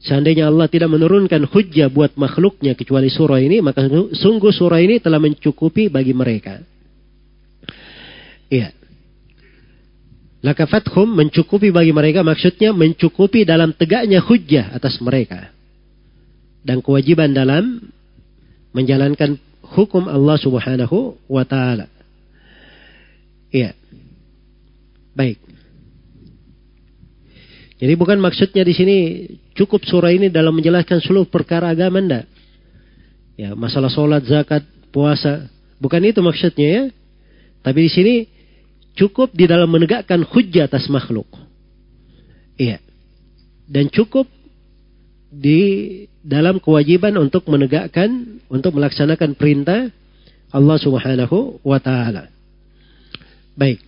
seandainya 0.02 0.50
Allah 0.50 0.66
tidak 0.66 0.90
menurunkan 0.90 1.46
hujjah 1.46 1.94
buat 1.94 2.18
makhluknya 2.18 2.74
kecuali 2.74 3.06
surah 3.06 3.38
ini, 3.38 3.62
maka 3.62 3.86
sungguh 4.10 4.50
surah 4.50 4.82
ini 4.82 4.98
telah 4.98 5.22
mencukupi 5.22 5.86
bagi 5.86 6.10
mereka. 6.10 6.58
Iya. 8.50 8.74
Lakafathum 10.42 11.08
mencukupi 11.08 11.70
bagi 11.72 11.94
mereka 11.94 12.20
maksudnya 12.20 12.74
mencukupi 12.74 13.46
dalam 13.48 13.72
tegaknya 13.72 14.20
hujjah 14.20 14.74
atas 14.74 14.98
mereka. 15.00 15.54
Dan 16.66 16.82
kewajiban 16.82 17.32
dalam 17.32 17.80
menjalankan 18.76 19.40
hukum 19.74 20.06
Allah 20.06 20.38
Subhanahu 20.38 21.18
wa 21.26 21.44
taala. 21.44 21.90
Iya. 23.50 23.74
Baik. 25.14 25.38
Jadi 27.78 27.92
bukan 27.98 28.18
maksudnya 28.22 28.62
di 28.62 28.74
sini 28.74 28.96
cukup 29.58 29.82
surah 29.84 30.14
ini 30.14 30.30
dalam 30.30 30.54
menjelaskan 30.54 31.02
seluruh 31.02 31.26
perkara 31.26 31.74
agama 31.74 31.98
anda. 32.00 32.24
Ya, 33.34 33.52
masalah 33.58 33.90
sholat, 33.90 34.22
zakat, 34.24 34.62
puasa, 34.94 35.50
bukan 35.82 36.06
itu 36.06 36.22
maksudnya 36.22 36.68
ya. 36.70 36.84
Tapi 37.66 37.78
di 37.86 37.90
sini 37.90 38.14
cukup 38.94 39.34
di 39.34 39.50
dalam 39.50 39.66
menegakkan 39.66 40.22
hujjah 40.22 40.70
atas 40.70 40.86
makhluk. 40.86 41.26
Iya. 42.54 42.78
Dan 43.66 43.90
cukup 43.90 44.30
di 45.34 45.60
dalam 46.22 46.62
kewajiban 46.62 47.18
untuk 47.18 47.44
menegakkan 47.50 48.40
untuk 48.46 48.78
melaksanakan 48.78 49.34
perintah 49.34 49.90
Allah 50.54 50.78
Subhanahu 50.78 51.58
wa 51.66 51.78
taala. 51.82 52.30
Baik. 53.58 53.82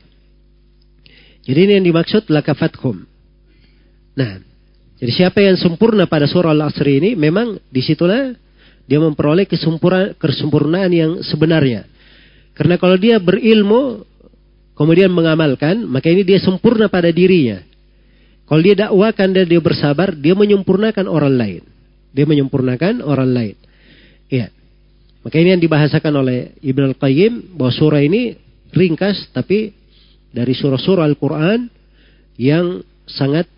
Jadi 1.47 1.59
ini 1.63 1.73
yang 1.79 1.87
dimaksud 1.87 2.27
lakafatkum. 2.27 3.07
Nah, 4.19 4.43
jadi 4.99 5.13
siapa 5.15 5.39
yang 5.45 5.55
sempurna 5.55 6.11
pada 6.11 6.27
surah 6.27 6.51
Al-Asr 6.51 6.87
ini 6.91 7.15
memang 7.15 7.63
di 7.71 7.81
situlah 7.87 8.35
dia 8.87 8.99
memperoleh 8.99 9.47
kesempurnaan 10.19 10.91
yang 10.91 11.13
sebenarnya. 11.23 11.87
Karena 12.57 12.81
kalau 12.81 12.97
dia 12.97 13.21
berilmu 13.21 14.03
kemudian 14.75 15.13
mengamalkan, 15.13 15.85
maka 15.85 16.09
ini 16.09 16.25
dia 16.25 16.41
sempurna 16.41 16.89
pada 16.89 17.13
dirinya. 17.13 17.61
Kalau 18.47 18.63
dia 18.63 18.79
dakwakan 18.79 19.35
dan 19.35 19.45
dia 19.51 19.59
bersabar, 19.59 20.15
dia 20.15 20.39
menyempurnakan 20.39 21.11
orang 21.11 21.35
lain. 21.35 21.63
Dia 22.15 22.25
menyempurnakan 22.25 23.03
orang 23.03 23.31
lain. 23.35 23.57
Iya. 24.31 24.55
Maka 25.27 25.43
ini 25.43 25.59
yang 25.59 25.63
dibahasakan 25.63 26.15
oleh 26.23 26.55
Ibn 26.63 26.95
Al-Qayyim 26.95 27.59
bahwa 27.59 27.75
surah 27.75 27.99
ini 27.99 28.39
ringkas 28.71 29.35
tapi 29.35 29.75
dari 30.31 30.55
surah-surah 30.55 31.03
Al-Quran 31.03 31.67
yang 32.39 32.87
sangat 33.11 33.51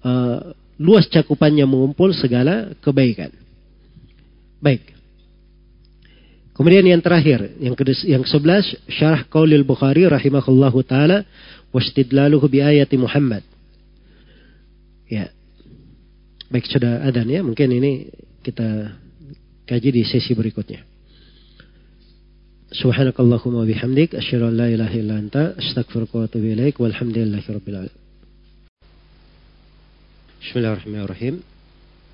uh, 0.00 0.56
luas 0.80 1.04
cakupannya 1.12 1.68
mengumpul 1.68 2.16
segala 2.16 2.72
kebaikan. 2.80 3.28
Baik. 4.64 4.96
Kemudian 6.56 6.82
yang 6.88 6.98
terakhir, 7.04 7.54
yang 7.62 7.76
ke 7.78 7.84
yang 8.08 8.26
sebelas, 8.26 8.66
syarah 8.90 9.22
qaulil 9.30 9.62
Bukhari 9.62 10.08
rahimahullahu 10.10 10.82
taala 10.82 11.22
wastidlaluhu 11.70 12.48
bi 12.50 12.58
ayati 12.64 12.98
Muhammad. 12.98 13.46
Ya. 15.08 15.32
Baik 16.48 16.68
sudah 16.68 17.04
adan 17.04 17.28
ya, 17.28 17.40
mungkin 17.44 17.68
ini 17.72 18.08
kita 18.44 18.96
kaji 19.68 19.88
di 19.92 20.02
sesi 20.04 20.32
berikutnya. 20.32 20.84
Subhanakallahumma 22.68 23.64
bihamdik 23.64 24.12
asyhadu 24.12 24.52
an 24.52 24.54
la 24.60 24.68
ilaha 24.68 24.92
illa 24.92 25.16
anta 25.16 25.56
astaghfiruka 25.56 26.20
wa 26.20 26.24
atubu 26.28 26.52
ilaik 26.52 26.76
walhamdulillahi 26.76 27.48
rabbil 27.48 27.76
alamin. 27.80 28.04
Bismillahirrahmanirrahim. 30.44 31.40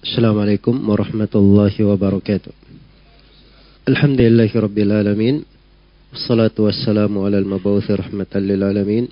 Assalamualaikum 0.03 0.75
warahmatullahi 0.79 1.79
wabarakatuh. 1.83 2.55
Alhamdulillahi 3.91 4.55
rabbil 4.55 4.93
alamin. 4.95 5.37
Wassalatu 6.15 6.71
wassalamu 6.71 7.27
ala 7.27 7.43
al-mabawuthi 7.43 7.91
rahmatan 7.99 8.47
lil 8.47 8.63
alamin. 8.63 9.11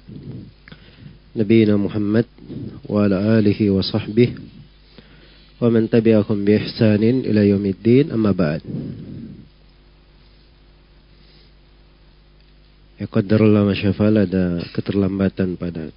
نبينا 1.38 1.78
محمد 1.78 2.26
وعلى 2.90 3.18
آله 3.40 3.60
وصحبه 3.70 4.30
ومن 5.62 5.90
تبعهم 5.90 6.38
بإحسان 6.46 7.04
إلى 7.04 7.50
يوم 7.50 7.66
الدين 7.66 8.06
أما 8.12 8.32
بعد 8.32 8.62
Ya 12.98 13.06
qadarullah 13.06 13.62
masyafal 13.62 14.26
ada 14.26 14.58
keterlambatan 14.74 15.54
pada 15.54 15.94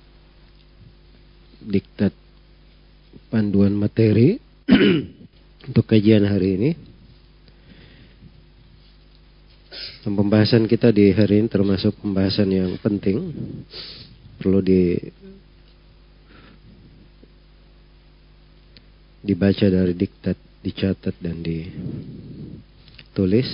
diktat 1.65 2.13
panduan 3.33 3.73
materi 3.73 4.37
untuk 5.65 5.89
kajian 5.89 6.29
hari 6.29 6.61
ini. 6.61 6.71
Dan 10.05 10.13
pembahasan 10.13 10.69
kita 10.69 10.93
di 10.93 11.09
hari 11.17 11.41
ini 11.41 11.49
termasuk 11.49 11.97
pembahasan 12.05 12.53
yang 12.53 12.77
penting 12.85 13.33
perlu 14.37 14.61
di 14.61 14.97
dibaca 19.26 19.66
dari 19.66 19.98
diktat, 19.98 20.38
dicatat 20.62 21.18
dan 21.18 21.42
ditulis. 21.42 23.50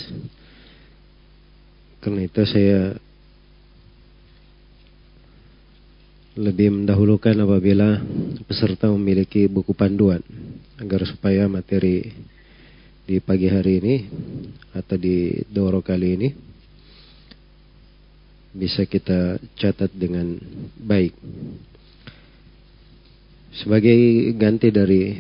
Karena 2.04 2.28
itu 2.28 2.44
saya 2.44 3.00
lebih 6.36 6.72
mendahulukan 6.72 7.36
apabila 7.44 8.00
peserta 8.48 8.88
memiliki 8.92 9.48
buku 9.48 9.76
panduan 9.76 10.24
agar 10.80 11.04
supaya 11.08 11.48
materi 11.48 12.12
di 13.04 13.20
pagi 13.20 13.52
hari 13.52 13.84
ini 13.84 13.96
atau 14.72 14.96
di 14.96 15.44
doro 15.52 15.84
kali 15.84 16.08
ini 16.16 16.30
bisa 18.52 18.84
kita 18.88 19.40
catat 19.56 19.92
dengan 19.92 20.40
baik. 20.80 21.16
Sebagai 23.52 24.32
ganti 24.40 24.72
dari 24.72 25.12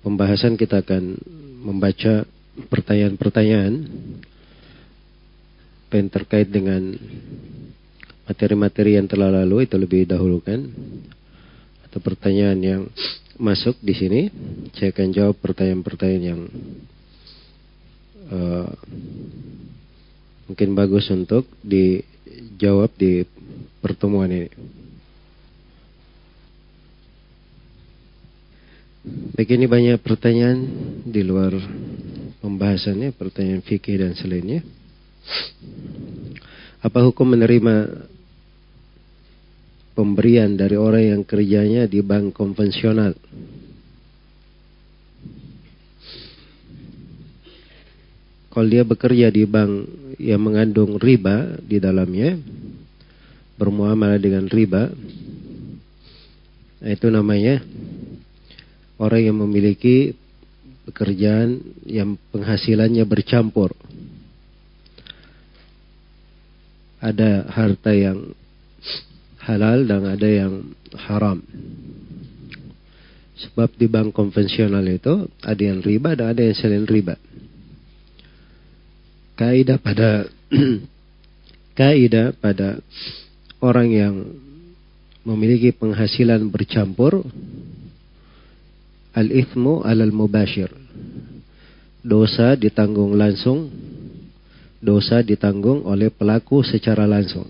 pembahasan 0.00 0.56
kita 0.56 0.80
akan 0.80 1.16
membaca 1.64 2.24
pertanyaan-pertanyaan 2.72 3.74
yang 5.94 6.10
terkait 6.10 6.50
dengan 6.50 6.90
materi-materi 8.26 8.98
yang 8.98 9.06
telah 9.06 9.30
lalu 9.30 9.62
itu 9.62 9.78
lebih 9.78 10.10
dahulu 10.10 10.42
kan 10.42 10.66
atau 11.86 12.02
pertanyaan 12.02 12.58
yang 12.58 12.82
masuk 13.38 13.78
di 13.78 13.94
sini 13.94 14.20
saya 14.74 14.90
akan 14.90 15.08
jawab 15.14 15.38
pertanyaan-pertanyaan 15.38 16.24
yang 16.26 16.40
uh, 18.34 18.70
mungkin 20.50 20.74
bagus 20.74 21.06
untuk 21.14 21.46
dijawab 21.62 22.90
di 22.98 23.22
pertemuan 23.78 24.34
ini. 24.34 24.50
Begini 29.04 29.68
banyak 29.68 30.00
pertanyaan 30.00 30.64
di 31.04 31.20
luar 31.20 31.52
pembahasannya, 32.40 33.12
pertanyaan 33.12 33.60
fikih 33.60 34.00
dan 34.00 34.16
selainnya. 34.16 34.64
Apa 36.80 37.04
hukum 37.04 37.36
menerima 37.36 38.00
pemberian 39.92 40.56
dari 40.56 40.80
orang 40.80 41.04
yang 41.04 41.22
kerjanya 41.22 41.84
di 41.84 42.00
bank 42.00 42.32
konvensional? 42.32 43.12
Kalau 48.48 48.68
dia 48.72 48.88
bekerja 48.88 49.28
di 49.28 49.44
bank 49.44 49.72
yang 50.16 50.40
mengandung 50.40 50.96
riba 50.96 51.60
di 51.60 51.76
dalamnya, 51.76 52.40
bermuamalah 53.60 54.16
dengan 54.16 54.48
riba, 54.48 54.88
itu 56.80 57.08
namanya 57.12 57.60
orang 58.98 59.22
yang 59.26 59.36
memiliki 59.38 60.14
pekerjaan 60.86 61.60
yang 61.88 62.20
penghasilannya 62.30 63.04
bercampur. 63.08 63.72
Ada 67.04 67.48
harta 67.52 67.92
yang 67.92 68.32
halal 69.44 69.84
dan 69.84 70.02
ada 70.08 70.28
yang 70.28 70.72
haram. 70.96 71.44
Sebab 73.34 73.76
di 73.76 73.90
bank 73.90 74.14
konvensional 74.14 74.86
itu 74.88 75.28
ada 75.42 75.62
yang 75.62 75.84
riba 75.84 76.16
dan 76.16 76.32
ada 76.32 76.40
yang 76.40 76.56
selain 76.56 76.86
riba. 76.88 77.18
Kaidah 79.34 79.76
pada 79.82 80.24
kaidah 81.78 82.32
pada 82.38 82.78
orang 83.58 83.88
yang 83.90 84.14
memiliki 85.26 85.74
penghasilan 85.74 86.46
bercampur 86.48 87.26
Al-ithmu 89.14 89.86
alal 89.86 90.10
mubashir. 90.10 90.70
Dosa 92.02 92.58
ditanggung 92.58 93.14
langsung. 93.14 93.70
Dosa 94.82 95.22
ditanggung 95.24 95.86
oleh 95.86 96.12
pelaku 96.12 96.60
secara 96.66 97.08
langsung. 97.08 97.48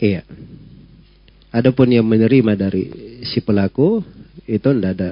Iya. 0.00 0.24
Adapun 1.50 1.90
yang 1.92 2.06
menerima 2.06 2.56
dari 2.56 2.88
si 3.26 3.42
pelaku 3.42 4.00
itu 4.46 4.70
tidak 4.70 4.92
ada 4.96 5.10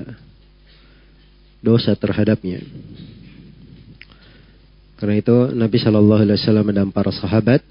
dosa 1.59 1.93
terhadapnya. 1.99 2.63
Karena 4.99 5.15
itu 5.19 5.37
Nabi 5.55 5.77
Shallallahu 5.79 6.23
Alaihi 6.27 6.39
Wasallam 6.43 6.75
dan 6.75 6.89
para 6.91 7.15
sahabat 7.15 7.63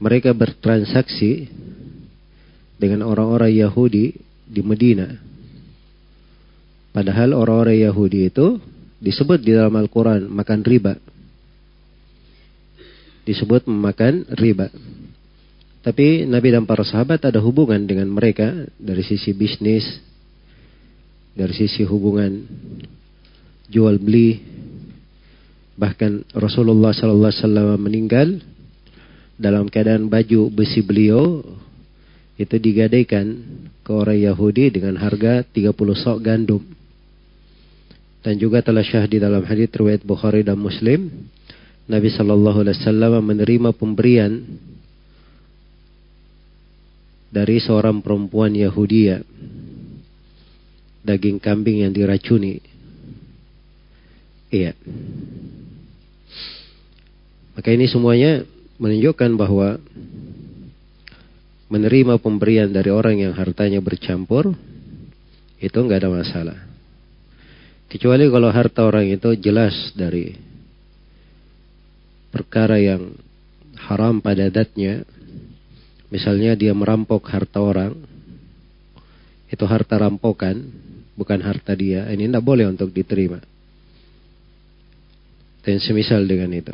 mereka 0.00 0.32
bertransaksi 0.32 1.48
dengan 2.80 3.04
orang-orang 3.04 3.52
Yahudi 3.52 4.16
di 4.50 4.66
Medina. 4.66 5.06
Padahal 6.90 7.38
orang-orang 7.38 7.86
Yahudi 7.86 8.26
itu 8.26 8.58
disebut 8.98 9.38
di 9.38 9.54
dalam 9.54 9.70
Al-Quran 9.78 10.26
makan 10.26 10.60
riba. 10.66 10.98
Disebut 13.22 13.70
memakan 13.70 14.26
riba. 14.34 14.66
Tapi 15.80 16.26
Nabi 16.26 16.48
dan 16.50 16.66
para 16.66 16.82
sahabat 16.82 17.24
ada 17.24 17.38
hubungan 17.40 17.80
dengan 17.86 18.10
mereka 18.10 18.52
dari 18.76 19.00
sisi 19.06 19.30
bisnis, 19.32 19.86
dari 21.32 21.54
sisi 21.54 21.86
hubungan 21.86 22.44
jual 23.70 23.96
beli. 24.02 24.42
Bahkan 25.80 26.36
Rasulullah 26.36 26.92
SAW 26.92 27.80
meninggal 27.80 28.42
dalam 29.40 29.72
keadaan 29.72 30.12
baju 30.12 30.52
besi 30.52 30.84
beliau 30.84 31.40
itu 32.40 32.56
digadaikan 32.56 33.36
ke 33.84 33.90
orang 33.92 34.16
Yahudi 34.16 34.72
dengan 34.72 34.96
harga 34.96 35.44
30 35.44 35.76
sok 35.76 36.18
gandum. 36.24 36.64
dan 38.20 38.36
juga 38.36 38.60
telah 38.60 38.84
syahdi 38.84 39.16
dalam 39.16 39.40
hadits 39.48 39.72
riwayat 39.72 40.04
Bukhari 40.04 40.44
dan 40.44 40.60
Muslim 40.60 41.08
Nabi 41.88 42.12
Shallallahu 42.12 42.60
Alaihi 42.60 42.76
Wasallam 42.76 43.12
menerima 43.24 43.72
pemberian 43.72 44.44
dari 47.32 47.56
seorang 47.64 48.04
perempuan 48.04 48.52
Yahudi 48.52 49.16
daging 51.00 51.40
kambing 51.40 51.80
yang 51.82 51.92
diracuni. 51.96 52.60
Iya. 54.52 54.76
Maka 57.56 57.68
ini 57.72 57.88
semuanya 57.88 58.44
menunjukkan 58.76 59.30
bahwa 59.38 59.80
menerima 61.70 62.18
pemberian 62.18 62.68
dari 62.74 62.90
orang 62.90 63.22
yang 63.22 63.32
hartanya 63.32 63.78
bercampur 63.78 64.52
itu 65.62 65.78
nggak 65.78 66.02
ada 66.02 66.10
masalah. 66.10 66.58
Kecuali 67.86 68.26
kalau 68.26 68.50
harta 68.50 68.82
orang 68.82 69.06
itu 69.06 69.34
jelas 69.38 69.94
dari 69.94 70.34
perkara 72.34 72.78
yang 72.78 73.14
haram 73.86 74.18
pada 74.18 74.50
datnya, 74.50 75.02
misalnya 76.10 76.54
dia 76.58 76.74
merampok 76.74 77.26
harta 77.30 77.58
orang, 77.62 77.94
itu 79.50 79.64
harta 79.66 79.98
rampokan, 79.98 80.70
bukan 81.18 81.38
harta 81.42 81.74
dia, 81.74 82.06
ini 82.14 82.30
tidak 82.30 82.46
boleh 82.46 82.70
untuk 82.70 82.94
diterima. 82.94 83.42
Dan 85.60 85.76
semisal 85.82 86.24
dengan 86.24 86.50
itu. 86.54 86.72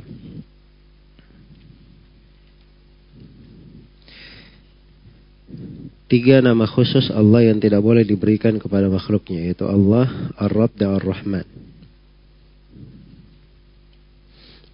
Tiga 6.06 6.38
nama 6.38 6.66
khusus 6.70 7.10
Allah 7.10 7.50
yang 7.50 7.58
tidak 7.58 7.82
boleh 7.82 8.06
diberikan 8.06 8.56
kepada 8.62 8.86
makhluknya 8.86 9.50
yaitu 9.50 9.66
Allah, 9.66 10.06
Ar-Rabb 10.38 10.78
dan 10.78 10.94
Ar-Rahman. 10.98 11.46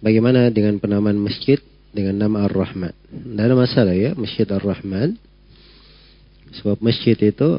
Bagaimana 0.03 0.51
dengan 0.53 0.77
penamaan 0.77 1.17
masjid 1.17 1.57
dengan 1.89 2.27
nama 2.27 2.45
Ar-Rahman? 2.45 2.93
Tidak 2.93 3.43
ada 3.43 3.55
masalah 3.55 3.95
ya, 3.95 4.11
Masjid 4.13 4.45
Ar-Rahman. 4.45 5.15
Sebab 6.53 6.77
masjid 6.83 7.17
itu 7.17 7.49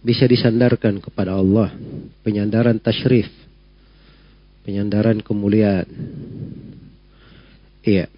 bisa 0.00 0.24
disandarkan 0.24 1.02
kepada 1.02 1.36
Allah. 1.36 1.74
Penyandaran 2.24 2.80
tashrif. 2.80 3.28
Penyandaran 4.64 5.20
kemuliaan. 5.20 5.84
Iya. 7.84 8.08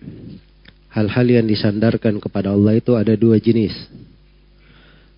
Hal-hal 0.95 1.27
yang 1.27 1.47
disandarkan 1.49 2.23
kepada 2.23 2.55
Allah 2.55 2.79
itu 2.79 2.95
ada 2.95 3.19
dua 3.19 3.43
jenis 3.43 3.75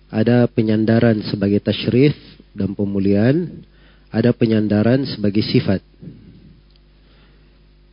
ada 0.09 0.49
penyandaran 0.49 1.21
sebagai 1.29 1.61
tasyrif 1.61 2.17
dan 2.57 2.73
pemuliaan, 2.73 3.61
ada 4.09 4.33
penyandaran 4.33 5.05
sebagai 5.05 5.45
sifat. 5.45 5.85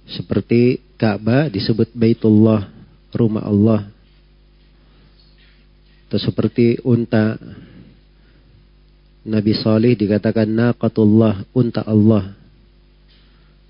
Seperti 0.09 0.81
Ka'bah 0.97 1.53
disebut 1.53 1.93
Baitullah, 1.93 2.73
rumah 3.13 3.45
Allah. 3.45 3.81
Atau 6.09 6.23
seperti 6.23 6.81
unta 6.87 7.37
Nabi 9.27 9.53
Salih 9.59 9.99
dikatakan 9.99 10.47
naqatullah, 10.47 11.45
unta 11.53 11.83
Allah. 11.83 12.33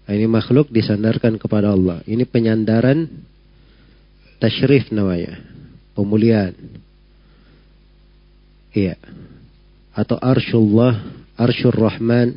Nah, 0.06 0.12
ini 0.14 0.28
makhluk 0.30 0.70
disandarkan 0.70 1.34
kepada 1.34 1.74
Allah. 1.74 1.98
Ini 2.06 2.22
penyandaran 2.28 3.10
tasyrif 4.38 4.92
namanya, 4.94 5.34
pemuliaan. 5.98 6.54
Iya. 8.76 9.00
Atau 9.96 10.20
arshullah, 10.20 11.00
arshur 11.40 11.72
rahman, 11.72 12.36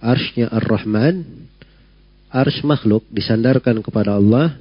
arshnya 0.00 0.48
ar-rahman, 0.48 1.20
arsh 2.32 2.64
makhluk 2.64 3.04
disandarkan 3.12 3.84
kepada 3.84 4.16
Allah. 4.16 4.56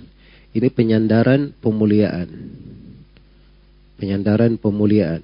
Ini 0.51 0.67
penyandaran 0.71 1.55
pemuliaan. 1.63 2.27
Penyandaran 3.95 4.59
pemuliaan. 4.59 5.23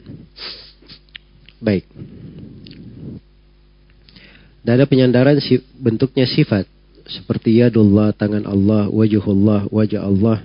Baik. 1.60 1.88
Dan 4.64 4.72
ada 4.80 4.88
penyandaran 4.88 5.40
bentuknya 5.76 6.24
sifat. 6.24 6.68
Seperti 7.08 7.60
yadullah, 7.60 8.16
tangan 8.16 8.48
Allah, 8.48 8.88
wajahullah, 8.88 9.68
wajah 9.68 10.04
Allah. 10.08 10.44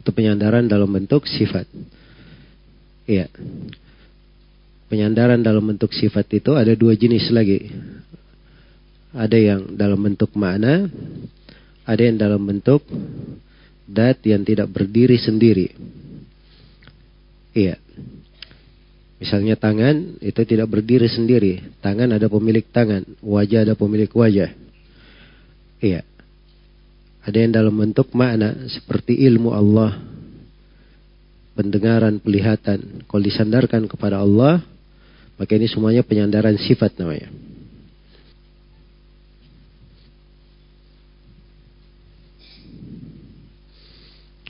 Itu 0.00 0.12
penyandaran 0.12 0.68
dalam 0.68 0.88
bentuk 0.88 1.24
sifat. 1.24 1.64
Iya. 3.08 3.32
Penyandaran 4.88 5.44
dalam 5.44 5.68
bentuk 5.68 5.92
sifat 5.92 6.24
itu 6.32 6.56
ada 6.56 6.72
dua 6.72 6.96
jenis 6.96 7.28
lagi. 7.28 7.68
Ada 9.12 9.36
yang 9.36 9.60
dalam 9.76 10.00
bentuk 10.00 10.32
makna, 10.32 10.88
ada 11.84 12.02
yang 12.04 12.16
dalam 12.16 12.40
bentuk 12.40 12.84
dat 13.88 14.20
yang 14.24 14.44
tidak 14.44 14.68
berdiri 14.68 15.16
sendiri. 15.20 15.72
Iya. 17.56 17.80
Misalnya 19.18 19.58
tangan 19.58 20.20
itu 20.24 20.40
tidak 20.44 20.68
berdiri 20.70 21.08
sendiri. 21.10 21.58
Tangan 21.84 22.14
ada 22.14 22.30
pemilik 22.30 22.62
tangan, 22.62 23.02
wajah 23.20 23.66
ada 23.68 23.74
pemilik 23.74 24.08
wajah. 24.08 24.52
Iya. 25.80 26.06
Ada 27.28 27.36
yang 27.44 27.52
dalam 27.52 27.74
bentuk 27.76 28.14
makna 28.16 28.56
seperti 28.72 29.20
ilmu 29.26 29.52
Allah, 29.52 30.00
pendengaran, 31.58 32.22
pelihatan. 32.22 33.04
Kalau 33.04 33.22
disandarkan 33.26 33.90
kepada 33.90 34.22
Allah, 34.22 34.62
maka 35.38 35.54
ini 35.54 35.70
semuanya 35.70 36.02
penyandaran 36.02 36.58
sifat 36.58 36.98
namanya. 36.98 37.30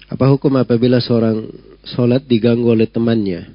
Apa 0.09 0.25
hukum 0.33 0.57
apabila 0.57 0.97
seorang 1.05 1.53
sholat 1.85 2.25
diganggu 2.25 2.73
oleh 2.73 2.89
temannya? 2.89 3.53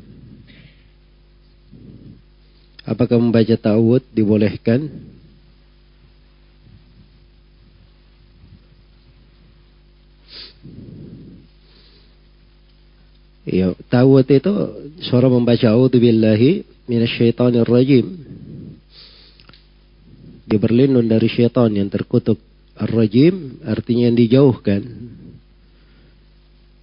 Apakah 2.86 3.18
membaca 3.18 3.58
ta'awud 3.58 4.06
dibolehkan? 4.14 4.86
Ya, 13.44 13.74
ta'awud 13.90 14.24
itu 14.30 14.54
seorang 15.10 15.42
membaca 15.42 15.68
a'udzubillahi 15.68 16.73
minasyaitonir 16.94 17.66
rajim. 17.66 18.06
Dia 20.46 20.60
berlindung 20.62 21.10
dari 21.10 21.26
syaitan 21.26 21.74
yang 21.74 21.90
terkutuk. 21.90 22.38
Ar-rajim 22.74 23.62
artinya 23.66 24.10
yang 24.10 24.18
dijauhkan. 24.18 24.82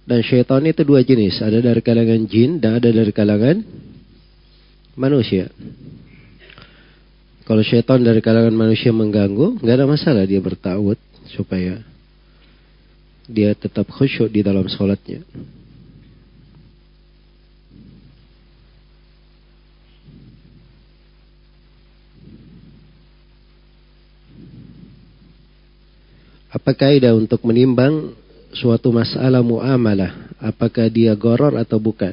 Dan 0.07 0.19
syaitan 0.23 0.63
itu 0.67 0.83
dua 0.83 1.03
jenis. 1.07 1.39
Ada 1.39 1.63
dari 1.63 1.79
kalangan 1.79 2.27
jin 2.27 2.59
dan 2.59 2.79
ada 2.79 2.91
dari 2.91 3.11
kalangan 3.15 3.63
manusia. 4.99 5.47
Kalau 7.47 7.63
syaitan 7.63 7.99
dari 7.99 8.23
kalangan 8.23 8.55
manusia 8.55 8.91
mengganggu, 8.95 9.59
nggak 9.59 9.75
ada 9.75 9.87
masalah 9.87 10.23
dia 10.23 10.39
bertawud 10.39 10.95
supaya 11.31 11.83
dia 13.27 13.55
tetap 13.55 13.87
khusyuk 13.87 14.31
di 14.31 14.43
dalam 14.43 14.67
sholatnya. 14.67 15.23
Apa 26.51 26.75
kaidah 26.75 27.15
untuk 27.15 27.39
menimbang 27.47 28.11
suatu 28.51 28.91
masalah 28.91 29.39
muamalah? 29.39 30.35
Apakah 30.43 30.91
dia 30.91 31.15
goror 31.15 31.55
atau 31.55 31.79
bukan? 31.79 32.11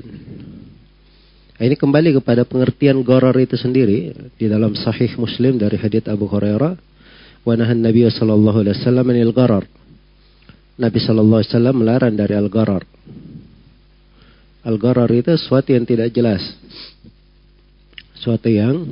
Nah, 1.59 1.67
ini 1.67 1.75
kembali 1.75 2.23
kepada 2.23 2.47
pengertian 2.47 3.03
goror 3.03 3.35
itu 3.35 3.59
sendiri 3.59 4.15
di 4.39 4.47
dalam 4.47 4.79
Sahih 4.79 5.11
Muslim 5.19 5.59
dari 5.59 5.75
hadits 5.75 6.07
Abu 6.07 6.31
Hurairah. 6.31 6.79
Wa 7.43 7.55
nahan 7.59 7.83
Nabi 7.83 8.07
sallallahu 8.07 8.63
alaihi 8.63 8.79
wasallam 8.79 9.07
anil 9.11 9.35
gharar. 9.35 9.65
Nabi 10.79 10.99
sallallahu 11.03 11.43
alaihi 11.43 11.51
wasallam 11.51 11.77
melarang 11.83 12.15
dari 12.15 12.35
al-gharar. 12.39 12.87
Al-gharar 14.63 15.11
itu 15.11 15.35
sesuatu 15.35 15.75
yang 15.75 15.83
tidak 15.83 16.15
jelas. 16.15 16.43
Sesuatu 18.15 18.47
yang 18.47 18.87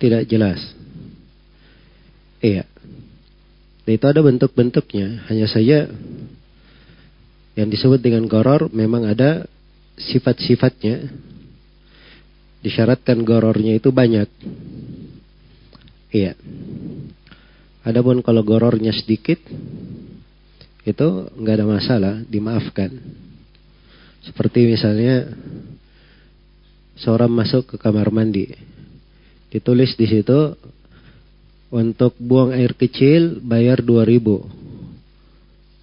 tidak 0.00 0.24
jelas. 0.24 0.60
Iya. 2.40 2.64
Dan 3.86 3.92
itu 3.94 4.06
ada 4.10 4.18
bentuk-bentuknya. 4.18 5.30
Hanya 5.30 5.46
saja 5.46 5.86
yang 7.54 7.68
disebut 7.70 8.02
dengan 8.02 8.26
goror 8.26 8.66
memang 8.74 9.06
ada 9.06 9.46
sifat-sifatnya. 9.94 11.06
Disyaratkan 12.66 13.22
gorornya 13.22 13.78
itu 13.78 13.94
banyak. 13.94 14.26
Iya. 16.10 16.34
Adapun 17.86 18.26
kalau 18.26 18.42
gorornya 18.42 18.90
sedikit, 18.90 19.38
itu 20.82 21.06
nggak 21.38 21.54
ada 21.62 21.66
masalah, 21.66 22.14
dimaafkan. 22.26 22.90
Seperti 24.26 24.66
misalnya 24.66 25.30
seorang 26.98 27.30
masuk 27.30 27.70
ke 27.70 27.76
kamar 27.78 28.10
mandi, 28.10 28.50
ditulis 29.54 29.94
di 29.94 30.10
situ 30.10 30.58
Untuk 31.66 32.14
buang 32.22 32.54
air 32.54 32.72
kecil 32.78 33.42
bayar 33.42 33.82
2000. 33.82 34.22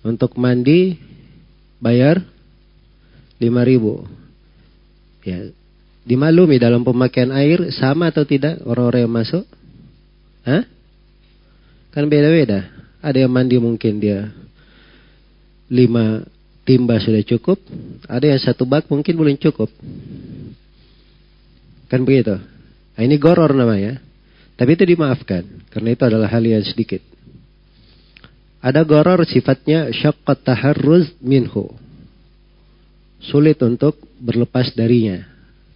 Untuk 0.04 0.36
mandi 0.40 0.96
bayar 1.84 2.24
5000. 3.40 5.28
Ya, 5.28 5.52
dimaklumi 6.04 6.60
dalam 6.60 6.84
pemakaian 6.84 7.32
air 7.32 7.72
sama 7.76 8.12
atau 8.12 8.28
tidak 8.28 8.60
orang-orang 8.68 9.08
yang 9.08 9.16
masuk? 9.16 9.44
Hah? 10.44 10.64
Kan 11.92 12.08
beda-beda. 12.12 12.68
Ada 13.04 13.28
yang 13.28 13.32
mandi 13.32 13.60
mungkin 13.60 14.00
dia 14.00 14.32
lima 15.72 16.24
timba 16.68 17.00
sudah 17.00 17.24
cukup. 17.24 17.60
Ada 18.08 18.36
yang 18.36 18.42
satu 18.42 18.64
bak 18.64 18.88
mungkin 18.88 19.16
belum 19.16 19.36
cukup. 19.40 19.72
Kan 21.88 22.08
begitu. 22.08 22.40
Nah, 22.94 23.02
ini 23.04 23.16
goror 23.20 23.52
namanya. 23.54 24.00
Tapi 24.54 24.70
itu 24.78 24.84
dimaafkan. 24.86 25.44
Karena 25.74 25.90
itu 25.94 26.04
adalah 26.06 26.30
hal 26.30 26.44
yang 26.46 26.62
sedikit. 26.62 27.02
Ada 28.64 28.88
goror 28.88 29.28
sifatnya 29.28 29.92
syaqqat 29.92 30.46
taharruz 30.48 31.20
minhu. 31.20 31.74
Sulit 33.20 33.60
untuk 33.60 34.00
berlepas 34.24 34.72
darinya. 34.72 35.20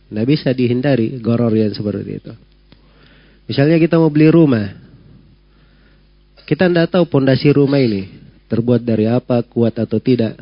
Nah 0.08 0.24
bisa 0.24 0.56
dihindari 0.56 1.20
goror 1.20 1.52
yang 1.52 1.76
seperti 1.76 2.12
itu. 2.16 2.34
Misalnya 3.48 3.76
kita 3.80 4.00
mau 4.00 4.12
beli 4.12 4.32
rumah. 4.32 4.72
Kita 6.48 6.72
tidak 6.72 6.96
tahu 6.96 7.12
pondasi 7.12 7.52
rumah 7.52 7.80
ini 7.80 8.08
terbuat 8.48 8.84
dari 8.84 9.08
apa, 9.08 9.44
kuat 9.44 9.76
atau 9.76 10.00
tidak. 10.00 10.40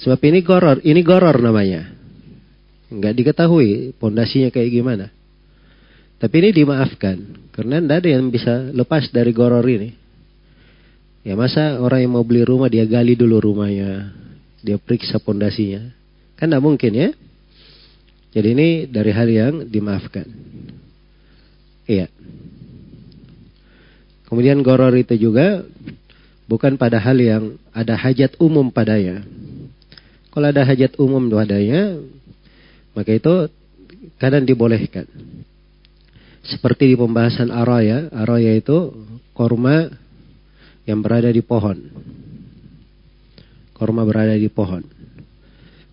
Sebab 0.00 0.20
ini 0.28 0.40
goror, 0.40 0.80
ini 0.84 1.00
goror 1.04 1.36
namanya. 1.40 1.92
Enggak 2.88 3.12
diketahui 3.16 3.96
pondasinya 3.96 4.48
kayak 4.48 4.70
gimana. 4.72 5.15
Tapi 6.16 6.34
ini 6.40 6.50
dimaafkan. 6.52 7.16
Karena 7.52 7.80
tidak 7.80 7.96
ada 8.04 8.08
yang 8.08 8.28
bisa 8.32 8.54
lepas 8.72 9.08
dari 9.12 9.32
goror 9.32 9.64
ini. 9.64 9.92
Ya 11.26 11.34
masa 11.34 11.82
orang 11.82 12.06
yang 12.06 12.12
mau 12.14 12.24
beli 12.24 12.46
rumah 12.46 12.70
dia 12.70 12.86
gali 12.86 13.18
dulu 13.18 13.40
rumahnya. 13.42 14.12
Dia 14.62 14.76
periksa 14.78 15.18
pondasinya. 15.18 15.92
Kan 16.36 16.52
tidak 16.52 16.62
mungkin 16.64 16.92
ya. 16.92 17.08
Jadi 18.36 18.48
ini 18.52 18.68
dari 18.84 19.10
hal 19.12 19.28
yang 19.28 19.54
dimaafkan. 19.68 20.28
Iya. 21.88 22.12
Kemudian 24.26 24.60
goror 24.60 24.92
itu 24.98 25.14
juga 25.16 25.64
bukan 26.50 26.76
pada 26.76 26.98
hal 26.98 27.16
yang 27.16 27.44
ada 27.70 27.94
hajat 27.94 28.36
umum 28.42 28.68
padanya. 28.68 29.22
Kalau 30.30 30.46
ada 30.52 30.68
hajat 30.68 31.00
umum 31.00 31.32
padanya, 31.32 31.96
maka 32.92 33.16
itu 33.16 33.48
kadang 34.20 34.44
dibolehkan. 34.44 35.08
Seperti 36.46 36.94
di 36.94 36.96
pembahasan 36.96 37.50
araya, 37.50 38.06
araya 38.14 38.54
itu 38.54 38.94
korma 39.34 39.90
yang 40.86 41.02
berada 41.02 41.30
di 41.30 41.42
pohon. 41.42 41.78
Korma 43.74 44.06
berada 44.06 44.38
di 44.38 44.46
pohon. 44.46 44.86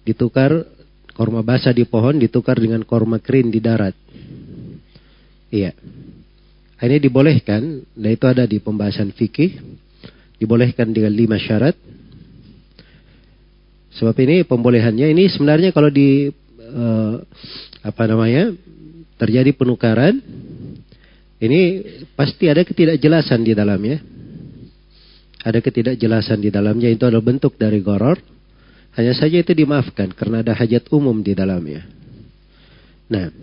Ditukar 0.05 0.73
Korma 1.13 1.45
basah 1.45 1.69
di 1.69 1.85
pohon 1.85 2.17
ditukar 2.17 2.57
dengan 2.57 2.81
korma 2.81 3.21
kering 3.21 3.53
di 3.53 3.61
darat. 3.61 3.93
Iya. 5.53 5.77
Ini 6.83 6.99
dibolehkan, 6.99 7.85
dan 7.95 8.09
itu 8.11 8.25
ada 8.25 8.49
di 8.49 8.57
pembahasan 8.57 9.13
fikih. 9.13 9.61
Dibolehkan 10.41 10.89
dengan 10.89 11.13
lima 11.13 11.37
syarat. 11.37 11.77
Sebab 13.93 14.17
ini 14.25 14.41
pembolehannya 14.41 15.13
ini 15.13 15.29
sebenarnya 15.29 15.69
kalau 15.69 15.93
di 15.93 16.33
uh, 16.59 17.21
apa 17.85 18.03
namanya 18.09 18.49
terjadi 19.19 19.51
penukaran, 19.53 20.19
ini 21.43 21.61
pasti 22.15 22.47
ada 22.47 22.63
ketidakjelasan 22.63 23.41
di 23.43 23.53
dalamnya. 23.53 23.97
Ada 25.43 25.59
ketidakjelasan 25.59 26.39
di 26.39 26.49
dalamnya 26.53 26.87
itu 26.87 27.03
adalah 27.03 27.23
bentuk 27.23 27.59
dari 27.59 27.83
goror 27.83 28.15
hanya 28.93 29.13
saja 29.17 29.41
itu 29.41 29.53
dimaafkan 29.57 30.13
karena 30.13 30.45
ada 30.45 30.53
hajat 30.53 30.85
umum 30.93 31.17
di 31.17 31.33
dalamnya. 31.33 31.81
Nah, 33.09 33.33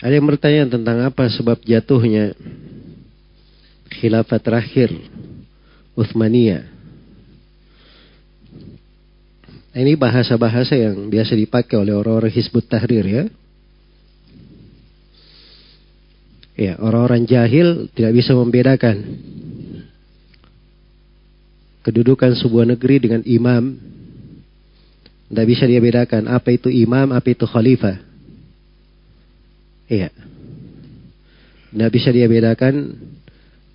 ada 0.00 0.12
yang 0.16 0.24
bertanya 0.24 0.72
tentang 0.72 1.04
apa 1.04 1.28
sebab 1.28 1.60
jatuhnya 1.68 2.32
khilafah 3.92 4.40
terakhir 4.40 4.88
Uthmaniyah. 5.92 6.77
Ini 9.78 9.94
bahasa-bahasa 9.94 10.74
yang 10.74 11.06
biasa 11.06 11.38
dipakai 11.38 11.78
oleh 11.78 11.94
orang-orang 11.94 12.34
Hizbut 12.34 12.66
Tahrir 12.66 13.06
ya. 13.06 13.24
Ya, 16.58 16.74
orang-orang 16.82 17.22
jahil 17.22 17.86
tidak 17.94 18.18
bisa 18.18 18.34
membedakan 18.34 19.06
kedudukan 21.86 22.34
sebuah 22.34 22.74
negeri 22.74 23.06
dengan 23.06 23.22
imam. 23.22 23.78
Tidak 25.30 25.46
bisa 25.46 25.62
dia 25.70 25.78
bedakan 25.78 26.26
apa 26.26 26.50
itu 26.50 26.66
imam, 26.66 27.14
apa 27.14 27.30
itu 27.30 27.46
khalifah. 27.46 28.02
Iya. 29.86 30.10
Tidak 31.70 31.90
bisa 31.94 32.10
dia 32.10 32.26
bedakan 32.26 32.98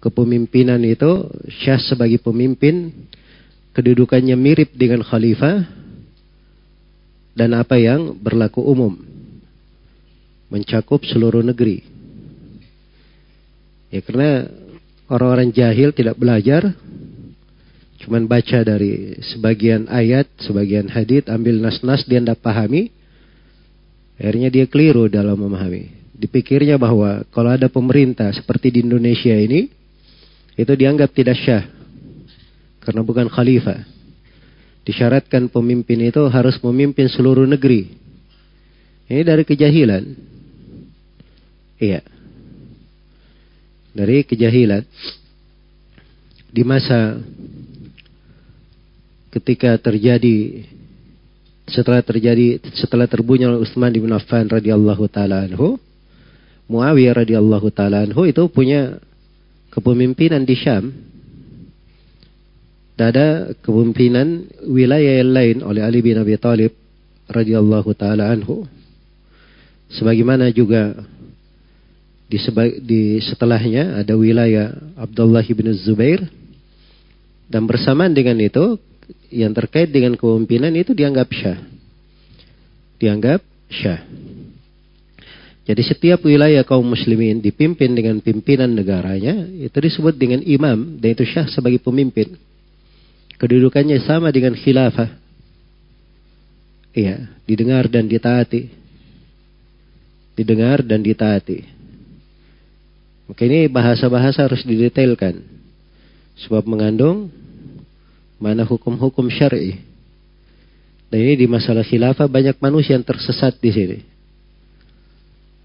kepemimpinan 0.03 0.84
itu 0.84 1.31
syah 1.63 1.80
sebagai 1.80 2.19
pemimpin 2.19 2.91
kedudukannya 3.71 4.35
mirip 4.35 4.75
dengan 4.75 4.99
khalifah 4.99 5.82
dan 7.34 7.57
apa 7.57 7.77
yang 7.81 8.14
berlaku 8.18 8.61
umum 8.61 8.93
mencakup 10.53 11.01
seluruh 11.01 11.41
negeri. 11.41 11.81
Ya 13.89 14.05
karena 14.05 14.45
orang-orang 15.10 15.49
jahil 15.49 15.89
tidak 15.93 16.18
belajar, 16.18 16.77
cuman 18.05 18.30
baca 18.30 18.61
dari 18.61 19.18
sebagian 19.34 19.89
ayat, 19.89 20.30
sebagian 20.45 20.89
hadith, 20.89 21.26
ambil 21.30 21.57
nas-nas 21.57 22.05
dia 22.05 22.22
tidak 22.22 22.41
pahami, 22.41 22.93
akhirnya 24.18 24.53
dia 24.53 24.65
keliru 24.69 25.10
dalam 25.10 25.38
memahami. 25.38 25.89
Dipikirnya 26.14 26.77
bahwa 26.77 27.26
kalau 27.34 27.49
ada 27.49 27.65
pemerintah 27.65 28.30
seperti 28.30 28.69
di 28.69 28.85
Indonesia 28.85 29.34
ini, 29.34 29.69
itu 30.53 30.73
dianggap 30.73 31.10
tidak 31.18 31.38
syah, 31.41 31.65
karena 32.81 33.01
bukan 33.01 33.26
khalifah. 33.26 33.92
Disyaratkan 34.84 35.47
pemimpin 35.47 35.99
itu 36.03 36.22
harus 36.27 36.60
memimpin 36.60 37.07
seluruh 37.07 37.47
negeri. 37.47 37.88
Ini 39.07 39.23
dari 39.23 39.43
kejahilan. 39.47 40.03
Iya 41.80 42.14
dari 43.93 44.26
kejahilan 44.26 44.81
di 46.49 46.64
masa 46.65 47.22
ketika 49.30 49.77
terjadi 49.77 50.65
setelah 51.69 52.01
terjadi 52.01 52.60
setelah 52.73 53.05
terbunuh 53.05 53.61
Utsman 53.61 53.93
bin 53.93 54.11
Affan 54.11 54.49
radhiyallahu 54.49 55.05
taala 55.07 55.45
anhu 55.45 55.77
Muawiyah 56.68 57.23
radhiyallahu 57.23 57.69
taala 57.69 58.03
anhu 58.10 58.26
itu 58.26 58.43
punya 58.49 58.97
kepemimpinan 59.69 60.43
di 60.43 60.57
Syam 60.57 60.89
ada 62.97 63.51
kepemimpinan 63.65 64.45
wilayah 64.69 65.23
yang 65.23 65.31
lain 65.33 65.57
oleh 65.65 65.81
Ali 65.81 66.05
bin 66.05 66.19
Abi 66.19 66.37
Thalib 66.37 66.77
radhiyallahu 67.25 67.89
taala 67.97 68.29
anhu 68.29 68.69
sebagaimana 69.89 70.53
juga 70.53 70.93
di, 72.33 72.37
di 72.81 73.01
setelahnya 73.21 74.01
ada 74.01 74.17
wilayah 74.17 74.73
Abdullah 74.97 75.45
bin 75.45 75.69
Zubair. 75.77 76.25
Dan 77.45 77.69
bersamaan 77.69 78.17
dengan 78.17 78.41
itu, 78.41 78.81
yang 79.29 79.53
terkait 79.53 79.93
dengan 79.93 80.17
kepemimpinan 80.17 80.73
itu 80.73 80.97
dianggap 80.97 81.29
syah. 81.29 81.59
Dianggap 82.97 83.45
syah. 83.69 84.01
Jadi 85.63 85.81
setiap 85.85 86.25
wilayah 86.25 86.65
kaum 86.65 86.83
muslimin 86.83 87.39
dipimpin 87.39 87.93
dengan 87.93 88.17
pimpinan 88.19 88.73
negaranya, 88.73 89.45
itu 89.53 89.77
disebut 89.77 90.17
dengan 90.17 90.41
imam, 90.41 90.97
dan 90.97 91.13
itu 91.13 91.23
syah 91.29 91.45
sebagai 91.45 91.77
pemimpin. 91.79 92.33
Kedudukannya 93.41 94.01
sama 94.03 94.30
dengan 94.30 94.53
khilafah. 94.53 95.10
Iya, 96.93 97.30
didengar 97.49 97.89
dan 97.89 98.05
ditaati. 98.05 98.69
Didengar 100.38 100.85
dan 100.85 101.01
ditaati. 101.01 101.65
Maka 103.30 103.41
ini 103.49 103.65
bahasa-bahasa 103.65 104.45
harus 104.45 104.61
didetailkan. 104.61 105.41
Sebab 106.45 106.65
mengandung 106.69 107.34
mana 108.38 108.68
hukum-hukum 108.68 109.30
syar'i. 109.31 109.80
Dan 111.07 111.18
ini 111.30 111.45
di 111.45 111.47
masalah 111.47 111.85
khilafah 111.85 112.26
banyak 112.26 112.57
manusia 112.57 112.97
yang 112.97 113.05
tersesat 113.05 113.57
di 113.61 113.69
sini. 113.69 113.99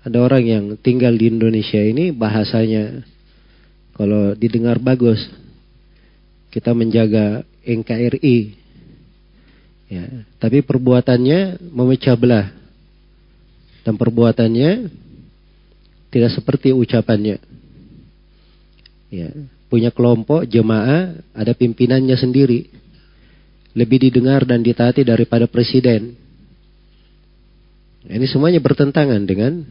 Ada 0.05 0.21
orang 0.23 0.45
yang 0.45 0.65
tinggal 0.79 1.13
di 1.17 1.29
Indonesia 1.29 1.81
ini 1.83 2.15
bahasanya 2.15 3.03
kalau 3.99 4.33
didengar 4.39 4.79
bagus. 4.79 5.19
Kita 6.49 6.73
menjaga 6.73 7.45
NKRI. 7.69 8.39
Ya, 9.89 10.05
tapi 10.41 10.65
perbuatannya 10.65 11.61
memecah 11.61 12.17
belah 12.17 12.53
dan 13.89 13.97
perbuatannya 13.97 14.93
tidak 16.13 16.31
seperti 16.37 16.77
ucapannya. 16.77 17.41
Ya, 19.09 19.33
punya 19.73 19.89
kelompok 19.89 20.45
jemaah 20.45 21.17
ada 21.33 21.53
pimpinannya 21.57 22.17
sendiri. 22.17 22.69
Lebih 23.73 24.09
didengar 24.09 24.45
dan 24.45 24.61
ditaati 24.61 25.09
daripada 25.09 25.49
presiden. 25.49 26.17
Ini 28.05 28.27
semuanya 28.29 28.61
bertentangan 28.61 29.25
dengan 29.25 29.65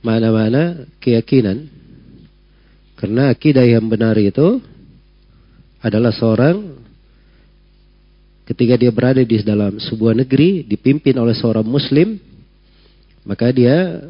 mana-mana 0.00 0.88
keyakinan. 1.00 1.68
Karena 2.96 3.28
akidah 3.28 3.64
yang 3.64 3.88
benar 3.92 4.16
itu 4.16 4.60
adalah 5.86 6.10
seorang 6.10 6.82
ketika 8.50 8.74
dia 8.74 8.90
berada 8.90 9.22
di 9.22 9.38
dalam 9.46 9.78
sebuah 9.78 10.18
negeri 10.18 10.66
dipimpin 10.66 11.14
oleh 11.14 11.34
seorang 11.34 11.66
muslim 11.66 12.18
maka 13.26 13.50
dia 13.50 14.02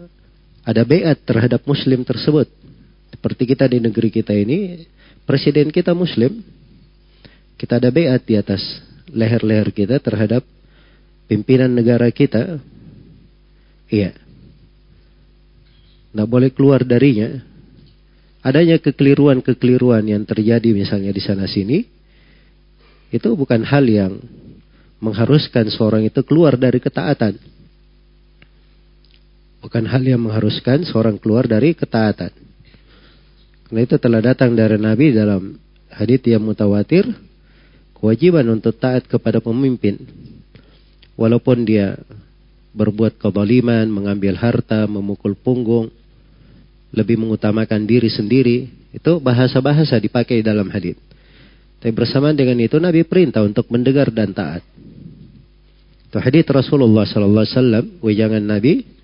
ada 0.67 0.83
beat 0.85 1.25
terhadap 1.25 1.65
muslim 1.65 2.05
tersebut. 2.05 2.51
Seperti 3.15 3.55
kita 3.55 3.65
di 3.71 3.81
negeri 3.81 4.13
kita 4.13 4.37
ini, 4.37 4.85
presiden 5.25 5.73
kita 5.73 5.97
muslim. 5.97 6.45
Kita 7.57 7.81
ada 7.81 7.89
beat 7.89 8.29
di 8.29 8.37
atas 8.37 8.61
leher-leher 9.09 9.73
kita 9.73 9.97
terhadap 10.03 10.45
pimpinan 11.25 11.73
negara 11.73 12.11
kita. 12.13 12.61
Iya. 13.89 14.13
Nggak 16.13 16.29
boleh 16.29 16.51
keluar 16.53 16.85
darinya. 16.85 17.41
Adanya 18.47 18.79
kekeliruan-kekeliruan 18.79 20.07
yang 20.07 20.23
terjadi 20.23 20.71
misalnya 20.71 21.11
di 21.11 21.19
sana 21.19 21.51
sini, 21.51 21.83
itu 23.11 23.29
bukan 23.35 23.67
hal 23.67 23.83
yang 23.83 24.23
mengharuskan 25.03 25.67
seorang 25.67 26.07
itu 26.07 26.23
keluar 26.23 26.55
dari 26.55 26.79
ketaatan 26.79 27.57
bukan 29.67 29.83
hal 29.91 29.99
yang 30.07 30.23
mengharuskan 30.23 30.87
seorang 30.87 31.19
keluar 31.19 31.51
dari 31.51 31.75
ketaatan. 31.75 32.31
Karena 33.67 33.81
itu 33.83 33.99
telah 33.99 34.23
datang 34.23 34.55
dari 34.55 34.79
Nabi 34.79 35.11
dalam 35.11 35.59
hadis 35.91 36.23
yang 36.23 36.47
mutawatir 36.47 37.03
kewajiban 37.99 38.47
untuk 38.47 38.79
taat 38.79 39.11
kepada 39.11 39.43
pemimpin. 39.43 39.99
Walaupun 41.19 41.67
dia 41.67 41.99
berbuat 42.79 43.19
kezaliman, 43.19 43.91
mengambil 43.91 44.39
harta, 44.39 44.87
memukul 44.87 45.35
punggung, 45.35 45.91
lebih 46.97 47.21
mengutamakan 47.21 47.85
diri 47.85 48.09
sendiri, 48.09 48.73
itu 48.91 49.13
bahasa-bahasa 49.21 50.01
dipakai 50.01 50.41
dalam 50.41 50.73
hadis. 50.73 50.97
Tapi 51.77 51.93
bersamaan 51.93 52.33
dengan 52.33 52.57
itu 52.57 52.81
Nabi 52.81 53.05
perintah 53.05 53.45
untuk 53.45 53.69
mendengar 53.69 54.09
dan 54.09 54.33
taat. 54.33 54.65
Itu 56.09 56.17
hadis 56.17 56.49
Rasulullah 56.49 57.05
sallallahu 57.05 57.45
alaihi 57.45 57.55
wasallam, 57.55 57.85
wajangan 58.01 58.45
Nabi 58.49 58.97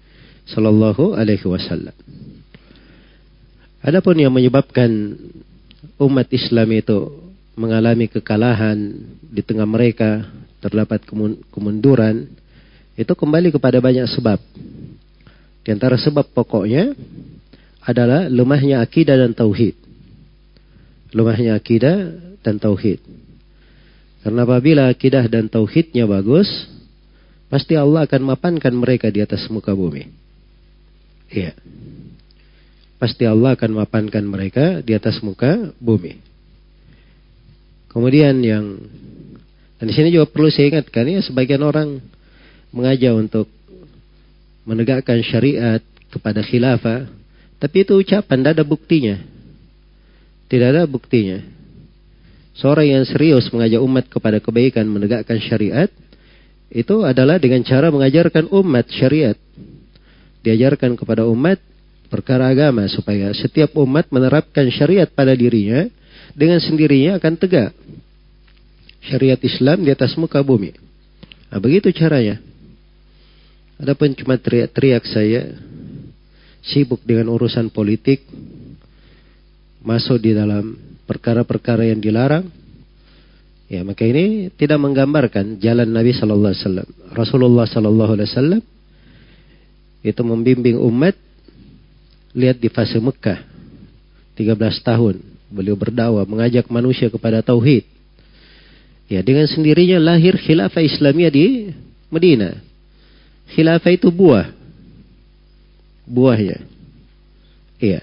Sallallahu 0.49 1.15
Alaihi 1.15 1.47
Wasallam. 1.47 1.95
Adapun 3.83 4.15
yang 4.19 4.35
menyebabkan 4.35 4.91
umat 5.99 6.27
Islam 6.31 6.71
itu 6.75 6.99
mengalami 7.55 8.07
kekalahan 8.11 8.79
di 9.23 9.43
tengah 9.43 9.67
mereka 9.67 10.27
terdapat 10.63 11.03
kemunduran 11.51 12.31
itu 12.95 13.13
kembali 13.15 13.51
kepada 13.55 13.83
banyak 13.83 14.07
sebab. 14.07 14.39
Di 15.63 15.71
antara 15.71 15.99
sebab 15.99 16.27
pokoknya 16.31 16.95
adalah 17.83 18.31
lemahnya 18.31 18.83
akidah 18.83 19.19
dan 19.19 19.35
tauhid. 19.35 19.75
Lemahnya 21.13 21.59
akidah 21.59 22.15
dan 22.41 22.57
tauhid. 22.63 23.03
Karena 24.23 24.47
apabila 24.47 24.87
akidah 24.87 25.27
dan 25.27 25.51
tauhidnya 25.51 26.07
bagus, 26.07 26.47
pasti 27.51 27.75
Allah 27.75 28.07
akan 28.07 28.23
mapankan 28.23 28.71
mereka 28.73 29.11
di 29.11 29.19
atas 29.19 29.51
muka 29.51 29.75
bumi. 29.75 30.07
Iya. 31.27 31.59
Pasti 33.03 33.27
Allah 33.27 33.59
akan 33.59 33.83
mapankan 33.83 34.23
mereka 34.23 34.79
di 34.79 34.95
atas 34.95 35.19
muka 35.27 35.75
bumi. 35.83 36.23
Kemudian 37.91 38.39
yang 38.41 38.79
dan 39.83 39.91
di 39.91 39.95
sini 39.99 40.15
juga 40.15 40.31
perlu 40.31 40.47
saya 40.47 40.71
ingatkan 40.71 41.11
ya 41.11 41.19
sebagian 41.27 41.59
orang 41.67 41.99
mengajak 42.71 43.19
untuk 43.19 43.51
menegakkan 44.63 45.19
syariat 45.27 45.83
kepada 46.15 46.39
khilafah, 46.47 47.11
tapi 47.63 47.87
itu 47.87 47.95
ucapan, 47.95 48.43
tidak 48.43 48.53
ada 48.59 48.65
buktinya. 48.67 49.23
Tidak 50.51 50.67
ada 50.67 50.83
buktinya. 50.83 51.39
Seorang 52.59 52.91
yang 52.91 53.05
serius 53.07 53.47
mengajak 53.55 53.79
umat 53.79 54.11
kepada 54.11 54.43
kebaikan 54.43 54.83
menegakkan 54.91 55.39
syariat, 55.39 55.87
itu 56.75 57.07
adalah 57.07 57.39
dengan 57.39 57.63
cara 57.63 57.95
mengajarkan 57.95 58.51
umat 58.51 58.91
syariat 58.91 59.39
diajarkan 60.43 60.99
kepada 60.99 61.23
umat 61.31 61.63
perkara 62.11 62.51
agama 62.51 62.83
supaya 62.91 63.31
setiap 63.31 63.79
umat 63.79 64.11
menerapkan 64.11 64.67
syariat 64.75 65.07
pada 65.07 65.31
dirinya 65.39 65.87
dengan 66.35 66.59
sendirinya 66.59 67.23
akan 67.23 67.39
tegak 67.39 67.71
syariat 69.07 69.39
Islam 69.39 69.87
di 69.87 69.95
atas 69.95 70.19
muka 70.19 70.43
bumi. 70.43 70.75
Nah, 71.47 71.63
begitu 71.63 71.95
caranya. 71.95 72.43
Adapun 73.79 74.19
cuma 74.19 74.35
teriak-teriak 74.35 75.05
saya 75.07 75.72
sibuk 76.63 77.03
dengan 77.03 77.29
urusan 77.35 77.69
politik, 77.75 78.23
masuk 79.83 80.23
di 80.23 80.33
dalam 80.33 80.79
perkara-perkara 81.05 81.91
yang 81.91 81.99
dilarang, 81.99 82.47
ya 83.67 83.83
maka 83.83 84.07
ini 84.07 84.49
tidak 84.55 84.79
menggambarkan 84.79 85.59
jalan 85.59 85.91
Nabi 85.91 86.15
Sallallahu 86.15 86.53
Alaihi 86.55 86.65
Wasallam. 86.65 86.89
Rasulullah 87.13 87.67
Sallallahu 87.67 88.13
Alaihi 88.15 88.31
Wasallam 88.31 88.63
itu 90.03 90.23
membimbing 90.23 90.79
umat 90.79 91.19
lihat 92.33 92.59
di 92.59 92.71
fase 92.71 92.99
Mekah 92.99 93.43
13 94.39 94.57
tahun 94.81 95.21
beliau 95.53 95.77
berdakwah 95.77 96.25
mengajak 96.25 96.65
manusia 96.73 97.13
kepada 97.13 97.45
tauhid. 97.45 97.85
Ya 99.11 99.21
dengan 99.21 99.45
sendirinya 99.45 100.01
lahir 100.01 100.41
khilafah 100.41 100.81
Islamiyah 100.81 101.29
di 101.29 101.47
Medina 102.09 102.57
khilafah 103.53 103.93
itu 103.93 104.09
buah 104.09 104.62
buahnya 106.09 106.63
iya 107.83 108.03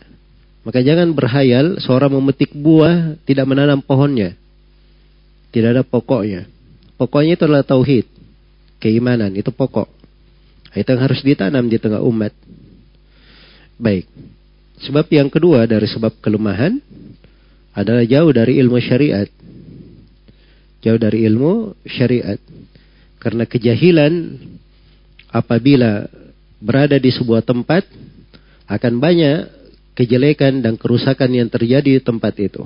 maka 0.64 0.84
jangan 0.84 1.12
berhayal 1.16 1.80
seorang 1.80 2.12
memetik 2.14 2.52
buah 2.52 3.16
tidak 3.24 3.46
menanam 3.48 3.80
pohonnya 3.80 4.36
tidak 5.50 5.80
ada 5.80 5.84
pokoknya 5.88 6.46
pokoknya 7.00 7.40
itu 7.40 7.44
adalah 7.48 7.66
tauhid 7.66 8.06
keimanan 8.80 9.34
itu 9.36 9.50
pokok 9.50 10.00
itu 10.78 10.86
yang 10.86 11.02
harus 11.02 11.22
ditanam 11.26 11.66
di 11.66 11.82
tengah 11.82 12.02
umat. 12.06 12.34
Baik. 13.80 14.06
Sebab 14.86 15.10
yang 15.10 15.30
kedua 15.32 15.66
dari 15.66 15.90
sebab 15.90 16.22
kelemahan 16.22 16.78
adalah 17.74 18.06
jauh 18.06 18.30
dari 18.30 18.62
ilmu 18.62 18.78
syariat. 18.78 19.26
Jauh 20.86 21.00
dari 21.02 21.26
ilmu 21.26 21.74
syariat. 21.90 22.38
Karena 23.18 23.50
kejahilan 23.50 24.14
apabila 25.34 26.06
berada 26.60 27.00
di 27.00 27.10
sebuah 27.10 27.42
tempat 27.42 27.88
akan 28.70 28.94
banyak 29.00 29.38
kejelekan 29.96 30.64
dan 30.64 30.80
kerusakan 30.80 31.32
yang 31.34 31.50
terjadi 31.52 32.00
di 32.00 32.02
tempat 32.04 32.36
itu. 32.40 32.64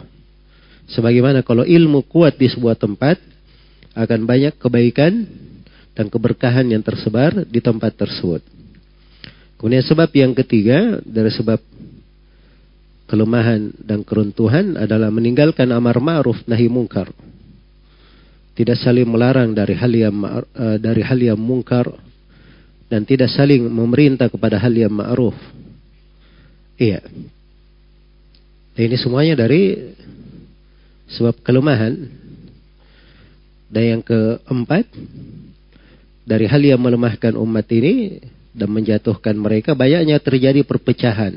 Sebagaimana 0.91 1.41
kalau 1.41 1.63
ilmu 1.63 2.03
kuat 2.05 2.35
di 2.35 2.51
sebuah 2.51 2.75
tempat 2.75 3.17
akan 3.95 4.19
banyak 4.25 4.53
kebaikan 4.59 5.25
dan 5.93 6.09
keberkahan 6.09 6.69
yang 6.69 6.81
tersebar 6.81 7.45
di 7.45 7.61
tempat 7.61 7.93
tersebut. 7.93 8.41
Kemudian 9.57 9.85
sebab 9.85 10.09
yang 10.11 10.35
ketiga 10.35 10.99
dari 11.05 11.31
sebab 11.31 11.61
kelemahan 13.07 13.71
dan 13.79 14.01
keruntuhan 14.03 14.75
adalah 14.75 15.07
meninggalkan 15.13 15.69
amar 15.71 16.01
ma'ruf 16.01 16.43
nahi 16.49 16.67
mungkar. 16.67 17.13
Tidak 18.53 18.77
saling 18.77 19.07
melarang 19.07 19.53
dari 19.55 19.73
hal 19.73 19.89
yang 19.89 20.13
uh, 20.21 20.77
dari 20.77 21.01
hal 21.01 21.17
yang 21.17 21.39
mungkar 21.39 21.89
dan 22.93 23.09
tidak 23.09 23.33
saling 23.33 23.65
memerintah 23.65 24.29
kepada 24.29 24.61
hal 24.61 24.69
yang 24.69 24.93
ma'ruf. 24.93 25.33
Iya. 26.77 27.01
Dan 28.77 28.81
ini 28.85 28.97
semuanya 29.01 29.33
dari 29.33 29.81
sebab 31.09 31.41
kelemahan. 31.41 32.21
Dan 33.73 33.97
yang 33.97 34.03
keempat, 34.05 34.85
dari 36.23 36.45
hal 36.45 36.61
yang 36.61 36.77
melemahkan 36.77 37.33
umat 37.33 37.65
ini 37.73 38.21
dan 38.53 38.69
menjatuhkan 38.71 39.35
mereka 39.35 39.73
banyaknya 39.75 40.21
terjadi 40.21 40.63
perpecahan 40.63 41.35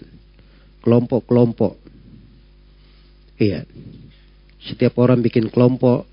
kelompok-kelompok 0.85 1.74
iya 3.41 3.66
setiap 4.62 5.01
orang 5.01 5.24
bikin 5.24 5.51
kelompok 5.51 6.07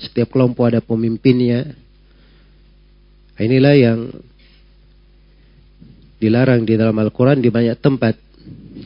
setiap 0.00 0.32
kelompok 0.34 0.72
ada 0.72 0.80
pemimpinnya 0.80 1.76
inilah 3.38 3.74
yang 3.76 4.08
dilarang 6.18 6.66
di 6.66 6.74
dalam 6.74 6.94
Al-Quran 6.98 7.38
di 7.38 7.48
banyak 7.48 7.78
tempat 7.78 8.14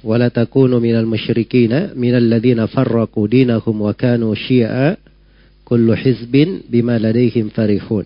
wala 0.04 0.28
takunu 0.28 0.80
minal 0.80 1.08
musyrikina 1.08 1.96
minal 1.96 2.24
ladina 2.24 2.68
farraqu 2.68 3.24
dinahum 3.28 3.88
wa 3.88 3.92
kanu 3.96 4.32
syi'a 4.36 4.96
kullu 5.64 5.96
hizbin 5.96 6.68
bima 6.68 7.00
ladaihim 7.00 7.48
farihun 7.48 8.04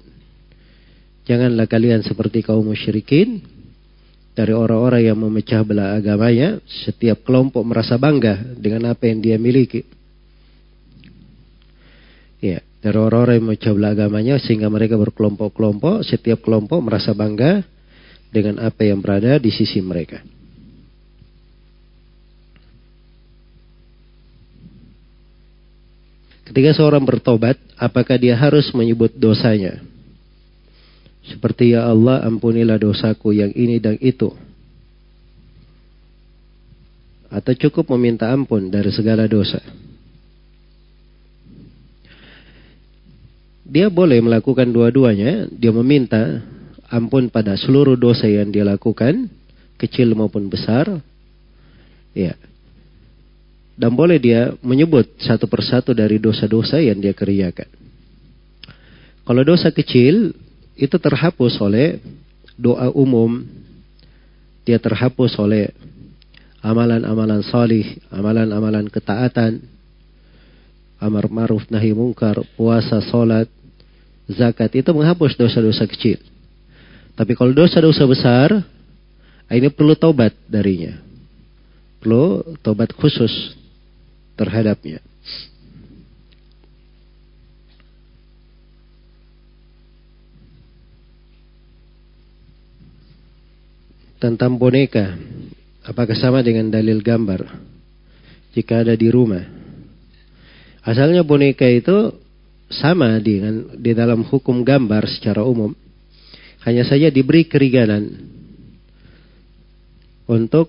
Janganlah 1.27 1.66
kalian 1.66 2.07
seperti 2.07 2.47
kaum 2.47 2.70
musyrikin 2.70 3.43
dari 4.39 4.55
orang-orang 4.55 5.11
yang 5.11 5.19
memecah 5.19 5.66
belah 5.66 5.98
agamanya, 5.98 6.62
setiap 6.86 7.27
kelompok 7.27 7.66
merasa 7.66 7.98
bangga 7.98 8.55
dengan 8.55 8.94
apa 8.94 9.11
yang 9.11 9.19
dia 9.19 9.35
miliki. 9.35 9.82
Ya, 12.39 12.62
dari 12.78 12.94
orang-orang 12.94 13.43
yang 13.43 13.47
memecah 13.51 13.73
belah 13.74 13.93
agamanya 13.98 14.39
sehingga 14.39 14.70
mereka 14.70 14.94
berkelompok-kelompok, 14.94 16.07
setiap 16.07 16.47
kelompok 16.47 16.78
merasa 16.78 17.11
bangga 17.11 17.66
dengan 18.31 18.62
apa 18.62 18.82
yang 18.86 18.98
berada 19.01 19.39
di 19.39 19.51
sisi 19.51 19.78
mereka. 19.82 20.23
Ketika 26.47 26.78
seorang 26.78 27.03
bertobat, 27.03 27.59
apakah 27.74 28.16
dia 28.16 28.39
harus 28.39 28.70
menyebut 28.70 29.11
dosanya? 29.19 29.82
Seperti 31.27 31.74
ya 31.74 31.90
Allah 31.90 32.23
ampunilah 32.23 32.78
dosaku 32.78 33.35
yang 33.35 33.51
ini 33.51 33.82
dan 33.82 33.98
itu. 33.98 34.31
Atau 37.27 37.53
cukup 37.66 37.90
meminta 37.98 38.31
ampun 38.31 38.70
dari 38.70 38.94
segala 38.94 39.27
dosa. 39.27 39.59
Dia 43.66 43.90
boleh 43.90 44.23
melakukan 44.23 44.70
dua-duanya. 44.70 45.51
Dia 45.51 45.74
meminta 45.74 46.47
ampun 46.90 47.30
pada 47.30 47.58
seluruh 47.58 47.98
dosa 47.98 48.26
yang 48.30 48.50
dia 48.50 48.66
lakukan. 48.66 49.28
Kecil 49.76 50.16
maupun 50.16 50.48
besar. 50.48 50.88
Ya. 52.16 52.32
Dan 53.76 53.92
boleh 53.92 54.16
dia 54.16 54.56
menyebut 54.64 55.04
satu 55.20 55.44
persatu 55.44 55.92
dari 55.92 56.16
dosa-dosa 56.16 56.80
yang 56.80 56.96
dia 56.96 57.12
kerjakan. 57.12 57.68
Kalau 59.26 59.42
dosa 59.44 59.68
kecil, 59.68 60.32
itu 60.78 60.96
terhapus 60.96 61.60
oleh 61.60 62.00
doa 62.56 62.88
umum. 62.88 63.44
Dia 64.64 64.80
terhapus 64.80 65.36
oleh 65.36 65.76
amalan-amalan 66.64 67.44
salih, 67.44 68.00
amalan-amalan 68.08 68.88
ketaatan, 68.88 69.60
amar 70.96 71.28
ma'ruf 71.28 71.68
nahi 71.68 71.92
mungkar, 71.92 72.40
puasa, 72.56 72.98
salat, 73.04 73.46
zakat 74.26 74.72
itu 74.74 74.90
menghapus 74.90 75.36
dosa-dosa 75.36 75.84
kecil. 75.84 76.18
Tapi 77.16 77.32
kalau 77.32 77.56
dosa-dosa 77.56 78.05
besar, 78.05 78.48
ini 79.48 79.72
perlu 79.72 79.97
taubat 79.97 80.36
darinya. 80.44 81.01
Perlu 81.98 82.55
taubat 82.60 82.93
khusus 82.93 83.56
terhadapnya. 84.36 85.01
tentang 94.16 94.56
boneka. 94.56 95.14
Apakah 95.86 96.16
sama 96.18 96.43
dengan 96.43 96.66
dalil 96.72 96.98
gambar? 96.98 97.47
Jika 98.56 98.82
ada 98.82 98.97
di 98.98 99.06
rumah. 99.12 99.44
Asalnya 100.82 101.22
boneka 101.22 101.68
itu 101.68 102.10
sama 102.66 103.22
dengan 103.22 103.78
di 103.78 103.93
dalam 103.94 104.26
hukum 104.26 104.66
gambar 104.66 105.06
secara 105.06 105.47
umum. 105.47 105.85
Hanya 106.66 106.82
saja 106.82 107.14
diberi 107.14 107.46
keringanan 107.46 108.11
untuk 110.27 110.66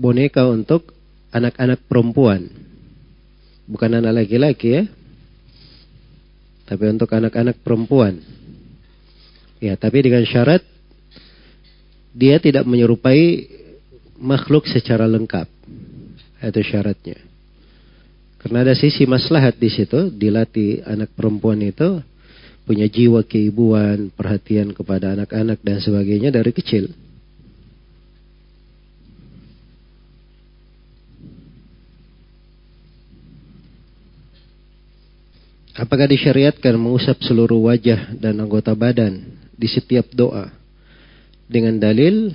boneka 0.00 0.48
untuk 0.48 0.96
anak-anak 1.28 1.84
perempuan. 1.84 2.48
Bukan 3.68 4.00
anak 4.00 4.24
laki-laki 4.24 4.80
ya. 4.80 4.82
Tapi 6.64 6.84
untuk 6.88 7.12
anak-anak 7.12 7.60
perempuan. 7.60 8.16
Ya, 9.60 9.76
tapi 9.76 10.00
dengan 10.00 10.24
syarat 10.24 10.64
dia 12.16 12.40
tidak 12.40 12.64
menyerupai 12.64 13.44
makhluk 14.16 14.64
secara 14.64 15.04
lengkap. 15.04 15.48
Itu 16.40 16.60
syaratnya. 16.64 17.20
Karena 18.40 18.60
ada 18.60 18.72
sisi 18.76 19.04
maslahat 19.08 19.56
di 19.56 19.68
situ, 19.72 20.12
dilatih 20.12 20.84
anak 20.84 21.12
perempuan 21.16 21.60
itu 21.64 22.00
punya 22.64 22.88
jiwa 22.88 23.22
keibuan, 23.24 24.08
perhatian 24.12 24.72
kepada 24.72 25.12
anak-anak 25.14 25.60
dan 25.60 25.78
sebagainya 25.80 26.32
dari 26.32 26.52
kecil. 26.52 26.90
Apakah 35.74 36.06
disyariatkan 36.06 36.78
mengusap 36.78 37.18
seluruh 37.26 37.66
wajah 37.66 38.14
dan 38.16 38.38
anggota 38.38 38.72
badan 38.72 39.26
di 39.58 39.66
setiap 39.66 40.06
doa? 40.14 40.64
dengan 41.48 41.76
dalil 41.76 42.32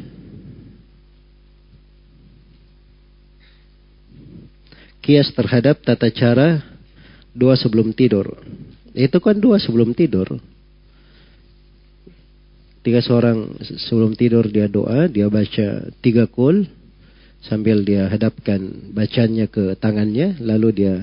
kias 5.01 5.33
terhadap 5.33 5.82
tata 5.82 6.09
cara 6.14 6.61
doa 7.33 7.58
sebelum 7.58 7.90
tidur. 7.95 8.38
Itu 8.99 9.23
kan 9.23 9.39
doa 9.39 9.55
sebelum 9.55 9.95
tidur. 9.95 10.35
Tiga 12.83 12.99
seorang 12.99 13.55
sebelum 13.87 14.19
tidur 14.19 14.51
dia 14.51 14.67
doa, 14.67 15.07
dia 15.07 15.31
baca 15.31 15.87
tiga 16.03 16.27
kul 16.27 16.67
sambil 17.39 17.87
dia 17.87 18.11
hadapkan 18.11 18.91
bacanya 18.91 19.47
ke 19.47 19.79
tangannya, 19.79 20.35
lalu 20.43 20.75
dia 20.75 20.95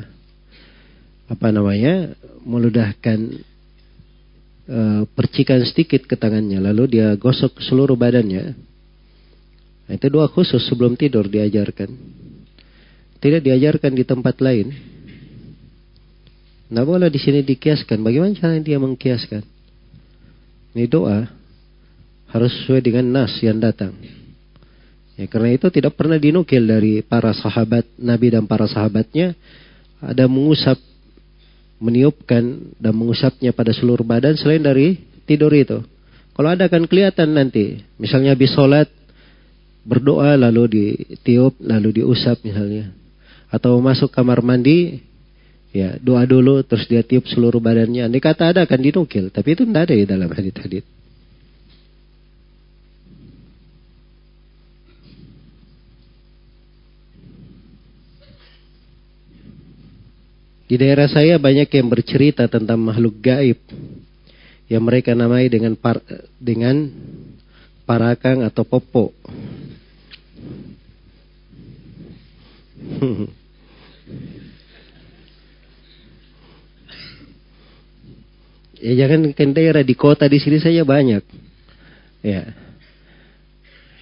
apa 1.33 1.49
namanya 1.49 2.13
meludahkan 2.45 3.41
Eh, 4.67 5.03
percikan 5.15 5.63
sedikit 5.63 6.11
ke 6.11 6.19
tangannya, 6.19 6.59
lalu 6.59 6.99
dia 6.99 7.15
gosok 7.15 7.63
seluruh 7.63 7.95
badannya. 7.95 8.51
Itu 9.87 10.11
doa 10.11 10.27
khusus 10.27 10.59
sebelum 10.67 10.99
tidur 10.99 11.31
diajarkan. 11.31 11.87
Tidak 13.23 13.47
diajarkan 13.47 13.95
di 13.95 14.03
tempat 14.03 14.43
lain. 14.43 14.75
Nah 16.67 16.83
boleh 16.83 17.07
di 17.07 17.21
sini 17.23 17.47
dikiaskan. 17.47 18.03
Bagaimana 18.03 18.35
cara 18.35 18.59
dia 18.59 18.79
mengkiaskan? 18.81 19.43
Ini 20.75 20.85
doa 20.91 21.31
harus 22.31 22.53
sesuai 22.63 22.83
dengan 22.83 23.07
nas 23.07 23.33
yang 23.39 23.57
datang. 23.63 23.95
Ya, 25.17 25.25
karena 25.31 25.57
itu 25.57 25.73
tidak 25.73 25.97
pernah 25.97 26.21
dinukil 26.21 26.61
dari 26.61 27.01
para 27.01 27.33
sahabat 27.33 27.89
Nabi 27.97 28.37
dan 28.37 28.45
para 28.45 28.69
sahabatnya 28.69 29.33
ada 30.03 30.29
mengusap 30.29 30.77
meniupkan 31.81 32.77
dan 32.77 32.93
mengusapnya 32.93 33.53
pada 33.57 33.73
seluruh 33.73 34.05
badan 34.05 34.37
selain 34.37 34.61
dari 34.61 35.01
tidur 35.25 35.53
itu. 35.57 35.81
Kalau 36.37 36.53
ada 36.53 36.69
kan 36.69 36.85
kelihatan 36.85 37.33
nanti, 37.33 37.81
misalnya 37.97 38.37
habis 38.37 38.53
sholat, 38.53 38.93
berdoa 39.89 40.37
lalu 40.37 40.69
ditiup, 40.69 41.57
lalu 41.65 42.05
diusap 42.05 42.45
misalnya. 42.45 42.93
Atau 43.49 43.81
masuk 43.81 44.13
kamar 44.13 44.45
mandi, 44.45 45.01
ya 45.75 45.99
doa 45.99 46.23
dulu 46.27 46.63
terus 46.67 46.87
dia 46.87 47.03
tiup 47.03 47.27
seluruh 47.27 47.63
badannya. 47.63 48.07
Ini 48.07 48.19
kata 48.21 48.55
ada 48.55 48.63
kan 48.67 48.83
dinukil, 48.83 49.31
tapi 49.31 49.55
itu 49.55 49.63
tidak 49.67 49.91
ada 49.91 49.95
di 49.95 50.07
dalam 50.07 50.31
hadit-hadit. 50.31 50.85
Di 60.67 60.75
daerah 60.75 61.07
saya 61.07 61.39
banyak 61.39 61.71
yang 61.71 61.87
bercerita 61.87 62.51
tentang 62.51 62.83
makhluk 62.83 63.23
gaib 63.23 63.63
yang 64.67 64.83
mereka 64.83 65.15
namai 65.15 65.47
dengan 65.47 65.79
par, 65.79 66.03
dengan 66.43 66.91
parakang 67.87 68.43
atau 68.43 68.67
popo. 68.67 69.15
ya 78.81 79.07
jangan 79.07 79.33
ke 79.33 79.45
daerah 79.53 79.83
di 79.83 79.95
kota 79.97 80.29
di 80.29 80.39
sini 80.41 80.61
saja 80.61 80.83
banyak. 80.85 81.25
Ya. 82.25 82.53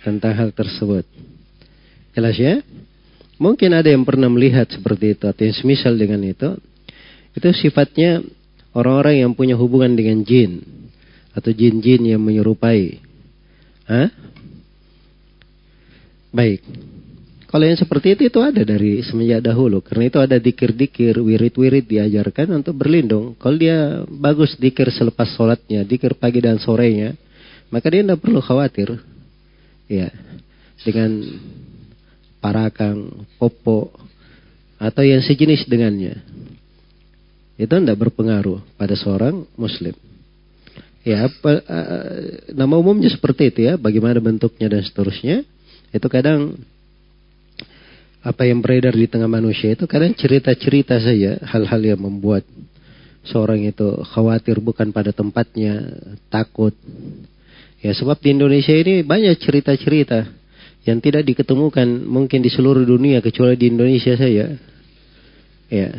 Tentang 0.04 0.32
hal 0.36 0.50
tersebut. 0.52 1.08
Jelas 2.14 2.36
ya? 2.36 2.60
Mungkin 3.40 3.74
ada 3.74 3.90
yang 3.90 4.06
pernah 4.06 4.30
melihat 4.30 4.70
seperti 4.70 5.18
itu 5.18 5.24
atau 5.26 5.42
yang 5.42 5.56
semisal 5.56 5.94
dengan 5.98 6.22
itu. 6.22 6.54
Itu 7.34 7.50
sifatnya 7.50 8.22
orang-orang 8.76 9.26
yang 9.26 9.32
punya 9.34 9.58
hubungan 9.58 9.98
dengan 9.98 10.22
jin 10.22 10.62
atau 11.34 11.50
jin-jin 11.50 12.14
yang 12.14 12.22
menyerupai. 12.22 13.02
Hah? 13.90 14.08
Baik. 16.30 16.62
Kalau 17.54 17.70
yang 17.70 17.78
seperti 17.78 18.18
itu 18.18 18.22
itu 18.26 18.42
ada 18.42 18.66
dari 18.66 18.98
semenjak 19.06 19.46
dahulu. 19.46 19.78
Karena 19.78 20.10
itu 20.10 20.18
ada 20.18 20.42
dikir-dikir, 20.42 21.22
wirid-wirid 21.22 21.86
diajarkan 21.86 22.50
untuk 22.50 22.74
berlindung. 22.74 23.38
Kalau 23.38 23.54
dia 23.54 24.02
bagus 24.10 24.58
dikir 24.58 24.90
selepas 24.90 25.30
sholatnya, 25.38 25.86
dikir 25.86 26.18
pagi 26.18 26.42
dan 26.42 26.58
sorenya, 26.58 27.14
maka 27.70 27.86
dia 27.94 28.02
tidak 28.02 28.18
perlu 28.18 28.42
khawatir. 28.42 28.98
Ya, 29.86 30.10
dengan 30.82 31.22
parakang, 32.42 33.22
popo, 33.38 33.94
atau 34.74 35.06
yang 35.06 35.22
sejenis 35.22 35.70
dengannya. 35.70 36.26
Itu 37.54 37.70
tidak 37.70 38.02
berpengaruh 38.02 38.66
pada 38.74 38.98
seorang 38.98 39.46
muslim. 39.54 39.94
Ya, 41.06 41.30
apa, 41.30 41.62
uh, 41.62 42.50
nama 42.50 42.74
umumnya 42.82 43.14
seperti 43.14 43.54
itu 43.54 43.60
ya, 43.70 43.78
bagaimana 43.78 44.18
bentuknya 44.18 44.74
dan 44.74 44.82
seterusnya. 44.82 45.46
Itu 45.94 46.10
kadang 46.10 46.58
apa 48.24 48.48
yang 48.48 48.64
beredar 48.64 48.96
di 48.96 49.04
tengah 49.04 49.28
manusia 49.28 49.76
itu 49.76 49.84
kadang 49.84 50.16
cerita-cerita 50.16 50.96
saja 50.96 51.36
hal-hal 51.44 51.80
yang 51.84 52.00
membuat 52.00 52.48
seorang 53.28 53.68
itu 53.68 54.00
khawatir 54.16 54.64
bukan 54.64 54.92
pada 54.92 55.12
tempatnya, 55.12 55.92
takut. 56.32 56.72
Ya 57.84 57.92
sebab 57.92 58.16
di 58.24 58.32
Indonesia 58.32 58.72
ini 58.72 59.04
banyak 59.04 59.36
cerita-cerita 59.36 60.24
yang 60.88 61.04
tidak 61.04 61.28
diketemukan 61.28 61.84
mungkin 62.04 62.40
di 62.40 62.48
seluruh 62.48 62.84
dunia 62.84 63.20
kecuali 63.20 63.60
di 63.60 63.68
Indonesia 63.68 64.16
saja. 64.16 64.56
Ya. 65.68 65.90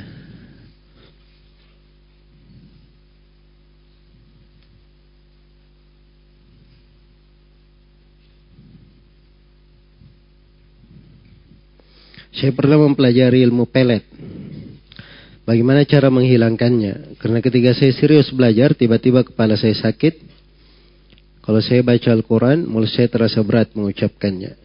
Saya 12.36 12.52
pernah 12.52 12.76
mempelajari 12.76 13.48
ilmu 13.48 13.64
pelet. 13.64 14.04
Bagaimana 15.48 15.86
cara 15.88 16.12
menghilangkannya? 16.12 17.16
Karena 17.22 17.40
ketika 17.40 17.72
saya 17.78 17.94
serius 17.96 18.34
belajar, 18.34 18.76
tiba-tiba 18.76 19.24
kepala 19.24 19.56
saya 19.56 19.78
sakit. 19.78 20.20
Kalau 21.46 21.62
saya 21.62 21.86
baca 21.86 22.10
Al-Quran, 22.10 22.66
mulut 22.66 22.90
saya 22.90 23.08
terasa 23.08 23.40
berat 23.46 23.72
mengucapkannya. 23.78 24.58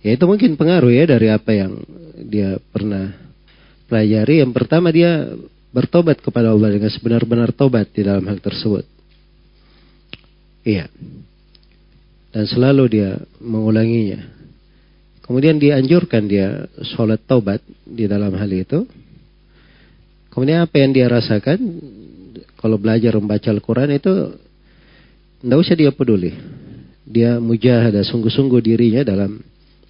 Ya 0.00 0.10
itu 0.16 0.24
mungkin 0.24 0.56
pengaruh 0.56 0.88
ya 0.88 1.04
dari 1.04 1.28
apa 1.28 1.50
yang 1.52 1.84
dia 2.16 2.56
pernah 2.72 3.12
pelajari. 3.90 4.40
Yang 4.40 4.52
pertama 4.56 4.88
dia 4.88 5.28
bertobat 5.74 6.22
kepada 6.24 6.54
Allah 6.54 6.72
dengan 6.72 6.88
sebenar-benar 6.88 7.52
tobat 7.52 7.92
di 7.92 8.06
dalam 8.06 8.24
hal 8.24 8.40
tersebut. 8.40 8.86
Iya. 10.64 10.88
Dan 12.30 12.44
selalu 12.46 12.84
dia 12.88 13.18
mengulanginya. 13.42 14.39
Kemudian 15.30 15.62
dianjurkan 15.62 16.26
dia 16.26 16.66
sholat 16.90 17.22
taubat 17.22 17.62
di 17.86 18.10
dalam 18.10 18.34
hal 18.34 18.50
itu. 18.50 18.82
Kemudian 20.26 20.66
apa 20.66 20.74
yang 20.82 20.90
dia 20.90 21.06
rasakan 21.06 21.54
kalau 22.58 22.74
belajar 22.82 23.14
membaca 23.14 23.46
Al-Quran 23.46 23.94
itu 23.94 24.34
tidak 25.38 25.58
usah 25.62 25.78
dia 25.78 25.94
peduli. 25.94 26.34
Dia 27.06 27.38
mujahadah 27.38 28.02
sungguh-sungguh 28.10 28.58
dirinya 28.58 29.06
dalam 29.06 29.38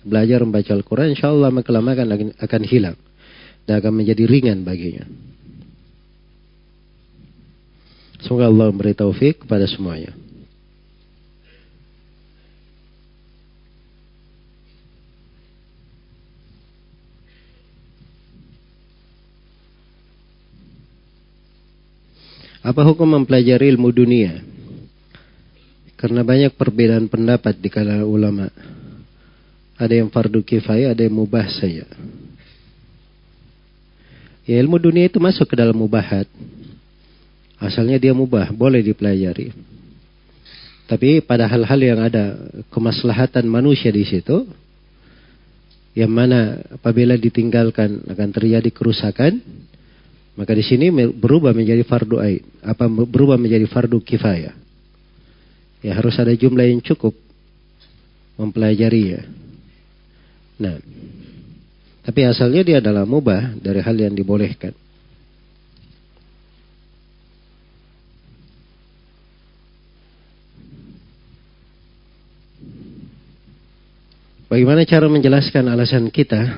belajar 0.04 0.44
membaca 0.44 0.76
Al-Quran. 0.76 1.16
Insya 1.16 1.32
Allah 1.32 1.48
lama 1.48 1.90
akan, 1.96 2.36
akan 2.36 2.62
hilang. 2.68 3.00
Dan 3.64 3.80
akan 3.80 3.96
menjadi 3.96 4.28
ringan 4.28 4.60
baginya. 4.60 5.08
Semoga 8.20 8.52
Allah 8.52 8.68
memberi 8.68 8.92
taufik 8.92 9.48
kepada 9.48 9.64
semuanya. 9.64 10.12
Apa 22.60 22.84
hukum 22.84 23.08
mempelajari 23.08 23.72
ilmu 23.72 23.88
dunia? 23.88 24.44
Karena 25.96 26.20
banyak 26.20 26.56
perbedaan 26.56 27.08
pendapat 27.08 27.56
di 27.56 27.68
kalangan 27.72 28.04
ulama. 28.04 28.46
Ada 29.80 30.04
yang 30.04 30.12
fardu 30.12 30.44
kifayah, 30.44 30.92
ada 30.92 31.00
yang 31.04 31.16
mubah 31.16 31.48
saja. 31.48 31.88
Ya 34.44 34.56
ilmu 34.60 34.76
dunia 34.76 35.08
itu 35.08 35.16
masuk 35.16 35.48
ke 35.48 35.56
dalam 35.56 35.76
mubahat. 35.76 36.28
Asalnya 37.60 37.96
dia 38.00 38.12
mubah, 38.12 38.52
boleh 38.52 38.80
dipelajari. 38.84 39.52
Tapi 40.88 41.22
pada 41.22 41.46
hal-hal 41.46 41.80
yang 41.80 42.00
ada 42.02 42.36
kemaslahatan 42.72 43.46
manusia 43.46 43.92
di 43.92 44.04
situ, 44.04 44.48
yang 45.96 46.10
mana 46.10 46.60
apabila 46.76 47.16
ditinggalkan 47.16 48.04
akan 48.10 48.28
terjadi 48.32 48.68
kerusakan, 48.72 49.38
maka 50.40 50.56
di 50.56 50.64
sini 50.64 50.88
berubah 51.12 51.52
menjadi 51.52 51.84
fardu 51.84 52.16
ain, 52.16 52.40
apa 52.64 52.88
berubah 52.88 53.36
menjadi 53.36 53.68
fardu 53.68 54.00
kifayah. 54.00 54.56
Ya 55.84 55.92
harus 55.92 56.16
ada 56.16 56.32
jumlah 56.32 56.64
yang 56.64 56.80
cukup 56.80 57.12
mempelajari 58.40 59.20
ya. 59.20 59.22
Nah, 60.64 60.80
tapi 62.00 62.24
asalnya 62.24 62.64
dia 62.64 62.80
adalah 62.80 63.04
mubah 63.04 63.52
dari 63.60 63.84
hal 63.84 63.92
yang 64.00 64.16
dibolehkan. 64.16 64.72
Bagaimana 74.48 74.88
cara 74.88 75.04
menjelaskan 75.04 75.68
alasan 75.68 76.08
kita 76.08 76.56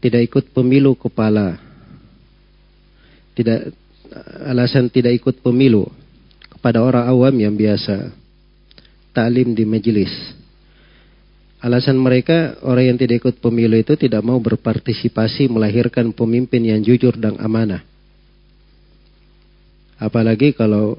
tidak 0.00 0.32
ikut 0.32 0.44
pemilu 0.56 0.96
kepala 0.96 1.69
tidak 3.40 3.72
alasan 4.44 4.92
tidak 4.92 5.16
ikut 5.16 5.40
pemilu 5.40 5.88
kepada 6.60 6.84
orang 6.84 7.08
awam 7.08 7.32
yang 7.40 7.56
biasa 7.56 8.12
taklim 9.16 9.56
di 9.56 9.64
majelis. 9.64 10.12
Alasan 11.60 12.00
mereka 12.00 12.56
orang 12.64 12.92
yang 12.92 12.98
tidak 13.00 13.20
ikut 13.24 13.36
pemilu 13.40 13.76
itu 13.76 13.92
tidak 13.96 14.24
mau 14.24 14.40
berpartisipasi 14.40 15.52
melahirkan 15.52 16.12
pemimpin 16.12 16.64
yang 16.64 16.80
jujur 16.80 17.16
dan 17.20 17.36
amanah. 17.36 17.84
Apalagi 20.00 20.56
kalau 20.56 20.96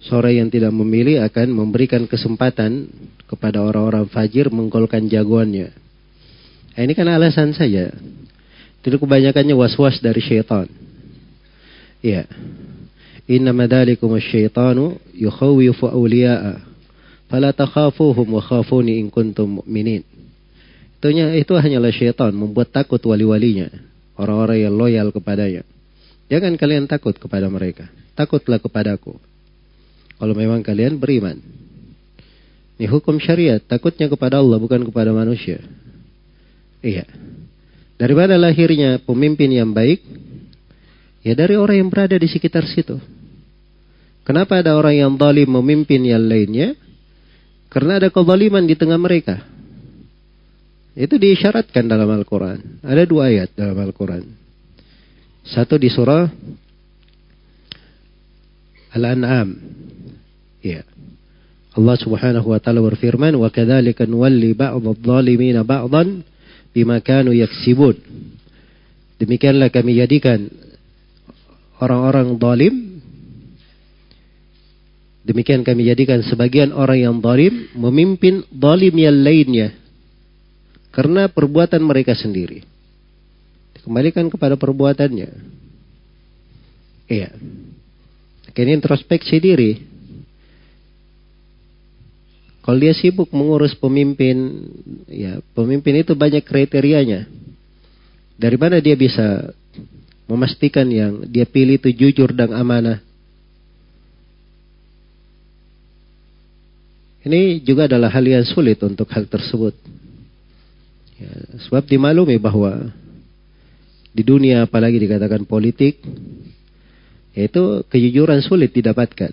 sore 0.00 0.40
yang 0.40 0.48
tidak 0.48 0.72
memilih 0.72 1.20
akan 1.20 1.52
memberikan 1.52 2.08
kesempatan 2.08 2.88
kepada 3.28 3.60
orang-orang 3.60 4.08
fajir 4.08 4.48
menggolkan 4.48 5.04
jagoannya. 5.04 5.87
Nah, 6.78 6.86
ini 6.86 6.94
kan 6.94 7.10
alasan 7.10 7.50
saja. 7.58 7.90
Itu 8.78 9.02
kebanyakannya 9.02 9.50
was-was 9.50 9.98
dari 9.98 10.22
syaitan. 10.22 10.70
Ya. 11.98 12.22
Inna 13.26 13.50
madalikum 13.50 14.14
syaitanu 14.22 14.94
yukhawifu 15.10 15.90
awliya'a. 15.90 16.62
Fala 17.26 17.50
takhafuhum 17.50 18.30
wa 18.30 18.38
khafuni 18.38 19.02
in 19.02 19.10
kuntum 19.10 19.58
mu'minin. 19.58 20.06
Itunya, 21.02 21.34
itu 21.34 21.50
hanyalah 21.58 21.90
syaitan 21.90 22.30
membuat 22.30 22.70
takut 22.70 23.02
wali-walinya. 23.02 23.74
Orang-orang 24.14 24.70
yang 24.70 24.74
loyal 24.78 25.10
kepadanya. 25.10 25.66
Jangan 26.30 26.54
kalian 26.54 26.86
takut 26.86 27.18
kepada 27.18 27.50
mereka. 27.50 27.90
Takutlah 28.14 28.62
kepadaku. 28.62 29.18
Kalau 30.14 30.34
memang 30.38 30.62
kalian 30.62 30.94
beriman. 30.94 31.42
Ini 32.78 32.86
hukum 32.86 33.18
syariat. 33.18 33.58
Takutnya 33.58 34.06
kepada 34.06 34.38
Allah 34.38 34.62
bukan 34.62 34.86
kepada 34.86 35.10
manusia. 35.10 35.58
Iya. 36.82 37.04
Dari 37.98 38.14
mana 38.14 38.38
lahirnya 38.38 39.02
pemimpin 39.02 39.50
yang 39.50 39.74
baik? 39.74 40.00
Ya 41.26 41.34
dari 41.34 41.58
orang 41.58 41.82
yang 41.82 41.90
berada 41.90 42.14
di 42.14 42.30
sekitar 42.30 42.62
situ. 42.70 42.96
Kenapa 44.22 44.62
ada 44.62 44.76
orang 44.78 44.94
yang 44.94 45.12
zalim 45.18 45.50
memimpin 45.50 46.04
yang 46.06 46.22
lainnya? 46.22 46.78
Karena 47.68 47.98
ada 47.98 48.08
kezaliman 48.08 48.64
di 48.64 48.76
tengah 48.78 49.00
mereka. 49.00 49.42
Itu 50.98 51.18
diisyaratkan 51.18 51.86
dalam 51.86 52.10
Al-Quran. 52.10 52.82
Ada 52.82 53.02
dua 53.06 53.30
ayat 53.30 53.54
dalam 53.54 53.78
Al-Quran. 53.78 54.24
Satu 55.46 55.80
di 55.80 55.88
surah 55.88 56.28
Al-An'am. 58.94 59.48
Ya. 60.60 60.82
Allah 61.78 61.96
Subhanahu 61.96 62.50
wa 62.50 62.58
taala 62.58 62.82
berfirman, 62.82 63.32
"Wa 63.38 63.48
nuwalli 64.10 64.50
ba'd 64.58 64.82
adh-dhalimin 64.82 65.62
ba'dhan 65.62 66.26
bima 66.78 67.02
kanu 67.02 67.34
yaksibun. 67.34 67.98
Demikianlah 69.18 69.74
kami 69.74 69.98
jadikan 69.98 70.46
orang-orang 71.82 72.38
zalim 72.38 72.74
Demikian 75.28 75.60
kami 75.60 75.84
jadikan 75.84 76.24
sebagian 76.24 76.72
orang 76.72 77.04
yang 77.04 77.16
zalim 77.20 77.68
memimpin 77.76 78.48
zalim 78.48 78.96
yang 78.96 79.12
lainnya 79.12 79.76
karena 80.88 81.28
perbuatan 81.28 81.84
mereka 81.84 82.16
sendiri. 82.16 82.64
Dikembalikan 83.76 84.32
kepada 84.32 84.56
perbuatannya. 84.56 85.30
Iya. 87.12 87.28
Ini 88.56 88.72
introspeksi 88.74 89.36
diri. 89.38 89.97
Kalau 92.68 92.84
dia 92.84 92.92
sibuk 92.92 93.32
mengurus 93.32 93.72
pemimpin, 93.72 94.36
ya 95.08 95.40
pemimpin 95.56 96.04
itu 96.04 96.12
banyak 96.12 96.44
kriterianya. 96.44 97.24
Dari 98.36 98.60
mana 98.60 98.76
dia 98.76 98.92
bisa 98.92 99.56
memastikan 100.28 100.84
yang 100.92 101.24
dia 101.24 101.48
pilih 101.48 101.80
itu 101.80 101.88
jujur 101.96 102.28
dan 102.36 102.52
amanah? 102.52 103.00
Ini 107.24 107.64
juga 107.64 107.88
adalah 107.88 108.12
hal 108.12 108.28
yang 108.28 108.44
sulit 108.44 108.76
untuk 108.84 109.08
hal 109.16 109.24
tersebut. 109.24 109.72
Ya, 111.16 111.32
sebab 111.64 111.88
dimaklumi 111.88 112.36
bahwa 112.36 112.92
di 114.12 114.20
dunia 114.20 114.68
apalagi 114.68 115.00
dikatakan 115.00 115.48
politik, 115.48 116.04
itu 117.32 117.80
kejujuran 117.88 118.44
sulit 118.44 118.76
didapatkan. 118.76 119.32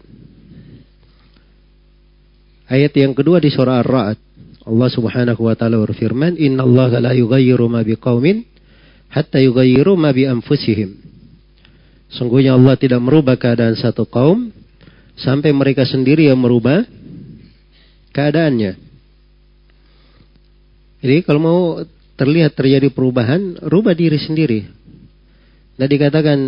Ayat 2.65 2.97
yang 2.97 3.13
kedua 3.13 3.37
di 3.37 3.53
surah 3.53 3.85
Ar-Ra'd, 3.85 4.17
Allah 4.65 4.89
Subhanahu 4.89 5.45
wa 5.45 5.53
taala 5.53 5.77
berfirman, 5.85 6.41
"Inna 6.41 6.65
Allah 6.65 6.97
la 6.97 7.11
yughayyiru 7.13 7.69
ma 7.69 7.85
biqaumin 7.85 8.41
hatta 9.13 9.37
yughayyiru 9.37 9.93
ma 9.93 10.09
bi 10.09 10.25
anfusihim." 10.25 10.97
Sungguhnya 12.09 12.57
Allah 12.57 12.73
tidak 12.73 13.01
merubah 13.05 13.37
keadaan 13.37 13.77
satu 13.77 14.09
kaum 14.09 14.49
sampai 15.13 15.53
mereka 15.53 15.85
sendiri 15.85 16.25
yang 16.25 16.41
merubah 16.41 16.81
keadaannya. 18.09 18.73
Jadi 21.05 21.17
kalau 21.21 21.41
mau 21.41 21.59
terlihat 22.17 22.57
terjadi 22.57 22.89
perubahan, 22.89 23.61
rubah 23.61 23.93
diri 23.93 24.17
sendiri. 24.17 24.65
Nah 25.77 25.85
dikatakan 25.85 26.39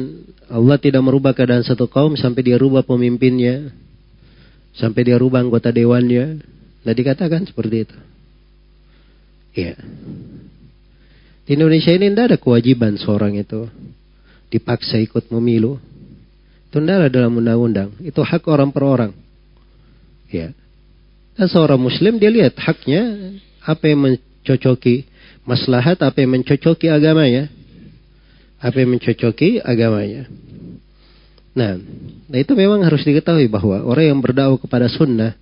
Allah 0.49 0.77
tidak 0.81 1.03
merubah 1.03 1.35
keadaan 1.37 1.61
satu 1.61 1.85
kaum 1.91 2.17
sampai 2.17 2.41
dia 2.41 2.57
rubah 2.57 2.81
pemimpinnya, 2.81 3.69
sampai 4.77 5.01
dia 5.03 5.17
rubah 5.17 5.41
anggota 5.41 5.73
dewannya. 5.73 6.39
Nah 6.85 6.93
dikatakan 6.93 7.43
seperti 7.49 7.89
itu. 7.89 7.97
Ya. 9.57 9.73
Di 11.49 11.57
Indonesia 11.57 11.91
ini 11.91 12.13
tidak 12.13 12.25
ada 12.31 12.37
kewajiban 12.37 12.95
seorang 12.95 13.35
itu 13.35 13.65
dipaksa 14.53 15.01
ikut 15.01 15.33
memilu. 15.33 15.81
Itu 16.69 16.77
tidak 16.79 16.95
ada 17.03 17.09
dalam 17.09 17.35
undang-undang. 17.41 17.91
Itu 18.05 18.21
hak 18.21 18.45
orang 18.47 18.69
per 18.69 18.83
orang. 18.85 19.11
Ya. 20.29 20.53
Dan 21.33 21.47
seorang 21.49 21.81
muslim 21.81 22.21
dia 22.21 22.29
lihat 22.29 22.53
haknya 22.59 23.33
apa 23.63 23.83
yang 23.89 23.99
mencocoki 24.05 25.07
maslahat, 25.47 25.99
apa 26.03 26.17
yang 26.21 26.37
mencocoki 26.37 26.87
agamanya. 26.91 27.49
Apa 28.57 28.83
yang 28.83 28.97
mencocoki 28.97 29.61
agamanya. 29.61 30.25
Nah, 31.57 31.73
nah 32.29 32.37
itu 32.37 32.53
memang 32.53 32.85
harus 32.85 33.01
diketahui 33.01 33.49
bahwa 33.49 33.81
orang 33.81 34.13
yang 34.13 34.19
berdakwah 34.21 34.61
kepada 34.61 34.85
sunnah 34.85 35.33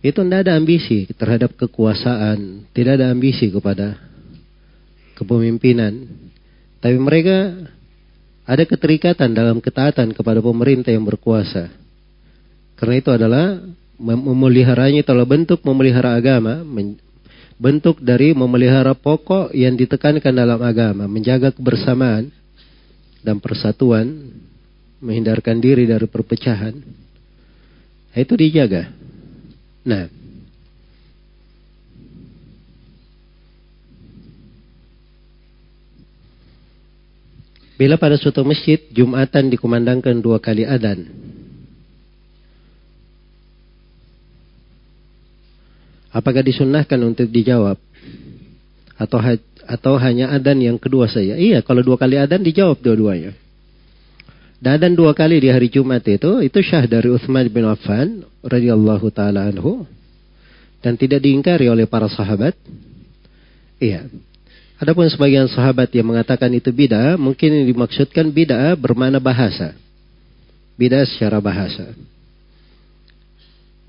itu 0.00 0.16
tidak 0.24 0.48
ada 0.48 0.56
ambisi 0.56 1.04
terhadap 1.12 1.52
kekuasaan, 1.60 2.64
tidak 2.72 2.96
ada 2.96 3.12
ambisi 3.12 3.52
kepada 3.52 4.00
kepemimpinan. 5.14 6.08
Tapi 6.80 6.96
mereka 6.96 7.54
ada 8.42 8.64
keterikatan 8.66 9.30
dalam 9.36 9.62
ketaatan 9.62 10.10
kepada 10.16 10.42
pemerintah 10.42 10.90
yang 10.90 11.06
berkuasa. 11.06 11.70
Karena 12.74 12.94
itu 12.98 13.10
adalah 13.14 13.62
memeliharanya 14.02 15.06
itulah 15.06 15.22
bentuk 15.22 15.62
memelihara 15.62 16.18
agama, 16.18 16.66
bentuk 17.54 18.02
dari 18.02 18.34
memelihara 18.34 18.98
pokok 18.98 19.54
yang 19.54 19.78
ditekankan 19.78 20.34
dalam 20.34 20.58
agama, 20.58 21.06
menjaga 21.06 21.54
kebersamaan 21.54 22.34
dan 23.22 23.38
persatuan, 23.38 24.34
menghindarkan 25.02 25.58
diri 25.58 25.84
dari 25.84 26.06
perpecahan. 26.06 26.78
Itu 28.14 28.38
dijaga. 28.38 28.88
Nah, 29.82 30.06
bila 37.74 37.98
pada 37.98 38.14
suatu 38.14 38.46
masjid 38.46 38.78
Jumatan 38.94 39.50
dikumandangkan 39.50 40.22
dua 40.22 40.38
kali 40.38 40.62
adan, 40.62 41.10
Apakah 46.12 46.44
disunnahkan 46.44 47.00
untuk 47.00 47.24
dijawab? 47.32 47.80
Atau 49.00 49.18
atau 49.64 49.94
hanya 49.96 50.28
adan 50.28 50.60
yang 50.60 50.76
kedua 50.76 51.08
saja? 51.08 51.40
Iya, 51.40 51.64
kalau 51.64 51.80
dua 51.80 51.96
kali 51.96 52.20
adan 52.20 52.44
dijawab 52.44 52.84
dua-duanya. 52.84 53.32
Dan 54.62 54.78
adan 54.78 54.94
dua 54.94 55.10
kali 55.10 55.42
di 55.42 55.50
hari 55.50 55.66
Jumat 55.66 56.06
itu, 56.06 56.38
itu 56.38 56.58
syah 56.62 56.86
dari 56.86 57.10
Uthman 57.10 57.50
bin 57.50 57.66
Affan 57.66 58.22
radhiyallahu 58.46 59.10
taala 59.10 59.50
anhu 59.50 59.82
dan 60.78 60.94
tidak 60.94 61.18
diingkari 61.18 61.66
oleh 61.66 61.90
para 61.90 62.06
sahabat. 62.06 62.54
Iya. 63.82 64.06
Adapun 64.78 65.10
sebagian 65.10 65.50
sahabat 65.50 65.90
yang 65.90 66.14
mengatakan 66.14 66.46
itu 66.54 66.70
bid'ah, 66.70 67.18
mungkin 67.18 67.50
yang 67.50 67.66
dimaksudkan 67.74 68.30
bid'ah 68.30 68.78
bermana 68.78 69.18
bahasa. 69.18 69.74
Bid'ah 70.78 71.10
secara 71.10 71.42
bahasa. 71.42 71.90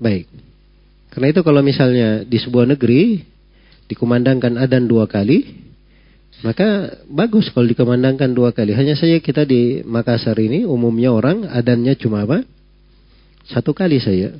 Baik. 0.02 0.26
Karena 1.14 1.30
itu 1.30 1.40
kalau 1.46 1.62
misalnya 1.62 2.26
di 2.26 2.38
sebuah 2.42 2.66
negeri 2.66 3.22
dikumandangkan 3.86 4.58
adan 4.58 4.90
dua 4.90 5.06
kali, 5.06 5.63
maka 6.44 7.00
bagus 7.08 7.48
kalau 7.48 7.64
dikumandangkan 7.64 8.28
dua 8.36 8.52
kali. 8.52 8.76
Hanya 8.76 8.92
saja 8.92 9.16
kita 9.16 9.48
di 9.48 9.80
Makassar 9.80 10.36
ini 10.36 10.68
umumnya 10.68 11.08
orang 11.08 11.48
adannya 11.48 11.96
cuma 11.96 12.28
apa? 12.28 12.44
Satu 13.48 13.72
kali 13.72 13.96
saja. 13.96 14.36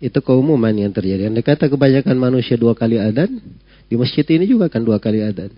Itu 0.00 0.24
keumuman 0.24 0.72
yang 0.72 0.88
terjadi. 0.88 1.28
Anda 1.28 1.44
kata 1.44 1.68
kebanyakan 1.68 2.16
manusia 2.16 2.56
dua 2.56 2.72
kali 2.72 2.96
adan, 2.96 3.44
di 3.92 3.94
masjid 4.00 4.24
ini 4.24 4.48
juga 4.48 4.72
kan 4.72 4.80
dua 4.80 4.96
kali 4.96 5.20
adan. 5.20 5.52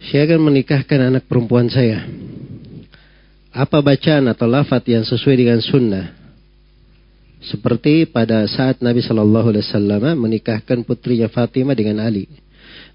Saya 0.00 0.24
akan 0.32 0.48
menikahkan 0.48 1.12
anak 1.12 1.28
perempuan 1.28 1.68
saya. 1.68 2.08
Apa 3.52 3.84
bacaan 3.84 4.32
atau 4.32 4.48
lafat 4.48 4.80
yang 4.88 5.04
sesuai 5.04 5.36
dengan 5.36 5.60
sunnah? 5.60 6.25
Seperti 7.44 8.08
pada 8.08 8.48
saat 8.48 8.80
Nabi 8.80 9.04
Shallallahu 9.04 9.52
Alaihi 9.52 9.64
Wasallam 9.68 10.02
menikahkan 10.16 10.80
putrinya 10.82 11.28
Fatimah 11.28 11.76
dengan 11.76 12.00
Ali. 12.00 12.26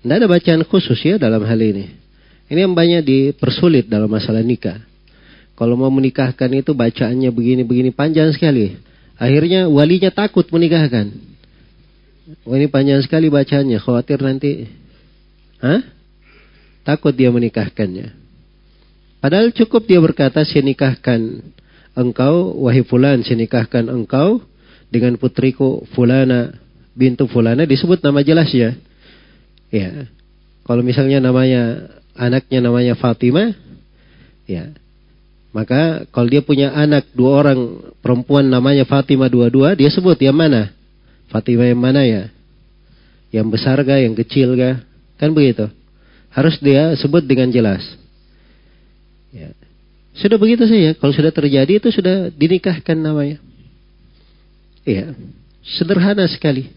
Tidak 0.02 0.18
ada 0.18 0.26
bacaan 0.26 0.66
khusus 0.66 0.98
ya 1.06 1.22
dalam 1.22 1.46
hal 1.46 1.60
ini. 1.62 1.94
Ini 2.50 2.68
yang 2.68 2.74
banyak 2.74 3.06
dipersulit 3.06 3.88
dalam 3.88 4.10
masalah 4.10 4.42
nikah. 4.42 4.82
Kalau 5.54 5.78
mau 5.78 5.94
menikahkan 5.94 6.50
itu 6.58 6.74
bacaannya 6.74 7.30
begini-begini 7.30 7.94
panjang 7.94 8.34
sekali. 8.34 8.76
Akhirnya 9.16 9.70
walinya 9.70 10.10
takut 10.10 10.50
menikahkan. 10.50 11.14
Oh 12.44 12.58
ini 12.58 12.66
panjang 12.66 12.98
sekali 13.06 13.30
bacanya, 13.30 13.78
khawatir 13.78 14.18
nanti. 14.26 14.66
Hah? 15.62 15.86
Takut 16.82 17.14
dia 17.14 17.30
menikahkannya. 17.30 18.18
Padahal 19.22 19.54
cukup 19.54 19.86
dia 19.86 20.02
berkata, 20.02 20.42
saya 20.42 20.66
nikahkan 20.66 21.46
engkau, 21.98 22.56
wahai 22.64 22.84
fulan, 22.88 23.24
saya 23.24 23.40
nikahkan 23.40 23.88
engkau 23.92 24.44
dengan 24.92 25.16
putriku 25.16 25.88
fulana, 25.96 26.56
bintu 26.96 27.28
fulana, 27.28 27.64
disebut 27.64 28.04
nama 28.04 28.20
jelasnya. 28.24 28.76
Ya. 29.72 30.08
Kalau 30.68 30.84
misalnya 30.84 31.24
namanya, 31.24 31.90
anaknya 32.16 32.60
namanya 32.64 32.94
Fatimah, 33.00 33.56
ya. 34.46 34.76
Maka 35.52 36.08
kalau 36.16 36.32
dia 36.32 36.40
punya 36.40 36.72
anak 36.72 37.12
dua 37.12 37.44
orang 37.44 37.60
perempuan 38.00 38.48
namanya 38.48 38.88
Fatimah 38.88 39.28
dua-dua, 39.28 39.76
dia 39.76 39.92
sebut 39.92 40.16
yang 40.24 40.36
mana? 40.36 40.72
Fatimah 41.28 41.68
yang 41.68 41.82
mana 41.82 42.08
ya? 42.08 42.32
Yang 43.36 43.60
besar 43.60 43.84
yang 43.84 44.16
kecil? 44.16 44.56
Kan 45.20 45.36
begitu. 45.36 45.68
Harus 46.32 46.56
dia 46.64 46.96
sebut 46.96 47.24
dengan 47.28 47.52
jelas. 47.52 47.84
Ya. 49.36 49.52
Sudah 50.22 50.38
begitu 50.38 50.70
saja. 50.70 50.94
Kalau 50.94 51.14
sudah 51.14 51.34
terjadi 51.34 51.82
itu 51.82 51.90
sudah 51.90 52.30
dinikahkan 52.30 52.94
namanya. 52.94 53.42
Iya. 54.86 55.18
Sederhana 55.66 56.30
sekali. 56.30 56.70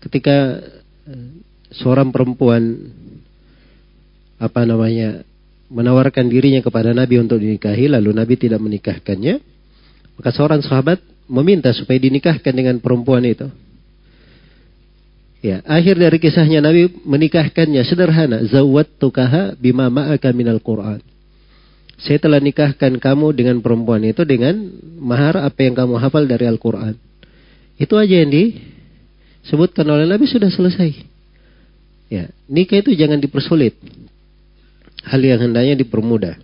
Ketika 0.00 0.64
eh, 1.04 1.28
seorang 1.76 2.08
perempuan 2.08 2.92
apa 4.36 4.64
namanya 4.64 5.24
menawarkan 5.72 6.28
dirinya 6.28 6.60
kepada 6.60 6.92
Nabi 6.92 7.20
untuk 7.20 7.40
dinikahi 7.40 7.88
lalu 7.88 8.12
Nabi 8.12 8.36
tidak 8.36 8.60
menikahkannya 8.60 9.40
maka 10.20 10.30
seorang 10.30 10.60
sahabat 10.60 11.00
meminta 11.26 11.72
supaya 11.72 11.96
dinikahkan 11.96 12.52
dengan 12.52 12.76
perempuan 12.78 13.24
itu 13.24 13.48
Ya, 15.44 15.62
akhir 15.62 16.00
dari 16.00 16.18
kisahnya 16.18 16.58
Nabi 16.58 16.90
menikahkannya 17.06 17.86
sederhana. 17.86 18.42
tukaha 18.98 19.54
bima 19.54 19.86
ma'aka 19.86 20.34
minal 20.34 20.58
Qur'an. 20.58 20.98
Saya 21.96 22.20
telah 22.20 22.36
nikahkan 22.44 23.00
kamu 23.00 23.32
dengan 23.32 23.56
perempuan 23.64 24.04
itu 24.04 24.20
dengan 24.28 24.68
mahar 25.00 25.40
apa 25.40 25.64
yang 25.64 25.72
kamu 25.72 25.96
hafal 25.96 26.28
dari 26.28 26.44
Al-Quran. 26.44 26.92
Itu 27.80 27.96
aja 27.96 28.20
yang 28.20 28.28
disebutkan 28.28 29.88
oleh 29.88 30.04
Nabi 30.04 30.28
sudah 30.28 30.52
selesai. 30.52 30.92
Ya, 32.12 32.28
nikah 32.46 32.84
itu 32.84 32.92
jangan 32.92 33.16
dipersulit. 33.16 33.80
Hal 35.08 35.24
yang 35.24 35.40
hendaknya 35.40 35.72
dipermudah. 35.80 36.36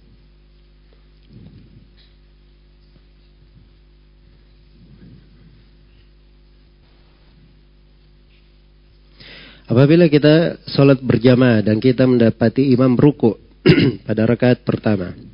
Apabila 9.73 10.05
kita 10.05 10.61
sholat 10.69 11.01
berjamaah 11.01 11.65
dan 11.65 11.81
kita 11.81 12.05
mendapati 12.05 12.77
imam 12.77 12.93
ruku 12.93 13.41
pada 14.07 14.29
rakaat 14.29 14.61
pertama. 14.69 15.32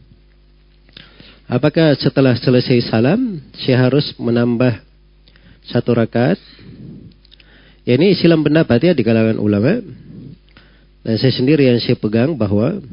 Apakah 1.48 1.96
setelah 1.96 2.36
selesai 2.36 2.92
salam, 2.92 3.40
saya 3.56 3.88
harus 3.88 4.12
menambah 4.20 4.84
satu 5.64 5.96
rakaat. 5.96 6.36
Ya 7.88 7.96
ini 7.96 8.12
silam 8.12 8.44
pendapat 8.44 8.84
ya 8.84 8.92
di 8.92 9.00
kalangan 9.00 9.40
ulama. 9.40 9.80
Dan 11.00 11.16
saya 11.16 11.32
sendiri 11.32 11.64
yang 11.64 11.80
saya 11.80 11.96
pegang 11.96 12.36
bahwa 12.36 12.84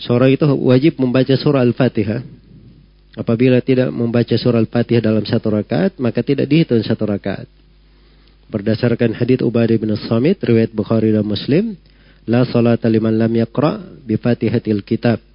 seorang 0.00 0.32
itu 0.32 0.48
wajib 0.64 0.96
membaca 0.96 1.36
surah 1.36 1.60
Al-Fatihah. 1.60 2.24
Apabila 3.20 3.60
tidak 3.60 3.92
membaca 3.92 4.32
surah 4.32 4.56
Al-Fatihah 4.56 5.04
dalam 5.04 5.28
satu 5.28 5.52
rakaat, 5.52 6.00
maka 6.00 6.24
tidak 6.24 6.48
dihitung 6.48 6.80
satu 6.80 7.04
rakaat. 7.04 7.52
Berdasarkan 8.48 9.12
hadits 9.12 9.44
Ubadah 9.44 9.76
bin 9.76 9.92
Samit, 10.08 10.40
riwayat 10.40 10.72
Bukhari 10.72 11.12
dan 11.12 11.28
Muslim, 11.28 11.76
La 12.24 12.48
salata 12.48 12.88
liman 12.88 13.12
lam 13.12 13.32
yaqra 13.36 13.76
bi 14.08 14.16
Fatihatil 14.16 14.80
kitab. 14.88 15.31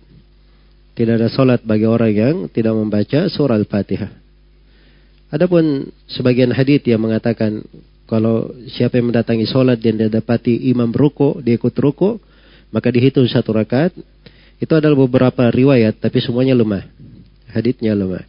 Tidak 0.97 1.13
ada 1.13 1.29
salat 1.29 1.61
bagi 1.61 1.85
orang 1.85 2.09
yang 2.09 2.35
tidak 2.49 2.73
membaca 2.73 3.29
surah 3.29 3.53
Al-Fatihah. 3.53 4.09
Adapun 5.29 5.93
sebagian 6.09 6.49
hadits 6.49 6.89
yang 6.89 7.05
mengatakan 7.05 7.61
kalau 8.09 8.49
siapa 8.71 8.97
yang 8.97 9.13
mendatangi 9.13 9.45
sholat 9.45 9.77
dan 9.77 9.99
dia 9.99 10.09
dapati 10.09 10.71
imam 10.71 10.89
ruko, 10.89 11.37
dia 11.43 11.59
ikut 11.59 11.75
ruko, 11.77 12.17
maka 12.73 12.89
dihitung 12.89 13.27
satu 13.29 13.53
rakaat. 13.53 13.93
Itu 14.57 14.73
adalah 14.73 14.97
beberapa 14.97 15.53
riwayat, 15.53 16.01
tapi 16.01 16.17
semuanya 16.17 16.57
lemah. 16.57 16.87
Haditsnya 17.53 17.93
lemah. 17.93 18.25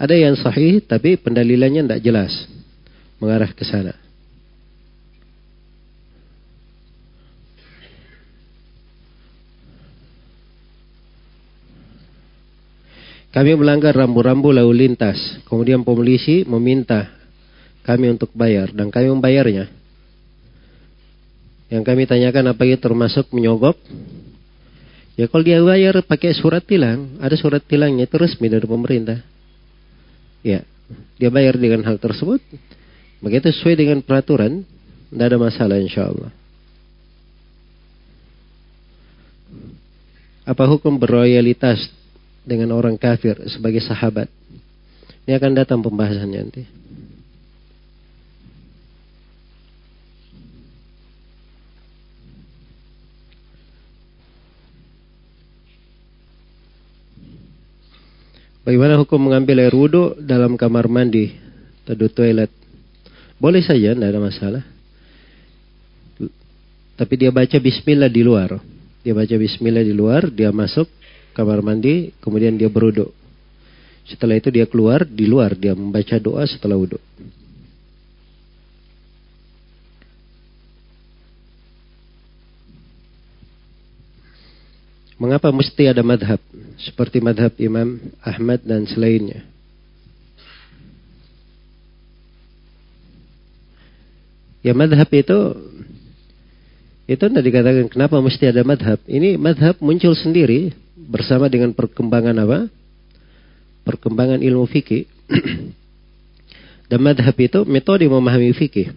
Ada 0.00 0.16
yang 0.16 0.34
sahih, 0.34 0.80
tapi 0.82 1.20
pendalilannya 1.20 1.86
tidak 1.86 2.02
jelas. 2.02 2.32
Mengarah 3.20 3.52
ke 3.52 3.62
sana. 3.62 3.94
Kami 13.30 13.54
melanggar 13.54 13.94
rambu-rambu 13.94 14.50
lalu 14.50 14.86
lintas. 14.86 15.18
Kemudian 15.46 15.86
polisi 15.86 16.42
meminta 16.42 17.14
kami 17.86 18.10
untuk 18.10 18.34
bayar 18.34 18.74
dan 18.74 18.90
kami 18.90 19.06
membayarnya. 19.06 19.70
Yang 21.70 21.82
kami 21.86 22.02
tanyakan 22.10 22.50
apa 22.50 22.62
itu 22.66 22.82
termasuk 22.82 23.30
menyogok? 23.30 23.78
Ya 25.14 25.30
kalau 25.30 25.46
dia 25.46 25.62
bayar 25.62 26.02
pakai 26.02 26.34
surat 26.34 26.66
tilang, 26.66 27.14
ada 27.22 27.38
surat 27.38 27.62
tilangnya 27.62 28.10
itu 28.10 28.16
resmi 28.18 28.50
dari 28.50 28.66
pemerintah. 28.66 29.22
Ya, 30.42 30.66
dia 31.20 31.30
bayar 31.30 31.54
dengan 31.54 31.86
hal 31.86 32.02
tersebut. 32.02 32.42
Begitu 33.22 33.52
sesuai 33.54 33.76
dengan 33.78 33.98
peraturan, 34.02 34.66
tidak 35.12 35.26
ada 35.30 35.38
masalah 35.38 35.76
insya 35.78 36.10
Allah. 36.10 36.32
Apa 40.42 40.66
hukum 40.66 40.98
berloyalitas 40.98 41.99
dengan 42.50 42.74
orang 42.74 42.98
kafir 42.98 43.38
sebagai 43.46 43.78
sahabat. 43.78 44.26
Ini 45.22 45.38
akan 45.38 45.52
datang 45.54 45.78
pembahasannya 45.78 46.40
nanti. 46.42 46.64
Bagaimana 58.66 58.98
hukum 58.98 59.30
mengambil 59.30 59.62
air 59.62 59.74
wudhu 59.74 60.18
dalam 60.18 60.58
kamar 60.58 60.90
mandi, 60.90 61.32
atau 61.86 62.06
toilet? 62.10 62.50
Boleh 63.40 63.62
saja, 63.64 63.96
tidak 63.96 64.10
ada 64.10 64.20
masalah. 64.20 64.62
Tapi 66.94 67.14
dia 67.16 67.32
baca 67.32 67.56
bismillah 67.56 68.12
di 68.12 68.20
luar. 68.20 68.60
Dia 69.00 69.16
baca 69.16 69.32
bismillah 69.32 69.80
di 69.80 69.96
luar, 69.96 70.28
dia 70.28 70.52
masuk, 70.52 70.86
kamar 71.32 71.62
mandi, 71.62 72.12
kemudian 72.22 72.58
dia 72.58 72.68
beruduk. 72.70 73.14
Setelah 74.08 74.38
itu 74.38 74.50
dia 74.50 74.66
keluar, 74.66 75.06
di 75.06 75.28
luar 75.28 75.54
dia 75.54 75.76
membaca 75.76 76.18
doa 76.18 76.42
setelah 76.48 76.74
wudhu. 76.74 76.98
Mengapa 85.20 85.52
mesti 85.52 85.84
ada 85.84 86.00
madhab? 86.00 86.40
Seperti 86.80 87.20
madhab 87.20 87.52
Imam 87.60 88.00
Ahmad 88.24 88.64
dan 88.64 88.88
selainnya. 88.88 89.44
Ya 94.64 94.72
madhab 94.72 95.08
itu 95.12 95.38
itu 97.04 97.20
tidak 97.20 97.44
dikatakan 97.44 97.86
kenapa 97.92 98.16
mesti 98.24 98.48
ada 98.48 98.64
madhab. 98.64 98.96
Ini 99.04 99.36
madhab 99.36 99.76
muncul 99.84 100.16
sendiri 100.16 100.72
bersama 101.08 101.48
dengan 101.48 101.72
perkembangan 101.72 102.36
apa? 102.44 102.68
Perkembangan 103.86 104.44
ilmu 104.44 104.68
fikih. 104.68 105.08
Dan 106.90 107.00
madhab 107.00 107.36
itu 107.38 107.62
metode 107.64 108.04
memahami 108.10 108.50
fikih. 108.52 108.92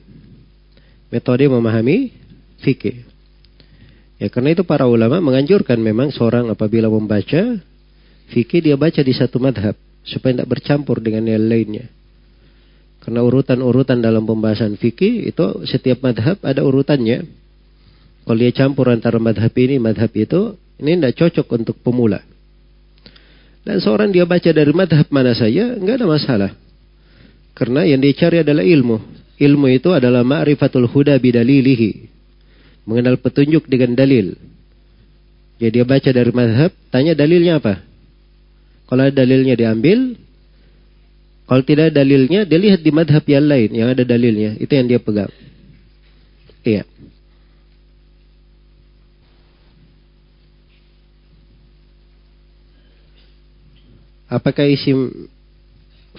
Metode 1.13 1.45
memahami 1.45 2.09
fikih. 2.59 3.05
Ya 4.17 4.27
karena 4.33 4.55
itu 4.57 4.65
para 4.65 4.89
ulama 4.89 5.21
menganjurkan 5.21 5.77
memang 5.77 6.09
seorang 6.09 6.49
apabila 6.49 6.89
membaca 6.89 7.59
fikih 8.31 8.59
dia 8.65 8.75
baca 8.79 9.03
di 9.03 9.13
satu 9.13 9.37
madhab 9.37 9.77
supaya 10.03 10.41
tidak 10.41 10.49
bercampur 10.49 10.99
dengan 10.99 11.27
yang 11.27 11.43
lainnya. 11.45 11.85
Karena 13.03 13.19
urutan-urutan 13.19 13.99
dalam 13.99 14.23
pembahasan 14.23 14.79
fikih 14.79 15.27
itu 15.27 15.67
setiap 15.67 15.99
madhab 15.99 16.39
ada 16.39 16.63
urutannya. 16.63 17.27
Kalau 18.23 18.39
dia 18.39 18.55
campur 18.55 18.87
antara 18.87 19.19
madhab 19.19 19.51
ini, 19.59 19.75
madhab 19.75 20.07
itu, 20.15 20.55
ini 20.83 20.99
tidak 20.99 21.15
cocok 21.15 21.47
untuk 21.55 21.79
pemula. 21.79 22.19
Dan 23.63 23.79
seorang 23.79 24.11
dia 24.11 24.27
baca 24.27 24.51
dari 24.51 24.75
madhab 24.75 25.07
mana 25.07 25.31
saja, 25.31 25.79
nggak 25.79 25.95
ada 26.03 26.07
masalah. 26.07 26.51
Karena 27.55 27.87
yang 27.87 28.03
dia 28.03 28.11
cari 28.11 28.43
adalah 28.43 28.61
ilmu. 28.61 28.99
Ilmu 29.39 29.67
itu 29.71 29.89
adalah 29.95 30.21
ma'rifatul 30.27 30.91
huda 30.91 31.15
bidalilihi. 31.15 32.11
Mengenal 32.83 33.15
petunjuk 33.23 33.63
dengan 33.71 33.95
dalil. 33.95 34.35
Jadi 35.63 35.79
dia 35.79 35.85
baca 35.87 36.09
dari 36.11 36.31
madhab, 36.35 36.75
tanya 36.91 37.15
dalilnya 37.15 37.63
apa? 37.63 37.79
Kalau 38.83 39.07
ada 39.07 39.15
dalilnya 39.15 39.55
diambil, 39.55 40.19
kalau 41.47 41.63
tidak 41.63 41.91
ada 41.91 42.03
dalilnya, 42.03 42.43
dia 42.43 42.59
lihat 42.59 42.83
di 42.83 42.91
madhab 42.91 43.23
yang 43.23 43.47
lain 43.47 43.69
yang 43.71 43.87
ada 43.95 44.03
dalilnya. 44.03 44.59
Itu 44.59 44.75
yang 44.75 44.91
dia 44.91 44.99
pegang. 44.99 45.31
Iya. 46.67 46.83
Apakah 54.33 54.65
isim 54.65 55.29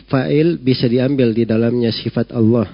fa'il 0.07 0.63
bisa 0.63 0.87
diambil 0.87 1.35
di 1.35 1.43
dalamnya 1.43 1.91
sifat 1.91 2.31
Allah? 2.31 2.71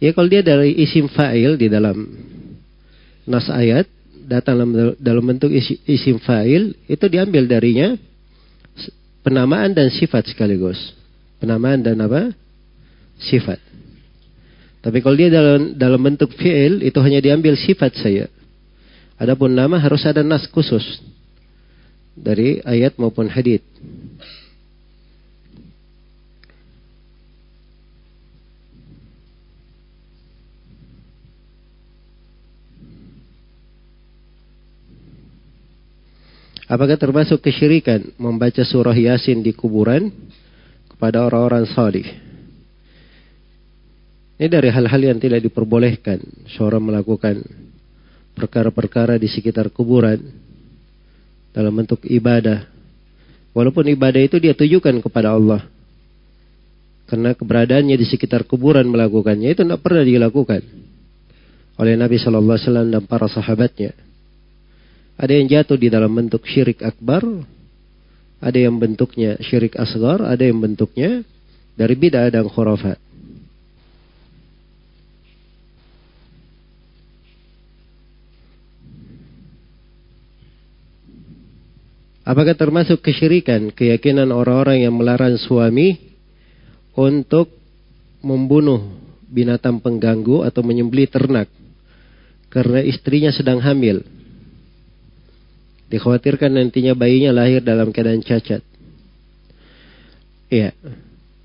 Ya 0.00 0.16
kalau 0.16 0.30
dia 0.32 0.40
dari 0.40 0.72
isim 0.78 1.10
fa'il 1.10 1.60
di 1.60 1.68
dalam 1.68 2.06
nas 3.28 3.50
ayat 3.52 3.84
datang 4.24 4.56
dalam, 4.56 4.96
dalam 4.96 5.24
bentuk 5.26 5.52
isim 5.84 6.16
fa'il 6.22 6.72
itu 6.88 7.04
diambil 7.12 7.44
darinya 7.44 7.92
penamaan 9.20 9.76
dan 9.76 9.92
sifat 9.92 10.32
sekaligus. 10.32 10.80
Penamaan 11.44 11.84
dan 11.84 12.00
apa? 12.00 12.32
Sifat. 13.20 13.60
Tapi 14.80 15.04
kalau 15.04 15.18
dia 15.18 15.28
dalam 15.28 15.76
dalam 15.76 16.00
bentuk 16.00 16.32
fi'il 16.38 16.80
itu 16.88 16.96
hanya 17.04 17.20
diambil 17.20 17.52
sifat 17.52 17.92
saya. 18.00 18.37
Adapun 19.18 19.50
nama 19.50 19.82
harus 19.82 20.06
ada 20.06 20.22
nas 20.22 20.46
khusus 20.46 21.02
dari 22.14 22.62
ayat 22.62 22.94
maupun 23.02 23.26
hadith. 23.26 23.66
Apakah 36.68 37.00
termasuk 37.00 37.40
kesyirikan 37.40 38.12
membaca 38.20 38.60
surah 38.60 38.92
Yasin 38.92 39.40
di 39.40 39.56
kuburan 39.56 40.12
kepada 40.92 41.24
orang-orang 41.24 41.64
salih? 41.64 42.04
Ini 44.38 44.46
dari 44.46 44.68
hal-hal 44.68 45.00
yang 45.00 45.18
tidak 45.18 45.42
diperbolehkan 45.42 46.20
seorang 46.54 46.84
melakukan 46.84 47.40
perkara-perkara 48.38 49.18
di 49.18 49.26
sekitar 49.26 49.74
kuburan 49.74 50.22
dalam 51.50 51.74
bentuk 51.74 52.06
ibadah. 52.06 52.70
Walaupun 53.50 53.90
ibadah 53.90 54.22
itu 54.22 54.38
dia 54.38 54.54
tujukan 54.54 55.02
kepada 55.02 55.34
Allah. 55.34 55.66
Karena 57.10 57.34
keberadaannya 57.34 57.98
di 57.98 58.06
sekitar 58.06 58.46
kuburan 58.46 58.86
melakukannya 58.86 59.50
itu 59.50 59.66
tidak 59.66 59.82
pernah 59.82 60.04
dilakukan 60.06 60.62
oleh 61.78 61.94
Nabi 61.94 62.18
Shallallahu 62.20 62.54
Alaihi 62.54 62.66
Wasallam 62.68 62.88
dan 62.92 63.02
para 63.08 63.26
sahabatnya. 63.26 63.96
Ada 65.18 65.32
yang 65.34 65.46
jatuh 65.50 65.78
di 65.80 65.88
dalam 65.90 66.14
bentuk 66.14 66.46
syirik 66.46 66.84
akbar, 66.84 67.26
ada 68.38 68.58
yang 68.58 68.78
bentuknya 68.78 69.34
syirik 69.42 69.74
asgar, 69.74 70.22
ada 70.22 70.42
yang 70.46 70.62
bentuknya 70.62 71.26
dari 71.74 71.94
bid'ah 71.98 72.30
dan 72.30 72.46
khurafat. 72.46 73.07
Apakah 82.28 82.52
termasuk 82.52 83.00
kesyirikan 83.00 83.72
keyakinan 83.72 84.28
orang-orang 84.28 84.84
yang 84.84 84.92
melarang 84.92 85.40
suami 85.40 85.96
untuk 86.92 87.48
membunuh 88.20 88.84
binatang 89.32 89.80
pengganggu 89.80 90.44
atau 90.44 90.60
menyembeli 90.60 91.08
ternak 91.08 91.48
karena 92.52 92.84
istrinya 92.84 93.32
sedang 93.32 93.64
hamil. 93.64 94.04
Dikhawatirkan 95.88 96.52
nantinya 96.52 96.92
bayinya 96.92 97.32
lahir 97.32 97.64
dalam 97.64 97.88
keadaan 97.88 98.20
cacat. 98.20 98.60
Iya. 100.52 100.76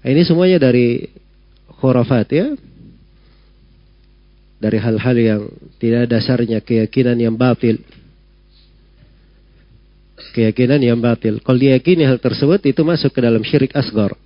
Ini 0.04 0.22
semuanya 0.28 0.60
dari 0.60 1.08
khurafat 1.80 2.28
ya. 2.28 2.48
Dari 4.60 4.80
hal-hal 4.84 5.16
yang 5.16 5.42
tidak 5.80 6.12
dasarnya 6.12 6.60
keyakinan 6.60 7.16
yang 7.20 7.40
batil 7.40 7.80
keyakinan 10.34 10.82
yang 10.82 10.98
batil. 10.98 11.38
Kalau 11.46 11.62
diyakini 11.62 12.04
hal 12.10 12.18
tersebut 12.18 12.66
itu 12.66 12.82
masuk 12.82 13.14
ke 13.14 13.22
dalam 13.22 13.46
syirik 13.46 13.72
asgar. 13.78 14.18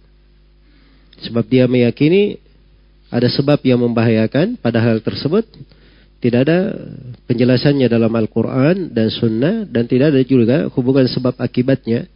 Sebab 1.28 1.44
dia 1.46 1.68
meyakini 1.68 2.40
ada 3.12 3.28
sebab 3.28 3.60
yang 3.68 3.84
membahayakan 3.84 4.56
pada 4.58 4.80
hal 4.80 5.04
tersebut. 5.04 5.44
Tidak 6.18 6.40
ada 6.48 6.74
penjelasannya 7.30 7.86
dalam 7.92 8.10
Al-Quran 8.10 8.96
dan 8.96 9.12
Sunnah. 9.12 9.68
Dan 9.68 9.86
tidak 9.86 10.16
ada 10.16 10.22
juga 10.24 10.58
hubungan 10.72 11.06
sebab 11.06 11.36
akibatnya. 11.38 12.08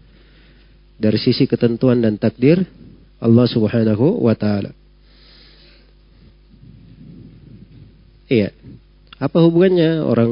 Dari 1.02 1.18
sisi 1.20 1.50
ketentuan 1.50 2.00
dan 2.00 2.16
takdir 2.16 2.62
Allah 3.22 3.46
subhanahu 3.50 4.22
wa 4.22 4.34
ta'ala. 4.38 4.74
Iya. 8.32 8.56
Apa 9.22 9.38
hubungannya 9.44 10.02
orang 10.02 10.32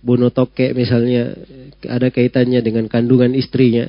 bunuh 0.00 0.32
tokek 0.32 0.72
misalnya 0.72 1.36
ada 1.84 2.08
kaitannya 2.08 2.60
dengan 2.60 2.88
kandungan 2.88 3.32
istrinya. 3.36 3.88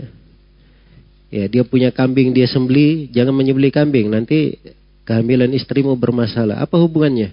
Ya, 1.32 1.48
dia 1.48 1.64
punya 1.64 1.96
kambing 1.96 2.36
dia 2.36 2.44
sembeli, 2.44 3.08
jangan 3.08 3.32
menyembeli 3.32 3.72
kambing, 3.72 4.12
nanti 4.12 4.60
kehamilan 5.08 5.48
istrimu 5.56 5.96
bermasalah. 5.96 6.60
Apa 6.60 6.76
hubungannya? 6.76 7.32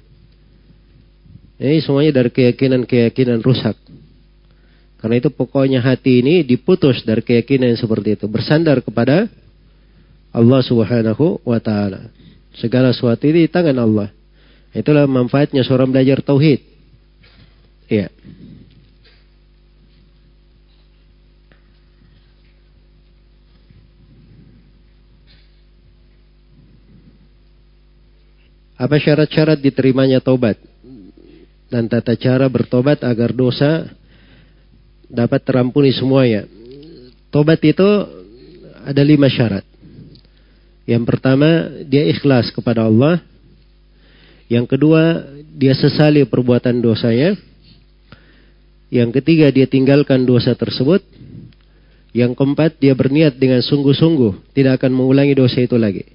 Ini 1.58 1.82
semuanya 1.82 2.22
dari 2.22 2.30
keyakinan-keyakinan 2.30 3.42
rusak. 3.42 3.74
Karena 5.02 5.18
itu 5.18 5.30
pokoknya 5.30 5.82
hati 5.82 6.22
ini 6.22 6.46
diputus 6.46 7.02
dari 7.02 7.22
keyakinan 7.22 7.74
yang 7.74 7.80
seperti 7.82 8.18
itu. 8.18 8.26
Bersandar 8.30 8.78
kepada 8.82 9.26
Allah 10.30 10.60
subhanahu 10.62 11.42
wa 11.42 11.58
ta'ala. 11.58 12.10
Segala 12.58 12.94
sesuatu 12.94 13.26
ini 13.26 13.46
di 13.46 13.50
tangan 13.50 13.78
Allah. 13.78 14.10
Itulah 14.70 15.06
manfaatnya 15.10 15.62
seorang 15.66 15.90
belajar 15.90 16.22
tauhid. 16.22 16.62
Iya. 17.90 18.10
Apa 28.78 28.94
syarat-syarat 29.02 29.58
diterimanya 29.58 30.22
taubat? 30.22 30.54
Dan 31.68 31.90
tata 31.90 32.14
cara 32.14 32.46
bertobat 32.46 33.02
agar 33.02 33.34
dosa 33.34 33.90
dapat 35.10 35.42
terampuni 35.42 35.90
semuanya. 35.90 36.46
Tobat 37.28 37.58
itu 37.66 37.84
ada 38.86 39.02
lima 39.04 39.26
syarat. 39.28 39.66
Yang 40.88 41.04
pertama, 41.04 41.68
dia 41.84 42.08
ikhlas 42.08 42.48
kepada 42.54 42.88
Allah. 42.88 43.20
Yang 44.48 44.78
kedua, 44.78 45.26
dia 45.52 45.76
sesali 45.76 46.24
perbuatan 46.24 46.80
dosanya. 46.80 47.36
Yang 48.88 49.20
ketiga, 49.20 49.52
dia 49.52 49.68
tinggalkan 49.68 50.24
dosa 50.24 50.56
tersebut. 50.56 51.04
Yang 52.16 52.32
keempat, 52.40 52.80
dia 52.80 52.96
berniat 52.96 53.36
dengan 53.36 53.60
sungguh-sungguh 53.60 54.56
tidak 54.56 54.80
akan 54.80 54.96
mengulangi 54.96 55.36
dosa 55.36 55.60
itu 55.60 55.76
lagi. 55.76 56.08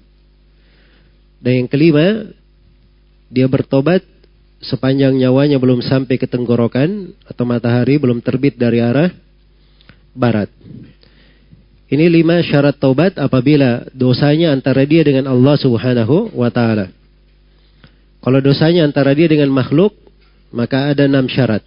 Dan 1.38 1.62
yang 1.62 1.68
kelima, 1.70 2.34
dia 3.34 3.50
bertobat 3.50 4.06
sepanjang 4.62 5.18
nyawanya 5.18 5.58
belum 5.58 5.82
sampai 5.82 6.14
ke 6.14 6.30
tenggorokan 6.30 7.10
atau 7.26 7.42
matahari 7.42 7.98
belum 7.98 8.22
terbit 8.22 8.54
dari 8.54 8.78
arah 8.78 9.10
barat. 10.14 10.46
Ini 11.90 12.06
lima 12.08 12.40
syarat 12.40 12.78
taubat 12.78 13.18
apabila 13.18 13.84
dosanya 13.90 14.54
antara 14.54 14.86
dia 14.86 15.02
dengan 15.02 15.28
Allah 15.28 15.58
subhanahu 15.58 16.32
wa 16.32 16.48
ta'ala. 16.48 16.88
Kalau 18.24 18.40
dosanya 18.40 18.88
antara 18.88 19.12
dia 19.12 19.28
dengan 19.28 19.52
makhluk, 19.52 19.92
maka 20.48 20.94
ada 20.94 21.04
enam 21.04 21.28
syarat. 21.28 21.60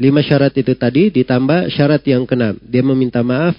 Lima 0.00 0.24
syarat 0.24 0.56
itu 0.56 0.72
tadi 0.72 1.12
ditambah 1.12 1.68
syarat 1.68 2.00
yang 2.08 2.24
keenam. 2.24 2.56
Dia 2.64 2.80
meminta 2.80 3.20
maaf 3.20 3.52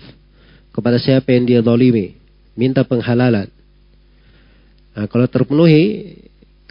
kepada 0.73 0.97
siapa 0.97 1.29
yang 1.29 1.45
dia 1.45 1.61
dolimi. 1.61 2.17
Minta 2.57 2.81
penghalalan. 2.81 3.45
Nah, 4.97 5.05
kalau 5.05 5.29
terpenuhi 5.29 6.17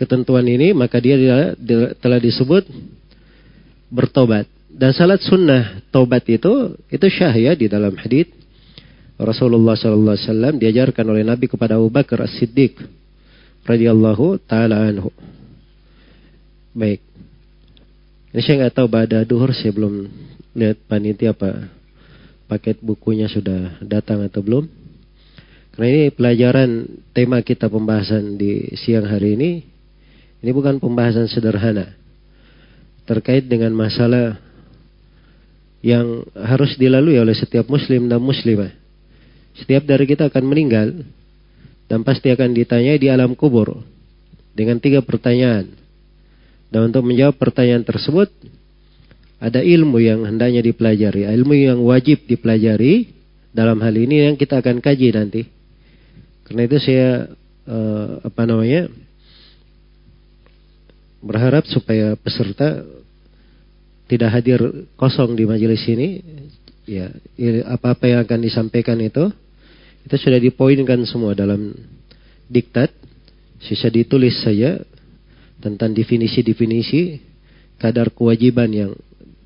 ketentuan 0.01 0.49
ini 0.49 0.73
maka 0.73 0.97
dia 0.97 1.20
telah 2.01 2.17
disebut 2.17 2.65
bertobat. 3.93 4.49
Dan 4.70 4.97
salat 4.97 5.20
sunnah 5.20 5.85
tobat 5.93 6.25
itu 6.25 6.79
itu 6.89 7.07
syah 7.12 7.35
ya 7.37 7.53
di 7.53 7.69
dalam 7.69 7.93
hadis 8.01 8.33
Rasulullah 9.20 9.77
sallallahu 9.77 10.17
alaihi 10.17 10.29
wasallam 10.33 10.55
diajarkan 10.57 11.05
oleh 11.05 11.20
Nabi 11.20 11.45
kepada 11.45 11.77
Abu 11.77 11.93
Bakar 11.93 12.25
As-Siddiq 12.25 12.81
radhiyallahu 13.69 14.41
taala 14.49 14.89
anhu. 14.89 15.12
Baik. 16.73 17.05
Ini 18.33 18.41
saya 18.41 18.55
nggak 18.65 18.75
tahu 18.81 18.89
pada 18.89 19.27
duhur 19.29 19.53
saya 19.53 19.77
belum 19.77 20.09
lihat 20.57 20.81
panitia 20.89 21.37
apa 21.37 21.69
paket 22.49 22.81
bukunya 22.81 23.29
sudah 23.29 23.77
datang 23.85 24.25
atau 24.25 24.41
belum. 24.41 24.65
Karena 25.77 25.87
ini 25.87 26.03
pelajaran 26.15 26.70
tema 27.12 27.45
kita 27.45 27.69
pembahasan 27.69 28.41
di 28.41 28.73
siang 28.81 29.05
hari 29.05 29.37
ini 29.37 29.51
ini 30.41 30.51
bukan 30.57 30.81
pembahasan 30.81 31.28
sederhana. 31.28 31.93
Terkait 33.05 33.44
dengan 33.44 33.73
masalah 33.77 34.41
yang 35.81 36.25
harus 36.36 36.77
dilalui 36.77 37.17
oleh 37.17 37.36
setiap 37.36 37.69
muslim 37.69 38.09
dan 38.09 38.20
muslimah. 38.20 38.73
Setiap 39.57 39.85
dari 39.85 40.05
kita 40.09 40.28
akan 40.28 40.44
meninggal 40.44 41.05
dan 41.91 42.07
pasti 42.07 42.31
akan 42.33 42.55
ditanyai 42.55 42.97
di 42.97 43.09
alam 43.10 43.36
kubur 43.36 43.81
dengan 44.57 44.81
tiga 44.81 45.05
pertanyaan. 45.05 45.75
Dan 46.70 46.93
untuk 46.93 47.02
menjawab 47.02 47.35
pertanyaan 47.35 47.83
tersebut 47.83 48.31
ada 49.43 49.59
ilmu 49.65 49.99
yang 49.99 50.23
hendaknya 50.23 50.62
dipelajari, 50.62 51.27
ilmu 51.27 51.55
yang 51.57 51.81
wajib 51.83 52.28
dipelajari 52.28 53.10
dalam 53.51 53.81
hal 53.83 53.94
ini 53.97 54.31
yang 54.31 54.36
kita 54.39 54.62
akan 54.62 54.78
kaji 54.78 55.09
nanti. 55.10 55.43
Karena 56.47 56.62
itu 56.69 56.77
saya 56.78 57.27
uh, 57.67 58.23
apa 58.23 58.43
namanya? 58.47 58.86
Berharap 61.20 61.68
supaya 61.68 62.16
peserta 62.16 62.84
tidak 64.10 64.31
hadir 64.34 64.60
kosong 64.99 65.36
di 65.39 65.44
majelis 65.47 65.84
ini. 65.86 66.20
Ya, 66.89 67.07
apa-apa 67.70 68.10
yang 68.10 68.20
akan 68.26 68.40
disampaikan 68.42 68.99
itu 68.99 69.31
itu 70.02 70.16
sudah 70.16 70.40
dipoinkan 70.42 71.07
semua 71.07 71.36
dalam 71.36 71.76
diktat. 72.50 72.90
Sisa 73.60 73.92
ditulis 73.92 74.40
saja 74.40 74.81
tentang 75.60 75.92
definisi-definisi 75.92 77.20
kadar 77.76 78.08
kewajiban 78.08 78.73
yang 78.73 78.92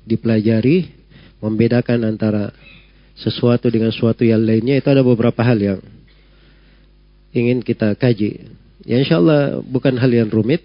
dipelajari, 0.07 0.87
membedakan 1.43 2.07
antara 2.07 2.55
sesuatu 3.19 3.67
dengan 3.67 3.91
sesuatu 3.91 4.23
yang 4.23 4.43
lainnya 4.43 4.79
itu 4.79 4.87
ada 4.87 5.03
beberapa 5.03 5.43
hal 5.43 5.59
yang 5.59 5.79
ingin 7.35 7.59
kita 7.59 7.95
kaji. 7.99 8.47
Ya 8.87 9.03
insya 9.03 9.19
Allah 9.19 9.59
bukan 9.59 9.99
hal 9.99 10.11
yang 10.11 10.31
rumit, 10.31 10.63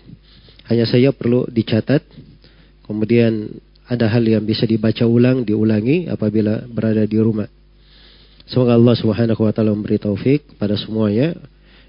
hanya 0.71 0.87
saja 0.87 1.11
perlu 1.11 1.51
dicatat. 1.51 2.01
Kemudian 2.87 3.51
ada 3.91 4.07
hal 4.07 4.23
yang 4.23 4.47
bisa 4.47 4.63
dibaca 4.71 5.03
ulang, 5.03 5.43
diulangi 5.43 6.07
apabila 6.07 6.63
berada 6.71 7.03
di 7.03 7.19
rumah. 7.19 7.51
Semoga 8.47 8.79
Allah 8.79 8.95
Subhanahu 8.95 9.43
wa 9.43 9.51
taala 9.51 9.75
memberi 9.75 9.99
taufik 9.99 10.59
pada 10.59 10.79
semuanya. 10.79 11.35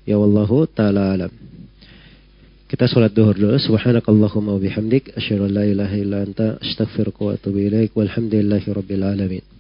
Ya 0.02 0.18
wallahu 0.18 0.66
taala 0.66 1.14
alam. 1.14 1.32
Kita 2.66 2.90
salat 2.90 3.14
duhur 3.14 3.38
dulu. 3.38 3.58
Subhanakallahumma 3.62 4.58
wa 4.58 4.62
bihamdik 4.62 5.14
an 5.14 5.52
la 5.52 5.68
ilaha 5.68 5.96
illa 5.98 6.18
anta 6.26 6.58
astaghfiruka 6.58 7.22
wa 7.22 7.32
atubu 7.38 7.62
ilaik. 7.62 7.94
Walhamdulillahi 7.94 8.68
rabbil 8.74 9.04
alamin. 9.06 9.51